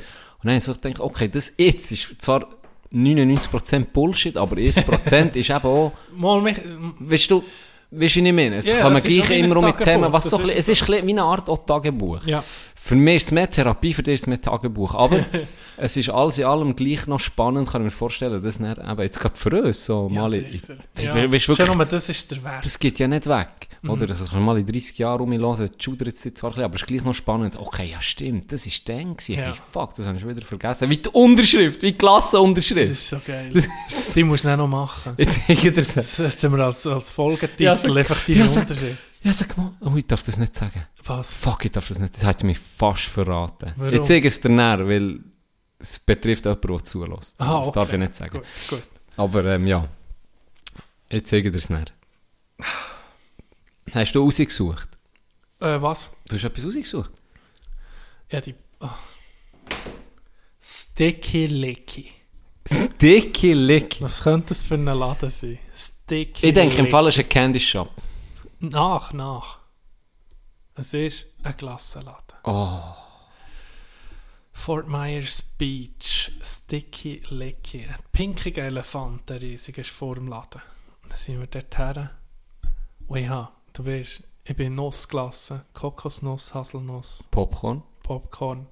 [0.46, 2.48] Und dann habe ich gedacht, okay, das jetzt ist zwar
[2.94, 6.58] 99% Bullshit, aber 1% ist eben auch, Mal mich,
[7.00, 7.44] weißt du,
[7.92, 9.66] weißt du nicht mehr, es Ja, kommen es ist gleich auch wie ein immer um
[9.66, 11.50] mit Themen, was das so ein ist bisschen, es ist ein bisschen wie eine Art
[11.50, 12.26] auch Tagebuch.
[12.26, 12.44] ja,
[12.88, 14.94] Für mich ist es mehr Therapie, für dich ist es mehr Tagebuch.
[14.94, 15.26] Aber
[15.78, 19.02] es ist alles in allem gleich noch spannend, kann ich mir vorstellen, dass dann eben
[19.02, 20.32] jetzt gerade für uns so ja, mal...
[20.36, 20.62] Ich-
[21.02, 21.40] ja.
[21.40, 22.64] Schon nur das ist der Wert.
[22.64, 23.48] das geht ja nicht weg.
[23.82, 23.90] Mhm.
[23.90, 24.06] Oder?
[24.06, 26.88] Das kann mal in 30 Jahren rumhören, schudert es zwar ein bisschen, aber es ist
[26.88, 27.56] gleich noch spannend.
[27.58, 29.34] Okay, ja stimmt, das ist dann gewesen.
[29.40, 29.46] Ja.
[29.46, 30.88] Hey, fuck, das habe ich wieder vergessen.
[30.88, 32.92] Wie die Unterschrift, wie die Klassenunterschrift.
[32.92, 33.52] das ist so geil.
[34.16, 35.14] die musst du dann noch machen.
[35.18, 36.20] Jetzt das.
[36.20, 38.98] Hätten wir als, als Folgetitel Ja, sag- einfach deine ja, sag- Unterschied.
[39.26, 39.74] Ja, sag mal.
[39.82, 40.86] Oh, ich darf das nicht sagen.
[41.04, 41.34] Was?
[41.34, 42.14] Fuck, ich darf das nicht.
[42.14, 43.74] Das hat mich fast verraten.
[43.76, 43.92] Warum?
[43.92, 45.20] Ich zeige es dir näher, weil
[45.80, 47.42] es betrifft jemanden, der zulässt.
[47.42, 47.80] Ah, das okay.
[47.80, 48.38] darf ich nicht sagen.
[48.38, 48.84] Gut, gut.
[49.18, 49.90] Aber ähm, ja.
[51.10, 51.86] Ich zeige dir es näher.
[53.94, 54.90] Hast du rausgesucht?
[55.60, 56.08] Äh, was?
[56.28, 57.10] Du hast etwas rausgesucht?
[58.30, 58.54] Ja, die.
[58.80, 58.90] Oh.
[60.62, 62.12] Sticky Licky.
[62.68, 63.98] Sticky Lick.
[64.02, 65.58] Was könnte das für ein Laden sein?
[65.74, 66.92] Sticky Ich denke, im Licky.
[66.92, 67.90] Fall ist ein Candy Shop.
[68.60, 69.60] Nach, nach.
[70.76, 72.38] Es ist ein Glassenladen.
[72.44, 72.82] Oh.
[74.54, 77.86] Fort Myers Beach, Sticky Licky.
[77.86, 80.62] Ein pinkiger Elefant, der riesig ist vor dem Laden.
[81.08, 82.12] Dann sind wir dort her.
[83.08, 87.84] Und habe, du weißt, ich bin Nussglasse, Kokosnuss, Haselnuss, Popcorn.
[88.04, 88.68] Popcorn.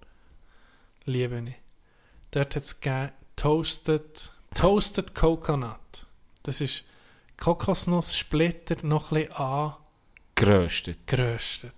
[1.05, 1.55] Liebe ich.
[2.31, 2.79] Dort hat es
[3.35, 6.05] Toasted, Toasted Coconut.
[6.43, 6.83] Das ist
[7.43, 9.73] Kokosnuss-Splitter noch ein bisschen
[10.35, 10.97] Geröstet.
[11.11, 11.73] angeröstet.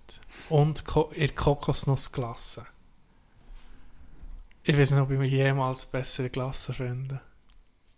[0.48, 2.66] Und Ko in Kokosnussglasse.
[4.62, 7.20] Ich weiß nicht, ob ich mir jemals bessere Glasse finde.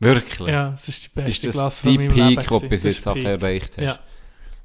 [0.01, 0.49] Wirklich?
[0.49, 2.37] Ja, es ist die beste Ist das Glasse die von meinem Leben.
[2.37, 3.85] Peak, die du bis Das jetzt ist erreicht hast?
[3.85, 3.99] Ja.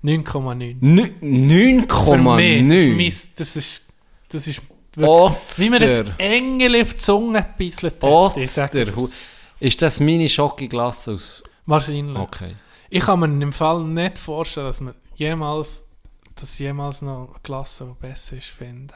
[0.04, 0.80] 9,9.
[0.82, 2.96] Nü- Für mich, das ist 9,9.
[2.96, 3.82] mein- das ist,
[4.30, 4.62] das ist
[4.96, 8.04] wirklich, wie mir ein Engel auf die Zunge gebisselt hat.
[8.04, 8.68] Oster.
[8.70, 9.14] das.
[9.60, 11.44] Ist das meine Schokoglasse aus...
[11.66, 12.18] Wahrscheinlich.
[12.18, 12.56] Okay.
[12.96, 15.90] Ich kann mir im Fall nicht vorstellen, dass man jemals,
[16.36, 18.94] dass jemals noch eine Klasse, die besser ist, finden.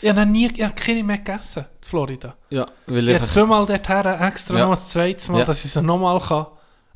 [0.00, 2.36] Ich habe nie, ich habe keine mehr gegessen, in Florida.
[2.48, 3.34] Ja, weil Ich habe einfach...
[3.34, 4.64] zweimal dorthin extra Ja.
[4.64, 5.44] noch das zweite Mal, Ja.
[5.44, 6.46] dass ich sie nochmal kann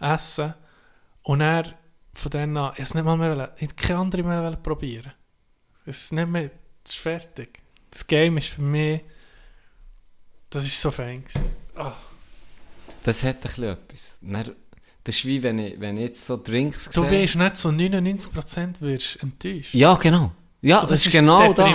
[0.00, 0.54] essen kann.
[1.24, 1.64] Und er
[2.14, 5.12] von dann an, ich es nicht mal mehr, wollen- ich keine andere mehr probieren.
[5.84, 6.44] Es ist nicht mehr,
[6.84, 7.60] es ist fertig.
[7.90, 9.02] Das Game ist für mich,
[10.48, 11.44] das ist so fein gewesen.
[11.76, 11.92] Ah.
[13.02, 14.18] Das hat ein bisschen etwas.
[14.22, 14.56] Dann-
[15.08, 17.22] Das ist wie wenn ich, wenn ich jetzt so Drinks Du sehe.
[17.22, 19.74] weißt nicht, so 99% wirst enttäuscht.
[19.74, 20.32] Ja, genau.
[20.60, 21.70] Ja, das, das ist genau das.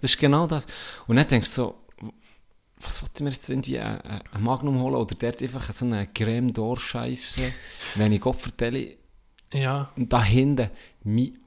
[0.00, 0.66] Das ist genau das.
[1.06, 1.74] Und dann denkst du so,
[2.80, 6.08] was wollte mir jetzt irgendwie ein, ein ein Magnum holen oder dort einfach so eine
[6.08, 7.52] Creme d'Or-Scheisse,
[7.94, 8.96] wenn ich Gott vertelle,
[9.52, 9.92] Ja.
[9.96, 10.68] und da hinten
[11.04, 11.38] mein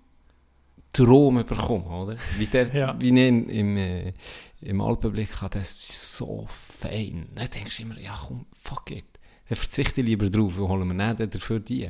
[0.93, 2.15] Traum bekomme, oder?
[2.37, 2.95] Wie, der, Ja.
[2.97, 4.13] wie ich im, äh,
[4.61, 7.27] im Alpenblick habe, das ist so fein.
[7.35, 9.03] Dann denkst du immer, ja komm, fuck it.
[9.49, 11.89] Dann verzichte ich lieber drauf und holen wir dann dafür die.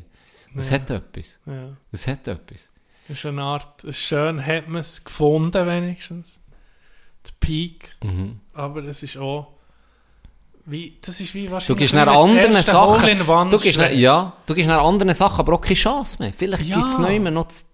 [0.53, 0.75] Das Ja.
[0.75, 1.39] hat etwas.
[1.45, 1.75] ja.
[1.91, 2.69] Das hat etwas.
[3.07, 6.39] Das ist eine Art, es ist schön, hat man es gefunden wenigstens.
[7.25, 7.89] Der Peak.
[8.03, 8.39] Mhm.
[8.53, 9.53] Aber es ist auch,
[10.65, 13.49] wie, das ist wie Du wahrscheinlich gibst wie nach anderen Sachen.
[13.51, 16.33] Du gibst nach, ja, du gibst nach anderen Sachen, aber auch keine Chance mehr.
[16.33, 16.77] Vielleicht Ja.
[16.77, 17.67] gibt es noch immer noch das,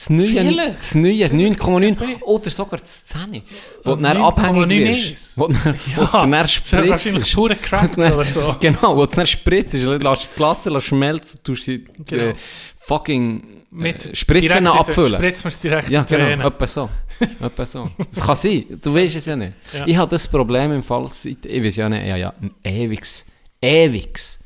[0.00, 0.78] das neue, Vielleicht.
[0.78, 3.42] das neue Vielleicht gibt's 9,9 ja oder sogar das 10,
[3.84, 5.38] wo du dann abhängig 9,9 wirst.
[5.38, 7.34] Wo du dann, dann Das ist wahrscheinlich spritzt.
[7.34, 8.56] pure Crack oder so.
[8.60, 12.22] Genau, wo du dann spritzt, lässt die Klasse schmelzen, tust Genau.
[12.22, 12.34] äh,
[12.78, 15.16] fucking Mit Spritzen in die- abfüllen.
[15.16, 16.88] Spritzen wir es direkt Ja, die genau, etwa so.
[17.20, 17.90] etwa so.
[18.14, 19.52] Das kann sein, du weißt es ja nicht.
[19.74, 19.86] Ja.
[19.86, 23.26] Ich habe das Problem im Fall, seit, ich weiß ja nicht, ja, ja, ein ewiges,
[23.60, 24.42] ewiges,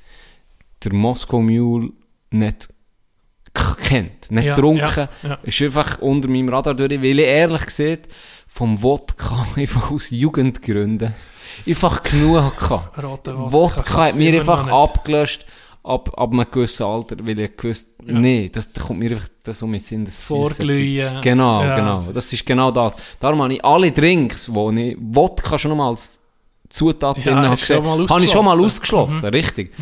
[0.82, 1.90] der Moskau Mule
[2.30, 2.68] nicht
[3.54, 5.38] kennt, nicht Ja, getrunken, ja, ja.
[5.42, 8.08] ist einfach unter meinem Radar durch, weil ich ehrlich gesagt
[8.48, 11.14] vom Wodka einfach aus Jugendgründen
[11.66, 13.02] einfach genug hatte.
[13.06, 15.46] Roter Wodka hat mir einfach abgelöscht
[15.84, 18.14] ab, ab einem gewissen Alter, weil ich gewusst, Ja.
[18.18, 21.20] nee, das, da kommt mir einfach das um mich Sinn, das Vorglühen.
[21.20, 21.94] Genau, Ja, genau.
[21.96, 22.96] das ist- Das ist genau das.
[23.20, 26.20] Darum habe ich alle Drinks, wo ich Wodka schon mal als
[26.70, 29.18] Zutat Ja, drin habe, gesehen, habe ich schon mal ausgeschlossen.
[29.18, 29.24] Mhm.
[29.24, 29.72] ausgeschlossen, richtig.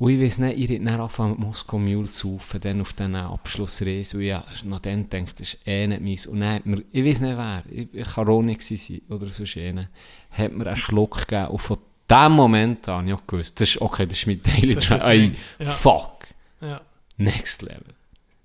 [0.00, 2.94] Und ich weiss nicht, ich hätte dann angefangen mit Moskau Mule zu saufen, dann auf
[2.94, 6.26] diesen Abschlussreise, weil ich nach dann gedacht, das ist eh nicht meins.
[6.26, 9.90] Und dann hat mir, ich weiss nicht wer, ich, kann Ronny sein oder sonst einer,
[10.30, 11.76] hat mir einen Schluck gegeben und von
[12.08, 15.02] dem Moment an habe ich auch gewusst, das ist okay, das ist mein Daily Drink.
[15.02, 15.70] ein Ey, ja.
[15.70, 16.24] fuck,
[16.62, 16.80] Ja.
[17.18, 17.92] next level.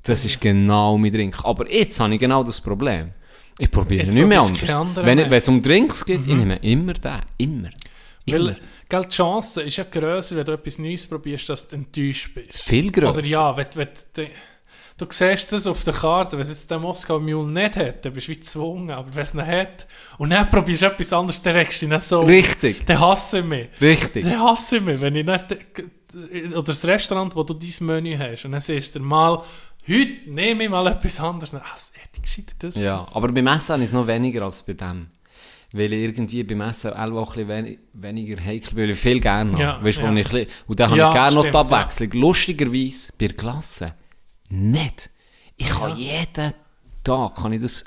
[0.03, 1.39] Das ist genau mein Drink.
[1.45, 3.11] Aber jetzt habe ich genau das Problem.
[3.59, 5.05] Ich probiere Jetzt nicht mehr anders.
[5.05, 7.21] Wenn, es um Drinks geht, ich nehme immer den.
[7.37, 7.69] Immer.
[8.27, 8.55] Weil, Immer.
[8.89, 12.61] Gell, die Chance ist ja grösser, wenn du etwas Neues probierst, dass du enttäuscht bist.
[12.61, 13.17] Viel grösser.
[13.19, 14.27] Oder ja, wenn, wenn, du-
[14.97, 18.13] du siehst das auf der Karte, wenn es jetzt der Moskau Mule nicht hat, dann
[18.13, 19.87] bist du wie gezwungen, aber wenn es ihn hat,
[20.17, 22.85] und dann probierst du etwas anderes, dann regst du nicht so, Richtig.
[22.85, 23.67] dann hasse ich mich.
[23.81, 24.23] Richtig.
[24.23, 25.45] Dann hasse ich mich, wenn ich nicht,
[26.53, 29.43] oder das Restaurant, wo du dein Menü hast, und dann siehst du mal,
[29.87, 32.75] heute nehme ich mal etwas anderes, dann, ah, hätte ich das.
[32.77, 35.07] Ja, aber beim Essen ich es noch weniger als bei dem.
[35.77, 39.51] Weil ich irgendwie beim Essen auch ein bisschen weniger heikel bin, weil ich viel gerne
[39.51, 39.61] habe.
[39.61, 40.13] Ja, weißt, ja.
[40.15, 42.11] ich, bisschen- und dann habe Ja, ich gerne noch die Abwechslung.
[42.21, 43.93] Lustigerweise, bei der Klasse,
[44.49, 45.09] nicht.
[45.57, 46.53] Ich kann jeden
[47.03, 47.83] Tag, kann ich das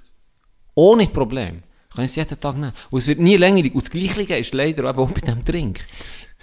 [0.74, 1.62] ohne Problem,
[1.94, 2.72] kann ich es jeden Tag nehmen.
[2.90, 3.64] Und es wird nie länger.
[3.74, 5.80] Und das Gleiche ist leider eben auch bei dem Trink.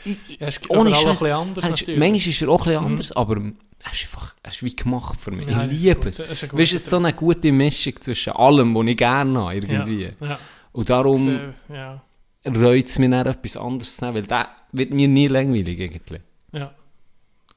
[0.03, 1.21] Ich, Ja, ist ohne Scheiß.
[1.23, 1.87] anders Er ist-.
[1.87, 5.21] Manchmal ist er auch ein bisschen anders, aber er ist einfach, er ist wie gemacht
[5.21, 5.45] für mich.
[5.47, 6.19] Ja, ich liebe es.
[6.19, 10.03] Weißt du, es ist so eine gute Mischung zwischen allem, was ich gerne habe, irgendwie.
[10.19, 10.39] Ja, ja.
[10.75, 12.01] Und darum ja,
[12.45, 16.19] reut es mich dann etwas anderes zu nehmen, weil der wird mir nie langweilig irgendwie.
[16.51, 16.73] ja.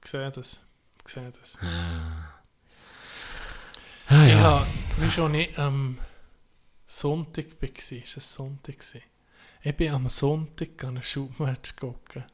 [0.02, 0.62] Ich sehe das.
[1.04, 1.58] Ich sehe das.
[1.60, 2.32] Ah,
[4.26, 4.66] Ja,
[4.98, 5.98] wie schon ich, ähm,
[6.86, 8.76] Sonntag war, ist es Sonntag.
[9.62, 12.24] Ich bin am Sonntag an einem Schubmatch gucken.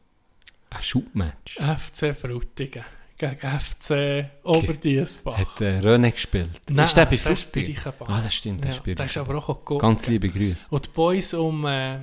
[0.71, 1.57] Ein Schubmatch.
[1.59, 2.85] FC Frutigen
[3.17, 5.39] gegen FC Oberdiesbach.
[5.39, 6.51] Hat äh, René gespielt?
[6.71, 7.65] Nein, ist der bei Fußball?
[8.07, 9.81] Ah, das stimmt, der Ja, bei der ist aber auch geguckt.
[9.81, 10.67] Ganz liebe Grüße.
[10.71, 11.99] Und die Boys um, äh,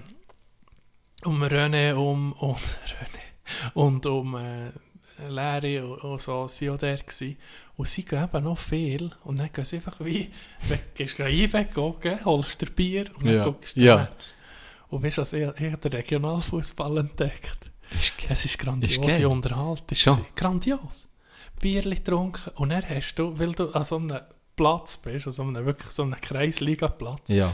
[1.23, 4.71] um René, um, um René und um äh,
[5.27, 7.38] Larry und, und so, sie auch der gewesen.
[7.77, 10.31] Und sie gehen eben noch viel und dann gehen sie einfach wie,
[10.69, 11.69] du gehst einweg,
[12.25, 13.43] holst dir Bier und dann Ja.
[13.45, 14.09] guckst du Ja.
[14.89, 17.70] Und weißt du, was ich, ich habe den Regionalfußball entdeckt.
[17.97, 19.27] Ist Es ist grandiose.
[19.30, 19.95] Unterhaltung.
[19.97, 20.15] Schon.
[20.15, 20.27] gewesen.
[20.35, 21.07] Grandios.
[21.59, 24.19] Bierli getrunken und dann hast du, weil du an so einem
[24.55, 27.53] Platz bist, an so einem, wirklich so einem Kreisliga-Platz, Ja.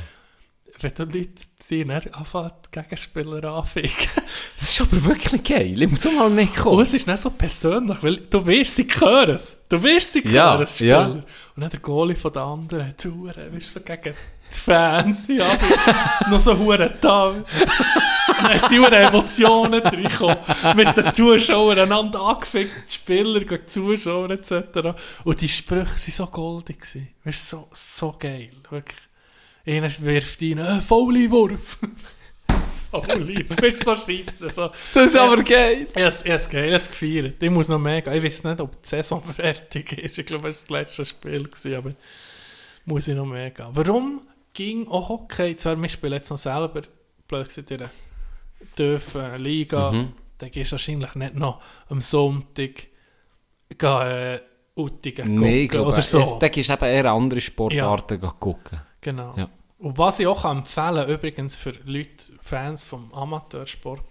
[0.80, 4.10] wenn du Leute ziehen, dann anfangen die Gegenspieler anficken.
[4.60, 5.82] Das ist aber wirklich geil.
[5.82, 6.82] Ich muss mal Und mitkommen.
[6.82, 9.60] es ist nicht so persönlich, weil du weißt, sie hören es.
[9.70, 10.90] Du weißt, sie Ja, hören es, Spieler.
[10.90, 11.06] ja.
[11.08, 11.26] Und
[11.58, 14.16] dann der Goalie von den anderen, Huren, weißt du, so gegen
[14.54, 15.46] die Fans, ja,
[16.30, 17.36] noch so Huren da.
[18.42, 20.38] Dann sind die Huren Emotionen reingekommen,
[20.76, 24.96] mit den Zuschauern einander angefickt, die Spieler gegen die Zuschauer etc.
[25.24, 26.80] Und die Sprüche waren so goldig.
[26.80, 27.08] gewesen.
[27.24, 29.00] Weißt so, so geil, wirklich.
[29.66, 31.80] Einer wirft rein, äh, Fouli-Wurf.
[32.92, 34.72] Fouli, weißt du, so scheisse, so.
[34.94, 35.88] Das ist aber geil.
[35.90, 37.44] Ich habe es geil, es gefeiert.
[37.44, 38.14] Ich muss noch mega.
[38.14, 40.18] Ich weiß nicht, ob die Saison fertig ist.
[40.18, 41.94] Ich glaube, es war das letzte Spiel, gewesen, aber
[42.86, 43.70] muss ich noch mega.
[43.74, 44.22] Warum
[44.58, 45.56] ging auch Hockey?
[45.56, 46.82] Zwar, wir spielen jetzt noch selber,
[47.28, 49.92] blöd gesagt, in der Liga.
[49.92, 50.14] Mhm.
[50.40, 52.88] Dann gehst du wahrscheinlich nicht noch am Sonntag
[53.78, 54.42] gehen, äh,
[54.76, 56.20] Uttigen Nee, ich gucken glaube, oder so.
[56.20, 58.30] es- da gehst du eben eher andere Sportarten ja.
[58.40, 58.82] gucken.
[59.02, 59.34] Genau.
[59.38, 59.50] Ja.
[59.80, 64.02] Und was ich auch kann empfehlen übrigens für Leute, Fans vom Amateursport,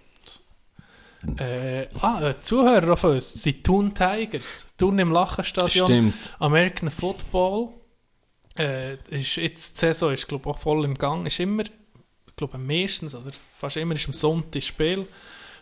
[1.39, 4.74] äh, ah, äh, Zuhörer von uns, sind Thun Tigers.
[4.77, 5.86] Thun im Lachenstadion.
[5.86, 6.32] Stimmt.
[6.39, 7.70] American Football.
[8.59, 11.27] Äh, ist jetzt, die Saison ist, glaube auch voll im Gang.
[11.27, 15.07] Ist immer, ich glaube, meistens oder fast immer ist am Sonntag Spiel.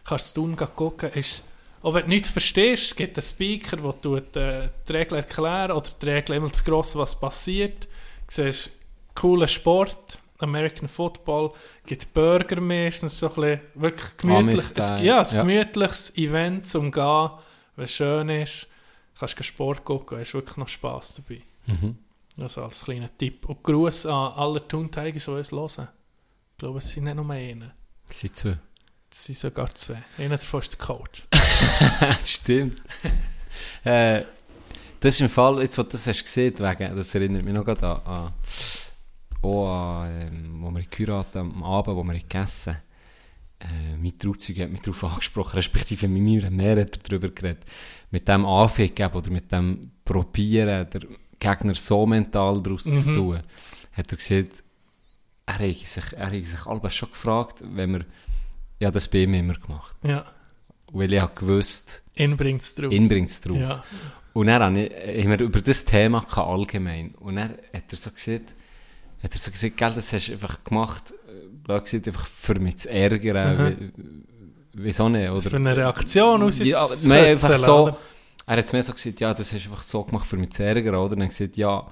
[0.05, 1.11] Kannst du gehen gucken.
[1.12, 1.45] Ist,
[1.83, 5.73] auch wenn du nichts verstehst, es gibt einen Speaker, der tut, äh, die Regeln erklären
[5.73, 7.85] oder die Regeln immer zu gross, was passiert.
[7.85, 8.71] Du siehst,
[9.15, 11.53] cooler Sport, American Football,
[11.87, 14.91] gibt Burger meistens, so ein bisschen, wirklich gemütlich.
[14.91, 15.43] Ein, ja, ein ja.
[15.43, 17.31] gemütliches Event zum Gehen,
[17.77, 18.66] wenn es schön ist.
[19.19, 21.43] Kannst du Sport gucken, hast wirklich noch Spass dabei.
[21.66, 21.99] Mhm.
[22.36, 23.48] Also als kleiner Tipp.
[23.48, 25.89] Und Gruß an alle Toon Tigers, die uns hören.
[26.52, 27.73] Ich glaube, es sind nicht nur einer.
[28.06, 28.59] Das sind zwei.
[29.11, 30.02] Es sind sogar zwei.
[30.19, 31.23] Einer davon ist der Coach.
[32.24, 32.82] Stimmt.
[33.85, 34.23] äh,
[34.98, 37.65] das ist im Fall, jetzt, wo du das hast gesehen, wegen, das erinnert mich noch
[37.65, 38.33] gerade an, an,
[39.42, 42.76] auch an ähm, wo wir geheiratet haben, am Abend, wo wir gegessen
[43.65, 47.65] äh, mein Trauzeug hat mich darauf angesprochen, respektive mit mir mehr hat er darüber geredet,
[48.10, 51.02] mit dem Anficken oder mit dem Probieren, der
[51.48, 53.14] Gegner so mental daraus zu Mhm.
[53.14, 53.40] tun,
[53.92, 54.62] hat er gesagt,
[55.47, 58.05] er hat sich, er hat sich alle schon gefragt, wenn wir,
[58.81, 60.24] ja, das bei ihm immer gemacht, Ja.
[60.92, 62.92] weil ich habe gewusst, Ihn bringt es draus.
[62.92, 63.56] ihn bringt es raus.
[63.58, 63.84] Ja.
[64.32, 67.14] Und dann ich, haben wir über das Thema gehabt, allgemein.
[67.20, 68.52] Und dann hat er so gesagt,
[69.23, 72.58] hat er so gesagt, gell, das hast du einfach gemacht, äh, blöd gesagt, einfach für
[72.58, 75.42] mich zu ärgern, wie, wieso nicht, oder?
[75.42, 77.97] Für eine Reaktion aus Ja, nein, einfach so,
[78.47, 80.50] er hat es mir so gesagt, ja, das hast du einfach so gemacht, für mich
[80.50, 81.12] zu ärgern, oder?
[81.12, 81.86] Und dann gesagt, ja,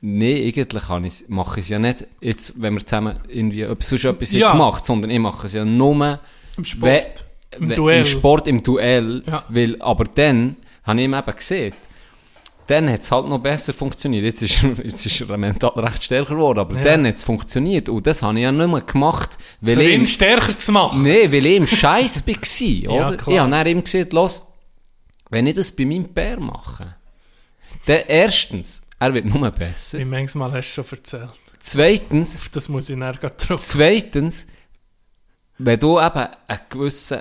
[0.00, 3.90] nee, eigentlich kann ich's- mache ich es ja nicht, jetzt, wenn wir zusammen irgendwie etwas,
[3.90, 4.52] sonst etwas Ja.
[4.52, 6.18] gemacht, sondern ich mache es ja nur,
[6.56, 7.24] Im Sport.
[7.58, 7.98] Im we- Duell.
[8.00, 9.22] Im Sport, im Duell.
[9.26, 9.44] Ja.
[9.48, 11.72] Weil, aber dann habe ich ihm eben gesehen,
[12.68, 14.24] dann hat es halt noch besser funktioniert.
[14.24, 16.84] Jetzt ist, er- jetzt ist er mental recht stärker geworden, aber Ja.
[16.84, 17.88] dann hat es funktioniert.
[17.88, 20.70] Und das habe ich ja nicht mehr gemacht, weil Für ich ihn im, stärker zu
[20.70, 21.02] machen.
[21.02, 22.92] nee, weil ich im Scheiß war.
[23.08, 23.16] Oder?
[23.16, 23.34] klar.
[23.34, 24.46] Ich habe ihm gesagt, los,
[25.30, 26.94] wenn ich das bei meinem Bär mache,
[27.86, 29.98] dann erstens, er wird nur besser.
[29.98, 31.30] Wie manchmal hast du schon erzählt.
[31.58, 33.60] Zweitens, Auf das muss ich nachher drauf.
[33.60, 34.46] Zweitens,
[35.58, 37.20] wenn du eben einen gewissen,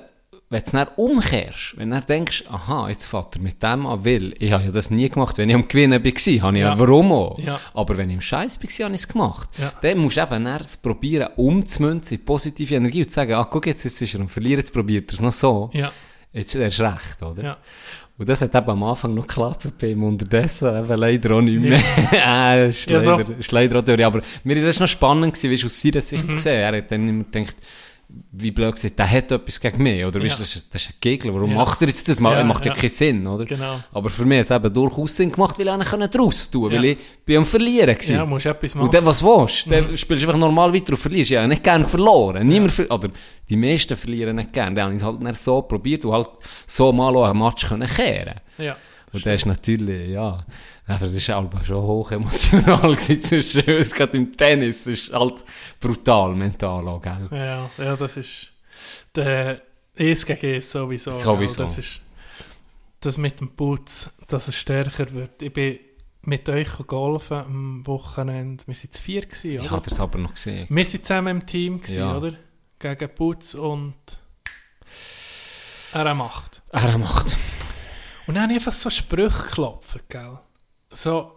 [0.50, 3.86] wenn du es dann umkehrst, wenn du dann denkst, aha, jetzt fährt er mit dem
[3.86, 6.36] an, weil ich habe ja das nie gemacht, wenn ich am Gewinnen war, habe ich
[6.36, 6.80] ja, Ja.
[6.80, 7.38] warum auch.
[7.40, 7.60] Ja.
[7.74, 9.50] Aber wenn ich im Scheiß war, habe ich es gemacht.
[9.60, 9.74] Ja.
[9.82, 13.68] Dann musst du eben dann probieren, umzumünzen in positive Energie und zu sagen, ah, guck,
[13.68, 15.70] jetzt, jetzt ist er am Verlieren, jetzt probiert er es noch so.
[15.74, 15.92] Ja.
[16.34, 17.44] Jetzt ist er recht, oder?
[17.44, 17.58] Ja.
[18.18, 21.60] Und das hat eben am Anfang noch geklappt bei ihm, unterdessen eben leider auch nicht
[21.62, 21.80] mehr.
[22.12, 23.12] äh, ist, Ja, so.
[23.16, 24.04] leider, ist leider auch durch.
[24.06, 26.02] Aber mir ist das noch spannend gewesen, weißt, aus seiner Mhm.
[26.02, 26.60] Sicht zu sehen.
[26.60, 27.56] Er hat dann immer gedacht,
[28.32, 30.16] wie blöd gesagt, der hat etwas gegen mich, oder?
[30.16, 30.44] Weißt, Ja.
[30.44, 31.58] das, ist, das ist ein Gegner, warum Ja.
[31.58, 32.32] macht er jetzt das mal?
[32.32, 33.46] Ja, er macht ja, keinen Sinn, oder?
[33.46, 33.80] Genau.
[33.92, 36.78] Aber für mich hat es eben durchaus Sinn gemacht, weil ich einen draus tun Ja.
[36.78, 38.16] weil ich bin am Verlieren gewesen.
[38.16, 38.86] Ja, musst etwas machen.
[38.86, 39.70] Und dann, was willst du?
[39.70, 41.30] Dann spielst du einfach normal weiter und verlierst.
[41.32, 42.48] Ja, nicht gerne verloren.
[42.48, 43.10] Niemand ver oder
[43.50, 44.76] die meisten verlieren nicht gerne.
[44.76, 46.30] Dann habe ich es halt nicht so probiert und halt
[46.66, 48.76] so mal auch einen Match können kehren ja.
[49.12, 50.46] Und der ist natürlich, ja,
[50.90, 53.64] aber das ist halt schon hoch emotional gewesen zwischen
[53.98, 55.44] gerade im Tennis, das ist halt
[55.80, 57.28] brutal mental auch, gell?
[57.32, 58.48] Ja, ja, das ist
[59.16, 59.62] der
[59.98, 61.12] Eis gegen Eis sowieso.
[61.12, 61.64] Sowieso.
[61.64, 62.00] Das ist
[63.02, 65.42] das mit dem Putz, dass es stärker wird.
[65.42, 65.80] Ich bin
[66.24, 68.66] mit euch golfen am Wochenende.
[68.68, 69.72] Wir waren zu vier, gewesen, Ich oder?
[69.72, 70.68] habe das aber noch gesehen.
[70.70, 72.18] Wir waren zusammen im Team, gewesen, Ja.
[72.18, 72.34] oder?
[72.78, 73.96] Gegen Putz und
[75.94, 76.62] er macht.
[76.72, 77.36] Er macht.
[78.28, 80.38] Und dann habe ich einfach so Sprüche geklopft, gell?
[80.92, 81.32] So,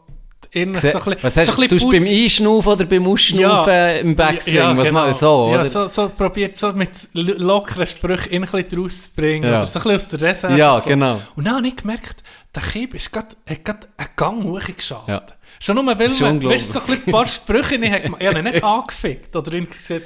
[0.50, 4.16] innerlich so ein bisschen, Was hast so ein bisschen beim Einschnaufen oder beim Ausschnaufen im
[4.16, 4.54] Backswing?
[4.56, 5.00] Ja, was genau.
[5.00, 5.64] mal, so, Ja, oder?
[5.66, 9.44] so, so probiert so mit lo- lockeren Sprüchen ein bisschen draus zu bringen.
[9.50, 9.58] Ja.
[9.58, 10.56] Oder so ein bisschen aus der Reserve.
[10.56, 10.88] Ja, so.
[10.88, 11.20] genau.
[11.36, 12.22] Und dann habe ich gemerkt,
[12.54, 15.08] der Kieb ist grad, hat gerade einen Gang hochgeschaut.
[15.08, 15.22] Ja.
[15.60, 18.20] Schon nur, weil man, weißt, so ein, paar Sprüche nicht hat gemacht.
[18.22, 19.36] Ich habe nicht angefickt.
[19.36, 20.02] Oder irgendwie gesagt,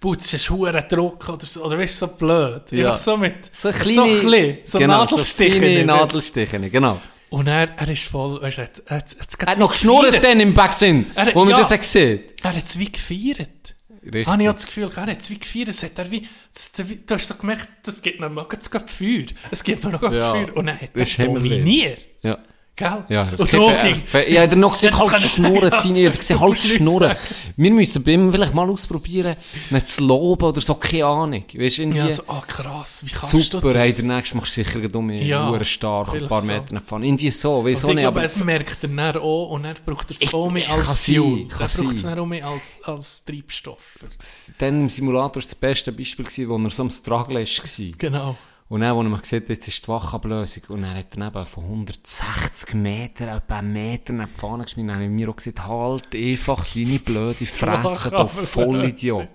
[0.00, 1.64] Putz ist hure Druck oder so.
[1.64, 2.62] Oder weißt so blöd.
[2.72, 2.88] Ja.
[2.90, 5.52] Einfach so mit, So so kleine, ein bisschen, so genau, Nadelstiche.
[5.52, 5.86] So kleine nicht?
[5.86, 7.00] Nadelstiche, genau.
[7.30, 9.04] Und er, er ist voll, weißt du, er, er,
[9.40, 11.58] Er hat noch geschnurrt dann im Backswing, Er- wo man ja.
[11.58, 13.74] das hat gesehen Er hat es wie gefeiert.
[14.02, 14.26] Richtig.
[14.26, 16.72] Habe ich auch das Gefühl, er hat es wie gefeiert, es hat er wie, das,
[16.72, 18.48] du hast so gemerkt, das gibt mir noch
[18.86, 19.24] Feuer.
[19.50, 20.56] Es gibt mir noch Ja, Feuer.
[20.56, 22.08] Und dann hat er das dominiert.
[22.22, 22.38] Ja.
[22.78, 23.04] Gell?
[23.08, 23.44] Ja, und du
[23.82, 24.30] ging- fair.
[24.30, 25.82] Ja, der noch gesagt, halt ich schnurren, er hat
[26.18, 27.16] gesagt, Du halt nicht schnurren.
[27.56, 29.34] Wir müssen bei ihm vielleicht mal ausprobieren,
[29.70, 31.44] nicht zu loben oder so, keine Ahnung.
[31.56, 33.76] Weißt du, irgendwie, Ja, so, ah krass, wie kannst du super, das?
[33.82, 36.46] hey, der nächste machst du sicher um Ja, ja, stark, ein paar so.
[36.52, 37.02] Meter fahren.
[37.02, 40.14] Irgendwie so, auch ich nicht, aber es merkt er dann auch und er braucht er
[40.14, 41.46] es Ich- auch mehr als Fuel.
[41.50, 43.82] Er braucht es dann auch mehr als, als Treibstoff.
[44.58, 47.84] dann im Simulator war das beste Beispiel, gewesen, wo er so am Struggle war.
[47.98, 48.36] Genau.
[48.70, 51.46] Und dann, wo er gesehen hat, jetzt ist die Wachablösung, und dann hat er eben
[51.46, 55.66] von 160 Metern, etwa einen Meter nach vorne geschmissen, dann habe ich mir auch gesagt,
[55.66, 58.26] halt einfach deine blöde Fresse, du.
[58.26, 59.28] Vollidiot.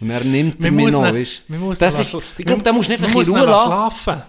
[0.00, 2.88] Und er nimmt Man mich noch, weißt man muss Das ist, ich glaube, da musst
[2.88, 4.22] du man einfach in Ruhe lassen.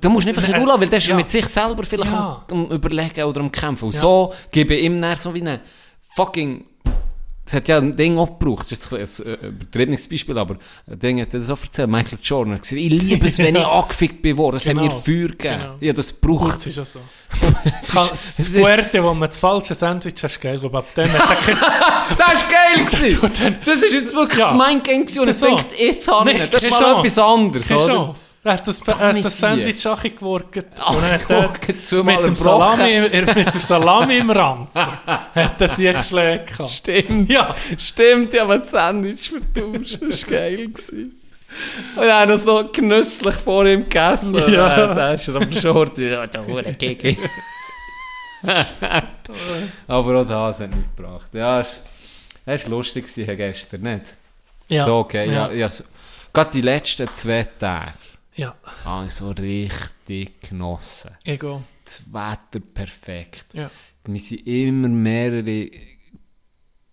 [0.00, 1.16] Da musst du einfach in Ruhe lassen, weil der ist Ja.
[1.16, 2.42] mit sich selber vielleicht Ja.
[2.50, 3.84] am, am Überlegen oder am Kämpfen.
[3.84, 4.00] Und Ja.
[4.00, 5.60] so gebe ich ihm dann so wie eine
[6.14, 6.64] fucking...
[7.48, 8.92] Es hat ja ein Ding auch gebraucht, das ist
[9.24, 10.56] ein äh, übertriebenes Beispiel, aber
[10.90, 13.64] ein Ding hat er so erzählt, Michael Jordan hat gesagt, ich liebe es, wenn ich
[13.64, 14.94] angefickt bin worden, es hat mir Genau.
[14.96, 15.38] Feuer gegeben.
[15.60, 15.76] Genau.
[15.80, 16.98] Ja, das braucht Gut, ist ja so.
[17.80, 20.60] Es Das, ist- das es ist- Fuerte, wo man das falsche Sandwich hast, gell?
[20.64, 21.38] Aber ab dann hat
[22.18, 23.56] Das ist geil gewesen.
[23.64, 24.52] Das ist jetzt wirklich Ja.
[24.52, 26.50] das Mindgame gewesen und ich denke, jetzt habe ich.
[26.50, 26.98] Das ist mal Chance.
[27.00, 27.94] etwas anderes, Keine oder?
[27.94, 28.34] Chance.
[28.44, 29.38] Er hat das, er hat das.
[29.40, 29.98] Sandwich auch.
[29.98, 31.30] Ach, Und dann hat
[31.68, 32.36] er zweimal mit, dem.
[32.36, 34.68] Salami, er, mit der Salami im Rand
[35.34, 36.52] hat er sich geschlägt.
[36.68, 37.28] Stimmt.
[37.30, 37.54] Ja.
[37.78, 39.98] Stimmt, ich habe das Sandwich vertauscht.
[40.02, 40.68] Das war geil.
[40.68, 41.20] Gewesen.
[41.96, 44.34] Und ich habe das noch genüsslich vor ihm gegessen.
[44.52, 44.92] Ja.
[44.92, 47.16] Äh, Da ist er aber schon ja, der hure Kiki.
[49.88, 51.28] aber auch das hat nicht gebracht.
[51.32, 51.62] Ja,
[52.54, 54.16] es war lustig gestern, nicht?
[54.68, 54.84] Ja.
[54.84, 55.30] So geil.
[55.30, 55.48] Ja.
[55.48, 55.52] Ja.
[55.52, 55.84] Ja, so,
[56.32, 57.92] gerade die letzten zwei Tage
[58.34, 58.54] Ja,
[59.08, 61.10] so richtig genossen.
[61.24, 61.62] ego.
[61.84, 63.46] Das Wetter perfekt.
[63.52, 63.70] Ja.
[64.04, 65.70] Wir sind immer mehrere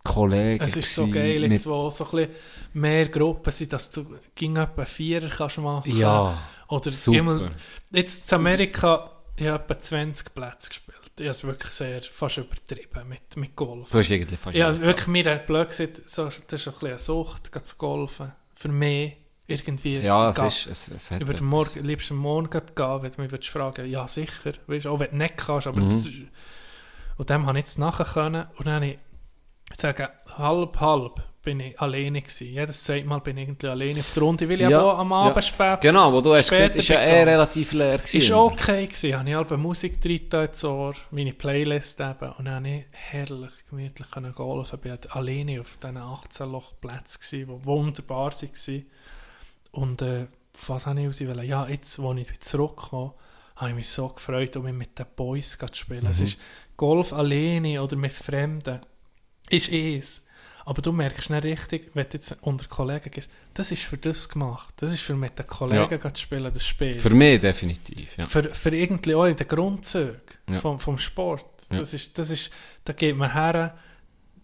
[0.04, 2.36] Kollegen Es ist so geil, jetzt, wo so ein bisschen
[2.74, 5.96] mehr Gruppen sind, dass du ging etwa Vierer kannst machen.
[5.98, 7.18] Ja, Oder super.
[7.20, 7.52] immer,
[7.92, 11.03] jetzt in Amerika, ich habe etwa 20 Plätze gespielt.
[11.20, 13.92] Ich es wirklich sehr, fast übertrieben mit, mit Golf.
[13.92, 16.88] Du hast irgendwie fast Ja, wirklich, mir hat blöd gesagt, so, das ist ein bisschen
[16.90, 18.32] eine Sucht, zu golfen.
[18.56, 19.98] Für mich irgendwie.
[20.00, 23.22] Ja, es Ga- ist, es, es hat Ich morgen, liebst am Morgen gehen, wenn du
[23.22, 25.86] mich würdest fragen ja sicher, weißt, auch wenn du nicht kannst, aber Mhm.
[25.86, 26.10] das,
[27.18, 28.98] und dem habe ich jetzt nachher können und dann habe ich,
[29.72, 32.48] ich sage, halb, halb bin ich alleine gewesen.
[32.48, 35.36] Jedes Mal bin ich irgendwie alleine auf der Runde, weil ich Ja, auch am Abend
[35.36, 35.42] ja.
[35.42, 37.30] spät Genau, wo du hast gesagt, ist ja eh gegangen.
[37.30, 38.18] relativ leer gewesen.
[38.18, 39.20] Ist okay gewesen.
[39.20, 42.32] Habe ich halbe Musik drin ins Ohr, meine Playlist eben.
[42.38, 44.80] Und dann habe ich herrlich, gemütlich können golfen.
[44.84, 48.86] Ich war alleine auf diesen 18 Lochplätzen, gewesen, die wunderbar waren.
[49.72, 50.28] Und äh,
[50.68, 51.48] was habe ich raus wollen?
[51.48, 53.14] Ja, jetzt, als ich zurückkomme,
[53.58, 56.06] habe ich mich so gefreut, um mit den Boys zu spielen.
[56.06, 56.38] Es ist
[56.78, 58.80] Golf alleine oder mit Fremden.
[59.50, 60.26] Ist es.
[60.66, 64.30] Aber du merkst nicht richtig, wenn du jetzt unter Kollegen gehst, das ist für das
[64.30, 64.74] gemacht.
[64.78, 66.96] Das ist für mit den Kollegen zu spielen, das Spiel.
[66.96, 68.26] Für mich definitiv, ja.
[68.26, 70.20] Für, für irgendwie auch in den Grundzügen
[70.50, 70.60] Ja.
[70.60, 71.46] vom, vom Sport.
[71.72, 71.80] Ja.
[71.80, 72.50] Das ist, das ist,
[72.86, 73.78] da geht man her,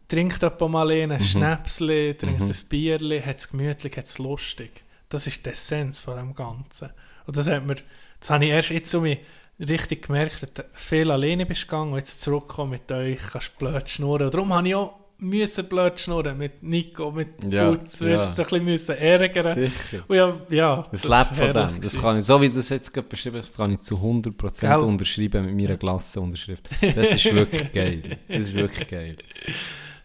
[0.10, 1.12] trinkt jemand mal Mhm.
[1.12, 4.84] ein Schnäpsli, trinkt ein Bierli, hat es gemütlich, hat es lustig.
[5.08, 6.90] Das ist die Essenz von dem Ganzen.
[7.28, 7.76] Und das hat mir,
[8.20, 9.20] das habe ich erst jetzt so mich
[9.60, 13.88] richtig gemerkt, dass du viel alleine bist gegangen und jetzt zurückkommen mit euch, kannst blöd
[13.90, 14.26] schnurren.
[14.26, 18.08] Und darum habe ich auch müssen blöd schnurren mit Nico, mit Ja, Putz, ja.
[18.08, 19.54] wirst so ein bisschen ärgern.
[19.56, 20.04] Sicher.
[20.08, 21.82] Und ja, ja, Das ist lebt von dem.
[21.82, 23.96] Das kann ich, so wie du das jetzt gerade beschrieben hast, das kann ich zu
[23.96, 24.78] 100% Gell?
[24.80, 26.70] unterschreiben mit meiner Klassenunterschrift.
[26.96, 28.02] Das ist wirklich geil.
[28.28, 29.16] Das ist wirklich geil.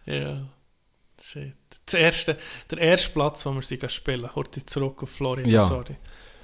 [0.05, 0.47] Ja,
[1.21, 1.53] shit.
[1.85, 2.37] Das erste,
[2.71, 5.61] der erste Platz, wo wir sie spielen, heute zurück auf Florida, Ja.
[5.61, 5.95] sorry.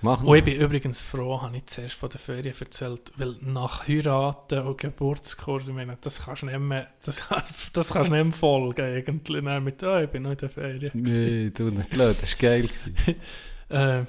[0.03, 3.88] Mach Und ich bin übrigens froh, habe ich zuerst von der Ferien erzählt, weil nach
[3.88, 7.23] Heiraten und Geburtskurs, ich meine, das kannst du nicht mehr, das,
[7.73, 10.49] das kannst du nicht mehr folgen eigentlich, Dann mit, oh, ich bin noch in der
[10.49, 10.91] Ferien.
[10.91, 11.25] gewesen.
[11.25, 12.69] Nee, du nicht blöd, das war geil.
[13.69, 14.03] Äh,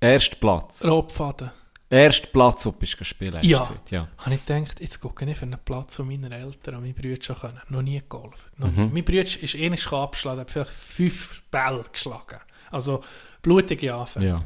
[0.00, 0.84] Erster Platz.
[0.86, 1.50] Rotfaden.
[1.90, 3.62] Erster Platz, du bist gespielt Ja.
[3.90, 4.08] ja.
[4.18, 7.20] Habe ich gedacht, jetzt gucke ich für einen Platz, wo meine Eltern und meine Brüder
[7.22, 7.60] schon können.
[7.68, 8.50] Noch nie geholfen.
[8.58, 8.84] Noch Mhm.
[8.86, 8.90] nie.
[8.92, 12.38] Mein Bruder ist ähnlich abgeschlagen, hat vielleicht fünf Bälle geschlagen.
[12.70, 13.02] Also
[13.42, 14.26] blutige Anfänge.
[14.26, 14.44] ja.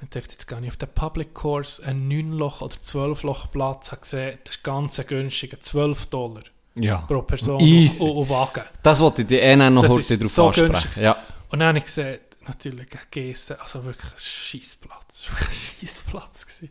[0.00, 4.00] Dann dachte ich, jetzt gehe ich auf den Public Course, einen 9-Loch- oder 12-Loch-Platz, habe
[4.02, 6.42] gesehen, das ist ganz ein günstiger, 12 Dollar
[6.74, 6.98] Ja.
[6.98, 8.02] pro Person Easy.
[8.02, 8.64] und, und Wagen.
[8.82, 10.72] Das wollte ich dir eh noch Das heute drauf so ansprechen.
[10.72, 11.02] günstig.
[11.04, 11.16] Ja.
[11.48, 15.04] Und dann habe ich gesehen, natürlich gegessen, also wirklich ein Scheissplatz.
[15.20, 16.62] Es war wirklich ein Scheissplatz.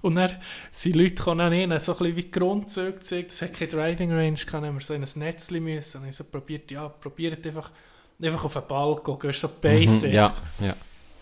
[0.00, 0.38] Und dann
[0.70, 4.38] sind Leute gekommen, ihnen so ein bisschen wie Grundzüge gezeigt, es hat keine Driving Range,
[4.46, 6.00] kann immer so in ein Netzchen müssen.
[6.02, 7.70] Und ich so probiert, ja, probiert einfach,
[8.22, 10.02] einfach auf den Ball gehen, so Basics.
[10.04, 10.28] Mhm, ja.
[10.60, 10.74] ja.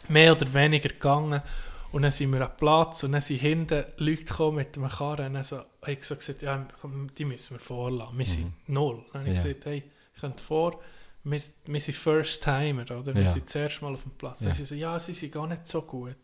[0.08, 1.42] Mehr oder weniger gegangen.
[1.92, 5.26] Und dann sind wir am Platz und dann sind hinten Leute gekommen mit einem Karren.
[5.28, 6.66] Und dann so, habe ich so gesagt, ja,
[7.16, 8.18] die müssen wir vorlassen.
[8.18, 9.04] Wir sind null.
[9.12, 9.42] Dann habe ich Mhm.
[9.42, 9.82] Gesagt, hey,
[10.14, 10.80] ich könnt vor,
[11.24, 13.14] wir, wir sind First-Timer, oder?
[13.14, 13.28] Wir Ja.
[13.28, 14.40] sind das erste Mal auf dem Platz.
[14.42, 14.48] Ja.
[14.48, 16.16] Dann sie so, ja, sie sind gar nicht so gut.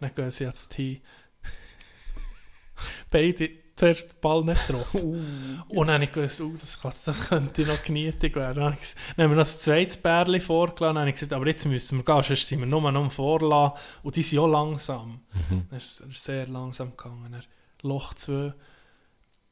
[0.00, 1.00] Dann gehen sie ans Tee.
[3.10, 5.62] Beide zuerst den Ball nicht getroffen.
[5.68, 8.56] Und dann habe ich gewusst, oh, das, kann, das könnte noch genietig werden.
[8.56, 10.94] Dann habe ich dann haben wir noch das zweite Bärli vorgelassen.
[10.94, 13.78] Dann habe ich gesagt, aber jetzt müssen wir gehen, sonst sind wir nur noch Vorlassen.
[14.02, 15.20] Und die sind auch langsam.
[15.50, 17.32] Dann ist es sehr langsam gegangen.
[17.32, 17.44] Dann
[17.82, 18.52] Loch 2,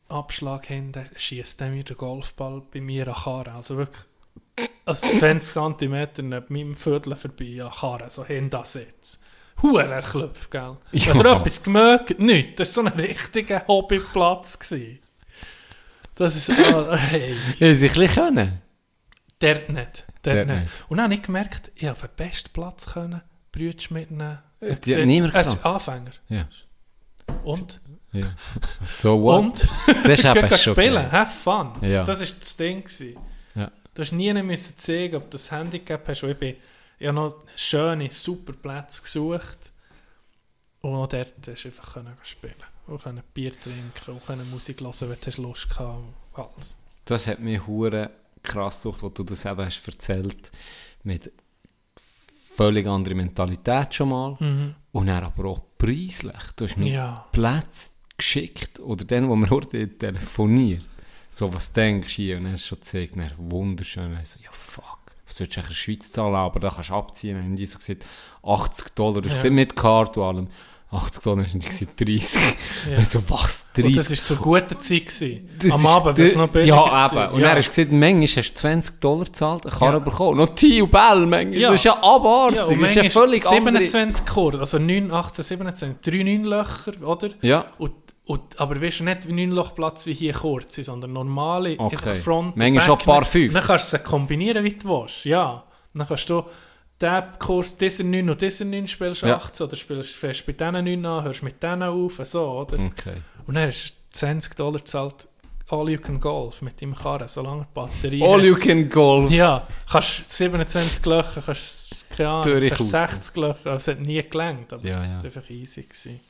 [0.09, 3.53] Abschlag hinten, schießt dann wieder der Golfball bei mir an Karre.
[3.53, 4.05] Also wirklich
[4.85, 9.24] also 20 cm neben meinem Viertel vorbei an Karre, so hinten sitzt.
[9.63, 10.77] Huer erklopft, gell?
[10.93, 11.15] Ja.
[11.15, 12.19] Hat er etwas gemerkt?
[12.19, 12.59] Nicht.
[12.61, 14.59] Das war so ein richtiger Hobbyplatz.
[14.59, 14.99] gewesen.
[16.17, 18.63] Das ist, ah, hey, Ja, sie ein können.
[19.41, 20.05] dort nicht.
[20.23, 20.61] Dort Dort nicht.
[20.61, 20.73] nicht.
[20.89, 23.21] Und dann habe ich gemerkt, ich habe den besten Platz können,
[23.53, 24.39] Brütsch mitnehmen.
[24.61, 25.65] Hat niemand Er ist.
[25.65, 26.13] Anfänger.
[26.29, 26.49] Ja.
[27.43, 27.81] Und?
[28.13, 28.27] ja.
[28.87, 29.41] So what?
[29.41, 29.69] Und?
[30.05, 31.13] Das ist eben schon spielen, geil.
[31.13, 31.73] have fun.
[31.83, 32.05] Ja.
[32.05, 32.83] Das war das Ding.
[32.85, 33.17] Gewesen.
[33.55, 33.71] Ja.
[33.95, 36.23] Du hast nie müssen zeigen, ob du das Handicap hast.
[36.23, 36.55] Und ich, bin,
[36.99, 39.73] ich habe noch schöne, super Plätze gesucht.
[40.81, 42.55] Und auch dort hast du einfach können spielen
[42.87, 46.77] Und können Bier trinken und können Musik hören, wenn du Lust gehabt alles.
[47.05, 48.11] Das hat mich hure
[48.43, 50.53] krass durch, wo du das eben hast erzählt,
[51.03, 51.33] mit
[52.57, 54.37] völlig andere Mentalität schon mal
[54.93, 56.53] und dann aber auch preislich.
[56.57, 57.27] Du hast mir Ja.
[57.33, 60.87] Plätze geschickt oder dann, wo wir heute telefoniert,
[61.31, 64.25] so was denkst du hier und dann hast du schon gezeigt, dann wunderschön, und dann
[64.25, 67.37] so, ja fuck, was sollst du in der Schweiz zahlen, aber da kannst du abziehen,
[67.37, 68.07] dann haben die so gesagt,
[68.43, 69.51] 80 Dollar, du hast Ja.
[69.51, 70.49] mit Karte und allem,
[70.91, 72.41] 80 Dollar, haben die gesagt, 30.
[72.91, 72.99] Ja.
[72.99, 73.85] Und so, was, 30?
[73.87, 75.07] Und das war zur guten Zeit.
[75.07, 75.49] Gewesen.
[75.59, 77.35] Das Am Abend wird es noch billiger Ja, eben.
[77.35, 79.99] Und dann hast du gesagt, manchmal hast du 20 Dollar gezahlt, eine Karre Ja.
[79.99, 80.37] bekommen.
[80.39, 81.55] Noch Tee und Bell, manchmal.
[81.57, 81.71] Ja.
[81.71, 82.57] Das ist ja abartig.
[82.59, 83.79] Ja, und das ist ja völlig andere...
[83.87, 87.31] 27 Kurve, also 9, 18, 27, 3 9 Löcher, oder?
[87.41, 87.65] Ja.
[87.79, 87.93] Und,
[88.27, 92.15] und, aber weißt du, nicht wie 9 Lochplatz wie hier kurz, sondern normale Okay.
[92.15, 93.53] Front Manchmal schon ein paar fünf.
[93.53, 95.63] Dann kannst du sie kombinieren, wie du willst, ja.
[95.93, 96.43] Dann kannst du
[97.01, 99.37] diesen Kurs, dieser 9 und dieser 9 spielst du Ja.
[99.37, 102.79] 18 oder spielst fährst bei diesen 9 an, hörst mit denen auf, so, oder?
[102.79, 103.17] Okay.
[103.47, 105.29] Und dann hast du 20 Dollar gezahlt,
[105.69, 108.45] all you can golf mit deinem Karren, solange die Batterie All hat.
[108.45, 109.31] you can golf.
[109.31, 112.87] Ja, kannst 27 Löcher, kannst, keine Ahnung, kannst Durchkaufen.
[112.87, 115.19] 60 Löcher, aber es hat nie gelangt, aber Ja, ja.
[115.19, 115.83] es war einfach easy.
[115.83, 116.21] Gewesen.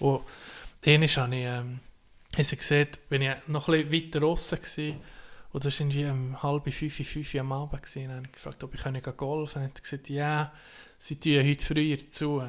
[0.00, 0.20] Und
[0.84, 1.80] einmal habe ich, ähm,
[2.32, 5.00] habe ich gesehen, bin ich noch ein bisschen weiter draussen gewesen,
[5.52, 8.62] und das war irgendwie um halb fünf, fünf am Abend gewesen, dann habe ich gefragt,
[8.62, 10.52] ob ich golfen und er hat gesagt, ja,
[10.98, 12.44] sie tun heute früher zu,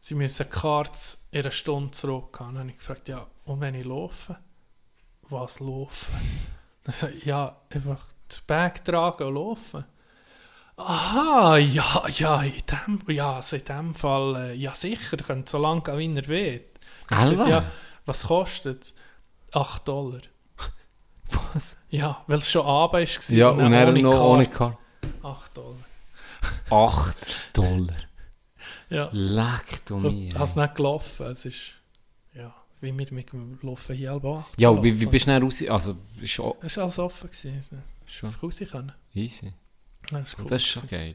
[0.00, 2.54] sie müssen die Karts in einer Stunde zurückgehen.
[2.54, 4.38] Dann habe ich gefragt, ja, und wenn ich laufe?
[5.28, 6.14] Was laufen?
[6.84, 9.84] Dann sagt er, ja, einfach das Bag tragen und laufen.
[10.76, 15.58] Aha, ja, ja, in dem, ja, also in dem Fall, äh, ja sicher, könnt so
[15.58, 16.67] lange gehen, wie ihr wollt.
[17.10, 17.64] Ich sagte, ja,
[18.06, 18.94] was kostet es?
[19.52, 20.20] 8 Dollar.
[21.54, 21.76] Was?
[21.90, 22.92] Ja, weil es schon Abend
[23.30, 23.36] war.
[23.36, 24.76] Ja, und er noch ohne Karte.
[25.22, 25.22] Karte.
[25.22, 25.76] 8 Dollar.
[26.70, 27.96] 8 Dollar.
[28.90, 30.28] Ja, Leck du mir.
[30.28, 31.26] ich habe es nicht gelaufen.
[31.26, 31.72] Es ist,
[32.34, 35.42] ja, wie wir mit dem Laufen hier auch 8 Ja, wie, wie bist du dann
[35.42, 35.62] raus?
[35.68, 37.28] Also, ist schon, Es war alles offen.
[37.30, 37.82] Gewesen.
[38.06, 38.92] schon Einfach raus können.
[39.14, 39.52] easy.
[40.10, 41.12] Ja, Das ist, cool Das ist schon geil.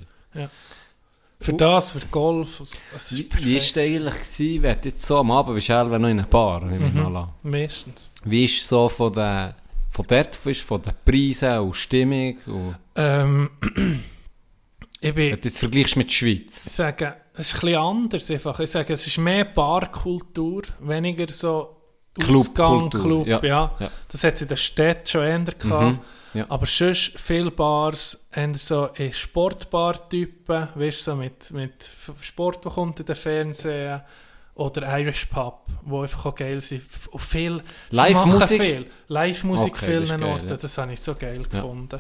[1.43, 5.17] Für das, für Golf, es ist Wie, ist es eigentlich gewesen, wenn du jetzt so
[5.17, 7.27] am Abend bist, noch in einer Bar, Mhm.
[7.43, 8.11] Meistens.
[8.23, 9.53] Wie ist es so von der,
[9.89, 12.38] von dort, von den Preisen und Stimmung?
[12.45, 13.49] Und, Ähm,
[15.01, 15.31] ich bin...
[15.33, 16.65] wenn du jetzt vergleichst mit der Schweiz.
[16.65, 18.59] Ich sage, es ist ein bisschen anders einfach.
[18.61, 21.75] Ich sage, es ist mehr Barkultur, weniger so
[22.17, 23.91] Clubkultur, Ausgang, Club, ja, ja.
[24.09, 25.99] Das hat es in der Stadt schon eher gehabt.
[26.34, 26.45] Ja.
[26.50, 31.90] Aber sonst viele Bars haben so eh, Sportbar-Typen, weißt du, so mit, mit
[32.22, 34.02] Sport, der kommt in den Fernsehen.
[34.56, 36.84] Oder Irish Pub, wo einfach auch geil sind.
[37.10, 38.40] Und viel, Live-Musik?
[38.40, 38.86] machen viel.
[39.08, 40.58] Live-Musik Okay, vielen geil, Orten, ja.
[40.58, 41.48] das habe ich so geil Ja.
[41.48, 42.00] gefunden.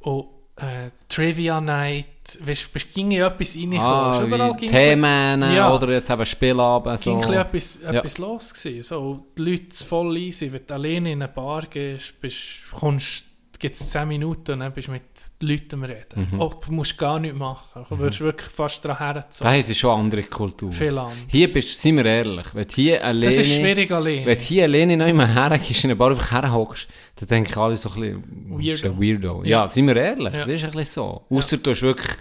[0.00, 2.06] Und äh, Trivia Night,
[2.40, 3.80] weißt du, ging in etwas reingekommen.
[3.82, 5.74] Ah, Ist überall wie ging- Themen Ja.
[5.74, 7.00] oder jetzt eben Spielabend.
[7.00, 7.16] So.
[7.18, 7.92] ging etwas, Ja.
[7.92, 8.82] etwas los gewesen.
[8.82, 10.52] So, die Leute voll easy.
[10.52, 13.24] Wenn du alleine in eine Bar gehst, bist, kommst,
[13.58, 15.02] gibt es 10 Minuten und dann bist du mit
[15.40, 16.28] Leuten reden.
[16.32, 16.40] Mhm.
[16.40, 17.84] Oh, du musst gar nichts machen.
[17.88, 19.54] Du würdest wirklich fast daran Da herzogen.
[19.54, 20.72] ist schon eine andere Kultur.
[20.72, 21.16] Viel anders.
[21.28, 23.26] Hier bist, sind wir ehrlich, wenn hier alleine...
[23.26, 24.26] Das ist schwierig alleine.
[24.26, 27.88] Wenn hier alleine noch immer hergehst, in eine Bar einfach herhockst, dann denken alle so
[27.90, 28.94] ein bisschen, bist Weirdo.
[28.96, 29.42] ein Weirdo.
[29.44, 29.70] Ja, Ja.
[29.70, 30.38] sind wir ehrlich, Ja.
[30.40, 31.24] das ist ein bisschen so.
[31.30, 32.16] Außer du hast wirklich,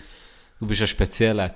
[0.59, 1.49] du bist ein spezieller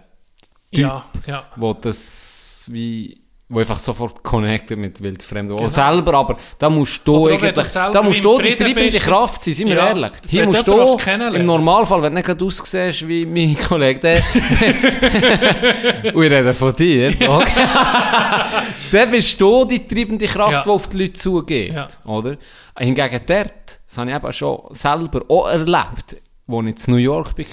[0.71, 1.47] Typ, ja, ja.
[1.55, 3.21] wo das wie,
[3.51, 5.57] wo einfach sofort connectet mit wildfremden.
[5.57, 5.67] Genau.
[5.67, 5.87] Genau.
[5.91, 8.99] selber, aber da musst du Oder auch eigentlich, du da musst du die treibende.
[8.99, 10.11] Kraft sein, sind wir Ja, ehrlich.
[10.29, 10.97] Hier musst du
[11.33, 14.21] im Normalfall, wenn du nicht aussiehst wie mein Kollege, der,
[16.13, 17.61] und ich rede von dir, okay.
[18.91, 20.61] dann bist du die treibende Kraft, Ja.
[20.63, 21.87] die auf die Leute zugeht, Ja.
[22.05, 22.37] oder?
[22.77, 27.35] Hingegen dort, das habe ich eben schon selber auch erlebt, als ich in New York
[27.37, 27.45] war,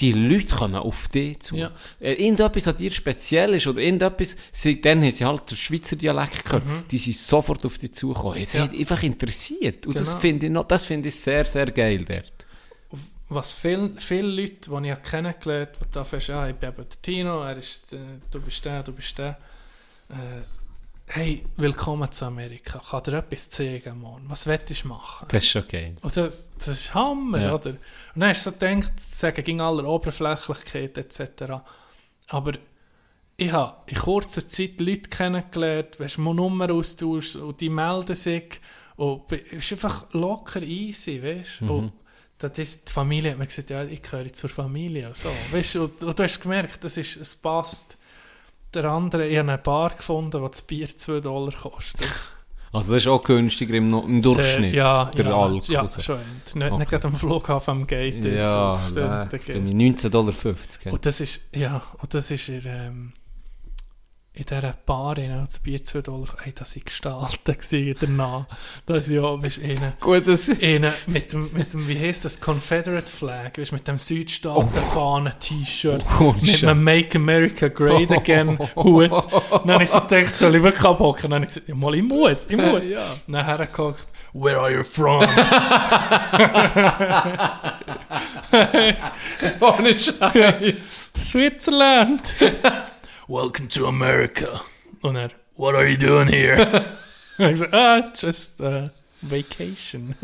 [0.00, 1.56] die Leute kommen auf dich zu.
[1.56, 1.70] Ja.
[2.00, 5.96] Äh, Irgendetwas an dir speziell ist oder irgendetwas, sie, dann haben sie halt den Schweizer
[5.96, 8.44] Dialekt gehört, die sind sofort auf dich zugekommen.
[8.44, 8.64] Sie Mhm.
[8.64, 8.70] Ja.
[8.70, 9.86] haben einfach interessiert.
[9.86, 10.20] Und das Genau.
[10.20, 12.32] finde ich, noch- das finde ich sehr, sehr geil dort.
[13.28, 16.78] Was viel, viele Leute, die ich kennengelernt habe, die da fest, ah, ich bin eben
[16.88, 17.96] der Tino, er ist, äh,
[18.30, 19.38] du bist der, du bist der.
[20.08, 20.14] Äh,
[21.12, 22.80] hey, willkommen zu Amerika.
[22.88, 24.22] Kann dir etwas zeigen, Mann?
[24.28, 25.26] Was willst du machen?
[25.28, 25.96] Das ist schon geil.
[26.02, 27.54] Und das, das ist Hammer, Ja.
[27.54, 27.70] oder?
[27.70, 27.78] Und
[28.14, 31.54] dann hast du so gedacht, zu sagen, ging aller Oberflächlichkeit etc.
[32.28, 32.52] Aber
[33.36, 38.60] ich habe in kurzer Zeit Leute kennengelernt, weißt du, Nummer austauscht und die melden sich.
[38.96, 41.72] Und es ist einfach locker easy, weißt du?
[41.72, 41.92] Und
[42.38, 45.08] das ist, die Familie hat mir gesagt, ja, ich gehöre zur Familie.
[45.08, 45.82] und So, weißt du?
[45.84, 47.98] Und, und du hast gemerkt, das ist, es passt.
[48.74, 52.06] Der andere, ich habe eine Bar gefunden, wo das Bier 2 Dollar kostet.
[52.72, 55.74] Also das ist auch günstiger im, im Durchschnitt, ja, der ja, Alkohol.
[55.74, 56.00] Ja, so.
[56.00, 56.18] schon.
[56.54, 56.78] Nicht, Okay.
[56.78, 58.40] nicht gerade am Flughafen am Gate ist.
[58.40, 60.34] Ja, so, ja der- der- 19,50 Dollar.
[60.92, 63.12] Und das ist, ja, und das ist in, ähm,
[64.40, 68.46] in dieser Bar, in das Bier 2 Dollar, hey, das war gestaltet gewesen danach.
[68.86, 70.48] Das ja, bist innen, Gut, das...
[70.48, 76.34] innen mit dem, mit dem, wie heisst das, Confederate Flag, weißt, mit dem Südstaaten-Fahnen-T-Shirt, Oh,
[76.40, 76.64] mit shit.
[76.68, 79.10] einem Make America Great Again Hut.
[79.10, 81.24] Dann habe ich so gedacht, soll ich wirklich abhocken?
[81.30, 82.88] Dann habe ich gesagt, ja, mal, ich muss, ich muss.
[82.88, 83.04] Ja.
[83.28, 85.20] Dann hergeguckt, where are you from?
[89.60, 91.12] Ohne Scheiß.
[91.18, 92.34] Switzerland.
[93.30, 94.60] Welcome to America.
[95.02, 96.84] Und er, what are you doing here?
[97.38, 98.90] Und ich so, ah, it's just a
[99.22, 100.16] vacation.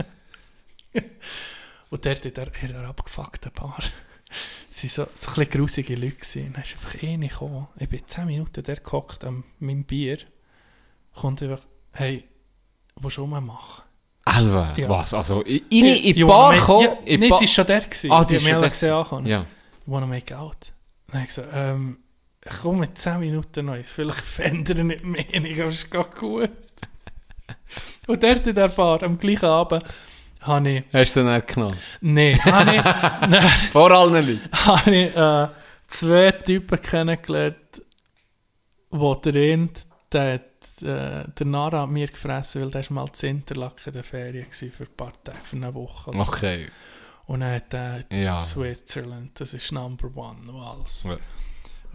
[1.89, 3.79] Und dort in der, in der abgefuckten Bar
[4.69, 6.53] sie so, so ein bisschen grusige Leute gewesen.
[6.53, 7.69] Dann ist einfach eine gekommen.
[7.79, 10.19] Ich bin 10 Minuten der gehockt an meinem Bier.
[11.15, 12.25] Kommt einfach, hey,
[13.01, 13.85] willst du rummachen?
[14.25, 14.89] Alva, Ja.
[14.89, 15.15] was?
[15.15, 16.83] Also, in, in, in die You Bar kommen?
[16.87, 18.11] Ja, in Nein, sie ist schon der gewesen.
[18.11, 18.99] Ah, die ist haben schon mich alle der gesehen gewesen.
[19.05, 19.27] ankommen.
[19.29, 19.47] Ja.
[19.87, 20.73] wanna make out?
[21.07, 21.99] Dann habe ich gesagt, ähm,
[22.49, 25.25] ich komme mit 10 Minuten noch, vielleicht verändere ich nicht mehr,
[25.65, 26.51] aber es geht gut.
[28.07, 29.85] Und dort in der Bar, am gleichen Abend,
[30.41, 31.77] habe ich, Hast du sie nicht genommen?
[32.01, 32.83] nee, habe ich,
[33.31, 33.43] nein,
[33.73, 34.41] Vor allen Leuten.
[34.53, 35.49] habe ich äh,
[35.89, 37.57] zwei Typen kennengelernt,
[38.91, 39.69] wo der eine,
[40.13, 43.93] der hat äh, der Nara an mir gefressen, weil der war mal zu Interlaken in
[43.93, 46.13] der Ferien für ein paar Tage, für eine Woche.
[46.13, 46.19] so.
[46.21, 46.69] Okay.
[47.27, 48.41] Und dann hat er Ja.
[48.41, 51.05] Switzerland, das ist Number One und alles.
[51.05, 51.17] Ja.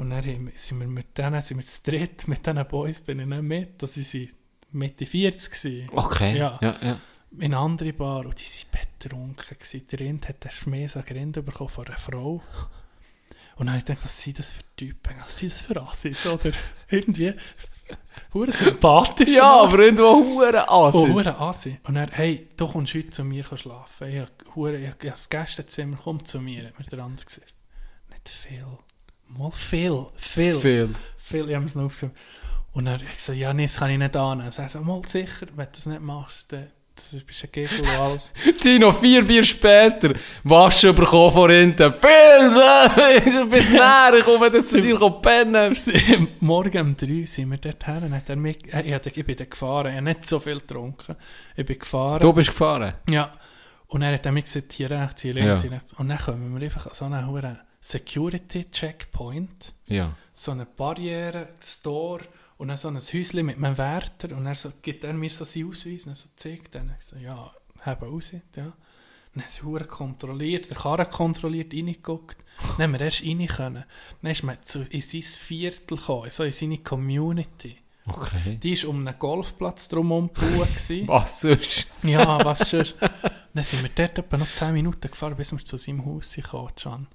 [0.01, 0.23] Und dann
[0.55, 3.81] sind wir mit denen, sind wir zu dritt, mit diesen Boys bin ich nicht mit,
[3.83, 4.35] das sind
[4.71, 5.89] Mitte 40 gewesen.
[5.93, 6.37] Okay.
[6.39, 6.57] Ja.
[6.59, 6.97] ja, ja.
[7.37, 9.85] In einer anderen Bar und die waren betrunken gewesen.
[9.91, 12.41] Der Rind hat den Schmäß an Rind bekommen von einer Frau.
[13.57, 16.25] Und dann habe ich gedacht, was sind das für Typen, was sind das für Assis,
[16.25, 16.49] oder
[16.89, 17.33] irgendwie
[18.33, 19.29] hure sympathisch.
[19.35, 19.67] Ja, noch.
[19.67, 21.01] aber irgendwo Huren Oh, Assis.
[21.09, 21.77] hure Asi.
[21.83, 24.07] Und er, hey, du kommst heute zu mir schlafen.
[24.09, 27.53] Ich habe hure- ich habe das Gästezimmer, komm zu mir, hat mir der andere gesagt.
[28.09, 28.65] Nicht viel.
[29.37, 30.59] Mal viel, viel.
[30.59, 30.89] Viel.
[31.17, 32.15] Viel, ich habe es noch aufgeschrieben.
[32.73, 34.47] Und er gesagt, ja, nee, das kann ich nicht annehmen.
[34.47, 37.87] Er sagt, mal sicher, wenn du das nicht machst, dann das bist ein Gegel und
[37.99, 38.33] alles.
[38.61, 41.91] Tino, vier Bier später, Waschen bekommen von hinten.
[41.93, 45.75] Viel, du bist näher, ich komme dann zu dir pennen.
[46.39, 48.01] Morgen um drei sind wir dorthin.
[48.01, 51.15] Dann Hat er mich, ich, bin dann gefahren, ich habe nicht so viel getrunken.
[51.55, 52.19] Ich bin gefahren.
[52.19, 52.93] Du bist gefahren?
[53.09, 53.31] Ja.
[53.87, 55.69] Und er hat dann mir gesagt, hier rechts, hier links, Ja.
[55.69, 55.93] hier rechts.
[55.93, 57.25] Und dann kommen wir einfach an so einen
[57.81, 60.15] hohen Security-Checkpoint, Ja.
[60.33, 62.23] so eine Barriere, Store
[62.57, 65.43] und dann so ein Häuschen mit einem Wärter und er so, gibt er mir so
[65.45, 66.93] seinen Ausweis und er so zeigt dann.
[66.99, 67.51] Ich so, ja,
[67.81, 68.71] haben Aussicht, ja.
[69.33, 72.37] Dann haben sie kontrolliert, der Karren kontrolliert, reingeguckt.
[72.77, 73.85] Dann haben wir erst rein können.
[74.21, 77.77] Dann ist man zu, in sein Viertel gekommen, so in seine Community.
[78.05, 78.57] Okay.
[78.61, 80.67] Die war um einen Golfplatz drumherum gebaut.
[81.07, 81.87] Was sonst?
[82.03, 82.85] Ja, was schon.
[83.53, 86.67] Dann sind wir dort etwa noch 10 Minuten gefahren, bis wir zu seinem Haus kamen,
[86.75, 87.07] Can.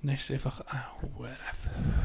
[0.00, 1.30] Dann war es einfach eine hohe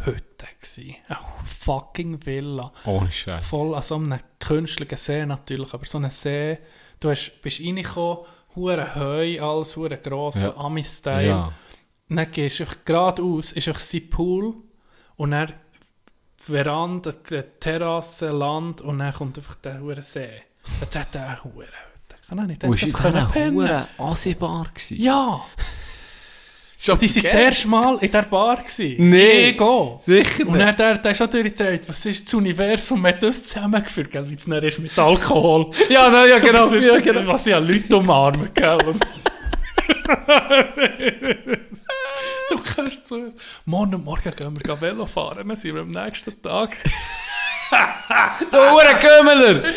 [0.06, 0.48] Hütte.
[0.60, 0.96] gewesen.
[1.08, 2.72] Eine fucking Villa.
[2.86, 3.46] Ohne Scheiß.
[3.46, 6.58] Voll an so einem künstlichen See natürlich, aber so ein See,
[7.00, 10.56] du hast, bist reingekommen, hure Heu, alles hure gross, Ja.
[10.58, 11.28] Ami-Style.
[11.28, 11.52] Ja.
[12.10, 14.56] Dann gehst du einfach geradeaus, ist einfach sein Pool
[15.16, 15.52] und dann
[16.40, 20.42] die Veranda, die Terrasse, Land und dann kommt einfach der hure See.
[20.80, 22.16] Das hat der hure Hütte.
[22.28, 23.56] Kann auch nicht Und ist in einfach dieser pennen.
[23.56, 24.68] Hure Asi-Bar?
[24.90, 25.46] Ja!
[26.86, 28.58] Schon Die waren das erste Mal in der Bar.
[28.58, 29.10] Gewesen.
[29.10, 29.50] Nee.
[29.52, 29.98] Ich gehe.
[30.02, 34.12] Sicher Und dann, der, der ist auch durchgedreht, was ist das Universum, hat das zusammengeführt,
[34.12, 35.72] gell, wie es dann ist mit Alkohol.
[35.90, 36.70] Ja, so, ja, genau.
[36.70, 37.26] bist Ja, nicht- genau.
[37.28, 38.78] Was ja Leute umarmen, gell.
[42.50, 43.30] Du kannst so
[43.66, 46.76] Morgen und morgen gehen wir Velo fahren, dann sind wir am nächsten Tag.
[48.52, 49.74] Du Hure Kümmeler!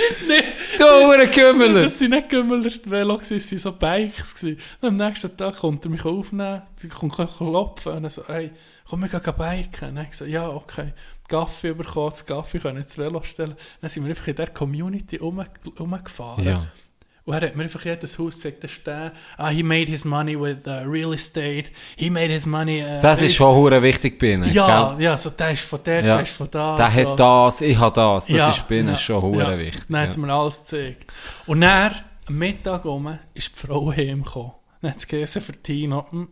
[0.79, 1.83] Du Hure Kümmeler!
[1.85, 4.35] Das sind nicht Gümmeler die Velo, es waren so Bikes.
[4.35, 4.61] Gewesen.
[4.81, 8.51] Dann am nächsten Tag kommt er mich aufnehmen, sie kommt klopfen und er so, hey,
[8.89, 9.97] komm, wir gehen biken.
[9.97, 10.93] Habe ich gesagt, ja, okay.
[11.29, 13.57] Kaffee bekommen, das Kaffee können ins Velo stellen.
[13.81, 15.45] Dann sind wir einfach in der Community rum,
[15.79, 16.45] rumgefahren.
[16.45, 16.67] Ja.
[17.27, 20.41] Und er hat mir einfach jedes Haus gesagt, da steht, ah, he made his money
[20.41, 21.65] with uh, real estate,
[21.97, 22.81] he made his money...
[22.83, 25.05] Uh, Das ist schon hure wichtig ihnen, Ja, gell?
[25.07, 26.15] ja, so der ist von der, Ja.
[26.15, 26.77] der ist von da.
[26.77, 27.11] Der so.
[27.11, 28.27] hat das, ich habe das.
[28.27, 29.59] Das Ja, ist ihnen ja, schon hure ja.
[29.59, 29.83] wichtig.
[29.89, 30.23] Dann hat Ja.
[30.23, 31.13] mir alles gezeigt.
[31.47, 31.97] Und dann,
[32.29, 34.53] am Mittag rum, ist die Frau heimgekommen.
[34.83, 36.29] Dann hat es gegessen für Tino, hm,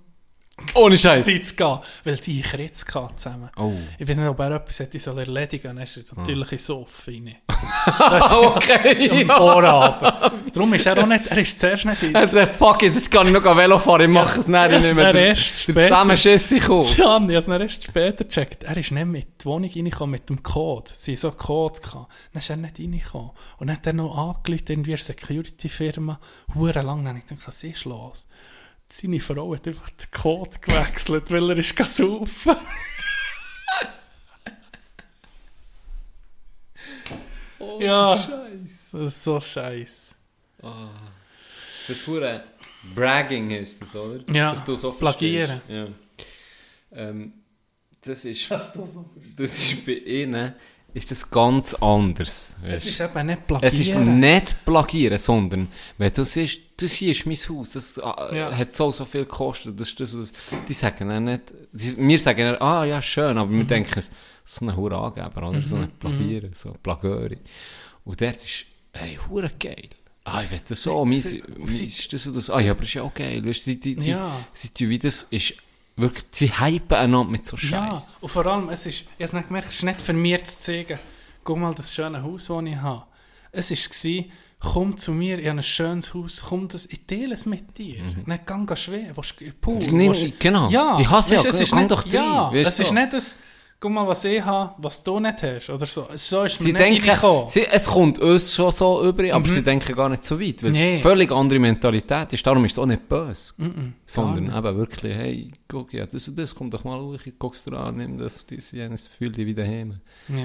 [0.75, 1.25] Ohne Scheiß.
[1.25, 3.51] Zu gehen, weil die gehabt zusammen.
[3.57, 3.73] Oh.
[3.99, 6.59] Ich weiß nicht, ob er etwas hätte soll erledigen soll, dann ist er natürlich in
[6.59, 7.37] Soff rein.
[8.31, 9.11] okay.
[9.23, 10.33] Am Vorabend.
[10.55, 12.15] Darum ist er auch nicht, er ist zuerst nicht in...
[12.15, 15.13] Also, fuck it, jetzt kann ich noch Velo fahren, ich mache es es nicht mehr.
[15.13, 15.83] Der- erst der später.
[15.89, 16.85] Zusammenschiss ich komme.
[16.97, 18.65] Jan, ich habe es erst später gecheckt.
[18.65, 20.91] Er ist nicht mit die Wohnung reingekommen mit dem Code.
[20.93, 22.13] Sie haben so einen Code gehabt.
[22.33, 23.31] Dann ist er nicht reingekommen.
[23.59, 26.21] Und dann hat er noch angerufen, irgendwie eine Security-Firma.
[26.55, 26.99] Hure lang.
[26.99, 28.27] Dann habe ich gedacht, was ist los?
[28.97, 32.55] Seine Frau hat einfach den Code gewechselt, weil er ist saufen.
[37.59, 38.15] Oh, ja,
[38.63, 40.15] das ist so scheiße.
[41.89, 42.45] Das hure
[42.95, 44.33] Bragging ist das, oder?
[44.33, 45.53] Ja, Dass du so verstehst.
[45.67, 45.89] Ja.
[46.93, 47.33] Ähm,
[48.01, 48.77] das ist, das
[49.37, 50.55] ist bei ihnen
[50.93, 52.57] ist das ganz anders.
[52.63, 52.87] Es weisst.
[52.87, 53.69] ist eben nicht plagieren.
[53.69, 58.37] Es ist nicht plagieren, sondern wenn du siehst, das hier ist mein Haus, das äh,
[58.37, 58.57] Ja.
[58.57, 60.33] hat so so viel gekostet, das ist das, was,
[60.69, 63.59] die sagen dann nicht, die, wir sagen dann, ah ja schön, aber Mhm.
[63.59, 64.11] wir denken, es
[64.45, 65.63] ist ein hure Angeber, oder?
[65.63, 67.39] So ein Plagierer, so ein Plagöri.
[68.05, 69.89] Und dort ist, hey, hure geil.
[70.25, 71.23] Ah, ich will das so, mein,
[71.59, 73.81] mein ist das und das, ah ja, aber ist ja auch geil, weißt du, sie,
[73.83, 74.45] sie, sie, Ja.
[74.53, 75.55] sie, tun wie das ist,
[75.97, 78.19] wirklich, sie hypen einander mit so Ja, Scheiß.
[78.23, 80.43] und vor allem, es ist, ich habe es nicht gemerkt, es ist nicht für mich
[80.45, 80.99] zu zeigen,
[81.45, 83.05] guck mal das schöne Haus, das ich habe.
[83.53, 84.25] Es war,
[84.65, 88.03] komm zu mir, ich habe ein schönes Haus, komm das, ich teile es mit dir.
[88.27, 89.79] Nicht gang schwer, willst du Pool?
[89.81, 90.69] Willst- genau.
[90.71, 92.83] Ja, Ich hasse ja, weisst, es ist nicht- doch rein, Ja, es so.
[92.83, 93.39] ist nicht das,
[93.81, 96.07] guck mal, was ich habe, was du nicht hast, oder so.
[96.15, 99.95] So ist Sie nicht denken, sie, es kommt uns schon so über, aber sie denken
[99.95, 100.79] gar nicht so weit, weil Nee.
[100.87, 102.47] es eine völlig andere Mentalität ist.
[102.47, 103.53] Darum ist es auch nicht böse,
[104.07, 107.77] sondern eben wirklich, hey, guck, ja, das und das, komm doch mal hoch, guck's dir
[107.77, 110.01] an, nimm das, das, jenes, fühl dich wieder heim.
[110.29, 110.45] Ja.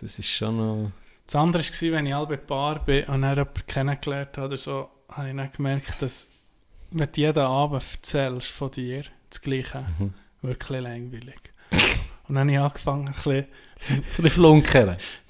[0.00, 0.90] Das ist schon noch...
[1.26, 4.88] Das andere war, wenn ich alle Paar bin und dann jemanden kennengelernt habe oder so,
[5.10, 6.30] habe ich dann gemerkt, dass
[6.92, 10.14] wenn du jeden Abend erzählst von dir, das Gleiche, Mhm.
[10.42, 11.40] wirklich langweilig.
[12.28, 13.46] Und dann habe ich angefangen, ein bisschen
[13.88, 14.42] Ein bisschen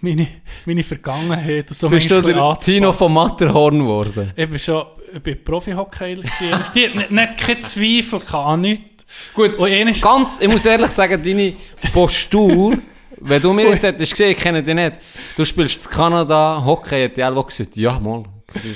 [0.01, 0.29] meine,
[0.67, 2.57] meine Vergangenheit so Bist du der.
[2.59, 4.33] Tino von Matterhorn geworden?
[4.37, 6.23] Ich bin schon ich bin Profi-Hockeyler.
[6.41, 9.07] Die hat nicht, nicht keinen Zweifel, kann nichts.
[9.35, 9.69] Gut, Und
[10.03, 11.55] ganz, ich muss ehrlich sagen, deine
[11.93, 12.77] Postur,
[13.21, 14.99] wenn du mir jetzt hättest gesehen, ich kenne dich nicht,
[15.37, 18.25] du spielst in Kanada Hockey, hat die alle gesagt, ja, mal,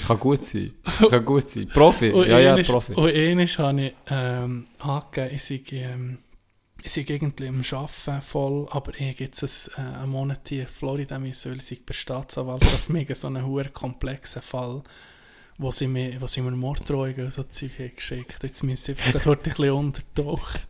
[0.07, 0.73] kann gut sein,
[1.11, 1.69] kann gut sein.
[1.69, 2.93] Profi, Und ja, ja, Profi.
[2.95, 6.19] Und einmal habe ich ähm, angegeben, ich sei, ähm,
[6.83, 10.69] ich sei irgendwie am Arbeiten voll, aber ich jetzt ein, äh, einen Monat hier in
[10.69, 14.83] Florida müssen, weil ich bei Staatsanwaltschaft mega so einen hohen komplexen Fall,
[15.61, 18.43] wo sie mir, wo sie mir Morddrohungen und so Zeug geschickt.
[18.43, 20.61] Jetzt müssen sie einfach dort ein bisschen untertauchen.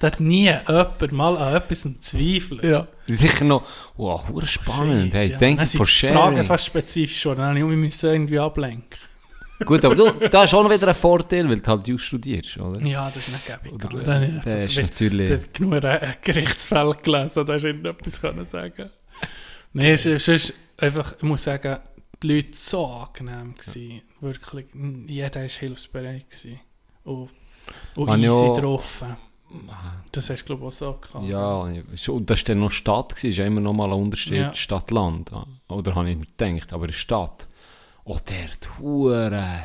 [0.00, 2.64] Da hat nie jemand mal an etwas zweifelt.
[2.64, 2.88] Ja.
[3.06, 3.62] Sicher noch,
[3.96, 5.38] wow, hure spannend, hey, ja.
[5.38, 6.16] thank you for sharing.
[6.16, 8.98] Fragen fast spezifisch geworden, dann habe ich mich irgendwie ablenken.
[9.64, 12.56] Gut, aber du, da ist auch noch wieder ein Vorteil, weil du halt just studierst,
[12.58, 12.80] oder?
[12.84, 13.72] Ja, das ist nicht gäbig.
[13.74, 17.62] Oder, äh, Dann- das- ist das- natürlich- das hat genug äh, Gerichtsfälle gelesen, da hast
[17.62, 18.90] du irgendetwas können sagen.
[19.72, 21.76] Nein, es ist, es ist einfach, ich muss sagen,
[22.20, 24.02] die Leute so angenehm gewesen.
[24.22, 24.66] Wirklich,
[25.08, 26.60] jeder war hilfsbereit gewesen.
[27.04, 27.28] und,
[27.96, 29.04] und easy auch- drauf.
[30.12, 31.26] Das hast du, glaube ich, auch so gehabt.
[31.28, 33.98] Ja, schon- und das war dann noch Stadt, gewesen, ist ja immer noch mal ein
[34.00, 34.54] Unterschied Ja.
[34.54, 35.30] Stadt-Land.
[35.68, 37.48] Oder habe ich mir gedacht, aber in der Stadt,
[38.04, 39.62] oh, der hure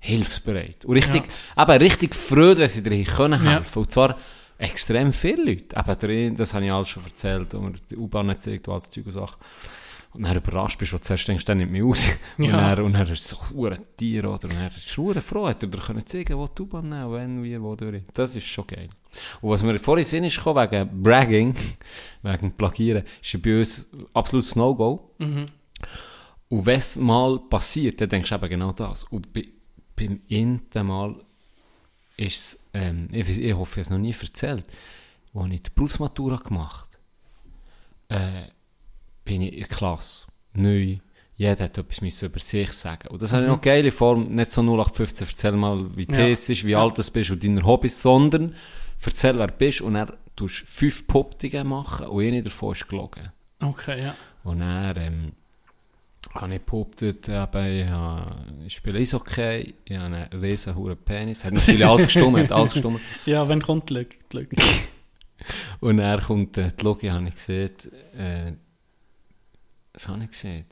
[0.00, 0.84] hilfsbereit.
[0.84, 1.22] Und richtig,
[1.56, 3.52] eben richtig Freude, wenn sie dir können Ja.
[3.52, 3.78] helfen.
[3.78, 4.18] Und zwar
[4.58, 5.76] extrem viele Leute.
[5.76, 9.06] Eben, das habe ich alles schon erzählt, mir die U-Bahn nicht zeigt, und alles Zeug
[9.06, 9.36] und Sachen.
[10.14, 12.18] Und dann überrascht bist, wo du zuerst denkst, der nimmt mich aus.
[12.38, 12.74] Und, Ja.
[12.74, 14.44] dann, und dann ist es so hure Tier, oder?
[14.44, 17.60] Und dann ist es froh, hat er dir können zeigen, wo U-Bahn nehmen, wenn, wie,
[17.60, 18.02] wo durch.
[18.12, 18.90] Das ist schon geil.
[19.40, 21.54] Und was mir vorhin Sinn ist gekommen, wegen Bragging,
[22.22, 25.10] wegen Plagieren, ist bei uns absolutes No-Go.
[25.18, 29.04] Und wenn es mal passiert, dann denkst du eben genau das.
[29.04, 29.48] Und bei,
[29.96, 31.16] beim Inten mal
[32.18, 34.66] ist es, ähm, ich, ich hoffe, ich habe es noch nie erzählt,
[35.34, 36.90] als ich die Berufsmatura gemacht
[38.10, 38.42] äh,
[39.24, 40.98] bin ich in der Klasse, neu,
[41.34, 43.08] jeder hat etwas über sich sagen.
[43.08, 46.28] Und das habe ich noch geile Form, nicht so 0815, erzähl mal, wie du Ja.
[46.28, 48.54] es ist, wie alt du bist und deine Hobbys, sondern
[49.04, 53.30] erzähl, wer du bist und dann tust fünf Poptungen machen und eine davon ist gelogen.
[53.60, 54.14] Okay, ja.
[54.44, 55.32] Und dann ähm,
[56.34, 61.44] habe ich behauptet, eben, ich, habe, ich spiele Eishockey, ich habe einen riesen hohen Penis.
[61.44, 63.00] Hat natürlich alles gestummt, hat alles gestummt.
[63.26, 64.16] Ja, wenn kommt die Lücke?
[65.80, 67.70] Und dann kommt äh, die Logi, habe ich gesehen,
[68.16, 68.52] äh,
[69.94, 70.66] was habe ich gesehen?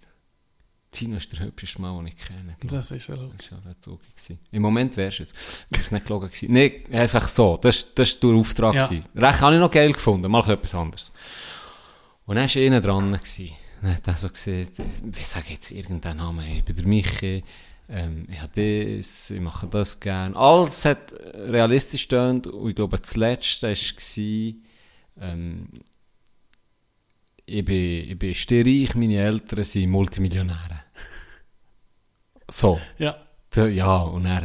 [0.90, 2.57] Tino ist der hübscheste Mann, den ich kenne.
[2.58, 3.49] glaub Das ist ja logisch.
[3.50, 4.40] Das war gewesen.
[4.50, 5.34] Im Moment wärst du es.
[5.70, 6.52] Wäre es nicht gelogen gewesen.
[6.52, 7.57] Nein, einfach so.
[7.58, 8.74] Das war das der Auftrag.
[8.74, 8.86] Ja.
[8.86, 9.05] gewesen.
[9.15, 10.31] Recht habe ich noch geil gefunden.
[10.31, 11.12] Mal etwas anderes.
[12.26, 13.12] Und dann war einer dran.
[13.12, 13.50] Gewesen.
[13.82, 14.73] Dann hat er so gesagt,
[15.05, 16.47] wie sage ich jetzt irgendeinen Namen?
[16.47, 17.44] Ich bin der Michi.
[17.89, 20.36] Ähm, ich habe das, ich mache das gerne.
[20.36, 22.49] Alles hat realistisch gestöhnt.
[22.49, 24.55] Und ich glaube, das Letzte war,
[25.20, 25.68] ähm,
[27.50, 30.84] ich bin, ich bin stierreich, meine Eltern sind Multimillionäre.
[32.48, 32.80] So.
[32.98, 33.16] Ja.
[33.56, 34.36] Ja, und er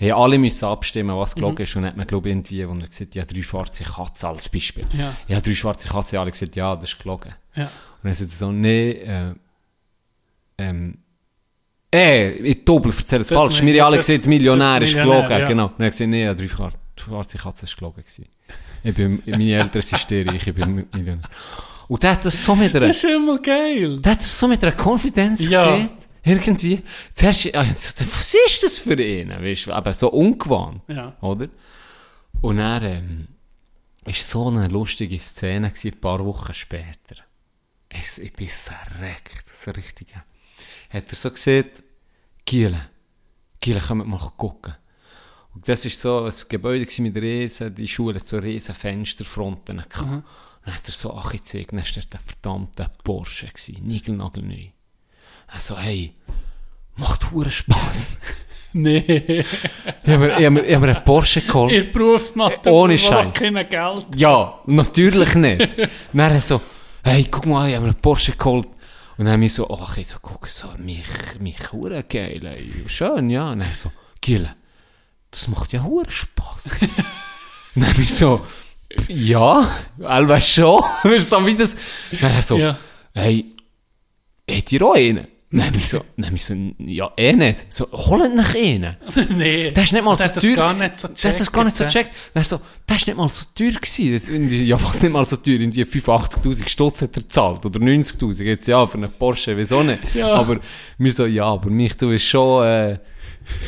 [0.00, 1.74] haben alle müssen abstimmen, was gelogen ist.
[1.76, 4.48] Und dann hat man, glaube ich, irgendwie, wo er gesagt ja, drei schwarze Katzen als
[4.48, 4.86] Beispiel.
[4.92, 5.14] Ja.
[5.28, 7.34] Ja, drei schwarze Katzen, alle gesagt, ja, das ist gelogen.
[7.54, 7.64] Ja.
[7.64, 7.70] Und
[8.04, 9.34] dann sagt er so, nee, äh,
[10.58, 10.98] ähm,
[11.94, 13.60] äh, ich doppel, erzähle es falsch.
[13.60, 15.30] haben alle gesagt, Millionär ist gelogen.
[15.30, 15.46] ja.
[15.48, 15.66] Genau.
[15.66, 18.26] Und er hat gesagt, nee, ja, drei schwar- schwarze Katzen ist gelogen gewesen.
[18.82, 21.28] Ich bin, meine Eltern sind stierig, ich bin Millionär.
[21.88, 22.88] Und der hat das so mit einer...
[22.88, 24.00] Das ist immer geil.
[24.00, 25.64] Der hat das so mit einer Konfidenz Ja.
[25.76, 25.90] gesehen.
[26.24, 26.82] Irgendwie.
[27.14, 29.30] Zuerst, was ist das für ihn?
[29.30, 30.82] Weißt du, aber so ungewohnt.
[30.88, 31.16] Ja.
[31.20, 31.48] Oder?
[32.40, 33.28] Und dann, ähm,
[34.06, 37.16] ist so eine lustige Szene gewesen, ein paar Wochen später.
[37.90, 39.44] Ich, ich bin verreckt.
[39.54, 40.08] So richtig.
[40.90, 41.82] Hat er so gesagt,
[42.44, 42.88] Giele,
[43.60, 44.74] Giele, kommt mal gucken.
[45.54, 50.02] Und das war so ein Gebäude mit riesen, die Schule hat so riesen Fensterfronten gehabt.
[50.02, 50.24] Und
[50.66, 53.48] dann hat er so Ach gezeigt, dann war der verdammte Porsche,
[53.80, 54.70] nigelnagelneu.
[55.46, 56.12] Er so, hey,
[56.96, 58.18] macht hure Spass.
[58.72, 58.98] Nee.
[58.98, 59.46] ich
[60.06, 61.72] habe mir, ich hab mir, ich hab mir einen Porsche geholt.
[61.72, 62.70] In der Berufsmathe.
[62.70, 63.34] Ohne Scheiß.
[63.34, 64.06] kein Geld.
[64.16, 65.78] Ja, natürlich nicht.
[66.12, 66.60] dann er so,
[67.02, 68.66] hey, guck mal, ich habe mir einen Porsche geholt.
[69.16, 71.06] Und dann habe ich so, ach, ich so, guck, so, mich,
[71.38, 72.70] mich hure geil, ey.
[72.86, 73.52] Schön, ja.
[73.52, 74.54] Und dann so, Gile,
[75.30, 76.66] das macht ja hure Spaß.
[76.66, 76.90] Und
[77.82, 78.44] dann habe ich so,
[79.08, 79.68] ja,
[80.02, 80.82] allweil schon.
[81.18, 81.76] so wie das.
[82.20, 82.76] Dann so, Ja.
[83.14, 83.44] hey,
[84.50, 85.26] hat ihr auch einen?
[85.56, 87.72] Habe ich so, habe ich so, ja, eh nicht.
[87.72, 88.96] So, holt nach einen.
[89.38, 89.70] nee.
[89.70, 90.56] Das ist nicht mal so das teuer.
[90.56, 90.82] gar gewesen.
[90.82, 92.30] nicht so Das hat das gar nicht so gecheckt, gecheckt.
[92.34, 94.12] Dann so, das ist nicht mal so teuer gewesen.
[94.12, 94.28] Das
[94.66, 95.60] Ja, was nicht mal so teuer?
[95.60, 97.64] Irgendwie 85.000 Stutz hat er gezahlt.
[97.64, 98.42] Oder 90.000.
[98.42, 100.00] Jetzt ja, für einen Porsche, wieso nicht?
[100.14, 100.34] Ja.
[100.34, 100.58] Aber,
[100.98, 102.98] wir so, ja, aber mich, du bist schon, äh,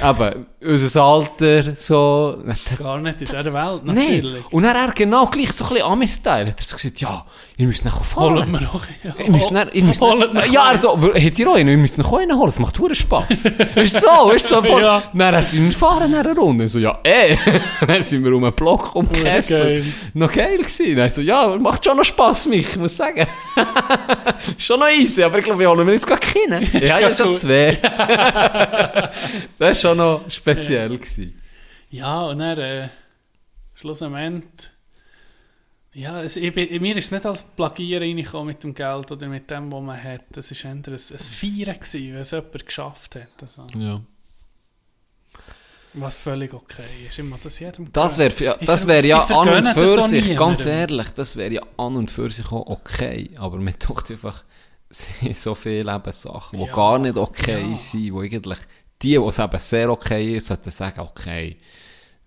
[0.03, 2.39] eben, unser Alter, so,
[2.79, 3.95] Gar nicht in dieser Welt, Nein.
[3.95, 4.53] natürlich.
[4.53, 6.47] Und dann er genau gleich so ein bisschen Ami-Style.
[6.49, 7.25] Hat er so gesagt, ja,
[7.57, 8.35] ihr müsst nachher fahren.
[8.35, 8.83] Holen wir auch.
[9.05, 9.15] Ja.
[9.25, 11.69] Ihr müsst nicht, ihr müsst nach ja, also, habt ihr auch einen?
[11.69, 13.45] Ihr müsst noch einen holen, es macht hure Spass.
[13.77, 14.61] Ist so, ist so.
[14.63, 15.03] voll- Ja.
[15.13, 16.65] Dann sind wir fahren nach einer Runde.
[16.65, 17.37] Ich So, ja, eh.
[17.87, 18.91] dann sind wir um einen Block geil.
[18.95, 19.85] umgekesselt.
[20.15, 20.97] Noch geil gewesen.
[20.97, 23.27] Dann so, ja, macht schon noch Spass, mich, ich muss sagen.
[24.59, 26.69] schon noch easy, aber ich glaube, wir holen wir jetzt gar keinen.
[26.73, 27.79] Ja, ja, schon zwei.
[29.59, 30.23] das war schon noch
[30.55, 31.41] speziell gewesen.
[31.91, 32.89] Ja, und dann, äh,
[33.75, 34.45] schlussendlich,
[35.95, 39.27] ja, es, ich, bin- mir ist es nicht als Plagieren reingekommen mit dem Geld oder
[39.27, 40.37] mit dem, was man hat.
[40.37, 43.29] Es war eher ein, ein Feiern, gewesen, wenn es jemand geschafft hat.
[43.41, 44.01] Also, Ja.
[45.95, 47.19] was völlig okay ist.
[47.25, 51.09] Mache das jedem Das wäre Ich das wär ja an und für sich, ganz ehrlich,
[51.15, 53.31] das wäre ja an und für sich auch okay.
[53.39, 54.45] Aber man tut einfach
[55.33, 57.77] so viele Sachen, die Ja, gar nicht okay ja.
[57.77, 58.59] sind, wo eigentlich
[59.03, 61.59] die, die es eben sehr okay ist, sollten sagen, okay,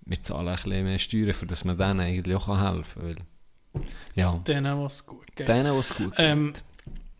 [0.05, 3.25] wir zahlen ein bisschen mehr Steuern, für dass man denen eigentlich auch helfen kann.
[3.73, 3.83] Weil,
[4.15, 5.47] ja, Denen, was gut geht.
[5.47, 6.63] denen, was gut Ähm, geht.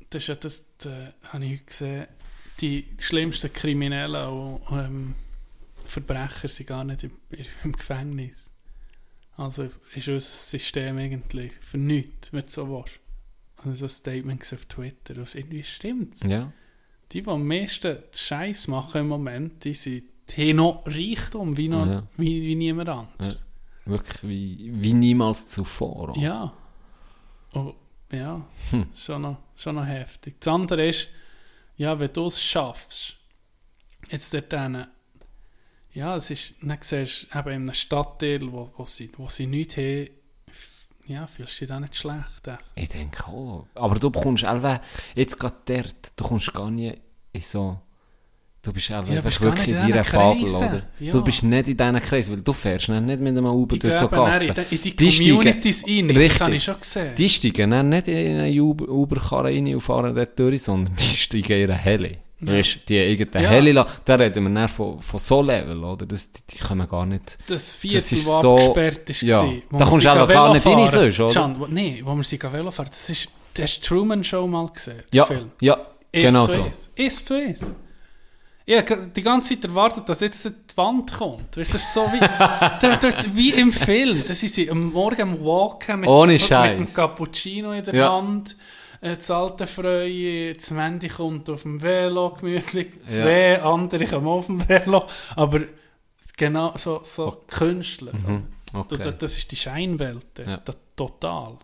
[0.10, 2.08] das ist ja das, äh, habe ich gesehen,
[2.60, 5.16] die schlimmsten Kriminellen, die ähm,
[5.86, 7.12] Verbrecher sind gar nicht im,
[7.64, 8.54] im Gefängnis.
[9.38, 9.64] Also
[9.96, 13.00] ist unser System eigentlich für nichts, wenn du so willst.
[13.64, 16.24] Und so ein Statement auf Twitter, was irgendwie stimmt.
[16.26, 16.52] Ja.
[17.12, 20.06] Die, die am meisten Scheiß machen im Moment, die sind
[20.38, 22.08] haben noch Reichtum wie, noch, Ja.
[22.16, 23.46] wie, wie niemand anderes.
[23.86, 26.16] Wirklich wie, wie niemals zuvor.
[26.18, 26.54] Ja.
[27.54, 27.74] Oh,
[28.14, 28.86] ja, Hm.
[28.96, 30.36] schon, noch, schon noch heftig.
[30.40, 31.10] Das andere ist,
[31.76, 33.18] ja, wenn du es schaffst,
[34.10, 34.88] jetzt dort hinten,
[35.94, 39.48] ja, es ist, dann siehst du eben in einem Stadtteil, wo, wo, sie, wo sie
[39.48, 40.10] nichts haben,
[41.12, 42.48] ja, fühlst du dich auch nicht schlecht.
[42.48, 42.60] echt.
[42.76, 43.66] Ich denke auch.
[43.76, 44.80] Aber du bekommst einfach,
[45.16, 46.98] jetzt gerade dort, du kommst gar nicht
[47.34, 47.80] in so,
[48.62, 50.84] du bist einfach, Ja, bist wirklich in in deiner diesen Fabel, oder?
[51.00, 51.12] Ja.
[51.14, 53.94] Du bist nicht in diesen Kreis, weil du fährst nicht mit einem Uber Die durch
[53.96, 54.54] so in Gassen.
[54.70, 56.42] die, in die Die steigen- Communities rein, das Richtig.
[56.42, 57.16] habe ich schon gesehen.
[57.16, 61.52] Die steigen nicht in eine Uber- Uber-Karre rein und fahren dort durch, sondern die steigen
[61.64, 62.18] in eine Heli.
[62.42, 63.52] Weisst, die irgendeine Ja.
[63.52, 66.06] Heli, la- da reden wir dann von, von so Level, oder?
[66.06, 67.38] Das, die, die kommen gar nicht...
[67.48, 69.28] das Viertel, Das ist so- abgesperrt war.
[69.30, 69.54] ja.
[69.70, 71.34] wo Da kommst du gehen gar nicht rein sonst, oder?
[71.34, 73.28] Can, wo, nee, wo wir sie Velo fahren, das ist,
[73.60, 75.52] hast Truman Show mal gesehen, Ja, Film.
[75.62, 75.78] ja,
[76.12, 76.64] Ist genau so.
[76.66, 76.90] Ist.
[76.96, 77.74] ist zu ist.
[78.70, 81.58] Habe die ganze Zeit erwartet, dass jetzt die Wand kommt.
[81.58, 82.20] Weißt, du, das ist so wie,
[82.80, 84.24] da, da, wie im Film.
[84.26, 88.14] Das ist sie am Morgen am Walken mit, Ohne mit dem Cappuccino in der Ja.
[88.14, 88.56] Hand.
[89.02, 92.88] Das alte Freue, das Mandy kommt auf dem Velo gemütlich.
[93.08, 95.08] Zwei andere kommen auf dem Velo.
[95.36, 95.62] Aber
[96.38, 98.14] genau so, so Künstler.
[98.14, 98.98] Mhm, okay.
[99.02, 100.28] da- Das ist die Scheinwelt.
[100.38, 100.58] Ja.
[100.58, 101.58] Da, total.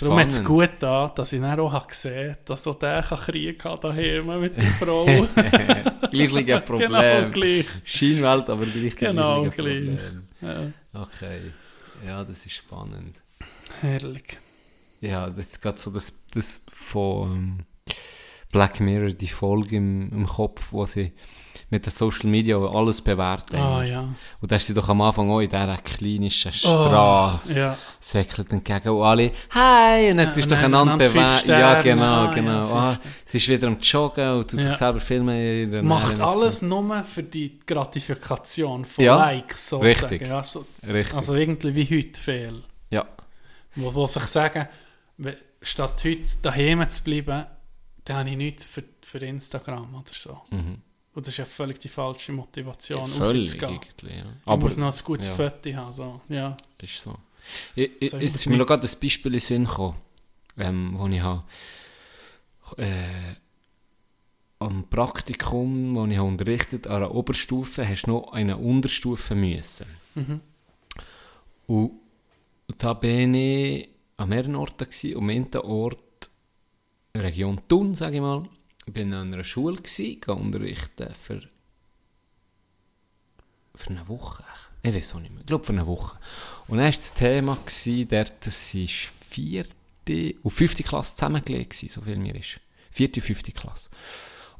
[0.00, 0.48] Darum hat es Spannend.
[0.48, 4.38] gut da, dass ich dann auch gesehen habe, dass auch der kann Krieg haben daheim
[4.40, 5.06] mit der Frau.
[6.10, 6.90] Gleichliches Problem.
[6.92, 7.66] genau, gleich.
[7.84, 9.54] Scheinwelt, aber gleich Genau, gleich.
[9.56, 9.98] Problem.
[10.42, 11.52] Ja, Okay.
[12.06, 13.16] Ja, das ist spannend.
[13.80, 14.36] herrlich.
[15.00, 17.58] Ja, das ist gerade so das, das von ähm,
[18.50, 21.12] Black Mirror, die Folge im, im Kopf, wo sie
[21.70, 23.56] mit den Social Media alles bewerten.
[23.56, 24.08] Ah ja.
[24.40, 27.54] Und da ist sie doch am Anfang auch in dieser klinischen Straße.
[27.54, 27.78] Oh, ja.
[28.00, 31.50] Säckelt entgegen und alle, hi, und dann Ja, tust du dann einander einander fünf bewerten.
[31.50, 32.62] Ja, genau, Ah, ja, genau.
[32.62, 34.66] fünf ah, sie ist wieder am Joggen und tut Ja.
[34.70, 35.86] sich selber filmen.
[35.86, 39.68] Macht alles nur für die Gratifikation von Ja, Likes.
[39.68, 40.06] Sozusagen.
[40.08, 40.26] richtig.
[40.28, 41.14] Ja, so, Richtig.
[41.14, 42.62] Also irgendwie wie heute viel.
[42.90, 43.04] Ja,
[43.76, 44.66] Wo, wo sich sagen,
[45.62, 47.46] statt heute daheim zu bleiben,
[48.04, 50.40] dann habe ich nichts für, für Instagram oder so.
[50.50, 50.82] mhm.
[51.14, 53.80] Und das ist ja völlig die falsche Motivation, völlig rauszugehen.
[54.02, 54.18] ja.
[54.18, 55.34] Ich muss Aber noch ein gutes ja.
[55.34, 55.92] Foto haben.
[55.92, 56.20] So.
[56.28, 56.56] Ja.
[56.80, 57.16] ist so.
[57.74, 59.64] Ich, ich, So, ich jetzt muss ist mir noch gerade ein Beispiel in den Sinn
[59.64, 59.96] gekommen,
[60.58, 61.42] ähm, wo ich habe,
[62.76, 63.34] äh,
[64.60, 69.86] am Praktikum, wo ich habe unterrichtet an einer Oberstufe, hast du noch eine Unterstufe müssen.
[70.14, 70.40] Mhm.
[71.66, 71.92] Und
[72.78, 73.88] da bin ich
[74.18, 75.16] an mehreren Orten gewesen.
[75.16, 76.30] Am einen Ort,
[77.16, 78.46] Region Thun, sage ich mal,
[78.86, 81.42] bin an einer Schule gewesen, unterrichten für,
[83.74, 84.44] für eine Woche.
[84.82, 85.40] Ich weiß auch nicht mehr.
[85.40, 86.18] Ich glaube für eine Woche.
[86.66, 91.88] Und dann war das Thema, gewesen, dort, das war vierte und fünfte Klasse zusammengelegt, gewesen,
[91.88, 92.60] so viel mir ist.
[92.90, 93.90] Vierte und fünfte Klasse.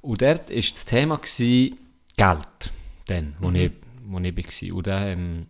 [0.00, 1.78] Und dort war das Thema gewesen,
[2.16, 2.72] Geld.
[3.06, 3.72] Dann, wo, ich,
[4.04, 4.76] wo ich war.
[4.76, 5.46] Und dann ähm,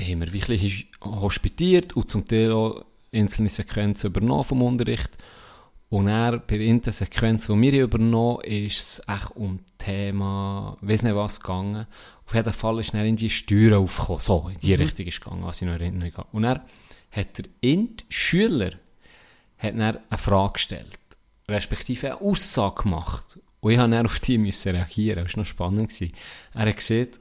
[0.00, 5.18] haben wir wirklich hospitiert und zum Teil auch einzelne Sequenzen übernommen vom Unterricht.
[5.88, 10.76] Und dann, bei der Sequenz, die wir übernommen haben, ist es echt um das Thema,
[10.80, 11.86] ich weiß nicht was, gegangen.
[12.26, 14.20] Auf jeden Fall ist dann irgendwie Steuern aufgekommen.
[14.20, 16.28] So, in die Richtung ist gegangen, was ich noch in Erinnerung habe.
[16.30, 16.60] Und dann
[17.10, 18.70] hat der Int Schüler
[19.58, 20.98] hat dann eine Frage gestellt,
[21.48, 23.40] respektive eine Aussage gemacht.
[23.60, 25.24] Und ich musste dann auf die müssen reagieren.
[25.24, 25.88] Das war noch spannend.
[25.88, 26.12] Gewesen.
[26.54, 27.20] Er hat gesagt,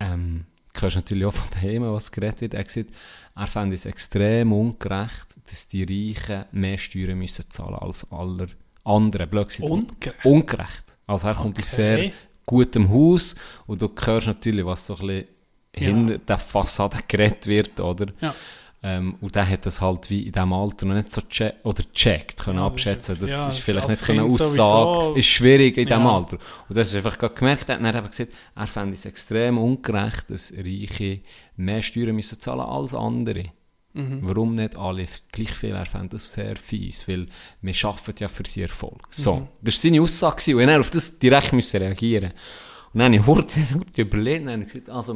[0.00, 0.44] ähm,
[0.82, 2.54] hörst natürlich auch von daheim, was geredet wird.
[2.54, 2.90] Er hat gesagt,
[3.36, 8.48] er fände es extrem ungerecht, dass die Reichen mehr Steuern müssen zahlen als alle
[8.84, 9.28] anderen.
[9.28, 9.58] Blöd.
[9.60, 10.24] Ungerecht?
[10.24, 10.84] Ungerecht.
[11.06, 11.76] Also er kommt aus Okay.
[11.76, 12.12] sehr
[12.46, 13.34] gutem Haus
[13.66, 15.26] und du hörst natürlich, was so ein bisschen
[15.76, 15.80] Ja.
[15.88, 18.06] hinter der Fassade geredet wird, oder?
[18.20, 18.34] Ja.
[18.86, 21.82] Ähm, und der hat das halt wie in diesem Alter noch nicht so che oder
[21.94, 23.14] checkt können Ja, das abschätzen.
[23.14, 24.50] ist- Das ja, ist vielleicht nicht so eine Aussage.
[24.50, 25.14] sowieso.
[25.16, 26.14] Ist schwierig in diesem Ja.
[26.16, 26.36] Alter.
[26.68, 27.68] Und das ist einfach gerade gemerkt.
[27.70, 31.20] Er hat eben gesagt, er fände es extrem ungerecht, dass Reiche
[31.56, 33.44] mehr Steuern müssen zahlen als andere.
[33.94, 34.18] Mhm.
[34.20, 35.70] Warum nicht alle gleich viel?
[35.70, 37.24] Er fände das sehr fies, weil
[37.62, 39.06] wir arbeiten ja für seinen Erfolg.
[39.08, 39.48] So, Mhm.
[39.62, 42.32] das war seine Aussage und er auf das direkt müssen reagieren.
[42.92, 43.60] Und dann habe ich heute
[44.02, 45.14] überlegt und habe gesagt, also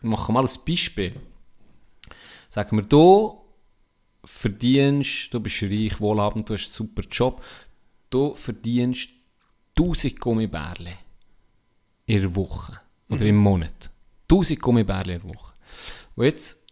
[0.00, 1.12] machen wir mal ein Beispiel.
[2.50, 3.40] Sagen wir, du
[4.24, 7.42] verdienst, du bist reich, wohlhabend, du hast einen super Job,
[8.10, 9.10] du verdienst
[9.78, 10.94] 1000 Gummibärle
[12.06, 13.90] in der Woche oder im Monat.
[14.28, 15.52] 1000 Gummibärle in der Woche.
[16.16, 16.66] Und jetzt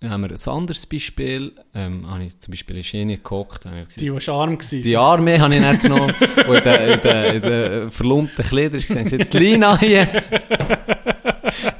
[0.00, 1.52] haben wir ein anderes Beispiel.
[1.74, 3.66] Ähm, habe ich zum Beispiel in Schiene gekocht.
[3.66, 4.82] habe ich gesagt, Die, die arm waren.
[4.82, 6.14] die Arme habe ich nicht genommen.
[6.46, 10.06] Und in den, in den, in den verlumpten Kleidern gesagt, die Lina hier.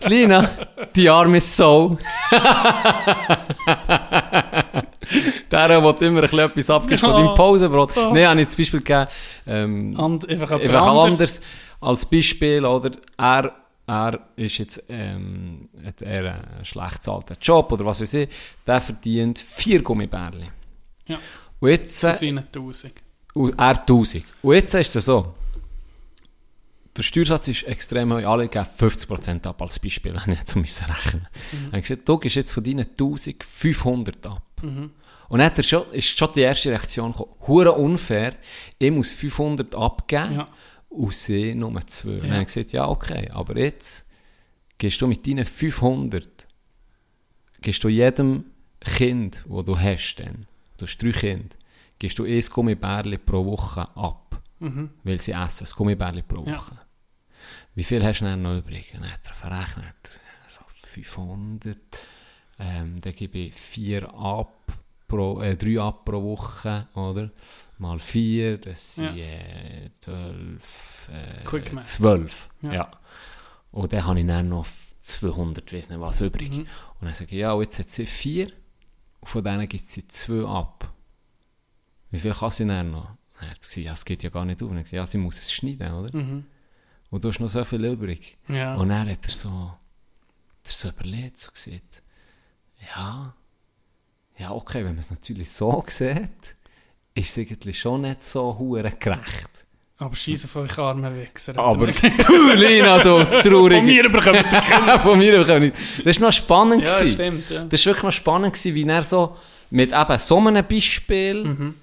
[0.04, 0.50] Die Lina,
[0.94, 1.96] die arme Sau.
[5.50, 7.96] Der will immer ein etwas abgeben von deinem Pausenbrot.
[7.96, 8.12] Oh.
[8.12, 9.06] Nein, habe ich zum Beispiel gegeben,
[9.46, 11.20] ähm, And, einfach einfach anderes.
[11.20, 11.40] anders.
[11.80, 12.90] Als Beispiel, oder?
[13.16, 13.52] Er,
[13.86, 18.28] er ist jetzt, ähm, hat er einen schlecht bezahlten Job oder was weiß ich.
[18.66, 20.50] Der verdient vier Gummibärli.
[21.06, 21.18] Ja.
[21.60, 22.92] Und jetzt, Zu seinen 1000.
[23.34, 24.24] und er 1000.
[24.42, 25.34] Und jetzt ist es so.
[26.96, 28.24] Der Steuersatz ist extrem hoch.
[28.24, 31.28] Alle geben 50% ab als Beispiel, wenn ich jetzt müssen rechnen.
[31.52, 31.74] Mhm.
[31.74, 34.42] Ich gesagt, du gibst jetzt von deinen 1500 ab.
[34.62, 37.32] Und dann hat er schon, ist schon die erste Reaktion gekommen.
[37.46, 38.36] Hure unfair.
[38.78, 40.46] Ich muss 500 abgeben Ja.
[40.88, 42.08] und sie nur 2.
[42.10, 43.28] Und dann habe ich gesagt, ja, okay.
[43.32, 44.08] Aber jetzt
[44.78, 46.46] gehst du mit deinen 500
[47.60, 48.44] gehst du jedem
[48.80, 51.48] Kind, wo du hast, dann, du hast drei Kinder,
[51.98, 54.40] gehst du ein Gummibärli pro Woche ab.
[55.04, 56.50] Weil sie essen, ein Gummibärli pro Woche.
[56.74, 56.85] Ja.
[57.76, 58.90] Wie viel hast du dann noch übrig?
[58.92, 59.94] Dann hat er verrechnet,
[60.48, 61.76] so 500.
[62.58, 64.72] Ähm, dann gebe ich 4 ab,
[65.06, 67.30] pro, äh, 3 ab pro Woche, oder?
[67.78, 69.24] Mal 4, das sind Ja.
[69.24, 71.10] äh, 12,
[71.44, 71.84] Quick äh, math.
[71.86, 72.48] 12.
[72.62, 72.72] Ja.
[72.72, 72.90] Ja.
[73.72, 74.66] Und dann habe ich dann noch
[74.98, 76.50] 200, weiss nicht was, übrig.
[76.50, 76.60] Mhm.
[76.60, 78.46] Und dann sage ich, ja, jetzt hat sie 4
[79.20, 80.90] und von denen gibt sie 2 ab.
[82.10, 83.10] Wie viel kann sie dann noch?
[83.38, 84.70] Dann hat sie gesagt, ja, es geht ja gar nicht auf.
[84.70, 86.16] Und ich gesagt, ja, sie muss es schneiden, oder?
[86.16, 86.46] Mhm.
[87.10, 88.36] Und du hast noch so viel übrig.
[88.48, 88.74] Ja.
[88.74, 92.02] Und dann hat er so, hat er so überlegt, so gesagt,
[92.96, 93.34] ja,
[94.38, 96.56] ja, okay, wenn man es natürlich so sieht,
[97.14, 99.66] ist es eigentlich schon nicht so hure gerecht.
[99.98, 101.56] Aber scheiß auf euch armen Wichser.
[101.58, 103.78] Aber er du, Lina, du traurig.
[103.78, 105.00] Von mir bekommt ihr Kinder.
[105.02, 105.76] Von mir bekommen nicht.
[106.04, 106.82] Das war noch spannend.
[106.82, 107.48] Ja, stimmt.
[107.48, 107.64] Ja.
[107.64, 109.38] Das war wirklich noch spannend, wie er so
[109.70, 111.74] mit eben so einem Beispiel, Mhm.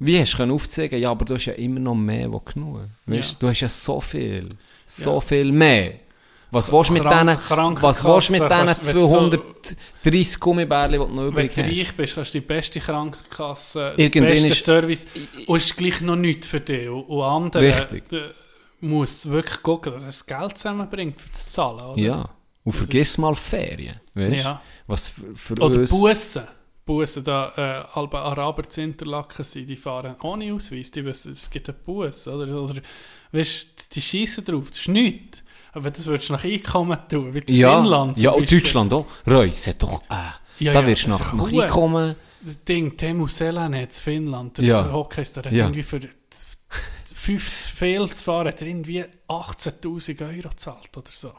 [0.00, 2.80] Wie hast du aufzeigen, ja, aber du hast ja immer noch mehr, wo genug.
[3.06, 3.36] Weißt, Ja.
[3.40, 4.50] Du hast ja so viel,
[4.86, 5.20] so Ja.
[5.20, 5.92] viel mehr.
[6.50, 9.28] Was willst du mit diesen, Krankenkasse was willst du mit diesen kannst- wenn du so-
[10.02, 11.70] 230 Gummibärli, die du noch Wenn übrig du hast?
[11.70, 15.06] reich bist, hast du die beste Krankenkasse, den besten Service
[15.46, 16.88] und es ist gleich noch nichts für dich.
[16.88, 18.04] Und, und andere Richtig.
[18.80, 21.80] muss wirklich gucken, dass er das Geld zusammenbringt, für das zu zahlen.
[21.80, 22.00] Oder?
[22.00, 22.28] Ja.
[22.64, 24.00] Und vergiss mal Ferien.
[24.14, 24.36] Weißt?
[24.36, 24.62] Ja.
[24.86, 25.90] Was für, für Oder uns...
[25.90, 26.42] Bussen.
[26.88, 31.50] Bussen, da äh, alle Araber zu Interlaken sind, die fahren ohne Ausweis, die wissen, es
[31.50, 32.26] gibt einen Bus.
[32.26, 32.80] Oder, oder
[33.32, 35.44] weißt, die schießen drauf, das ist nichts.
[35.72, 38.18] Aber das würdest du nach Einkommen tun, wie in ja, Finnland.
[38.18, 38.50] ja, und.
[38.50, 39.06] Deutschland auch.
[39.26, 40.00] Reus hat doch...
[40.10, 40.14] Äh,
[40.64, 41.52] Ja, da ja, wirst du nach, nach.
[41.52, 42.16] Einkommen...
[42.40, 44.76] Das Ding, Teemu Selänne in Finnland, der Ja.
[44.76, 45.64] ist der Hockeyster, der hat Ja.
[45.66, 46.00] irgendwie für
[47.14, 51.32] 50 Fehl zu fahren, hat er irgendwie 18'000 Euro gezahlt oder so.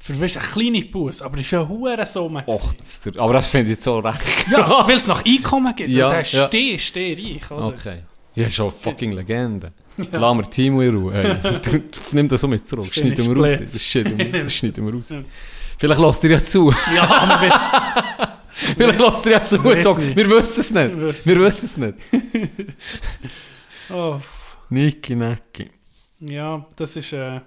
[0.00, 2.44] Für weißt, eine kleine Bus, aber das ist ja eine hohe Summe.
[2.46, 2.72] Och,
[3.16, 4.20] aber das finde ich so recht
[4.50, 4.86] Ja, krass.
[4.88, 5.90] weil es nach Einkommen gibt.
[5.90, 6.46] Ja, Ja, der ist ja.
[6.46, 7.66] steh, steh reich, oder?
[7.68, 8.02] Okay.
[8.34, 9.72] Ja, schon fucking Legende.
[10.12, 11.12] Lass mir Timo in Ruhe.
[11.14, 11.60] Ey.
[11.60, 11.80] Du, du,
[12.12, 12.86] nimm das so mit zurück.
[12.96, 13.58] Ich wir raus.
[13.72, 15.12] Das schneiden wir, raus.
[15.76, 16.72] Vielleicht lasst ihr ja zu.
[16.94, 18.28] Ja, aber wenn-
[18.76, 19.62] Vielleicht lasst ihr ja zu.
[19.64, 20.94] Wir wissen es nicht.
[20.96, 21.94] Wir wissen Wir wissen es nicht.
[23.90, 24.20] oh,
[24.70, 25.68] Niki, Necki.
[26.20, 27.12] ja, das ist.
[27.12, 27.40] Äh,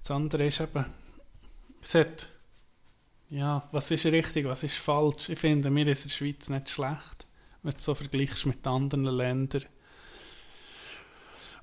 [0.00, 0.84] das andere ist eben.
[1.82, 2.28] Es hat.
[3.30, 5.30] Ja, was ist richtig, was ist falsch?
[5.30, 7.26] Ich finde, mir ist in der Schweiz nicht schlecht,
[7.62, 9.64] wenn du so vergleichst mit anderen Ländern.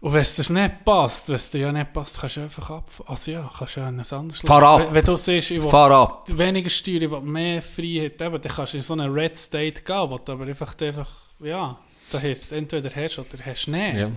[0.02, 2.70] Und wenn es dir nicht passt, wenn es dir ja nicht passt, kannst du einfach
[2.70, 2.90] ab.
[3.06, 4.88] Also ja, kannst du ja ein anderes Fahr ab.
[4.88, 8.74] Wenn, wenn du siehst, ich will weniger Steuern, ich will mehr Freiheit, eben, dann kannst
[8.74, 11.78] du in so einen Red State gehen, wo du aber einfach, einfach ja,
[12.12, 13.96] da heisst entweder hast oder hast du nicht.
[13.96, 14.12] Ja.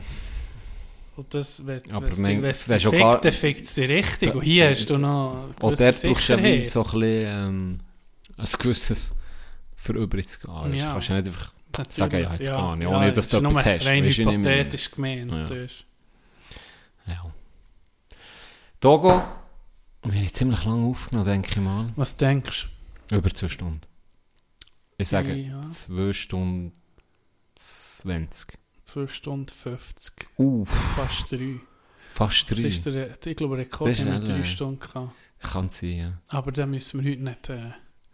[1.16, 4.34] Und das, wenn es dich fickt, gar- dann fickt es dich richtig.
[4.34, 7.80] Und hier hast du noch Und dort brauchst du ja so ein bisschen ähm,
[8.38, 9.14] ein gewisses
[9.76, 10.54] für übrig zu gehen.
[10.54, 10.86] Weißt, Ja.
[10.86, 11.94] Du kannst ja nicht einfach Natürlich.
[11.96, 13.86] sagen, ja, jetzt ja, gehe ich, ohne dass es du etwas hast.
[13.86, 14.38] rein du, meine?
[14.38, 15.30] hypothetisch gemeint.
[15.30, 15.44] Ja.
[15.56, 15.84] ist-
[17.06, 17.32] Ja.
[18.80, 19.22] Togo,
[20.04, 21.86] wir haben ziemlich lange aufgenommen, denke ich mal.
[21.96, 22.68] Was denkst
[23.10, 23.80] Über zwei Stunden.
[24.98, 25.60] Ich sage Ja.
[25.62, 26.72] zwei Stunden
[27.54, 28.58] 20.
[28.96, 29.06] du?
[29.06, 31.60] 2 Stunden 50, Uff, fast 3.
[32.06, 32.68] fast Das drei.
[32.68, 34.44] ist der, ich glaube, Rekord Das haben wir schnell, 3 ja.
[34.44, 35.12] Stunden gehabt.
[35.40, 36.12] Kann sein, ja.
[36.28, 37.48] Aber da müssen wir heute nicht...
[37.50, 37.72] Äh,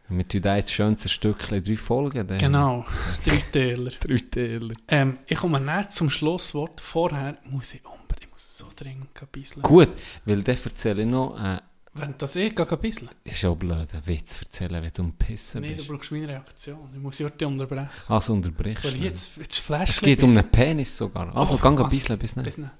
[0.08, 2.26] Wir tun da jetzt schön ein Stückchen drei Folgen.
[2.26, 2.38] Dann.
[2.38, 2.86] genau,
[3.24, 3.90] drei Täler.
[4.00, 4.72] Drei Teile.
[4.88, 6.80] Ähm, ich komme näher zum Schlusswort.
[6.80, 9.60] Vorher muss ich unbedingt, ich muss so dringend ein bisschen.
[9.62, 9.90] Gut,
[10.24, 11.58] weil dann erzähle ich noch, äh,
[12.00, 13.08] Wenn das eh gehe, ein bisschen.
[13.24, 15.88] ist auch blöd, einen Witz erzählen, wenn du am Pissen Nein, du bist.
[15.88, 16.88] brauchst meine Reaktion.
[16.94, 17.88] Ich muss heute unterbrechen.
[18.08, 18.96] Also Soll ich du.
[18.98, 21.34] jetzt, jetzt Flash Es geht um einen Penis sogar.
[21.36, 22.44] Also, Oh, gang ein bisschen bis nicht.
[22.44, 22.70] Bis nicht.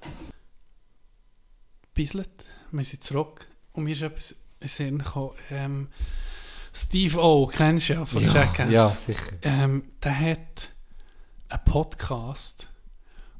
[1.93, 2.29] Bislet,
[2.71, 3.47] wir sind zurück.
[3.73, 5.33] Und mir ist etwas in Sinn gekommen.
[5.49, 5.87] Ähm,
[6.73, 8.71] Steve O, kennst du ja von Jackass.
[8.71, 9.37] ja, sicher.
[9.41, 10.69] Ähm, der hat
[11.49, 12.69] einen Podcast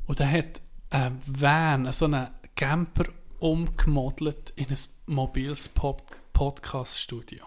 [0.08, 3.06] und der hat einen Van, so einen Camper
[3.40, 4.78] umgemodelt in ein
[5.08, 6.02] mobiles Pop
[6.34, 7.44] Podcast-Studio.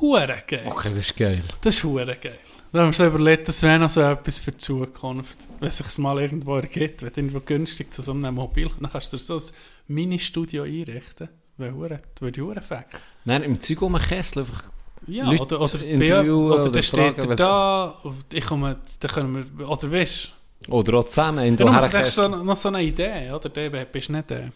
[0.00, 0.64] Hure geil.
[0.66, 1.42] Okay, das ist geil.
[1.62, 2.38] Das ist hure geil.
[2.72, 5.38] Da haben wir so überlegt, das wäre noch so etwas für die Zukunft.
[5.60, 8.90] Wenn es sich mal irgendwo ergibt, wenn du irgendwo günstig zu so einem Mobil, dann
[8.90, 9.42] kannst du dir so ein
[9.86, 11.28] Mini-Studio einrichten.
[11.58, 12.86] Das wäre hure- fett.
[13.24, 14.64] Nein, im Zeug um einen Kessel einfach
[15.06, 19.10] Ja, Leute oder, oder, interviewen oder, oder dann steht er da, und ich komme, dann
[19.10, 20.34] können wir, oder weißt
[20.68, 22.44] Oder auch zusammen in Dann der ich so, Herrenkessel.
[22.44, 23.48] noch so eine Idee, oder?
[23.48, 24.50] Du bist nicht äh,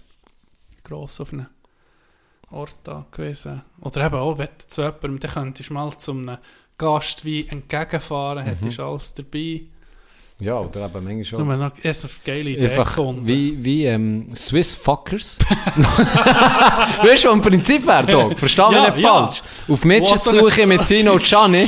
[0.91, 1.47] gross auf einem
[2.51, 3.63] Ort da gewesen.
[3.81, 6.39] Oder eben auch, wenn du zu jemandem, dann könntest du mal zu einem
[6.77, 9.63] Gast wie entgegenfahren, hättest alles dabei.
[10.41, 11.49] Ja, oder eben manchmal Nur schon.
[11.49, 12.97] wenn noch erst auf geile Idee Einfach
[13.27, 15.39] wie, wie ähm, Swiss Fuckers.
[17.03, 18.31] weißt du, im Prinzip wäre da.
[18.37, 19.13] Versteh mich Ja, nicht ja.
[19.27, 19.43] falsch.
[19.69, 21.67] Auf eine- suche mit Tino Gianni.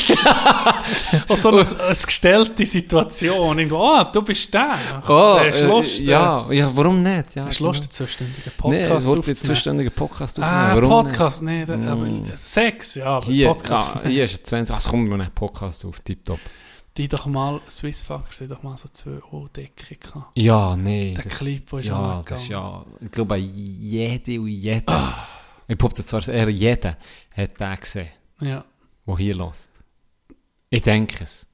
[1.29, 3.59] Auch so eine, eine gestellte Situation.
[3.59, 4.75] Irgendwo, ah, du bist der.
[5.07, 6.01] Oh, du äh, Lust?
[6.01, 7.35] äh, ja, ja, warum nicht?
[7.35, 9.55] Ja, Hast du Lust, einen zuständigen Nee, Podcast ich wollte jetzt aufzunehmen?
[9.57, 10.57] zuständigen Podcast aufnehmen.
[10.57, 13.35] Ah, warum Podcast, nee, da- aber Sex, ja, aber Nicht?
[13.35, 13.97] Hier, Podcast.
[13.97, 14.75] ah, hier ist ein 20.
[14.77, 16.41] Ach, kommt mir ein Podcast auf, tipptopp.
[16.99, 20.37] Die doch mal, Swissfuckers, die doch mal so zwei O-Decke gehabt.
[20.37, 21.15] Ja, nee.
[21.15, 25.27] Der das- Clip, der ist Ja, das ist ja, ich glaube, jede und jeder,
[25.69, 26.99] ich behaupte zwar eher jeder,
[27.35, 28.09] hat den gesehen,
[28.43, 28.65] Ja,
[29.07, 29.71] der hier lässt.
[30.69, 31.47] Ich denke es.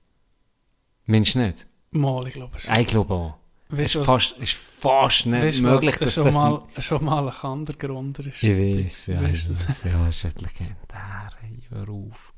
[1.07, 1.67] Mensch nicht?
[1.91, 2.75] mal, ich glaube schon.
[2.76, 3.34] Ich glaube auch.
[3.70, 6.34] Es Weißt ist du, fast, ist fast nicht weißt du, möglich, dass schon das...
[6.34, 8.42] mal, schon mal ein Kandergrund ist.
[8.42, 8.50] ich
[8.84, 9.68] weiß, ja, Weißt ich du das?
[9.68, 11.31] weiß, ja, das ist legendär,
[11.70, 12.33] hör auf.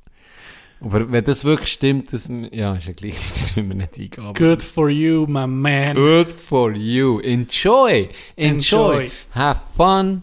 [0.80, 4.34] Aber wenn das wirklich stimmt, das, ja, ist ja gleich, das will wir nicht eingehen.
[4.34, 5.94] Good for you, my man.
[5.94, 7.20] Good for you.
[7.20, 8.08] Enjoy.
[8.36, 9.04] Enjoy.
[9.06, 9.10] Enjoy.
[9.34, 10.22] Have fun.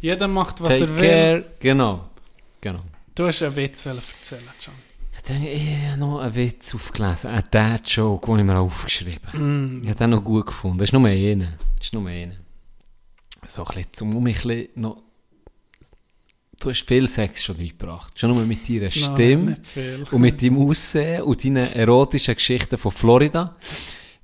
[0.00, 1.08] Jeder macht, was Take er will.
[1.08, 1.44] care.
[1.60, 2.04] Genau.
[2.60, 2.80] Genau.
[3.14, 4.74] Du hast einen Witz erzählen, John.
[5.30, 7.30] Ich habe noch einen Witz aufgelesen.
[7.30, 9.38] Ein Dad-Joke, den ich mir aufgeschrieben habe.
[9.38, 9.80] Mm.
[9.82, 10.78] Ich habe den noch gut gefunden.
[10.78, 11.52] Das ist nur einer.
[11.76, 12.36] Das ist nur einer.
[13.46, 15.02] So ein bisschen, um mich ein bisschen noch...
[16.60, 18.18] Du hast viel Sex schon reingebracht.
[18.18, 19.56] Schon nur mit deiner Nein, Stimme.
[19.62, 20.04] viel.
[20.10, 23.56] Und mit deinem Aussehen und deinen erotischen Geschichten von Florida,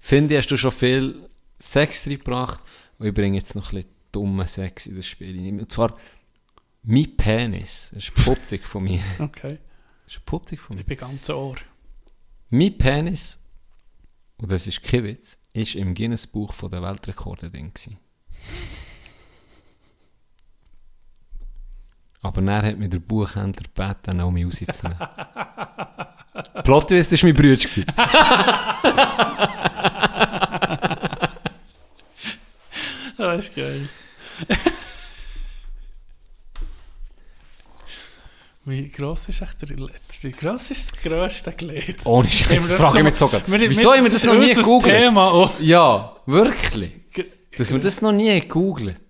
[0.00, 2.60] finde ich, hast du schon viel Sex reingebracht.
[2.98, 5.60] Und ich bringe jetzt noch ein bisschen dummen Sex in das Spiel rein.
[5.60, 5.96] Und zwar,
[6.82, 9.00] mein Penis, das ist eine Optik von mir.
[9.20, 9.58] Okay,
[10.04, 10.80] Das ist eine Optik von mir.
[10.80, 11.54] ich bin ganz ohr.
[12.50, 13.44] Mein Penis,
[14.38, 17.98] und das ist kein Witz, ist im Guinness-Buch der Weltrekorde drin gewesen.
[22.24, 24.96] Aber dann hat mir der Buchhändler gebeten, auch mich rauszunehmen.
[26.64, 27.56] Plot Twist war mein Bruder.
[33.16, 33.88] Das ist geil.
[38.64, 42.04] Wie gross ist echt der Wie gross ist das grösste Glied?
[42.04, 43.40] Ohne Scheiß, das frage ich mich sogar.
[43.46, 44.94] Wieso haben wir das noch nie gegoogelt?
[44.96, 45.52] Thema.
[45.60, 46.92] Ja, wirklich.
[47.56, 49.00] Dass wir das noch nie gegoogelt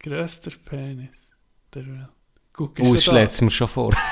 [0.00, 1.30] Grösster Penis
[1.74, 2.15] der Welt.
[2.56, 3.26] Guck, Oh, ist das er da?
[3.28, 3.92] schlägt mir schon vor.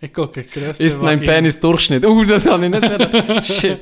[0.00, 1.32] Ich gucke, grösster Ist mein Vagina.
[1.32, 2.04] Penis Durchschnitt?
[2.06, 3.42] Uh, das habe ich nicht wollen.
[3.44, 3.80] Shit.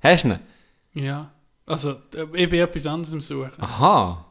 [0.00, 0.28] Hast du
[0.94, 1.04] ihn?
[1.04, 1.30] Ja.
[1.66, 3.52] Also, äh, ich bin etwas anderes am Suchen.
[3.58, 4.24] Aha.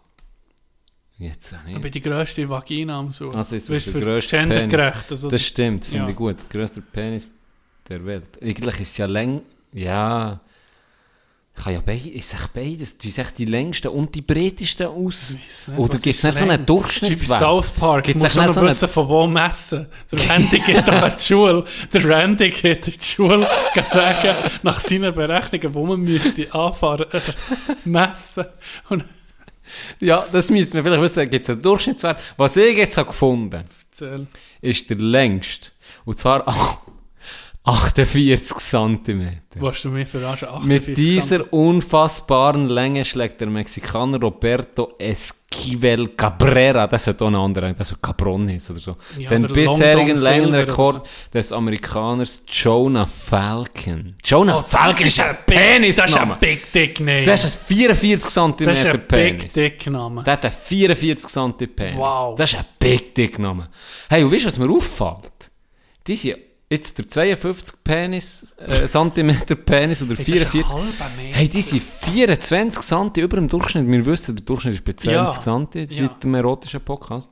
[1.20, 1.82] Jetzt auch Ich nicht.
[1.82, 3.36] bin die grösste Vagina am Suchen.
[3.36, 5.12] Also ist Weißt, der für grösste gendergerecht.
[5.12, 6.10] Also, Das stimmt, finde Ja.
[6.10, 6.50] ich gut.
[6.50, 7.32] Größter Penis
[7.90, 8.42] der Welt.
[8.42, 9.42] Eigentlich ist es ja läng...
[9.74, 10.40] Ja...
[11.58, 12.10] Ich kann ja beide...
[12.10, 12.98] Ist echt beides?
[13.00, 15.32] Du echt die längsten und die breitesten aus?
[15.68, 16.66] nicht, Oder gibt es nicht so einen?
[16.66, 17.40] Durchschnittswert?
[17.40, 18.04] Bei South Park.
[18.06, 19.88] Gibt's du musst auch nicht noch so eine- wissen, von wo messen.
[20.12, 21.64] Der Randy geht doch in die Schule.
[21.92, 27.08] Der Randy geht in die Schule, kann sagen, nach seiner Berechnung, wo man müsste anfahren,
[27.12, 27.20] äh,
[27.86, 28.46] messen.
[28.90, 29.04] Und
[30.00, 31.30] Ja, das müsste man vielleicht wissen.
[31.30, 32.22] Gibt es einen Durchschnittswert?
[32.38, 34.28] Was ich jetzt habe gefunden erzähl.
[34.62, 35.70] ist der längste.
[36.06, 36.46] Und zwar
[37.68, 39.42] 48 cm.
[39.56, 40.48] Was du mich verarschen?
[40.48, 47.36] 48 Mit dieser unfassbaren Länge schlägt der Mexikaner Roberto Esquivel Cabrera, das sollte auch ein
[47.36, 53.06] anderer, das soll Cabron heißen oder so, Ja, den der bisherigen Längenrekord des Amerikaners Jonah
[53.06, 54.16] Falcon.
[54.24, 57.26] Jonah Oh, Falcon ist ein Penis, Das ist ein Big Dick Name.
[57.26, 59.54] Das ist ein 44 cm Das ist ein Big Penis.
[59.54, 60.24] Dick Name.
[60.24, 61.98] Der hat einen 44 cm Penis.
[61.98, 62.36] Wow.
[62.38, 63.68] Das ist ein Big Dick Name.
[64.10, 65.52] Hey, und weißt du, was mir auffällt?
[66.08, 66.38] Die sind
[66.70, 70.74] jetzt der 52 Penis, äh, Zentimeter Penis oder Hey, das ist ein 44.
[70.74, 71.38] halber Meter.
[71.38, 73.88] Hey, die sind 24 cm über dem Durchschnitt.
[73.88, 75.28] Wir wissen, der Durchschnitt ist bei 20 Ja.
[75.30, 76.08] cm seit Ja.
[76.10, 77.30] dem erotischen Podcast.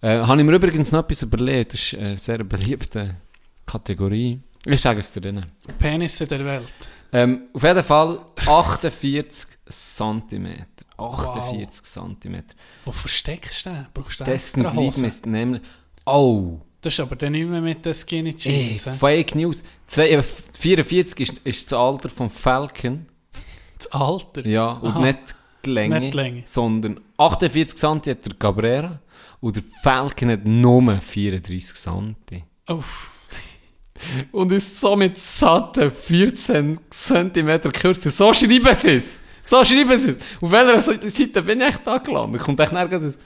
[0.00, 1.72] Äh, habe ich mir übrigens noch etwas überlegt.
[1.74, 3.16] Das ist eine sehr beliebte
[3.66, 4.40] Kategorie.
[4.66, 5.46] Ich sage es dir dann.
[5.78, 6.74] Penisse der Welt.
[7.12, 10.46] Ähm, auf jeden Fall 48 cm.
[10.96, 12.42] 48 cm.
[12.84, 13.86] Wo versteckst du den?
[13.92, 15.04] Brauchst du extra Hosen?
[15.04, 15.60] Ist nämlich...
[16.06, 16.60] Oh!
[16.82, 18.86] Das ist aber dann nicht mehr mit den Skinny Ey, Jeans.
[18.86, 18.90] hä?
[18.98, 19.62] Fake News.
[19.86, 23.06] Zwei, äh, 44 ist, ist das Alter vom Falcon.
[23.78, 24.46] das Alter.
[24.46, 25.00] Ja, und Aha.
[25.00, 25.18] nicht
[25.64, 26.42] die Länge, Nicht die Länge.
[26.44, 29.00] sondern 48 cm hat der Cabrera
[29.40, 32.16] und der Falcon hat nur 34 cm.
[32.68, 33.10] Uff.
[34.32, 38.10] Und ist somit satte 14 cm kürzer.
[38.10, 39.22] So schreiben sie es.
[39.42, 40.16] So schreiben sie es.
[40.40, 42.40] Auf welcher Seite bin ich echt da gelandet?
[42.42, 43.18] Kommt echt nirgends.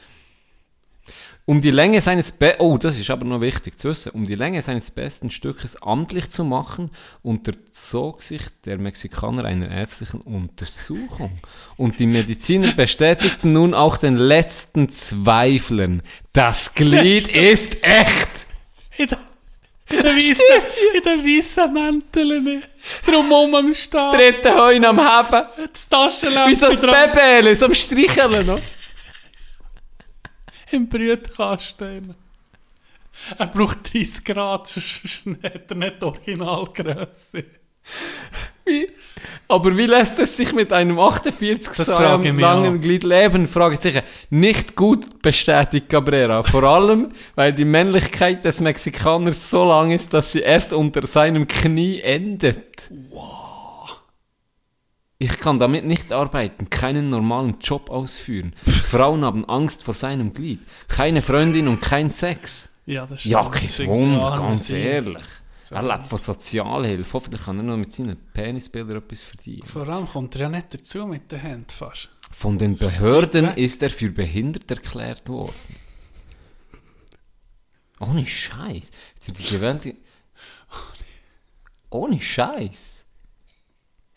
[1.49, 4.11] Um die Länge seines Be oh, das ist aber noch wichtig zu wissen.
[4.11, 6.91] Um die Länge seines besten Stückes amtlich zu machen,
[7.23, 11.39] unterzog sich der Mexikaner einer ärztlichen Untersuchung.
[11.77, 16.03] Und die Mediziner bestätigten nun auch den letzten Zweiflern.
[16.33, 18.49] Das Glied ist echt!
[18.99, 19.19] In der,
[19.89, 20.03] in
[21.05, 22.69] der weißen, Mäntel nicht.
[23.05, 24.11] Drum am Stehen.
[24.11, 25.47] Dritte Heun am Heben.
[25.73, 28.61] Das Taschenlampe Wie so ein Baby, so am Streicheln noch.
[30.71, 32.15] Im Brütkasten.
[33.39, 37.45] Er braucht 30 Grad, sonst hat er nicht die Originalgrösse.
[38.65, 38.89] Wie?
[39.49, 42.81] Aber wie lässt es sich mit einem 48 Das frage ich Jahre mich langen.
[42.81, 43.47] Glied leben?
[43.47, 44.03] Frage ich sicher.
[44.29, 46.43] Nicht gut bestätigt Cabrera.
[46.43, 51.47] Vor allem, weil die Männlichkeit des Mexikaners so lang ist, dass sie erst unter seinem
[51.47, 52.91] Knie endet.
[55.19, 58.53] Ich kann damit nicht arbeiten, keinen normalen Job ausführen.
[58.87, 60.61] Frauen haben Angst vor seinem Glied.
[60.89, 62.71] Keine Freundin und kein Sex.
[62.87, 63.55] Ja, das Ja, stimmt.
[63.55, 65.25] kein Das sind die Wunder, ganz ehrlich.
[65.71, 67.13] Er lebt von Sozialhilfe.
[67.15, 69.67] Hoffentlich kann er noch mit seinen Penisbildern etwas verdienen.
[69.67, 72.09] Vor allem kommt er ja nicht dazu mit den Händen fast.
[72.31, 75.55] Von den Behörden ist er für behindert erklärt worden.
[77.99, 78.91] Ohne Scheiß.
[79.27, 79.97] Die.
[81.91, 83.05] Ohne Scheiß.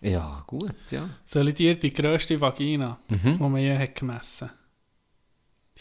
[0.02, 1.10] Ja, gut, ja.
[1.34, 3.38] Dir die grösste Vagina, Mhm.
[3.38, 4.50] die man je hat gemessen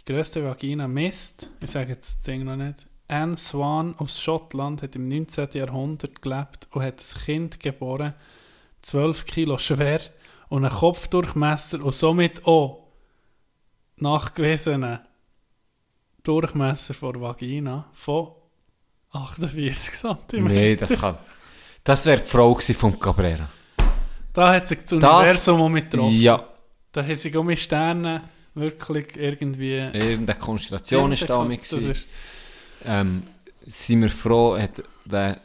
[0.09, 4.97] grösste Vagina misst, ich sage jetzt das Ding noch nicht, Anne Swan aus Schottland hat
[4.97, 5.49] im 19.
[5.53, 8.15] Jahrhundert gelebt und hat ein Kind geboren,
[8.83, 10.01] 12 Kilo schwer
[10.49, 12.87] und einen Kopfdurchmesser und somit auch
[13.97, 15.01] nachgewiesenen
[16.23, 18.33] Durchmesser von Vagina von
[19.13, 20.45] 48 cm.
[20.45, 21.19] Nee, das kann.
[21.85, 23.49] Das wäre die Frau vom Cabrera.
[24.33, 26.21] Da hat sich das Das- Universum mit getroffen.
[26.21, 26.49] Ja,
[26.93, 28.23] Da haben sich auch mit Sternen
[28.61, 29.77] wirklich irgendwie...
[29.93, 31.61] irgendeine Konstellation ist da mit.
[31.71, 32.07] Ist,
[32.85, 33.23] Ähm,
[33.63, 35.41] sind wir froh, hat der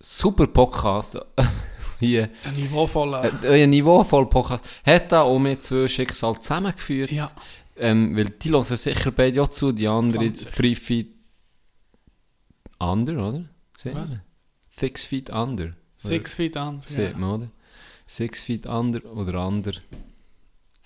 [0.00, 1.18] super Podcast
[2.00, 3.24] hier, ein niveauvoller...
[3.42, 7.10] äh, euer niveauvoll Podcast, hat da auch mit zwei Schicksal zusammengeführt.
[7.10, 7.30] ja,
[7.78, 10.30] Ähm, weil die hören sicher beide auch zu, die andere.
[10.32, 11.08] Three Feet
[12.78, 13.44] Under, oder?
[13.76, 14.10] Sieht Was?
[14.10, 14.20] man?
[14.70, 15.72] Six Feet Under.
[15.96, 16.86] Six Feet Under.
[16.86, 17.16] Sieht Ja.
[17.16, 17.50] man, oder?
[18.06, 19.72] Six Feet Under oder Under.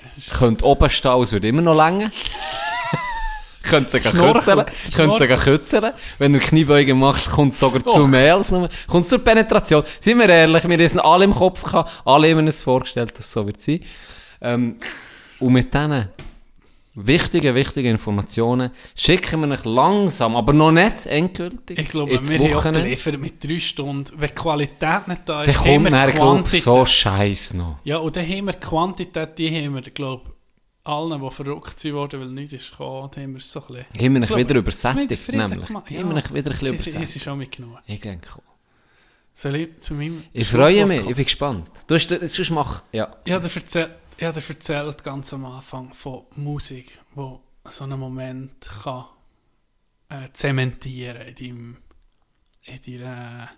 [0.39, 2.11] Könnt oben stehen, es würde immer noch länger.
[3.63, 4.13] Könnt sogar.
[4.13, 5.93] Könnt kürzeln.
[6.19, 8.09] Wenn du Kniebeugen machst, kommt es sogar zu Och.
[8.09, 8.69] mehr als nur.
[8.87, 9.85] Kommt zur Penetration.
[10.01, 13.33] Sind wir ehrlich, wir sind alle im Kopf gehabt, alle haben uns vorgestellt, dass es
[13.33, 13.81] so wird sein.
[14.41, 14.77] Ähm,
[15.39, 16.09] und mit diesen
[17.07, 21.79] wichtigen, wichtigen Informationen schicken wir euch langsam, aber noch nicht endgültig.
[21.79, 22.39] Ich glaube, ins wir
[22.73, 24.11] geliefert mit drei Stunden.
[24.17, 26.63] Wenn die Qualität nicht da Dann ist, kommt wir dann, glaub ich, Quantität.
[26.63, 27.79] so Scheiß noch.
[27.85, 30.33] Ja, und dann haben wir die Quantität, die haben wir, glaube
[30.85, 33.87] allen, die verrückt sind worden, weil nichts ist gekommen, haben wir es so ein bisschen...
[34.07, 35.67] Haben wir glaube, wieder übersättigt, nämlich.
[35.67, 35.91] gemacht.
[35.91, 37.17] Haben wir euch wieder ein bisschen ist- es übersättigt.
[37.17, 37.79] ist schon mit genug.
[37.87, 38.43] Ich denke auch.
[39.33, 41.69] Soll ich zu meinem Ich freue mich, ich bin gespannt.
[41.87, 42.83] Du hast sonst mach.
[42.93, 43.17] Ja.
[43.29, 43.91] Habe dir erzählt,
[44.21, 49.07] ich habe dir erzählt ganz am Anfang von Musik, wo so einen Moment kann
[50.11, 51.77] äh, zementieren in, deinem,
[52.65, 53.51] in deiner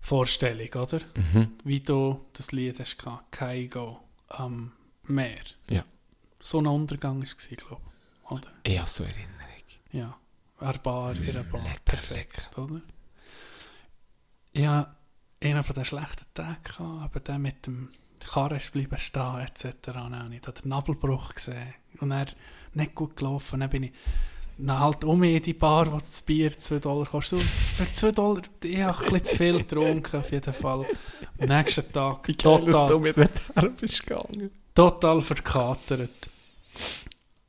[0.00, 1.00] Vorstellung, oder?
[1.16, 1.56] Mhm.
[1.64, 4.70] Wie du das Lied hast gehabt, Kaigo am
[5.02, 5.42] Meer.
[5.68, 5.84] Ja.
[6.40, 7.80] So ein Untergang war es, glaube
[8.24, 8.30] ich.
[8.30, 8.52] Oder?
[8.62, 9.64] Ich habe so Erinnerung.
[9.90, 10.16] Ja.
[10.60, 11.60] Eine Bar, in einer Bar.
[11.60, 12.80] lecker, Perfekt, oder?
[14.52, 14.94] Ja,
[15.42, 17.88] einen von den schlechten Tagen gehabt, aber der mit dem
[18.26, 19.66] Karren ist bleiben stehen, etc.
[19.82, 21.74] Dann habe ich den Nabelbruch gesehen.
[22.00, 22.26] Und er
[22.74, 23.60] nicht gut gelaufen.
[23.60, 23.92] Dann bin ich
[24.56, 27.40] dann halt um in die Bar, wo das Bier 2 Dollar kostet.
[27.40, 30.86] Und Für 2 Dollar, ich habe ein bisschen zu viel getrunken, auf jeden Fall.
[31.38, 34.50] Am nächsten Tag total, mit dem Herr bist gegangen.
[34.74, 36.30] total verkatert.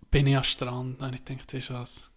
[0.09, 2.11] Bin ich am Strand und ich dachte, das ist was.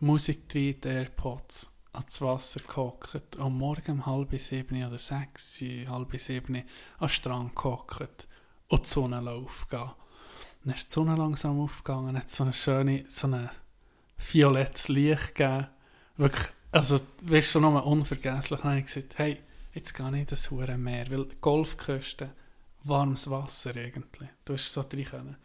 [0.00, 3.36] Musik drin, die Airpods, ans Wasser gehockt.
[3.36, 6.64] Und morgen um halb sieben oder sechs, halb sieben
[6.98, 8.26] am Strand gehockt
[8.68, 9.90] und die Sonne aufgehen.
[10.64, 13.50] Dann ist die Sonne langsam aufgegangen, hat so eine schöne, so ein
[14.16, 15.68] violettes Licht gegeben.
[16.16, 18.60] Wirklich, also, weißt schon nochmal unvergesslich.
[18.60, 19.38] Dann habe ich gesagt, hey,
[19.72, 22.30] jetzt gehe ich in das Huren Meer, weil Golfküste,
[22.84, 24.28] warmes Wasser irgendwie.
[24.44, 25.36] Du hast so drin können.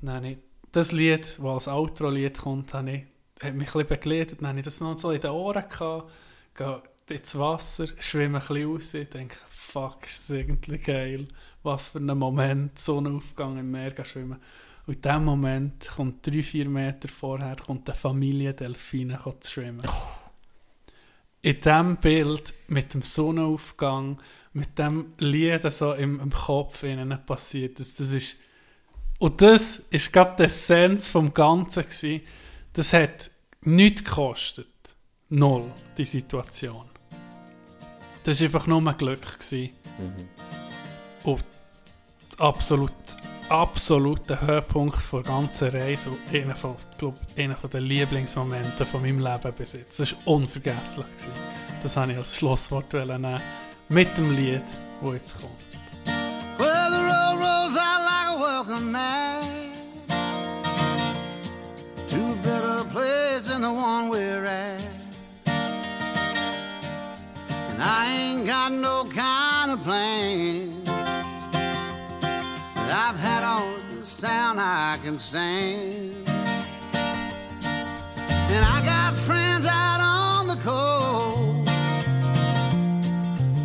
[0.00, 0.38] Dann habe ich
[0.72, 3.02] das Lied, das als Outro-Lied kommt, habe ich,
[3.42, 4.40] hat mich ein begleitet.
[4.40, 6.10] Dann habe ich das noch so in den Ohren gehabt,
[6.54, 11.28] gehe ins Wasser, schwimme ein bisschen raus, ich denke, fuck, ist das irgendwie geil.
[11.62, 14.38] Was für ein Moment, Sonnenaufgang im Meer schwimmen.
[14.86, 19.86] Und in dem Moment kommt drei, vier Meter vorher kommt eine Familie Delfine zu schwimmen.
[21.40, 24.18] In diesem Bild mit dem Sonnenaufgang,
[24.52, 28.36] mit dem Lied so im, im Kopf ihnen passiert, das, das ist
[29.18, 32.20] und das ist gerade die Essenz vom Ganzen gewesen.
[32.74, 33.30] Das hat
[33.62, 34.66] nichts gekostet.
[35.28, 36.86] Null, die Situation.
[38.24, 39.38] Das war einfach nur ein Glück.
[39.38, 39.70] Gewesen.
[41.22, 41.44] Und
[42.38, 42.90] absolut,
[43.48, 49.20] absoluter Höhepunkt der ganzen Reise und einer von, glaub, einer von den Lieblingsmomenten von meinem
[49.20, 50.00] Leben bis jetzt.
[50.00, 51.06] Das war unvergesslich.
[51.06, 51.32] Gewesen.
[51.80, 53.40] Das habe ich als Schlusswort nehmen
[53.88, 54.64] mit dem Lied,
[55.00, 55.52] das jetzt kommt.
[56.58, 59.53] Well, the road rolls out like a welcome mat
[63.54, 64.84] than the one we're at.
[65.46, 65.80] And
[67.80, 70.82] I ain't got no kind of plan.
[72.74, 76.28] But I've had all of this town I can stand.
[78.54, 81.70] And I got friends out on the coast.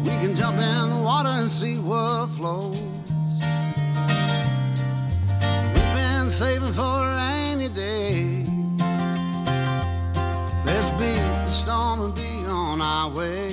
[0.03, 2.79] We can jump in the water and see what flows.
[5.73, 8.28] We've been saving for a rainy day.
[13.19, 13.48] Way.